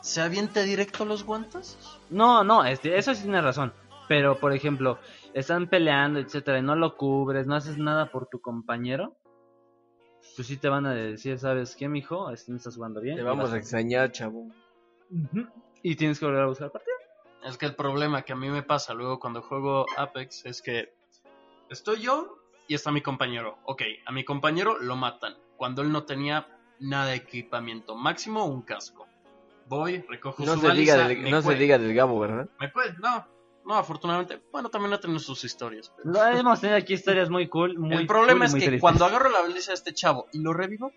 se 0.00 0.20
aviente 0.20 0.64
directo 0.64 1.04
los 1.04 1.24
guantes? 1.24 1.78
No, 2.10 2.44
no, 2.44 2.64
este, 2.64 2.96
eso 2.96 3.14
sí 3.14 3.22
tienes 3.22 3.44
razón. 3.44 3.72
Pero, 4.08 4.38
por 4.38 4.52
ejemplo, 4.52 4.98
están 5.32 5.68
peleando, 5.68 6.18
etcétera, 6.18 6.58
y 6.58 6.62
no 6.62 6.74
lo 6.76 6.96
cubres, 6.96 7.46
no 7.46 7.54
haces 7.54 7.78
nada 7.78 8.10
por 8.10 8.26
tu 8.26 8.40
compañero. 8.40 9.16
Pues 10.36 10.48
sí 10.48 10.56
te 10.56 10.68
van 10.68 10.86
a 10.86 10.94
decir, 10.94 11.38
¿sabes 11.38 11.76
qué, 11.76 11.88
mijo? 11.88 12.30
Este 12.30 12.50
no 12.50 12.58
estás 12.58 12.76
jugando 12.76 13.00
bien. 13.00 13.16
Te 13.16 13.22
vamos 13.22 13.44
vas 13.44 13.54
a 13.54 13.58
extrañar, 13.58 14.12
chavo. 14.12 14.48
Y 15.82 15.96
tienes 15.96 16.18
que 16.18 16.26
volver 16.26 16.42
a 16.42 16.46
buscar 16.46 16.70
partida. 16.70 16.94
Es 17.44 17.58
que 17.58 17.66
el 17.66 17.74
problema 17.74 18.22
que 18.22 18.32
a 18.32 18.36
mí 18.36 18.48
me 18.48 18.62
pasa 18.62 18.94
luego 18.94 19.18
cuando 19.18 19.42
juego 19.42 19.86
Apex 19.96 20.46
es 20.46 20.62
que 20.62 20.94
estoy 21.68 22.00
yo 22.00 22.41
y 22.68 22.74
está 22.74 22.90
mi 22.92 23.00
compañero. 23.02 23.58
Ok, 23.64 23.82
a 24.06 24.12
mi 24.12 24.24
compañero 24.24 24.78
lo 24.78 24.96
matan 24.96 25.34
cuando 25.56 25.82
él 25.82 25.92
no 25.92 26.04
tenía 26.04 26.46
nada 26.80 27.06
de 27.06 27.14
equipamiento, 27.16 27.94
máximo 27.96 28.44
un 28.44 28.62
casco. 28.62 29.06
Voy, 29.66 30.04
recojo 30.08 30.44
No, 30.44 30.54
su 30.54 30.60
se 30.60 30.66
baliza, 30.68 30.94
diga, 30.96 31.08
del, 31.08 31.30
no 31.30 31.42
se 31.42 31.54
diga 31.54 31.78
del 31.78 31.94
Gabo, 31.94 32.18
¿verdad? 32.18 32.48
Me 32.60 32.70
cuelgo, 32.72 32.96
no, 33.00 33.26
no, 33.64 33.74
afortunadamente. 33.76 34.42
Bueno, 34.50 34.68
también 34.70 34.92
ha 34.92 35.00
tenido 35.00 35.20
sus 35.20 35.44
historias. 35.44 35.92
pero- 35.96 36.10
Lo 36.10 36.38
hemos 36.38 36.60
tenido 36.60 36.78
aquí 36.78 36.94
historias 36.94 37.30
muy 37.30 37.48
cool, 37.48 37.78
muy 37.78 37.94
el 37.96 38.06
problema 38.06 38.46
cool 38.48 38.58
es 38.62 38.68
que 38.70 38.78
cuando 38.80 39.04
agarro 39.04 39.30
la 39.30 39.40
baliza 39.40 39.70
de 39.70 39.74
este 39.76 39.94
chavo 39.94 40.26
y 40.32 40.40
lo 40.40 40.52
revivo, 40.52 40.92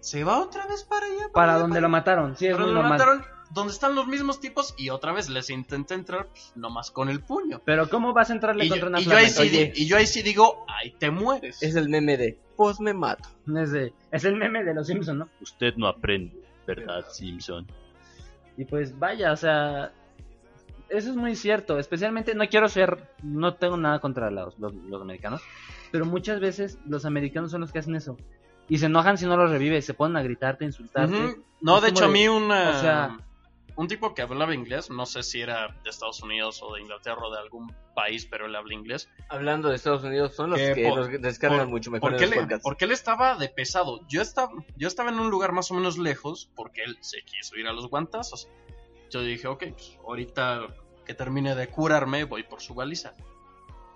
se 0.00 0.22
va 0.22 0.38
otra 0.40 0.66
vez 0.66 0.84
para 0.84 1.06
allá. 1.06 1.28
Para 1.32 1.54
allá, 1.54 1.62
donde 1.62 1.80
lo 1.80 1.88
mataron, 1.88 2.36
sí, 2.36 2.46
es 2.46 2.52
Pero 2.54 2.66
muy 2.66 2.74
lo 2.74 2.82
normal. 2.82 2.98
mataron 2.98 3.24
donde 3.50 3.72
están 3.72 3.94
los 3.94 4.06
mismos 4.06 4.40
tipos 4.40 4.74
y 4.76 4.90
otra 4.90 5.12
vez 5.12 5.28
les 5.28 5.50
intenté 5.50 5.94
entrar 5.94 6.26
pues, 6.28 6.52
nomás 6.56 6.90
con 6.90 7.08
el 7.08 7.20
puño. 7.20 7.60
Pero 7.64 7.88
¿cómo 7.88 8.12
vas 8.12 8.30
a 8.30 8.34
entrarle 8.34 8.64
Y 8.64 8.68
yo, 8.68 8.74
contra 8.74 8.88
una 8.88 9.00
y 9.00 9.04
yo 9.04 9.16
ahí 9.16 9.28
sí, 9.30 9.72
y 9.74 9.86
yo 9.86 9.96
ahí 9.96 10.06
sí 10.06 10.22
digo, 10.22 10.64
ahí 10.68 10.90
te 10.98 11.10
mueres. 11.10 11.62
Es 11.62 11.76
el 11.76 11.88
meme 11.88 12.16
de, 12.16 12.38
pues 12.56 12.80
me 12.80 12.92
mato. 12.92 13.28
Es, 13.56 13.70
de- 13.72 13.92
es 14.10 14.24
el 14.24 14.36
meme 14.36 14.64
de 14.64 14.74
los 14.74 14.86
Simpsons, 14.86 15.18
¿no? 15.18 15.28
Usted 15.40 15.74
no 15.76 15.86
aprende, 15.86 16.36
¿verdad, 16.66 17.04
Simpson? 17.10 17.66
Y 18.56 18.64
pues 18.64 18.98
vaya, 18.98 19.32
o 19.32 19.36
sea, 19.36 19.92
eso 20.88 21.10
es 21.10 21.16
muy 21.16 21.36
cierto. 21.36 21.78
Especialmente, 21.78 22.34
no 22.34 22.48
quiero 22.48 22.68
ser, 22.68 23.10
no 23.22 23.54
tengo 23.54 23.76
nada 23.76 23.98
contra 24.00 24.30
los, 24.30 24.58
los, 24.58 24.74
los 24.74 25.02
americanos, 25.02 25.42
pero 25.92 26.04
muchas 26.06 26.40
veces 26.40 26.78
los 26.86 27.04
americanos 27.04 27.50
son 27.50 27.60
los 27.60 27.72
que 27.72 27.78
hacen 27.80 27.96
eso. 27.96 28.16
Y 28.68 28.78
se 28.78 28.86
enojan 28.86 29.16
si 29.18 29.26
no 29.26 29.36
los 29.36 29.50
revives, 29.50 29.84
se 29.86 29.94
ponen 29.94 30.16
a 30.16 30.22
gritarte, 30.22 30.64
a 30.64 30.66
insultarte. 30.66 31.36
No, 31.60 31.80
de 31.80 31.90
hecho 31.90 32.06
a 32.06 32.08
mí 32.08 32.26
una... 32.26 32.70
o 32.70 32.80
sea- 32.80 33.18
un 33.76 33.88
tipo 33.88 34.14
que 34.14 34.22
hablaba 34.22 34.54
inglés, 34.54 34.88
no 34.90 35.04
sé 35.06 35.22
si 35.22 35.40
era 35.40 35.68
de 35.84 35.90
Estados 35.90 36.22
Unidos 36.22 36.60
o 36.62 36.74
de 36.74 36.80
Inglaterra 36.80 37.20
o 37.22 37.30
de 37.30 37.38
algún 37.38 37.74
país, 37.94 38.26
pero 38.26 38.46
él 38.46 38.56
habla 38.56 38.72
inglés. 38.74 39.08
Hablando 39.28 39.68
de 39.68 39.76
Estados 39.76 40.02
Unidos, 40.02 40.34
son 40.34 40.50
los 40.50 40.58
Que 40.58 40.72
que 40.74 40.88
por- 40.88 41.20
descargan 41.20 41.60
por- 41.60 41.68
mucho 41.68 41.90
mejor 41.90 42.10
porque, 42.10 42.24
él, 42.24 42.34
podcasts. 42.34 42.62
porque 42.64 42.84
él 42.86 42.92
estaba 42.92 43.36
de 43.36 43.48
pesado. 43.48 44.00
Yo 44.08 44.22
estaba, 44.22 44.52
yo 44.76 44.88
estaba 44.88 45.10
en 45.10 45.18
un 45.20 45.30
lugar 45.30 45.52
más 45.52 45.70
o 45.70 45.74
menos 45.74 45.98
lejos 45.98 46.50
porque 46.56 46.82
él 46.82 46.96
se 47.00 47.22
quiso 47.22 47.56
ir 47.56 47.66
a 47.68 47.72
los 47.72 47.88
guantazos. 47.88 48.48
Yo 49.10 49.20
dije, 49.22 49.46
ok, 49.46 49.64
pues 49.72 49.98
ahorita 50.06 50.62
que 51.04 51.14
termine 51.14 51.54
de 51.54 51.68
curarme 51.68 52.24
voy 52.24 52.42
por 52.42 52.60
su 52.60 52.74
baliza. 52.74 53.12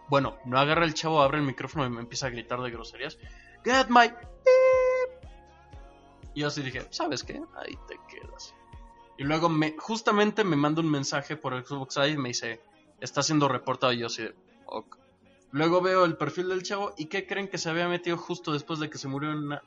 Bueno, 0.08 0.38
no 0.44 0.58
agarra 0.58 0.84
el 0.84 0.94
chavo, 0.94 1.22
abre 1.22 1.38
el 1.38 1.44
micrófono 1.44 1.86
y 1.86 1.90
me 1.90 2.00
empieza 2.00 2.26
a 2.26 2.30
gritar 2.30 2.60
de 2.60 2.70
groserías. 2.70 3.18
Get 3.64 3.86
my... 3.88 4.08
beep". 4.08 4.28
Y 6.34 6.40
yo 6.42 6.46
así 6.48 6.62
dije, 6.62 6.86
¿sabes 6.90 7.24
qué? 7.24 7.40
Ahí 7.56 7.76
te 7.88 7.96
quedas. 8.08 8.54
Y 9.20 9.24
luego 9.24 9.50
me, 9.50 9.74
justamente 9.76 10.44
me 10.44 10.56
manda 10.56 10.80
un 10.80 10.90
mensaje 10.90 11.36
por 11.36 11.52
el 11.52 11.62
Xbox 11.66 11.96
Live 11.98 12.08
y 12.12 12.16
me 12.16 12.28
dice, 12.30 12.58
está 13.00 13.22
siendo 13.22 13.48
reportado. 13.48 13.92
Y 13.92 13.98
yo 13.98 14.06
así 14.06 14.22
de, 14.22 14.34
ok. 14.64 14.96
Luego 15.52 15.82
veo 15.82 16.06
el 16.06 16.16
perfil 16.16 16.48
del 16.48 16.62
chavo 16.62 16.94
y 16.96 17.04
¿qué 17.04 17.26
creen 17.26 17.46
que 17.46 17.58
se 17.58 17.68
había 17.68 17.86
metido 17.86 18.16
justo 18.16 18.50
después 18.54 18.78
de 18.80 18.88
que 18.88 18.96
se 18.96 19.08
murió 19.08 19.30
en... 19.32 19.38
una- 19.44 19.62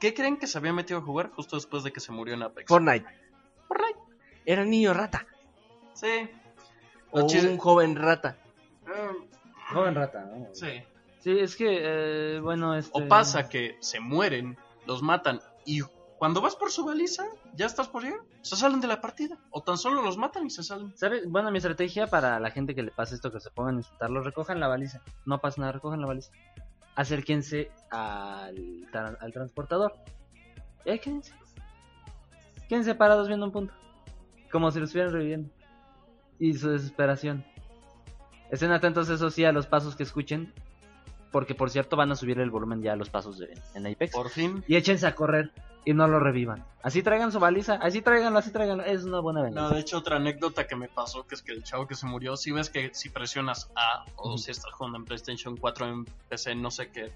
¿Qué 0.00 0.14
creen 0.14 0.38
que 0.38 0.46
se 0.46 0.56
había 0.56 0.72
metido 0.72 1.00
a 1.00 1.02
jugar 1.02 1.30
justo 1.32 1.56
después 1.56 1.82
de 1.84 1.92
que 1.92 2.00
se 2.00 2.12
murió 2.12 2.32
en 2.32 2.44
Apex? 2.44 2.66
Fortnite. 2.66 3.04
Fortnite. 3.68 3.98
Era 4.46 4.64
niño 4.64 4.94
rata. 4.94 5.26
Sí. 5.92 6.30
O 7.10 7.26
chis- 7.26 7.46
un 7.46 7.58
joven 7.58 7.96
rata. 7.96 8.38
Eh, 8.86 9.28
Joven 9.70 9.94
rata, 9.96 10.24
¿no? 10.24 10.48
sí. 10.54 10.82
Sí, 11.20 11.38
es 11.38 11.56
que, 11.56 11.66
eh, 12.36 12.40
bueno, 12.40 12.74
este... 12.74 12.90
O 12.94 13.06
pasa 13.06 13.48
que 13.50 13.76
se 13.80 14.00
mueren, 14.00 14.56
los 14.86 15.02
matan 15.02 15.40
y 15.66 15.80
cuando 16.24 16.40
vas 16.40 16.56
por 16.56 16.70
su 16.70 16.86
baliza, 16.86 17.26
ya 17.54 17.66
estás 17.66 17.86
por 17.88 18.02
llegar, 18.02 18.20
se 18.40 18.56
salen 18.56 18.80
de 18.80 18.86
la 18.86 19.02
partida. 19.02 19.36
O 19.50 19.62
tan 19.62 19.76
solo 19.76 20.00
los 20.00 20.16
matan 20.16 20.46
y 20.46 20.50
se 20.50 20.62
salen. 20.62 20.96
¿Sabes? 20.96 21.28
Bueno, 21.28 21.50
mi 21.50 21.58
estrategia 21.58 22.06
para 22.06 22.40
la 22.40 22.50
gente 22.50 22.74
que 22.74 22.82
le 22.82 22.90
pasa 22.92 23.14
esto, 23.14 23.30
que 23.30 23.40
se 23.40 23.50
pongan 23.50 23.74
a 23.74 23.78
insultarlos, 23.80 24.24
recojan 24.24 24.58
la 24.58 24.66
baliza. 24.66 25.02
No 25.26 25.38
pasa 25.42 25.60
nada, 25.60 25.72
recojan 25.72 26.00
la 26.00 26.06
baliza. 26.06 26.32
Acérquense 26.94 27.70
al, 27.90 28.56
tra- 28.90 29.18
al 29.20 29.32
transportador. 29.34 29.92
Y 30.86 30.92
ahí 30.92 30.98
quédense. 30.98 31.34
Quédense 32.70 32.94
parados 32.94 33.28
viendo 33.28 33.44
un 33.44 33.52
punto. 33.52 33.74
Como 34.50 34.70
si 34.70 34.78
lo 34.78 34.86
estuvieran 34.86 35.12
reviviendo. 35.12 35.50
Y 36.38 36.54
su 36.54 36.70
desesperación. 36.70 37.44
Estén 38.50 38.72
atentos, 38.72 39.10
eso 39.10 39.28
sí, 39.28 39.44
a 39.44 39.52
los 39.52 39.66
pasos 39.66 39.94
que 39.94 40.04
escuchen. 40.04 40.54
Porque, 41.30 41.54
por 41.54 41.68
cierto, 41.68 41.96
van 41.96 42.12
a 42.12 42.16
subir 42.16 42.40
el 42.40 42.48
volumen 42.50 42.80
ya 42.80 42.94
a 42.94 42.96
los 42.96 43.10
pasos 43.10 43.38
de, 43.38 43.60
en 43.74 43.86
Apex. 43.86 44.10
Por 44.14 44.30
fin. 44.30 44.64
Y 44.66 44.76
échense 44.76 45.06
a 45.06 45.14
correr. 45.14 45.52
Y 45.86 45.92
no 45.92 46.08
lo 46.08 46.18
revivan. 46.18 46.64
Así 46.82 47.02
traigan 47.02 47.30
su 47.30 47.38
baliza. 47.40 47.74
Así 47.74 48.00
tráiganlo, 48.00 48.38
así 48.38 48.50
tráiganlo. 48.50 48.84
Es 48.84 49.04
una 49.04 49.20
buena 49.20 49.40
No, 49.40 49.44
venganza. 49.46 49.74
de 49.74 49.80
hecho, 49.80 49.98
otra 49.98 50.16
anécdota 50.16 50.66
que 50.66 50.76
me 50.76 50.88
pasó, 50.88 51.26
que 51.26 51.34
es 51.34 51.42
que 51.42 51.52
el 51.52 51.62
chavo 51.62 51.86
que 51.86 51.94
se 51.94 52.06
murió, 52.06 52.36
si 52.36 52.52
ves 52.52 52.70
que 52.70 52.92
si 52.94 53.10
presionas 53.10 53.70
A 53.76 54.04
o 54.16 54.38
si 54.38 54.50
estás 54.50 54.72
jugando 54.72 54.98
en 54.98 55.04
PlayStation 55.04 55.56
4 55.56 55.86
en 55.86 56.04
PC, 56.28 56.54
no 56.54 56.70
sé 56.70 56.90
qué 56.90 57.12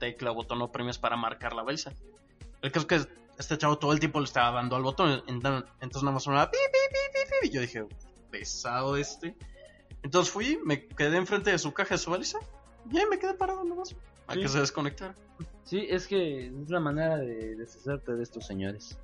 tecla 0.00 0.32
o 0.32 0.34
botón 0.34 0.60
o 0.62 0.70
premios 0.72 0.98
para 0.98 1.16
marcar 1.16 1.52
la 1.54 1.62
baliza. 1.62 1.92
El 2.62 2.72
caso 2.72 2.86
es 2.90 3.06
que 3.06 3.12
este 3.38 3.56
chavo 3.56 3.78
todo 3.78 3.92
el 3.92 4.00
tiempo 4.00 4.18
le 4.18 4.24
estaba 4.24 4.50
dando 4.52 4.74
al 4.74 4.82
botón, 4.82 5.22
en- 5.28 5.36
entonces 5.36 6.02
nada 6.02 6.12
más 6.14 6.24
sonaba 6.24 6.50
pi, 6.50 6.58
pi, 6.72 7.38
pi, 7.42 7.48
y 7.48 7.50
yo 7.50 7.60
dije, 7.60 7.84
pesado 8.32 8.96
este. 8.96 9.36
Entonces 10.02 10.32
fui, 10.32 10.58
me 10.64 10.86
quedé 10.86 11.16
enfrente 11.16 11.50
de 11.50 11.58
su 11.58 11.72
caja 11.72 11.94
de 11.94 11.98
su 11.98 12.10
baliza 12.10 12.38
y 12.90 12.98
ahí 12.98 13.04
me 13.10 13.18
quedé 13.18 13.34
parado 13.34 13.64
nomás, 13.64 13.94
a 14.28 14.34
Sí. 14.34 14.40
que 14.42 14.48
se 14.48 14.60
desconectara. 14.60 15.14
Sí, 15.64 15.86
es 15.88 16.06
que 16.06 16.46
es 16.46 16.70
la 16.70 16.80
manera 16.80 17.16
de 17.16 17.56
deshacerte 17.56 18.14
de 18.14 18.22
estos 18.22 18.46
señores. 18.46 18.96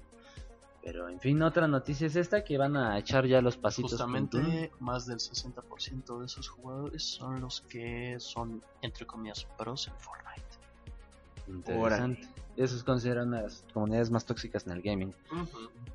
Pero 0.82 1.08
en 1.08 1.18
fin, 1.18 1.42
otra 1.42 1.66
noticia 1.66 2.06
es 2.06 2.14
esta 2.16 2.44
que 2.44 2.58
van 2.58 2.76
a 2.76 2.98
echar 2.98 3.26
ya 3.26 3.40
los 3.40 3.56
pasitos. 3.56 3.92
Justamente 3.92 4.70
más 4.80 5.06
del 5.06 5.18
60% 5.18 6.20
de 6.20 6.26
esos 6.26 6.48
jugadores 6.48 7.02
son 7.02 7.40
los 7.40 7.62
que 7.62 8.16
son, 8.18 8.62
entre 8.82 9.06
comillas, 9.06 9.46
pros 9.56 9.88
en 9.88 9.94
Fortnite. 9.94 10.44
Interesante. 11.48 12.28
Eso 12.56 12.76
es 12.76 12.84
considerado 12.84 13.26
una 13.26 13.38
de 13.38 13.42
las 13.44 13.64
comunidades 13.72 14.10
más 14.10 14.24
tóxicas 14.24 14.66
en 14.66 14.72
el 14.72 14.82
gaming. 14.82 15.14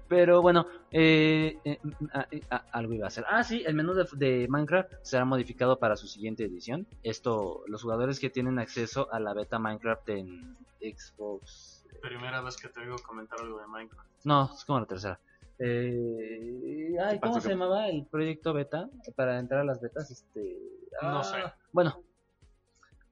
Pero 0.09 0.41
bueno, 0.41 0.65
eh, 0.91 1.59
eh, 1.63 1.79
ah, 2.13 2.27
eh, 2.31 2.41
ah, 2.49 2.65
algo 2.71 2.93
iba 2.93 3.05
a 3.05 3.09
hacer. 3.09 3.23
Ah, 3.29 3.43
sí, 3.43 3.63
el 3.65 3.75
menú 3.75 3.93
de, 3.93 4.07
de 4.13 4.47
Minecraft 4.49 4.91
será 5.03 5.23
modificado 5.23 5.77
para 5.77 5.95
su 5.95 6.07
siguiente 6.07 6.43
edición. 6.45 6.87
Esto, 7.03 7.63
los 7.67 7.83
jugadores 7.83 8.19
que 8.19 8.31
tienen 8.31 8.57
acceso 8.57 9.07
a 9.13 9.19
la 9.19 9.33
beta 9.35 9.59
Minecraft 9.59 10.09
en 10.09 10.57
Xbox. 10.81 11.85
Primera 12.01 12.41
vez 12.41 12.57
que 12.57 12.69
te 12.69 12.79
oigo 12.79 12.95
comentar 13.05 13.39
algo 13.39 13.59
de 13.59 13.67
Minecraft. 13.67 14.09
No, 14.25 14.49
es 14.53 14.65
como 14.65 14.79
la 14.79 14.85
tercera. 14.87 15.19
Eh, 15.59 16.95
ay, 17.05 17.19
¿Cómo 17.19 17.39
se 17.39 17.47
¿Qué- 17.49 17.53
llamaba 17.53 17.87
el 17.87 18.05
proyecto 18.07 18.53
beta? 18.53 18.89
Para 19.15 19.37
entrar 19.37 19.61
a 19.61 19.65
las 19.65 19.79
betas, 19.79 20.09
este. 20.09 20.57
No 21.03 21.19
ah, 21.19 21.23
sé. 21.23 21.37
Bueno, 21.71 22.01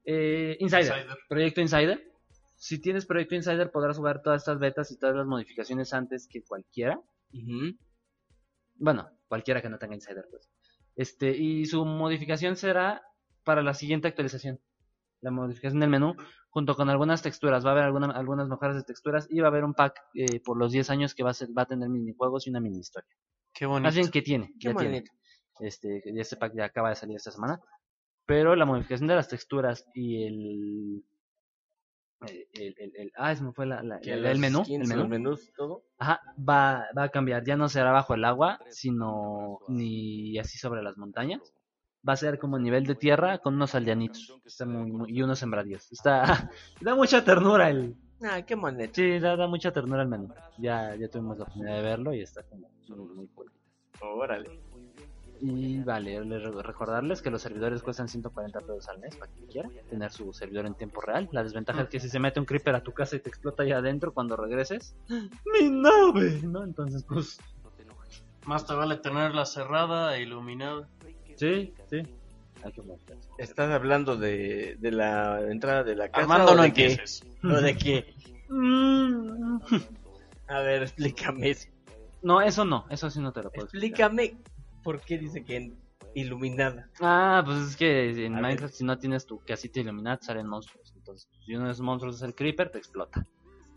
eh, 0.06 0.58
Insider. 0.60 0.86
Insider. 0.98 1.18
Proyecto 1.30 1.62
Insider. 1.62 2.12
Si 2.60 2.82
tienes 2.82 3.06
Proyecto 3.06 3.36
Insider, 3.36 3.72
podrás 3.72 3.98
jugar 3.98 4.22
todas 4.24 4.42
estas 4.42 4.58
betas 4.60 4.92
y 4.92 4.98
todas 4.98 5.16
las 5.16 5.28
modificaciones 5.28 5.94
antes 5.94 6.28
que 6.28 6.44
cualquiera. 6.44 7.00
Bueno, 8.76 9.10
cualquiera 9.28 9.62
que 9.62 9.70
no 9.70 9.78
tenga 9.78 9.96
Insider, 9.96 10.26
pues. 10.30 10.50
Este, 10.96 11.36
y 11.38 11.66
su 11.66 11.86
modificación 11.86 12.56
será 12.56 13.04
para 13.44 13.62
la 13.62 13.74
siguiente 13.74 14.08
actualización. 14.08 14.60
La 15.22 15.32
modificación 15.32 15.80
del 15.80 15.90
menú, 15.90 16.16
junto 16.50 16.76
con 16.76 16.90
algunas 16.90 17.22
texturas. 17.22 17.64
Va 17.66 17.70
a 17.70 17.72
haber 17.74 17.84
alguna- 17.86 18.12
algunas 18.14 18.48
mejoras 18.48 18.76
de 18.76 18.84
texturas 18.84 19.28
y 19.30 19.40
va 19.40 19.48
a 19.48 19.52
haber 19.52 19.64
un 19.64 19.74
pack 19.74 20.00
eh, 20.16 20.40
por 20.44 20.58
los 20.58 20.72
10 20.72 20.90
años 20.90 21.14
que 21.16 21.24
va 21.24 21.32
a, 21.32 21.34
ser, 21.34 21.50
va 21.58 21.64
a 21.64 21.68
tener 21.68 21.90
minijuegos 21.90 22.48
y 22.48 22.50
una 22.50 22.60
mini 22.60 22.80
historia. 22.80 23.10
Qué 23.54 23.66
bonito. 23.66 23.84
Más 23.84 23.96
bien 23.96 24.10
que 24.12 24.22
tiene. 24.22 24.48
Qué 24.60 24.70
ya 24.70 24.76
tiene. 24.76 24.94
bonito. 24.96 25.12
Este, 25.60 26.02
y 26.06 26.20
este 26.20 26.38
pack 26.38 26.54
ya 26.56 26.66
acaba 26.66 26.90
de 26.90 26.96
salir 26.96 27.16
esta 27.16 27.32
semana. 27.32 27.60
Pero 28.26 28.56
la 28.56 28.66
modificación 28.66 29.08
de 29.08 29.16
las 29.16 29.28
texturas 29.28 29.86
y 29.94 30.24
el. 30.24 31.04
El, 32.22 32.48
el, 32.54 32.76
el- 32.80 32.94
el- 32.96 33.12
ah, 33.16 33.36
se 33.36 33.44
me 33.44 33.52
fue 33.54 33.66
la, 33.68 33.80
el, 33.80 34.40
menú. 34.40 34.64
El 34.68 34.88
menú. 34.88 35.08
menús, 35.08 35.52
todo. 35.56 35.84
Ajá, 36.00 36.20
va, 36.38 36.86
va 36.98 37.04
a 37.04 37.10
cambiar. 37.10 37.44
Ya 37.44 37.56
no 37.56 37.70
será 37.70 37.92
bajo 37.92 38.16
el 38.16 38.26
agua, 38.26 38.60
sino 38.72 39.60
ni 39.68 40.38
así 40.40 40.58
sobre 40.58 40.82
las 40.82 40.98
montañas. 40.98 41.54
Va 42.08 42.14
a 42.14 42.18
ser 42.18 42.40
como 42.40 42.58
nivel 42.58 42.86
de 42.86 42.96
tierra 42.96 43.38
con 43.40 43.56
unos 43.56 43.76
aldeanitos. 43.76 44.40
Está 44.46 44.66
muy, 44.66 44.92
muy- 44.92 45.12
y 45.16 45.22
unos 45.22 45.38
sembradíos. 45.40 45.92
Está, 45.92 46.50
da 46.82 46.96
mucha 46.96 47.24
ternura 47.24 47.70
el. 47.70 47.96
Ah, 48.24 48.42
qué 48.42 48.56
maneta. 48.56 48.94
Sí, 48.96 49.20
da, 49.20 49.36
da 49.36 49.48
mucha 49.48 49.72
ternura 49.72 50.02
el 50.02 50.08
menú. 50.08 50.34
Ya, 50.58 50.96
ya 50.96 51.08
tuvimos 51.10 51.38
la 51.38 51.44
oportunidad 51.44 51.76
de 51.76 51.82
verlo 51.84 52.14
y 52.16 52.22
está 52.22 52.42
como 52.44 52.68
muy, 52.90 53.16
muy 53.16 53.28
cool. 53.28 53.52
Órale. 54.02 54.50
Y 55.40 55.80
vale, 55.84 56.24
les 56.26 56.44
re- 56.44 56.64
recordarles 56.64 57.22
que 57.22 57.30
los 57.30 57.42
servidores 57.42 57.84
cuestan 57.84 58.08
140 58.10 58.60
pesos 58.62 58.88
al 58.90 59.00
mes 59.00 59.16
para 59.16 59.32
quien 59.32 59.46
quiera 59.48 59.70
tener 59.90 60.12
su 60.12 60.34
servidor 60.34 60.66
en 60.66 60.74
tiempo 60.76 61.00
real. 61.02 61.30
La 61.32 61.44
desventaja 61.44 61.84
es 61.84 61.90
que 61.90 62.00
si 62.00 62.10
se 62.10 62.20
mete 62.20 62.40
un 62.40 62.46
creeper 62.46 62.74
a 62.76 62.82
tu 62.82 62.92
casa 62.94 63.16
y 63.16 63.20
te 63.20 63.30
explota 63.30 63.64
allá 63.64 63.78
adentro 63.78 64.14
cuando 64.14 64.36
regreses, 64.36 64.96
¡mi 65.10 65.70
nave! 65.70 66.42
¿No? 66.44 66.64
Entonces, 66.64 67.04
pues, 67.08 67.38
Más 68.46 68.66
te 68.66 68.74
vale 68.74 68.96
tenerla 68.98 69.46
cerrada 69.46 70.16
e 70.18 70.24
iluminada. 70.24 70.88
sí, 71.36 71.74
sí. 71.90 72.02
Hay 72.64 72.72
que 72.72 72.82
mostrar. 72.82 73.20
¿Estás 73.38 73.70
hablando 73.72 74.18
de, 74.18 74.78
de 74.80 74.92
la 74.92 75.42
entrada 75.52 75.84
de 75.84 75.96
la 75.96 76.10
casa 76.10 76.22
Armando, 76.24 76.54
o 76.54 76.56
no 76.56 76.64
de 76.64 76.74
qué? 76.74 76.86
empieces. 76.92 77.24
¿O 77.44 77.50
de 77.62 77.78
qué? 77.78 78.14
Mm, 78.50 79.58
A 80.48 80.60
ver, 80.62 80.82
explícame 80.84 81.52
eso. 81.52 81.68
No, 82.24 82.42
eso 82.42 82.66
no, 82.66 82.86
eso 82.90 83.10
sí 83.12 83.20
no 83.20 83.32
te 83.32 83.44
lo 83.44 83.52
puedo 83.52 83.66
explicar. 83.66 84.12
Por 84.88 85.02
qué 85.02 85.18
dice 85.18 85.44
que 85.44 85.58
en- 85.58 85.78
iluminada. 86.16 86.90
Ah, 87.02 87.42
pues 87.46 87.58
es 87.58 87.76
que 87.76 88.26
en 88.26 88.38
A 88.38 88.40
Minecraft 88.40 88.74
si 88.74 88.86
no 88.86 88.98
tienes 88.98 89.26
tu 89.26 89.38
casita 89.40 89.82
iluminada 89.82 90.18
salen 90.22 90.48
monstruos. 90.48 90.94
Entonces, 90.96 91.28
si 91.46 91.54
uno 91.56 91.66
de 91.66 91.72
esos 91.72 91.84
monstruos 91.84 92.16
es 92.16 92.22
el 92.22 92.34
creeper, 92.34 92.70
te 92.72 92.78
explota. 92.78 93.28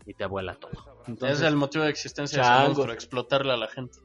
Y 0.05 0.13
te 0.13 0.23
abuela 0.23 0.55
todo. 0.55 0.71
Entonces, 1.07 1.39
es 1.41 1.47
el 1.47 1.57
motivo 1.57 1.83
de 1.83 1.89
existencia 1.89 2.37
de 2.41 2.47
ese 2.47 2.65
monstruo, 2.67 2.93
explotarle 2.93 3.51
a 3.51 3.57
la 3.57 3.67
gente. 3.67 3.97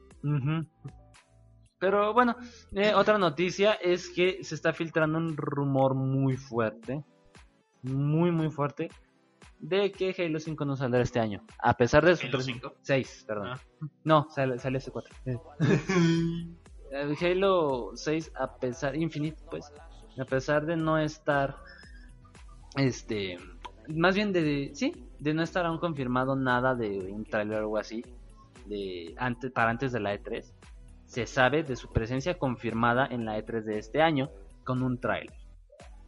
Pero 1.79 2.13
bueno, 2.13 2.35
eh, 2.73 2.93
otra 2.93 3.17
noticia 3.17 3.75
es 3.75 4.09
que 4.09 4.43
se 4.43 4.55
está 4.55 4.73
filtrando 4.73 5.17
un 5.17 5.37
rumor 5.37 5.95
muy 5.95 6.35
fuerte, 6.35 7.05
muy 7.83 8.31
muy 8.31 8.49
fuerte, 8.49 8.89
de 9.59 9.93
que 9.93 10.13
Halo 10.17 10.41
5 10.41 10.65
no 10.65 10.75
saldrá 10.75 11.01
este 11.03 11.21
año. 11.21 11.41
A 11.59 11.73
pesar 11.77 12.03
de 12.05 12.17
su... 12.17 12.27
¿Halo 12.27 12.41
5? 12.41 12.73
6, 12.81 13.23
perdón. 13.25 13.47
Ah. 13.53 13.59
No, 14.03 14.27
sale, 14.29 14.59
sale 14.59 14.79
este 14.79 14.91
4. 14.91 15.15
Halo 16.91 17.91
6, 17.95 18.31
a 18.35 18.55
pesar... 18.57 18.95
Infinite, 18.95 19.37
pues, 19.49 19.71
a 20.19 20.25
pesar 20.25 20.65
de 20.65 20.75
no 20.75 20.97
estar... 20.97 21.55
Este... 22.75 23.37
Más 23.89 24.15
bien 24.15 24.33
de... 24.33 24.71
Sí, 24.73 25.07
de 25.19 25.33
no 25.33 25.43
estar 25.43 25.65
aún 25.65 25.79
confirmado 25.79 26.35
nada 26.35 26.75
de 26.75 27.11
un 27.11 27.25
trailer 27.25 27.57
o 27.57 27.59
algo 27.59 27.77
así. 27.77 28.03
De, 28.65 29.13
antes, 29.17 29.51
para 29.51 29.69
antes 29.69 29.91
de 29.91 29.99
la 29.99 30.13
E3 30.13 30.53
se 31.07 31.25
sabe 31.25 31.63
de 31.63 31.75
su 31.77 31.89
presencia 31.89 32.37
confirmada 32.37 33.07
en 33.09 33.25
la 33.25 33.39
E3 33.39 33.63
de 33.63 33.79
este 33.79 34.01
año 34.01 34.29
con 34.63 34.83
un 34.83 34.99
tráiler. 34.99 35.33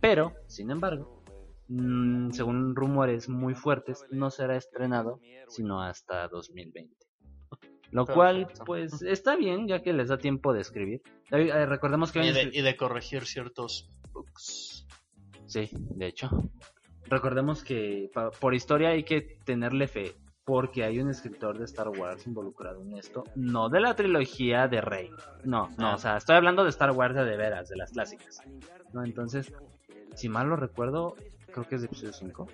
Pero, 0.02 0.34
sin 0.48 0.72
embargo, 0.72 1.24
mm, 1.70 2.32
según 2.32 2.76
rumores 2.76 3.30
muy 3.30 3.56
fuertes, 3.56 4.06
no 4.12 4.30
será 4.30 4.58
estrenado 4.58 5.20
sino 5.48 5.82
hasta 5.82 6.28
2020. 6.28 7.09
Lo 7.92 8.06
cual, 8.06 8.48
pues, 8.66 9.02
está 9.02 9.36
bien, 9.36 9.68
ya 9.68 9.82
que 9.82 9.94
les 9.94 10.10
da 10.10 10.18
tiempo 10.18 10.54
de 10.54 10.62
escribir. 10.62 11.02
Eh, 11.32 11.66
recordemos 11.66 12.12
que... 12.12 12.24
Y 12.26 12.32
de, 12.32 12.50
y 12.54 12.62
de 12.62 12.76
corregir 12.78 13.26
ciertos 13.26 13.90
bugs. 14.14 14.86
Sí, 15.48 15.70
de 15.74 16.06
hecho. 16.08 16.30
Recordemos 17.08 17.64
que 17.64 18.10
pa- 18.14 18.30
por 18.30 18.54
historia 18.54 18.90
hay 18.90 19.04
que 19.04 19.22
tenerle 19.44 19.88
fe, 19.88 20.14
porque 20.46 20.84
hay 20.84 21.00
un 21.00 21.10
escritor 21.10 21.58
de 21.58 21.66
Star 21.66 21.90
Wars 21.90 22.28
involucrado 22.28 22.82
en 22.84 22.96
esto, 22.98 23.24
no 23.36 23.70
de 23.70 23.80
la 23.80 23.96
trilogía 23.96 24.68
de 24.68 24.82
Rey. 24.82 25.10
No, 25.44 25.70
no, 25.80 25.88
Ah. 25.90 25.96
o 25.96 25.98
sea, 25.98 26.18
estoy 26.18 26.36
hablando 26.36 26.64
de 26.64 26.70
Star 26.70 26.92
Wars 26.92 27.16
de, 27.16 27.26
de 27.26 27.38
veras, 27.38 27.70
de 27.70 27.78
las 27.78 27.92
clásicas. 27.92 28.42
¿no? 28.94 29.04
Entonces, 29.04 29.52
si 30.16 30.30
mal 30.30 30.48
lo 30.48 30.56
recuerdo, 30.56 31.16
creo 31.52 31.68
que 31.68 31.76
es 31.76 31.82
de 31.82 31.88
episodio 31.88 32.14
5. 32.14 32.48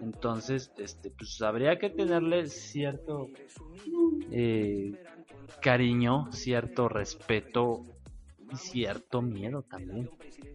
Entonces, 0.00 0.72
este, 0.78 1.10
pues 1.10 1.40
habría 1.42 1.78
que 1.78 1.90
tenerle 1.90 2.46
cierto 2.48 3.28
eh, 4.30 4.92
cariño, 5.60 6.30
cierto 6.32 6.88
respeto 6.88 7.84
y 8.52 8.56
cierto 8.56 9.22
miedo 9.22 9.62
también. 9.62 10.10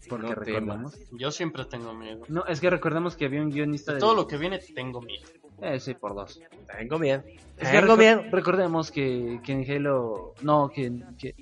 Porque 0.09 0.27
No 0.27 0.35
recordemos. 0.35 0.97
Yo 1.11 1.31
siempre 1.31 1.63
tengo 1.65 1.93
miedo. 1.93 2.21
No, 2.27 2.45
es 2.45 2.59
que 2.59 2.69
recordemos 2.69 3.15
que 3.15 3.25
había 3.25 3.41
un 3.41 3.49
guionista 3.49 3.91
De 3.91 3.95
de. 3.95 3.99
todo 4.01 4.15
lo 4.15 4.27
que 4.27 4.37
viene, 4.37 4.59
tengo 4.59 5.01
miedo. 5.01 5.25
Eh, 5.61 5.79
sí, 5.79 5.93
por 5.93 6.13
dos. 6.15 6.41
Tengo 6.77 6.99
miedo. 6.99 7.23
Es 7.57 7.69
que 7.69 7.79
Tengo 7.79 7.95
miedo. 7.95 8.23
recordemos 8.31 8.91
que, 8.91 9.39
que 9.43 9.51
en 9.53 9.71
Halo. 9.71 10.33
No, 10.41 10.69
que, 10.69 10.91
que. 11.17 11.35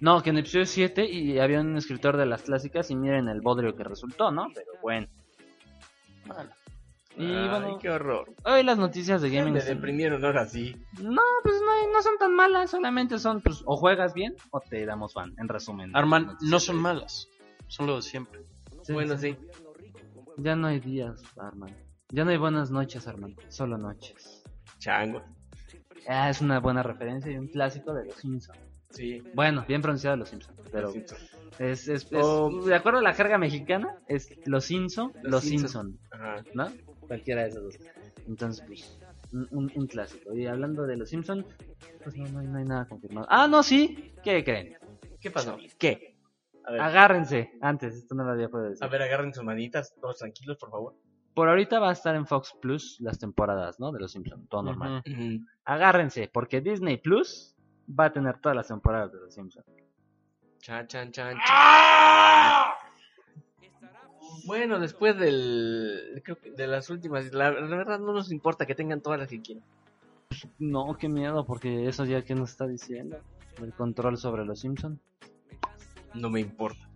No, 0.00 0.22
que 0.22 0.30
en 0.30 0.38
episodio 0.38 0.64
7 0.66 1.04
y 1.04 1.38
había 1.38 1.60
un 1.60 1.76
escritor 1.76 2.16
de 2.16 2.24
las 2.26 2.42
clásicas 2.42 2.90
y 2.90 2.96
miren 2.96 3.28
el 3.28 3.42
bodrio 3.42 3.76
que 3.76 3.84
resultó, 3.84 4.30
¿no? 4.32 4.48
Pero 4.54 4.72
bueno. 4.82 5.06
Y 7.16 7.24
Ay, 7.24 7.48
bueno, 7.48 7.78
qué 7.80 7.90
horror. 7.90 8.32
hoy 8.44 8.62
las 8.62 8.78
noticias 8.78 9.20
de 9.20 9.30
gaming. 9.30 9.54
Me 9.54 9.60
deprimieron 9.62 10.24
ahora 10.24 10.46
sí. 10.46 10.76
No, 11.02 11.20
pues 11.42 11.56
no, 11.60 11.92
no 11.92 12.02
son 12.02 12.16
tan 12.18 12.34
malas, 12.34 12.70
solamente 12.70 13.18
son, 13.18 13.40
pues, 13.42 13.62
o 13.66 13.76
juegas 13.76 14.14
bien 14.14 14.34
o 14.52 14.60
te 14.60 14.86
damos 14.86 15.12
fan, 15.14 15.34
en 15.38 15.48
resumen. 15.48 15.94
Arman, 15.94 16.36
no 16.40 16.56
de- 16.56 16.60
son 16.60 16.76
malas. 16.76 17.28
Son 17.66 17.86
lo 17.86 17.96
de 17.96 18.02
siempre. 18.02 18.40
Sí, 18.82 18.92
bueno, 18.92 19.16
sí. 19.18 19.32
sí. 19.32 19.46
Ya 20.38 20.54
no 20.56 20.68
hay 20.68 20.78
días, 20.80 21.20
Arman. 21.36 21.74
Ya 22.10 22.24
no 22.24 22.30
hay 22.30 22.36
buenas 22.38 22.70
noches, 22.70 23.06
Arman. 23.08 23.34
Solo 23.48 23.76
noches. 23.76 24.42
Chango. 24.78 25.22
Ah, 26.08 26.30
es 26.30 26.40
una 26.40 26.60
buena 26.60 26.82
referencia 26.82 27.30
y 27.30 27.36
un 27.36 27.48
clásico 27.48 27.92
de 27.92 28.06
los 28.06 28.14
Simpsons. 28.14 28.58
Sí. 28.90 29.22
Bueno, 29.34 29.64
bien 29.68 29.82
pronunciado 29.82 30.16
los 30.16 30.28
Simpsons, 30.28 30.58
pero 30.72 30.90
Simpson. 30.90 31.18
es, 31.58 31.88
es, 31.88 32.04
es- 32.10 32.64
de 32.66 32.74
acuerdo 32.74 32.98
a 32.98 33.02
la 33.02 33.14
jerga 33.14 33.38
mexicana, 33.38 33.96
es 34.08 34.28
los 34.46 34.64
Simpson, 34.64 35.12
Los 35.22 35.32
los 35.32 35.44
Simpson. 35.44 35.98
Simpson. 36.12 36.46
¿no? 36.54 36.68
Cualquiera 37.06 37.42
de 37.42 37.48
esos 37.48 37.62
dos. 37.62 37.76
Entonces, 38.26 38.64
pues, 38.66 38.98
un, 39.52 39.68
clásico. 39.86 40.34
Y 40.34 40.46
hablando 40.46 40.86
de 40.86 40.96
los 40.96 41.08
Simpson, 41.10 41.46
pues 42.02 42.16
no, 42.16 42.26
no 42.28 42.40
hay, 42.40 42.46
no 42.48 42.58
hay 42.58 42.64
nada 42.64 42.86
confirmado. 42.86 43.26
Ah, 43.30 43.46
no, 43.48 43.62
sí. 43.62 44.12
¿Qué 44.22 44.42
creen? 44.44 44.76
¿Qué 45.20 45.30
pasó? 45.30 45.56
¿Qué? 45.78 46.16
A 46.64 46.72
ver, 46.72 46.80
Agárrense. 46.80 47.52
Antes, 47.60 47.94
esto 47.94 48.14
no 48.14 48.24
lo 48.24 48.32
había 48.32 48.48
podido 48.48 48.70
decir. 48.70 48.84
a 48.84 48.88
ver, 48.88 49.02
agarren 49.02 49.32
sus 49.32 49.44
manitas, 49.44 49.94
todos 50.00 50.18
tranquilos, 50.18 50.56
por 50.58 50.70
favor. 50.70 50.94
Por 51.34 51.48
ahorita 51.48 51.78
va 51.78 51.90
a 51.90 51.92
estar 51.92 52.14
en 52.16 52.26
Fox 52.26 52.54
Plus 52.60 52.96
las 53.00 53.18
temporadas, 53.18 53.78
¿no? 53.78 53.92
De 53.92 54.00
los 54.00 54.12
Simpsons, 54.12 54.48
todo 54.48 54.64
normal. 54.64 55.02
Agárrense, 55.64 56.28
porque 56.32 56.60
Disney 56.60 56.96
Plus 56.98 57.54
va 57.98 58.06
a 58.06 58.12
tener 58.12 58.38
todas 58.38 58.56
las 58.56 58.68
temporadas 58.68 59.12
de 59.12 59.18
los 59.20 59.34
Simpsons. 59.34 59.66
Chan, 60.60 60.86
chan, 60.86 61.10
chan, 61.12 61.36
chan. 61.46 62.72
Bueno, 64.46 64.78
después 64.78 65.18
del. 65.18 66.20
Creo 66.24 66.38
que 66.38 66.50
de 66.52 66.66
las 66.66 66.90
últimas. 66.90 67.32
La, 67.32 67.50
la 67.50 67.76
verdad 67.76 67.98
no 67.98 68.12
nos 68.12 68.30
importa 68.32 68.66
que 68.66 68.74
tengan 68.74 69.00
todas 69.00 69.18
las 69.18 69.28
que 69.28 69.40
quieran. 69.40 69.64
No, 70.58 70.96
qué 70.98 71.08
miedo, 71.08 71.44
porque 71.44 71.88
eso 71.88 72.04
ya 72.04 72.22
que 72.24 72.34
nos 72.34 72.50
está 72.50 72.66
diciendo. 72.66 73.18
El 73.60 73.72
control 73.74 74.16
sobre 74.16 74.44
los 74.44 74.60
Simpsons. 74.60 74.98
No 76.14 76.30
me 76.30 76.40
importa. 76.40 76.88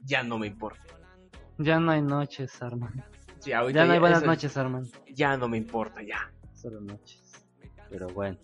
Ya 0.00 0.22
no 0.22 0.38
me 0.38 0.48
importa. 0.48 0.80
Ya 1.58 1.78
no 1.78 1.92
hay 1.92 2.02
noches, 2.02 2.60
Arman. 2.62 3.04
Sí, 3.38 3.50
Ya 3.50 3.62
no 3.86 3.92
hay 3.92 3.98
buenas 3.98 4.18
eso- 4.18 4.26
noches, 4.26 4.56
Arman. 4.56 4.86
Ya 5.14 5.36
no 5.36 5.48
me 5.48 5.56
importa, 5.56 6.02
ya. 6.02 6.30
Solo 6.54 6.80
noches. 6.80 7.32
Pero 7.88 8.08
bueno. 8.08 8.38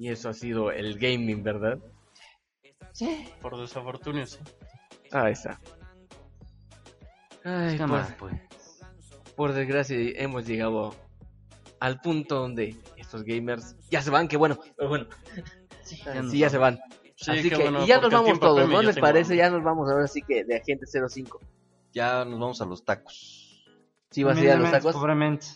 Y 0.00 0.08
eso 0.08 0.30
ha 0.30 0.32
sido 0.32 0.72
el 0.72 0.98
gaming, 0.98 1.42
¿verdad? 1.42 1.78
Por 3.42 3.60
desafortunio, 3.60 4.24
sí. 4.24 4.38
Ahí 5.12 5.32
está. 5.32 5.60
Ay, 7.44 7.72
¿Qué 7.72 7.80
por, 7.80 7.88
más, 7.88 8.12
pues? 8.14 8.34
por 9.36 9.52
desgracia 9.52 9.98
hemos 10.14 10.46
llegado 10.46 10.94
al 11.80 12.00
punto 12.00 12.36
donde 12.36 12.76
estos 12.96 13.24
gamers 13.24 13.76
ya 13.90 14.00
se 14.00 14.08
van, 14.08 14.26
que 14.26 14.38
bueno, 14.38 14.58
pero 14.74 14.88
bueno, 14.88 15.06
ya 16.06 16.22
sí, 16.22 16.38
ya 16.38 16.48
se 16.48 16.56
van. 16.56 16.80
Sí, 17.14 17.32
Así 17.32 17.50
que, 17.50 17.56
bueno, 17.56 17.84
y 17.84 17.86
ya 17.86 18.00
nos 18.00 18.10
vamos 18.10 18.40
todos, 18.40 18.70
¿no 18.70 18.80
les 18.80 18.98
parece? 18.98 19.36
Ya 19.36 19.50
nos 19.50 19.62
vamos 19.62 19.90
ahora 19.90 20.06
sí 20.06 20.22
que 20.22 20.44
de 20.44 20.56
Agente 20.56 20.86
05. 20.86 21.40
Ya 21.92 22.24
nos 22.24 22.40
vamos 22.40 22.58
a 22.62 22.64
los 22.64 22.82
tacos. 22.86 23.66
Sí, 24.10 24.22
vas 24.22 24.38
a 24.38 24.40
ir 24.40 24.50
a 24.50 24.56
los 24.56 24.70
tacos. 24.70 24.94
Pobremente. 24.94 25.46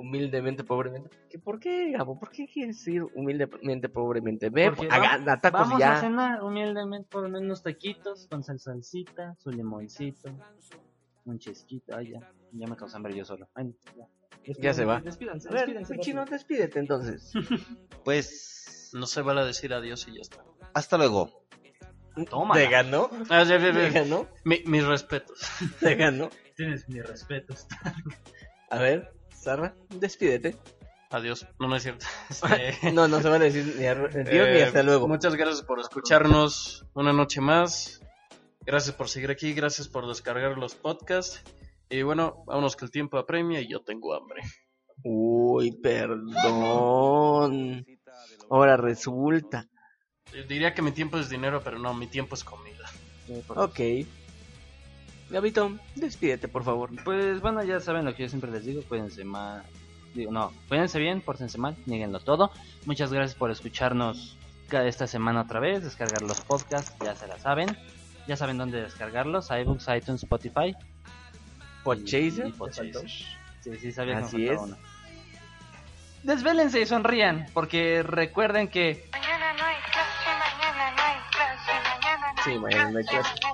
Humildemente, 0.00 0.64
pobremente. 0.64 1.10
¿Qué, 1.28 1.38
¿Por 1.38 1.60
qué, 1.60 1.90
Gabo? 1.92 2.18
¿Por 2.18 2.30
qué 2.30 2.46
quieres 2.46 2.86
ir 2.88 3.02
humildemente, 3.14 3.88
pobremente? 3.88 4.48
Ve, 4.50 4.70
Porque 4.72 4.88
a, 4.90 4.98
va- 4.98 5.32
a 5.32 5.40
tacos 5.40 5.60
Vamos 5.60 5.78
ya. 5.80 5.98
a 5.98 6.00
cenar 6.00 6.42
humildemente 6.42 7.08
por 7.10 7.24
unos 7.24 7.62
taquitos 7.62 8.26
con 8.28 8.42
sal- 8.42 8.58
salsita, 8.58 9.36
su 9.38 9.50
limoncito, 9.50 10.30
un 11.26 11.38
chesquito. 11.38 11.94
Ay, 11.94 12.12
ya, 12.12 12.20
ya 12.52 12.66
me 12.66 12.76
causa 12.76 12.96
hambre 12.96 13.14
yo 13.14 13.24
solo. 13.24 13.48
Ay, 13.54 13.74
ya. 13.96 14.06
Ya 14.58 14.72
se 14.72 14.86
va. 14.86 15.00
Despídanse, 15.00 15.48
A 15.48 15.52
ver, 15.52 15.60
despídanse. 15.66 15.94
Pichino, 15.94 16.24
despídete 16.24 16.78
entonces. 16.78 17.32
Pues 18.04 18.90
No 18.94 19.06
se 19.06 19.20
vale 19.20 19.44
decir 19.44 19.72
adiós 19.74 20.08
y 20.08 20.14
ya 20.14 20.22
está. 20.22 20.42
hasta 20.74 20.96
luego. 20.96 21.44
Toma. 22.30 22.54
¿Te 22.54 22.68
ganó? 22.68 23.08
Ah, 23.28 23.44
ya, 23.44 23.58
ya, 23.58 23.72
¿Te 23.72 23.90
ganó? 23.90 24.26
Mi- 24.44 24.62
mis 24.64 24.84
respetos. 24.84 25.38
¿Te 25.80 25.94
ganó? 25.94 26.30
Tienes 26.56 26.88
mi 26.88 27.00
respeto. 27.02 27.54
A 28.70 28.78
ver, 28.78 29.12
Sara, 29.40 29.74
despídete. 29.88 30.54
Adiós. 31.08 31.46
No, 31.58 31.66
no 31.66 31.76
es 31.76 31.82
cierto. 31.82 32.04
Este, 32.28 32.74
No, 32.92 33.08
no 33.08 33.22
se 33.22 33.28
van 33.28 33.40
a 33.40 33.44
decir 33.46 33.74
ni 33.78 33.86
adiós 33.86 34.14
ni 34.14 34.22
eh, 34.26 34.64
hasta 34.64 34.82
luego. 34.82 35.08
Muchas 35.08 35.34
gracias 35.34 35.62
por 35.62 35.80
escucharnos 35.80 36.84
una 36.92 37.14
noche 37.14 37.40
más. 37.40 38.02
Gracias 38.66 38.94
por 38.94 39.08
seguir 39.08 39.30
aquí. 39.30 39.54
Gracias 39.54 39.88
por 39.88 40.06
descargar 40.06 40.58
los 40.58 40.74
podcasts. 40.74 41.42
Y 41.88 42.02
bueno, 42.02 42.44
vámonos 42.46 42.76
que 42.76 42.84
el 42.84 42.90
tiempo 42.90 43.16
apremia 43.16 43.62
y 43.62 43.68
yo 43.68 43.80
tengo 43.80 44.14
hambre. 44.14 44.42
Uy, 45.02 45.72
perdón. 45.72 47.86
Ahora 48.50 48.76
resulta. 48.76 49.66
Diría 50.48 50.74
que 50.74 50.82
mi 50.82 50.92
tiempo 50.92 51.18
es 51.18 51.30
dinero, 51.30 51.62
pero 51.64 51.78
no, 51.78 51.94
mi 51.94 52.06
tiempo 52.06 52.34
es 52.34 52.44
comida. 52.44 52.84
Ok. 53.48 53.80
Gabito, 55.30 55.72
despídete, 55.94 56.48
por 56.48 56.64
favor. 56.64 56.90
Pues 57.04 57.40
bueno, 57.40 57.62
ya 57.62 57.80
saben 57.80 58.04
lo 58.04 58.14
que 58.14 58.24
yo 58.24 58.28
siempre 58.28 58.50
les 58.50 58.64
digo, 58.64 58.82
cuídense 58.88 59.24
mal. 59.24 59.62
Digo, 60.14 60.32
no, 60.32 60.52
cuídense 60.68 60.98
bien, 60.98 61.20
pórtense 61.20 61.56
mal, 61.58 61.76
nieguenlo 61.86 62.18
todo. 62.20 62.50
Muchas 62.84 63.12
gracias 63.12 63.36
por 63.38 63.50
escucharnos 63.50 64.36
cada 64.68 64.86
esta 64.88 65.06
semana 65.06 65.42
otra 65.42 65.60
vez, 65.60 65.82
descargar 65.84 66.22
los 66.22 66.40
podcasts, 66.40 66.94
ya 67.04 67.14
se 67.14 67.26
la 67.28 67.38
saben. 67.38 67.76
Ya 68.26 68.36
saben 68.36 68.58
dónde 68.58 68.80
descargarlos, 68.82 69.50
iBooks, 69.50 69.86
iTunes, 69.96 70.22
Spotify. 70.24 70.74
Podchaser. 71.84 72.46
Y, 72.46 72.48
y 72.50 72.52
Podchaser. 72.52 73.08
Sí, 73.08 73.76
sí, 73.80 73.92
sabía 73.92 74.18
Así 74.18 74.48
es. 74.48 74.60
uno. 74.60 74.76
Desvélense 76.22 76.80
y 76.80 76.86
sonrían, 76.86 77.46
porque 77.54 78.02
recuerden 78.02 78.68
que 78.68 79.08
Mañana 79.12 79.52
no 79.54 79.64
hay 79.64 79.76
clase, 79.90 80.30
mañana 80.38 80.90
no 80.90 81.02
hay 81.02 81.20
clase, 81.30 81.72
mañana 81.88 82.32
no 82.36 82.42
Sí, 82.44 82.50
hay 82.50 82.58
mañana 82.58 82.90
no 82.90 82.98
hay 82.98 83.04
clase, 83.04 83.22
clase. 83.22 83.40
mañana 83.40 83.40
no 83.40 83.44
hay 83.44 83.44
clase. 83.44 83.49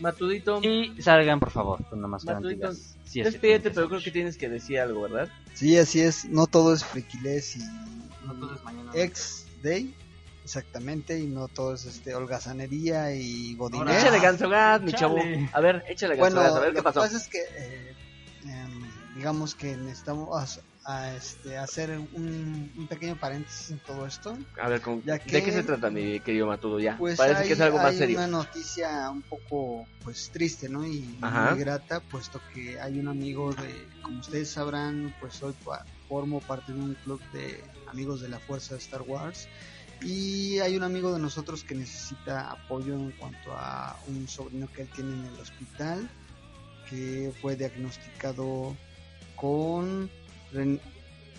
Matudito, 0.00 0.60
y 0.62 1.00
salgan 1.00 1.38
por 1.40 1.50
favor, 1.50 1.84
con 1.88 2.00
Matudito. 2.00 2.72
Sí, 2.72 3.20
es 3.20 3.26
que 3.26 3.30
despídete, 3.30 3.70
pero 3.70 3.86
que 3.86 3.90
creo 3.90 4.02
que 4.02 4.10
tienes 4.10 4.36
que 4.36 4.48
decir 4.48 4.80
algo, 4.80 5.02
¿verdad? 5.02 5.28
Sí, 5.54 5.76
así 5.78 6.00
es. 6.00 6.24
No 6.24 6.46
todo 6.46 6.72
es 6.74 6.84
friquilés 6.84 7.56
y 7.56 7.60
No 8.26 8.34
todo 8.34 8.54
es 8.54 8.64
mañana. 8.64 8.90
ex 8.94 9.46
day. 9.62 9.94
Exactamente, 10.44 11.20
y 11.20 11.26
no 11.28 11.46
todo 11.46 11.74
es 11.74 11.84
este 11.84 12.14
holgazanería 12.16 13.14
y 13.14 13.54
godinés. 13.54 14.02
Échale 14.02 14.18
ganso 14.18 14.48
gas, 14.48 14.82
mi 14.82 14.92
chavo. 14.92 15.16
A 15.52 15.60
ver, 15.60 15.84
échale 15.88 16.16
ganso 16.16 16.34
Bueno, 16.34 16.40
gas, 16.42 16.56
a 16.56 16.60
ver 16.60 16.68
lo 16.70 16.74
qué 16.74 16.78
que 16.78 16.82
pasó. 16.82 17.00
pasa 17.00 17.16
es 17.16 17.28
que, 17.28 17.38
eh, 17.38 17.94
em, 18.46 19.14
digamos 19.14 19.54
que 19.54 19.76
necesitamos 19.76 20.58
a, 20.84 21.14
este, 21.14 21.56
hacer 21.56 21.96
un, 21.98 22.72
un 22.76 22.86
pequeño 22.88 23.16
paréntesis 23.16 23.70
en 23.70 23.78
todo 23.80 24.06
esto. 24.06 24.36
A 24.60 24.68
ver, 24.68 24.80
¿con- 24.80 25.02
Ya 25.04 25.14
¿de 25.14 25.20
que- 25.20 25.42
qué 25.44 25.52
se 25.52 25.62
trata, 25.62 25.90
mi 25.90 26.18
querido 26.20 26.46
Matudo? 26.46 26.80
Ya, 26.80 26.96
Pues 26.98 27.16
parece 27.16 27.42
hay, 27.42 27.46
que 27.48 27.54
es 27.54 27.60
algo 27.60 27.76
más 27.78 27.86
hay 27.92 27.98
serio. 27.98 28.18
una 28.18 28.26
noticia 28.26 29.08
un 29.10 29.22
poco 29.22 29.86
pues 30.02 30.30
triste, 30.32 30.68
¿no? 30.68 30.84
Y 30.86 31.18
Ajá. 31.20 31.50
muy 31.50 31.60
grata, 31.60 32.00
puesto 32.00 32.40
que 32.52 32.80
hay 32.80 32.98
un 32.98 33.08
amigo 33.08 33.52
de, 33.54 33.86
como 34.02 34.18
ustedes 34.20 34.50
sabrán, 34.50 35.14
pues 35.20 35.42
hoy 35.42 35.54
formo 36.08 36.40
parte 36.40 36.72
de 36.72 36.80
un 36.80 36.94
club 37.04 37.20
de 37.32 37.62
amigos 37.86 38.20
de 38.20 38.28
la 38.28 38.38
Fuerza 38.40 38.74
de 38.74 38.80
Star 38.80 39.02
Wars. 39.02 39.48
Y 40.00 40.58
hay 40.58 40.76
un 40.76 40.82
amigo 40.82 41.12
de 41.14 41.20
nosotros 41.20 41.62
que 41.62 41.76
necesita 41.76 42.50
apoyo 42.50 42.94
en 42.94 43.12
cuanto 43.12 43.52
a 43.52 43.96
un 44.08 44.26
sobrino 44.26 44.66
que 44.72 44.82
él 44.82 44.88
tiene 44.92 45.12
en 45.14 45.26
el 45.26 45.38
hospital, 45.40 46.10
que 46.90 47.32
fue 47.40 47.54
diagnosticado 47.54 48.76
con 49.36 50.10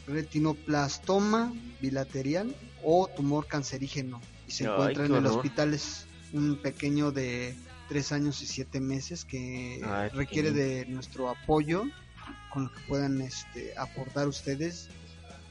retinoplastoma 0.07 1.53
bilateral 1.81 2.55
o 2.83 3.07
tumor 3.07 3.47
cancerígeno 3.47 4.21
y 4.47 4.51
se 4.51 4.65
Ay, 4.65 4.71
encuentra 4.71 5.05
en 5.05 5.15
el 5.15 5.25
hospital. 5.25 5.73
Es 5.73 6.05
un 6.33 6.57
pequeño 6.57 7.11
de 7.11 7.55
tres 7.89 8.11
años 8.11 8.41
y 8.41 8.45
siete 8.45 8.79
meses 8.79 9.25
que 9.25 9.81
Ay, 9.85 10.09
requiere 10.09 10.51
de 10.51 10.85
nuestro 10.87 11.29
apoyo 11.29 11.83
con 12.51 12.65
lo 12.65 12.73
que 12.73 12.79
puedan 12.87 13.21
este, 13.21 13.77
aportar 13.77 14.27
ustedes. 14.27 14.89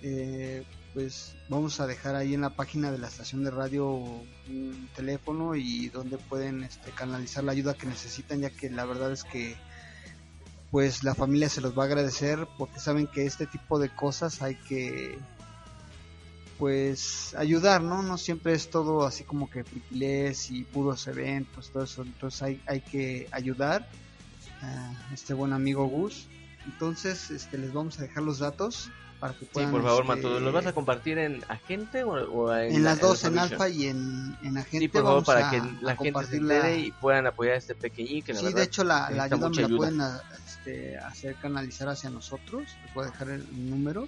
Eh, 0.02 0.64
pues 0.94 1.36
vamos 1.48 1.80
a 1.80 1.86
dejar 1.86 2.16
ahí 2.16 2.34
en 2.34 2.42
la 2.42 2.50
página 2.50 2.90
de 2.92 2.98
la 2.98 3.08
estación 3.08 3.44
de 3.44 3.50
radio 3.50 3.86
un 3.88 4.88
teléfono 4.94 5.54
y 5.54 5.88
donde 5.88 6.18
pueden 6.18 6.64
este, 6.64 6.90
canalizar 6.90 7.44
la 7.44 7.52
ayuda 7.52 7.74
que 7.74 7.86
necesitan 7.86 8.40
ya 8.40 8.50
que 8.50 8.68
la 8.68 8.84
verdad 8.84 9.12
es 9.12 9.24
que 9.24 9.56
pues 10.72 11.04
la 11.04 11.14
familia 11.14 11.48
se 11.48 11.60
los 11.60 11.78
va 11.78 11.84
a 11.84 11.86
agradecer 11.86 12.48
porque 12.58 12.80
saben 12.80 13.06
que 13.06 13.26
este 13.26 13.46
tipo 13.46 13.78
de 13.78 13.90
cosas 13.90 14.42
hay 14.42 14.56
que 14.56 15.16
pues 16.58 17.34
ayudar, 17.36 17.82
¿no? 17.82 18.02
No 18.02 18.16
siempre 18.18 18.52
es 18.52 18.70
todo 18.70 19.04
así 19.06 19.24
como 19.24 19.50
que 19.50 19.64
friquilés 19.64 20.50
y 20.50 20.62
puros 20.64 21.06
eventos, 21.08 21.70
todo 21.70 21.84
eso, 21.84 22.02
entonces 22.02 22.42
hay, 22.42 22.62
hay 22.66 22.80
que 22.80 23.28
ayudar 23.32 23.88
a 24.62 24.92
este 25.12 25.34
buen 25.34 25.52
amigo 25.52 25.86
Gus. 25.86 26.26
Entonces, 26.66 27.30
este 27.32 27.58
les 27.58 27.72
vamos 27.72 27.98
a 27.98 28.02
dejar 28.02 28.22
los 28.22 28.38
datos 28.38 28.90
para 29.18 29.32
que 29.34 29.40
Sí, 29.40 29.46
puedan 29.52 29.72
por 29.72 29.82
favor, 29.82 30.02
este, 30.04 30.16
Matudo. 30.16 30.40
¿Los 30.40 30.52
vas 30.54 30.66
a 30.66 30.72
compartir 30.72 31.18
en 31.18 31.44
Agente 31.48 32.04
o, 32.04 32.12
o 32.12 32.54
en, 32.54 32.76
en 32.76 32.84
las 32.84 33.00
dos, 33.00 33.24
en 33.24 33.38
alfa 33.38 33.68
y 33.68 33.86
en, 33.88 34.36
en 34.44 34.56
agente 34.56 34.78
Sí, 34.78 34.88
por 34.88 35.02
favor, 35.02 35.24
para 35.24 35.48
a- 35.48 35.50
que 35.50 35.60
la 35.82 35.96
gente 35.96 36.24
se 36.26 36.40
la- 36.40 36.72
y 36.72 36.92
puedan 36.92 37.26
apoyar 37.26 37.54
a 37.54 37.58
este 37.58 37.74
pequeñín 37.74 38.22
que 38.22 38.32
la 38.32 38.38
sí, 38.38 38.44
verdad 38.46 38.58
de 38.58 38.64
hecho 38.64 38.84
la, 38.84 39.10
la 39.10 39.24
necesita 39.28 39.34
ayuda 39.34 39.48
me 39.48 39.56
la 39.56 39.66
ayuda. 39.66 39.76
pueden 39.78 40.00
este, 40.62 40.96
hacer 40.96 41.34
canalizar 41.36 41.88
hacia 41.88 42.08
nosotros. 42.08 42.64
Les 42.84 42.94
voy 42.94 43.04
a 43.04 43.10
dejar 43.10 43.30
el 43.30 43.68
número 43.68 44.06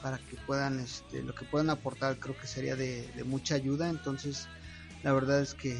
para 0.00 0.18
que 0.18 0.36
puedan, 0.46 0.78
este, 0.78 1.24
lo 1.24 1.34
que 1.34 1.44
puedan 1.44 1.70
aportar 1.70 2.18
creo 2.18 2.38
que 2.38 2.46
sería 2.46 2.76
de, 2.76 3.08
mucha 3.26 3.56
ayuda. 3.56 3.88
Entonces, 3.88 4.46
la 5.02 5.12
verdad 5.12 5.40
es 5.40 5.54
que 5.54 5.76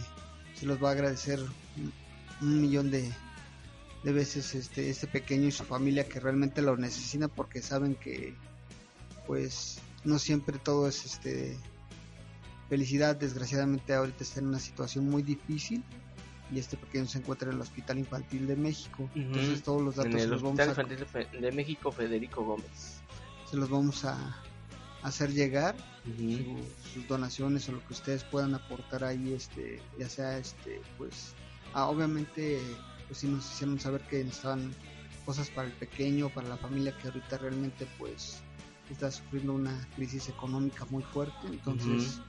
se 0.54 0.66
los 0.66 0.82
va 0.82 0.88
a 0.88 0.92
agradecer 0.92 1.38
un, 2.40 2.60
millón 2.60 2.90
de, 2.90 3.12
de 4.02 4.12
veces 4.12 4.56
este, 4.56 4.90
este 4.90 5.06
pequeño 5.06 5.46
y 5.46 5.52
su 5.52 5.64
familia 5.64 6.08
que 6.08 6.18
realmente 6.18 6.62
lo 6.62 6.76
necesitan 6.76 7.30
porque 7.30 7.62
saben 7.62 7.94
que 7.94 8.34
pues 9.26 9.78
no 10.04 10.18
siempre 10.18 10.58
todo 10.58 10.88
es 10.88 11.04
este 11.04 11.56
felicidad 12.68 13.16
desgraciadamente 13.16 13.92
ahorita 13.92 14.22
está 14.22 14.40
en 14.40 14.46
una 14.46 14.60
situación 14.60 15.10
muy 15.10 15.22
difícil 15.22 15.84
y 16.52 16.58
este 16.58 16.76
pequeño 16.76 17.06
se 17.06 17.18
encuentra 17.18 17.48
en 17.50 17.56
el 17.56 17.60
Hospital 17.60 17.98
Infantil 17.98 18.46
de 18.46 18.56
México. 18.56 19.08
Entonces 19.14 19.62
todos 19.62 19.82
los 19.82 19.96
datos 19.96 20.12
en 20.14 20.18
el 20.20 20.30
los, 20.30 20.42
vamos 20.42 20.58
Hospital 20.60 20.68
a, 20.68 20.92
Infantil 20.98 21.40
de 21.42 21.52
México, 21.52 21.92
Federico 21.92 22.44
Gómez. 22.44 23.00
se 23.50 23.56
los 23.56 23.68
vamos 23.70 24.04
a 24.04 24.36
hacer 25.02 25.32
llegar 25.32 25.76
su- 26.44 26.92
sus 26.94 27.06
donaciones 27.08 27.68
o 27.68 27.72
lo 27.72 27.86
que 27.86 27.92
ustedes 27.92 28.24
puedan 28.24 28.54
aportar 28.54 29.04
ahí 29.04 29.32
este 29.32 29.80
ya 29.98 30.08
sea 30.08 30.38
este 30.38 30.80
pues 30.98 31.34
ah, 31.72 31.86
obviamente 31.88 32.60
pues 33.06 33.20
sí 33.20 33.26
nos 33.28 33.44
hicieron 33.52 33.78
saber 33.78 34.00
que 34.08 34.24
necesitaban 34.24 34.74
cosas 35.24 35.50
para 35.50 35.68
el 35.68 35.74
pequeño 35.74 36.30
para 36.30 36.48
la 36.48 36.56
familia 36.56 36.96
que 36.98 37.08
ahorita 37.08 37.38
realmente 37.38 37.86
pues 37.98 38.40
está 38.90 39.10
sufriendo 39.10 39.52
una 39.52 39.86
crisis 39.96 40.28
económica 40.30 40.84
muy 40.90 41.02
fuerte 41.04 41.46
entonces 41.46 42.20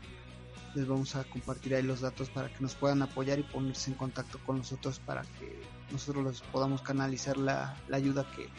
les 0.76 0.88
vamos 0.88 1.16
a 1.16 1.24
compartir 1.24 1.76
ahí 1.76 1.84
los 1.84 2.02
datos 2.02 2.30
para 2.30 2.50
que 2.50 2.62
nos 2.62 2.76
puedan 2.76 3.02
apoyar 3.02 3.40
y 3.40 3.44
ponerse 3.44 3.91
en 3.91 3.98
contacto 3.98 4.40
con 4.46 4.58
nosotros 4.58 5.00
para 5.00 5.22
que 5.22 5.62
nosotros 5.91 6.24
les 6.26 6.41
podamos 6.41 6.82
canalizar 6.82 7.38
la, 7.38 7.76
la 7.88 7.98
ayuda 7.98 8.26
que, 8.36 8.50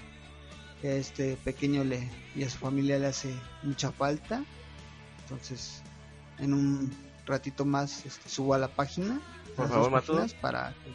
que 0.81 0.89
a 0.89 0.95
este 0.95 1.37
pequeño 1.37 1.85
le 1.85 2.11
y 2.35 2.43
a 2.43 2.51
su 2.51 2.59
familia 2.59 2.99
le 2.99 3.07
hace 3.07 3.35
mucha 3.62 3.93
falta 3.93 4.43
entonces 5.23 5.82
en 6.39 6.55
un 6.55 6.91
ratito 7.27 7.65
más 7.65 8.05
este, 8.07 8.28
subo 8.28 8.55
a 8.55 8.59
la 8.59 8.69
página 8.69 9.20
Por 9.57 9.69
favor, 9.69 9.93
páginas, 9.93 10.35
para 10.35 10.70
que 10.85 10.93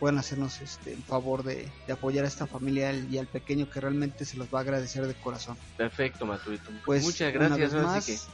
puedan 0.00 0.18
hacernos 0.18 0.60
este 0.60 0.92
el 0.92 1.02
favor 1.02 1.42
de, 1.44 1.70
de 1.86 1.92
apoyar 1.92 2.24
a 2.24 2.28
esta 2.28 2.46
familia 2.46 2.92
y 2.92 3.18
al 3.18 3.26
pequeño 3.28 3.70
que 3.70 3.80
realmente 3.80 4.24
se 4.24 4.36
los 4.36 4.52
va 4.52 4.58
a 4.58 4.62
agradecer 4.62 5.06
de 5.06 5.14
corazón. 5.14 5.56
Perfecto, 5.76 6.26
Maturito. 6.26 6.70
Pues 6.84 7.04
Muchas 7.04 7.34
una 7.34 7.48
gracias. 7.56 7.72
vez 7.72 7.82
más, 7.82 8.28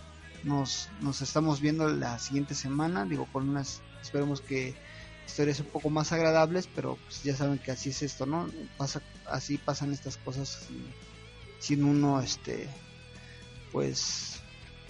nos, 0.44 0.89
nos 1.01 1.23
estamos 1.23 1.60
viendo 1.60 1.89
la 1.89 2.19
siguiente 2.19 2.55
semana, 2.55 3.05
digo 3.05 3.27
con 3.32 3.48
unas, 3.48 3.81
esperemos 4.01 4.40
que 4.40 4.74
historias 5.27 5.60
un 5.60 5.66
poco 5.66 5.89
más 5.90 6.12
agradables, 6.12 6.69
pero 6.74 6.97
pues 7.05 7.23
ya 7.23 7.36
saben 7.36 7.59
que 7.59 7.70
así 7.70 7.90
es 7.90 8.02
esto, 8.02 8.27
¿no? 8.27 8.48
Pasa, 8.77 9.01
así 9.27 9.56
pasan 9.59 9.93
estas 9.93 10.16
cosas 10.16 10.48
sin, 10.66 10.85
sin 11.60 11.85
uno, 11.85 12.20
este, 12.20 12.69
pues 13.70 14.40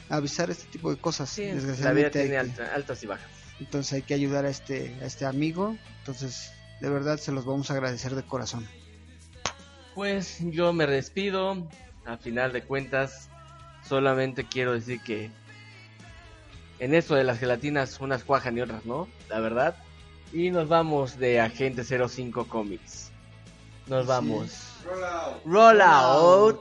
avisar 0.09 0.51
este 0.51 0.67
tipo 0.71 0.91
de 0.91 0.97
cosas. 0.97 1.31
Sí, 1.31 1.47
la 1.81 1.93
vida 1.93 2.11
tiene 2.11 2.37
alta- 2.39 2.75
altas 2.75 3.03
y 3.03 3.07
bajas. 3.07 3.31
entonces 3.61 3.93
hay 3.93 4.03
que 4.03 4.15
ayudar 4.15 4.45
a 4.45 4.51
este, 4.51 4.97
a 5.03 5.07
este 5.07 5.25
amigo. 5.27 5.77
Entonces, 6.01 6.51
de 6.81 6.91
verdad 6.91 7.19
se 7.19 7.31
los 7.33 7.45
vamos 7.45 7.71
a 7.71 7.75
agradecer 7.75 8.15
de 8.15 8.23
corazón. 8.23 8.67
Pues 9.95 10.39
yo 10.41 10.73
me 10.73 10.87
despido. 10.87 11.69
A 12.05 12.17
final 12.17 12.53
de 12.53 12.65
cuentas, 12.65 13.29
solamente 13.89 14.45
quiero 14.49 14.73
decir 14.73 15.01
que 15.03 15.31
en 16.83 16.97
esto 16.97 17.15
de 17.15 17.23
las 17.23 17.39
gelatinas, 17.39 18.01
unas 18.01 18.25
cuajan 18.25 18.59
y 18.59 18.61
otras 18.61 18.85
no, 18.85 19.07
la 19.29 19.39
verdad. 19.39 19.77
Y 20.33 20.51
nos 20.51 20.67
vamos 20.67 21.17
de 21.17 21.41
Agente 21.41 21.85
05 21.85 22.49
Comics. 22.49 23.13
Nos 23.87 24.09
vamos. 24.09 24.51
Roll 25.45 25.81
out. 25.81 26.61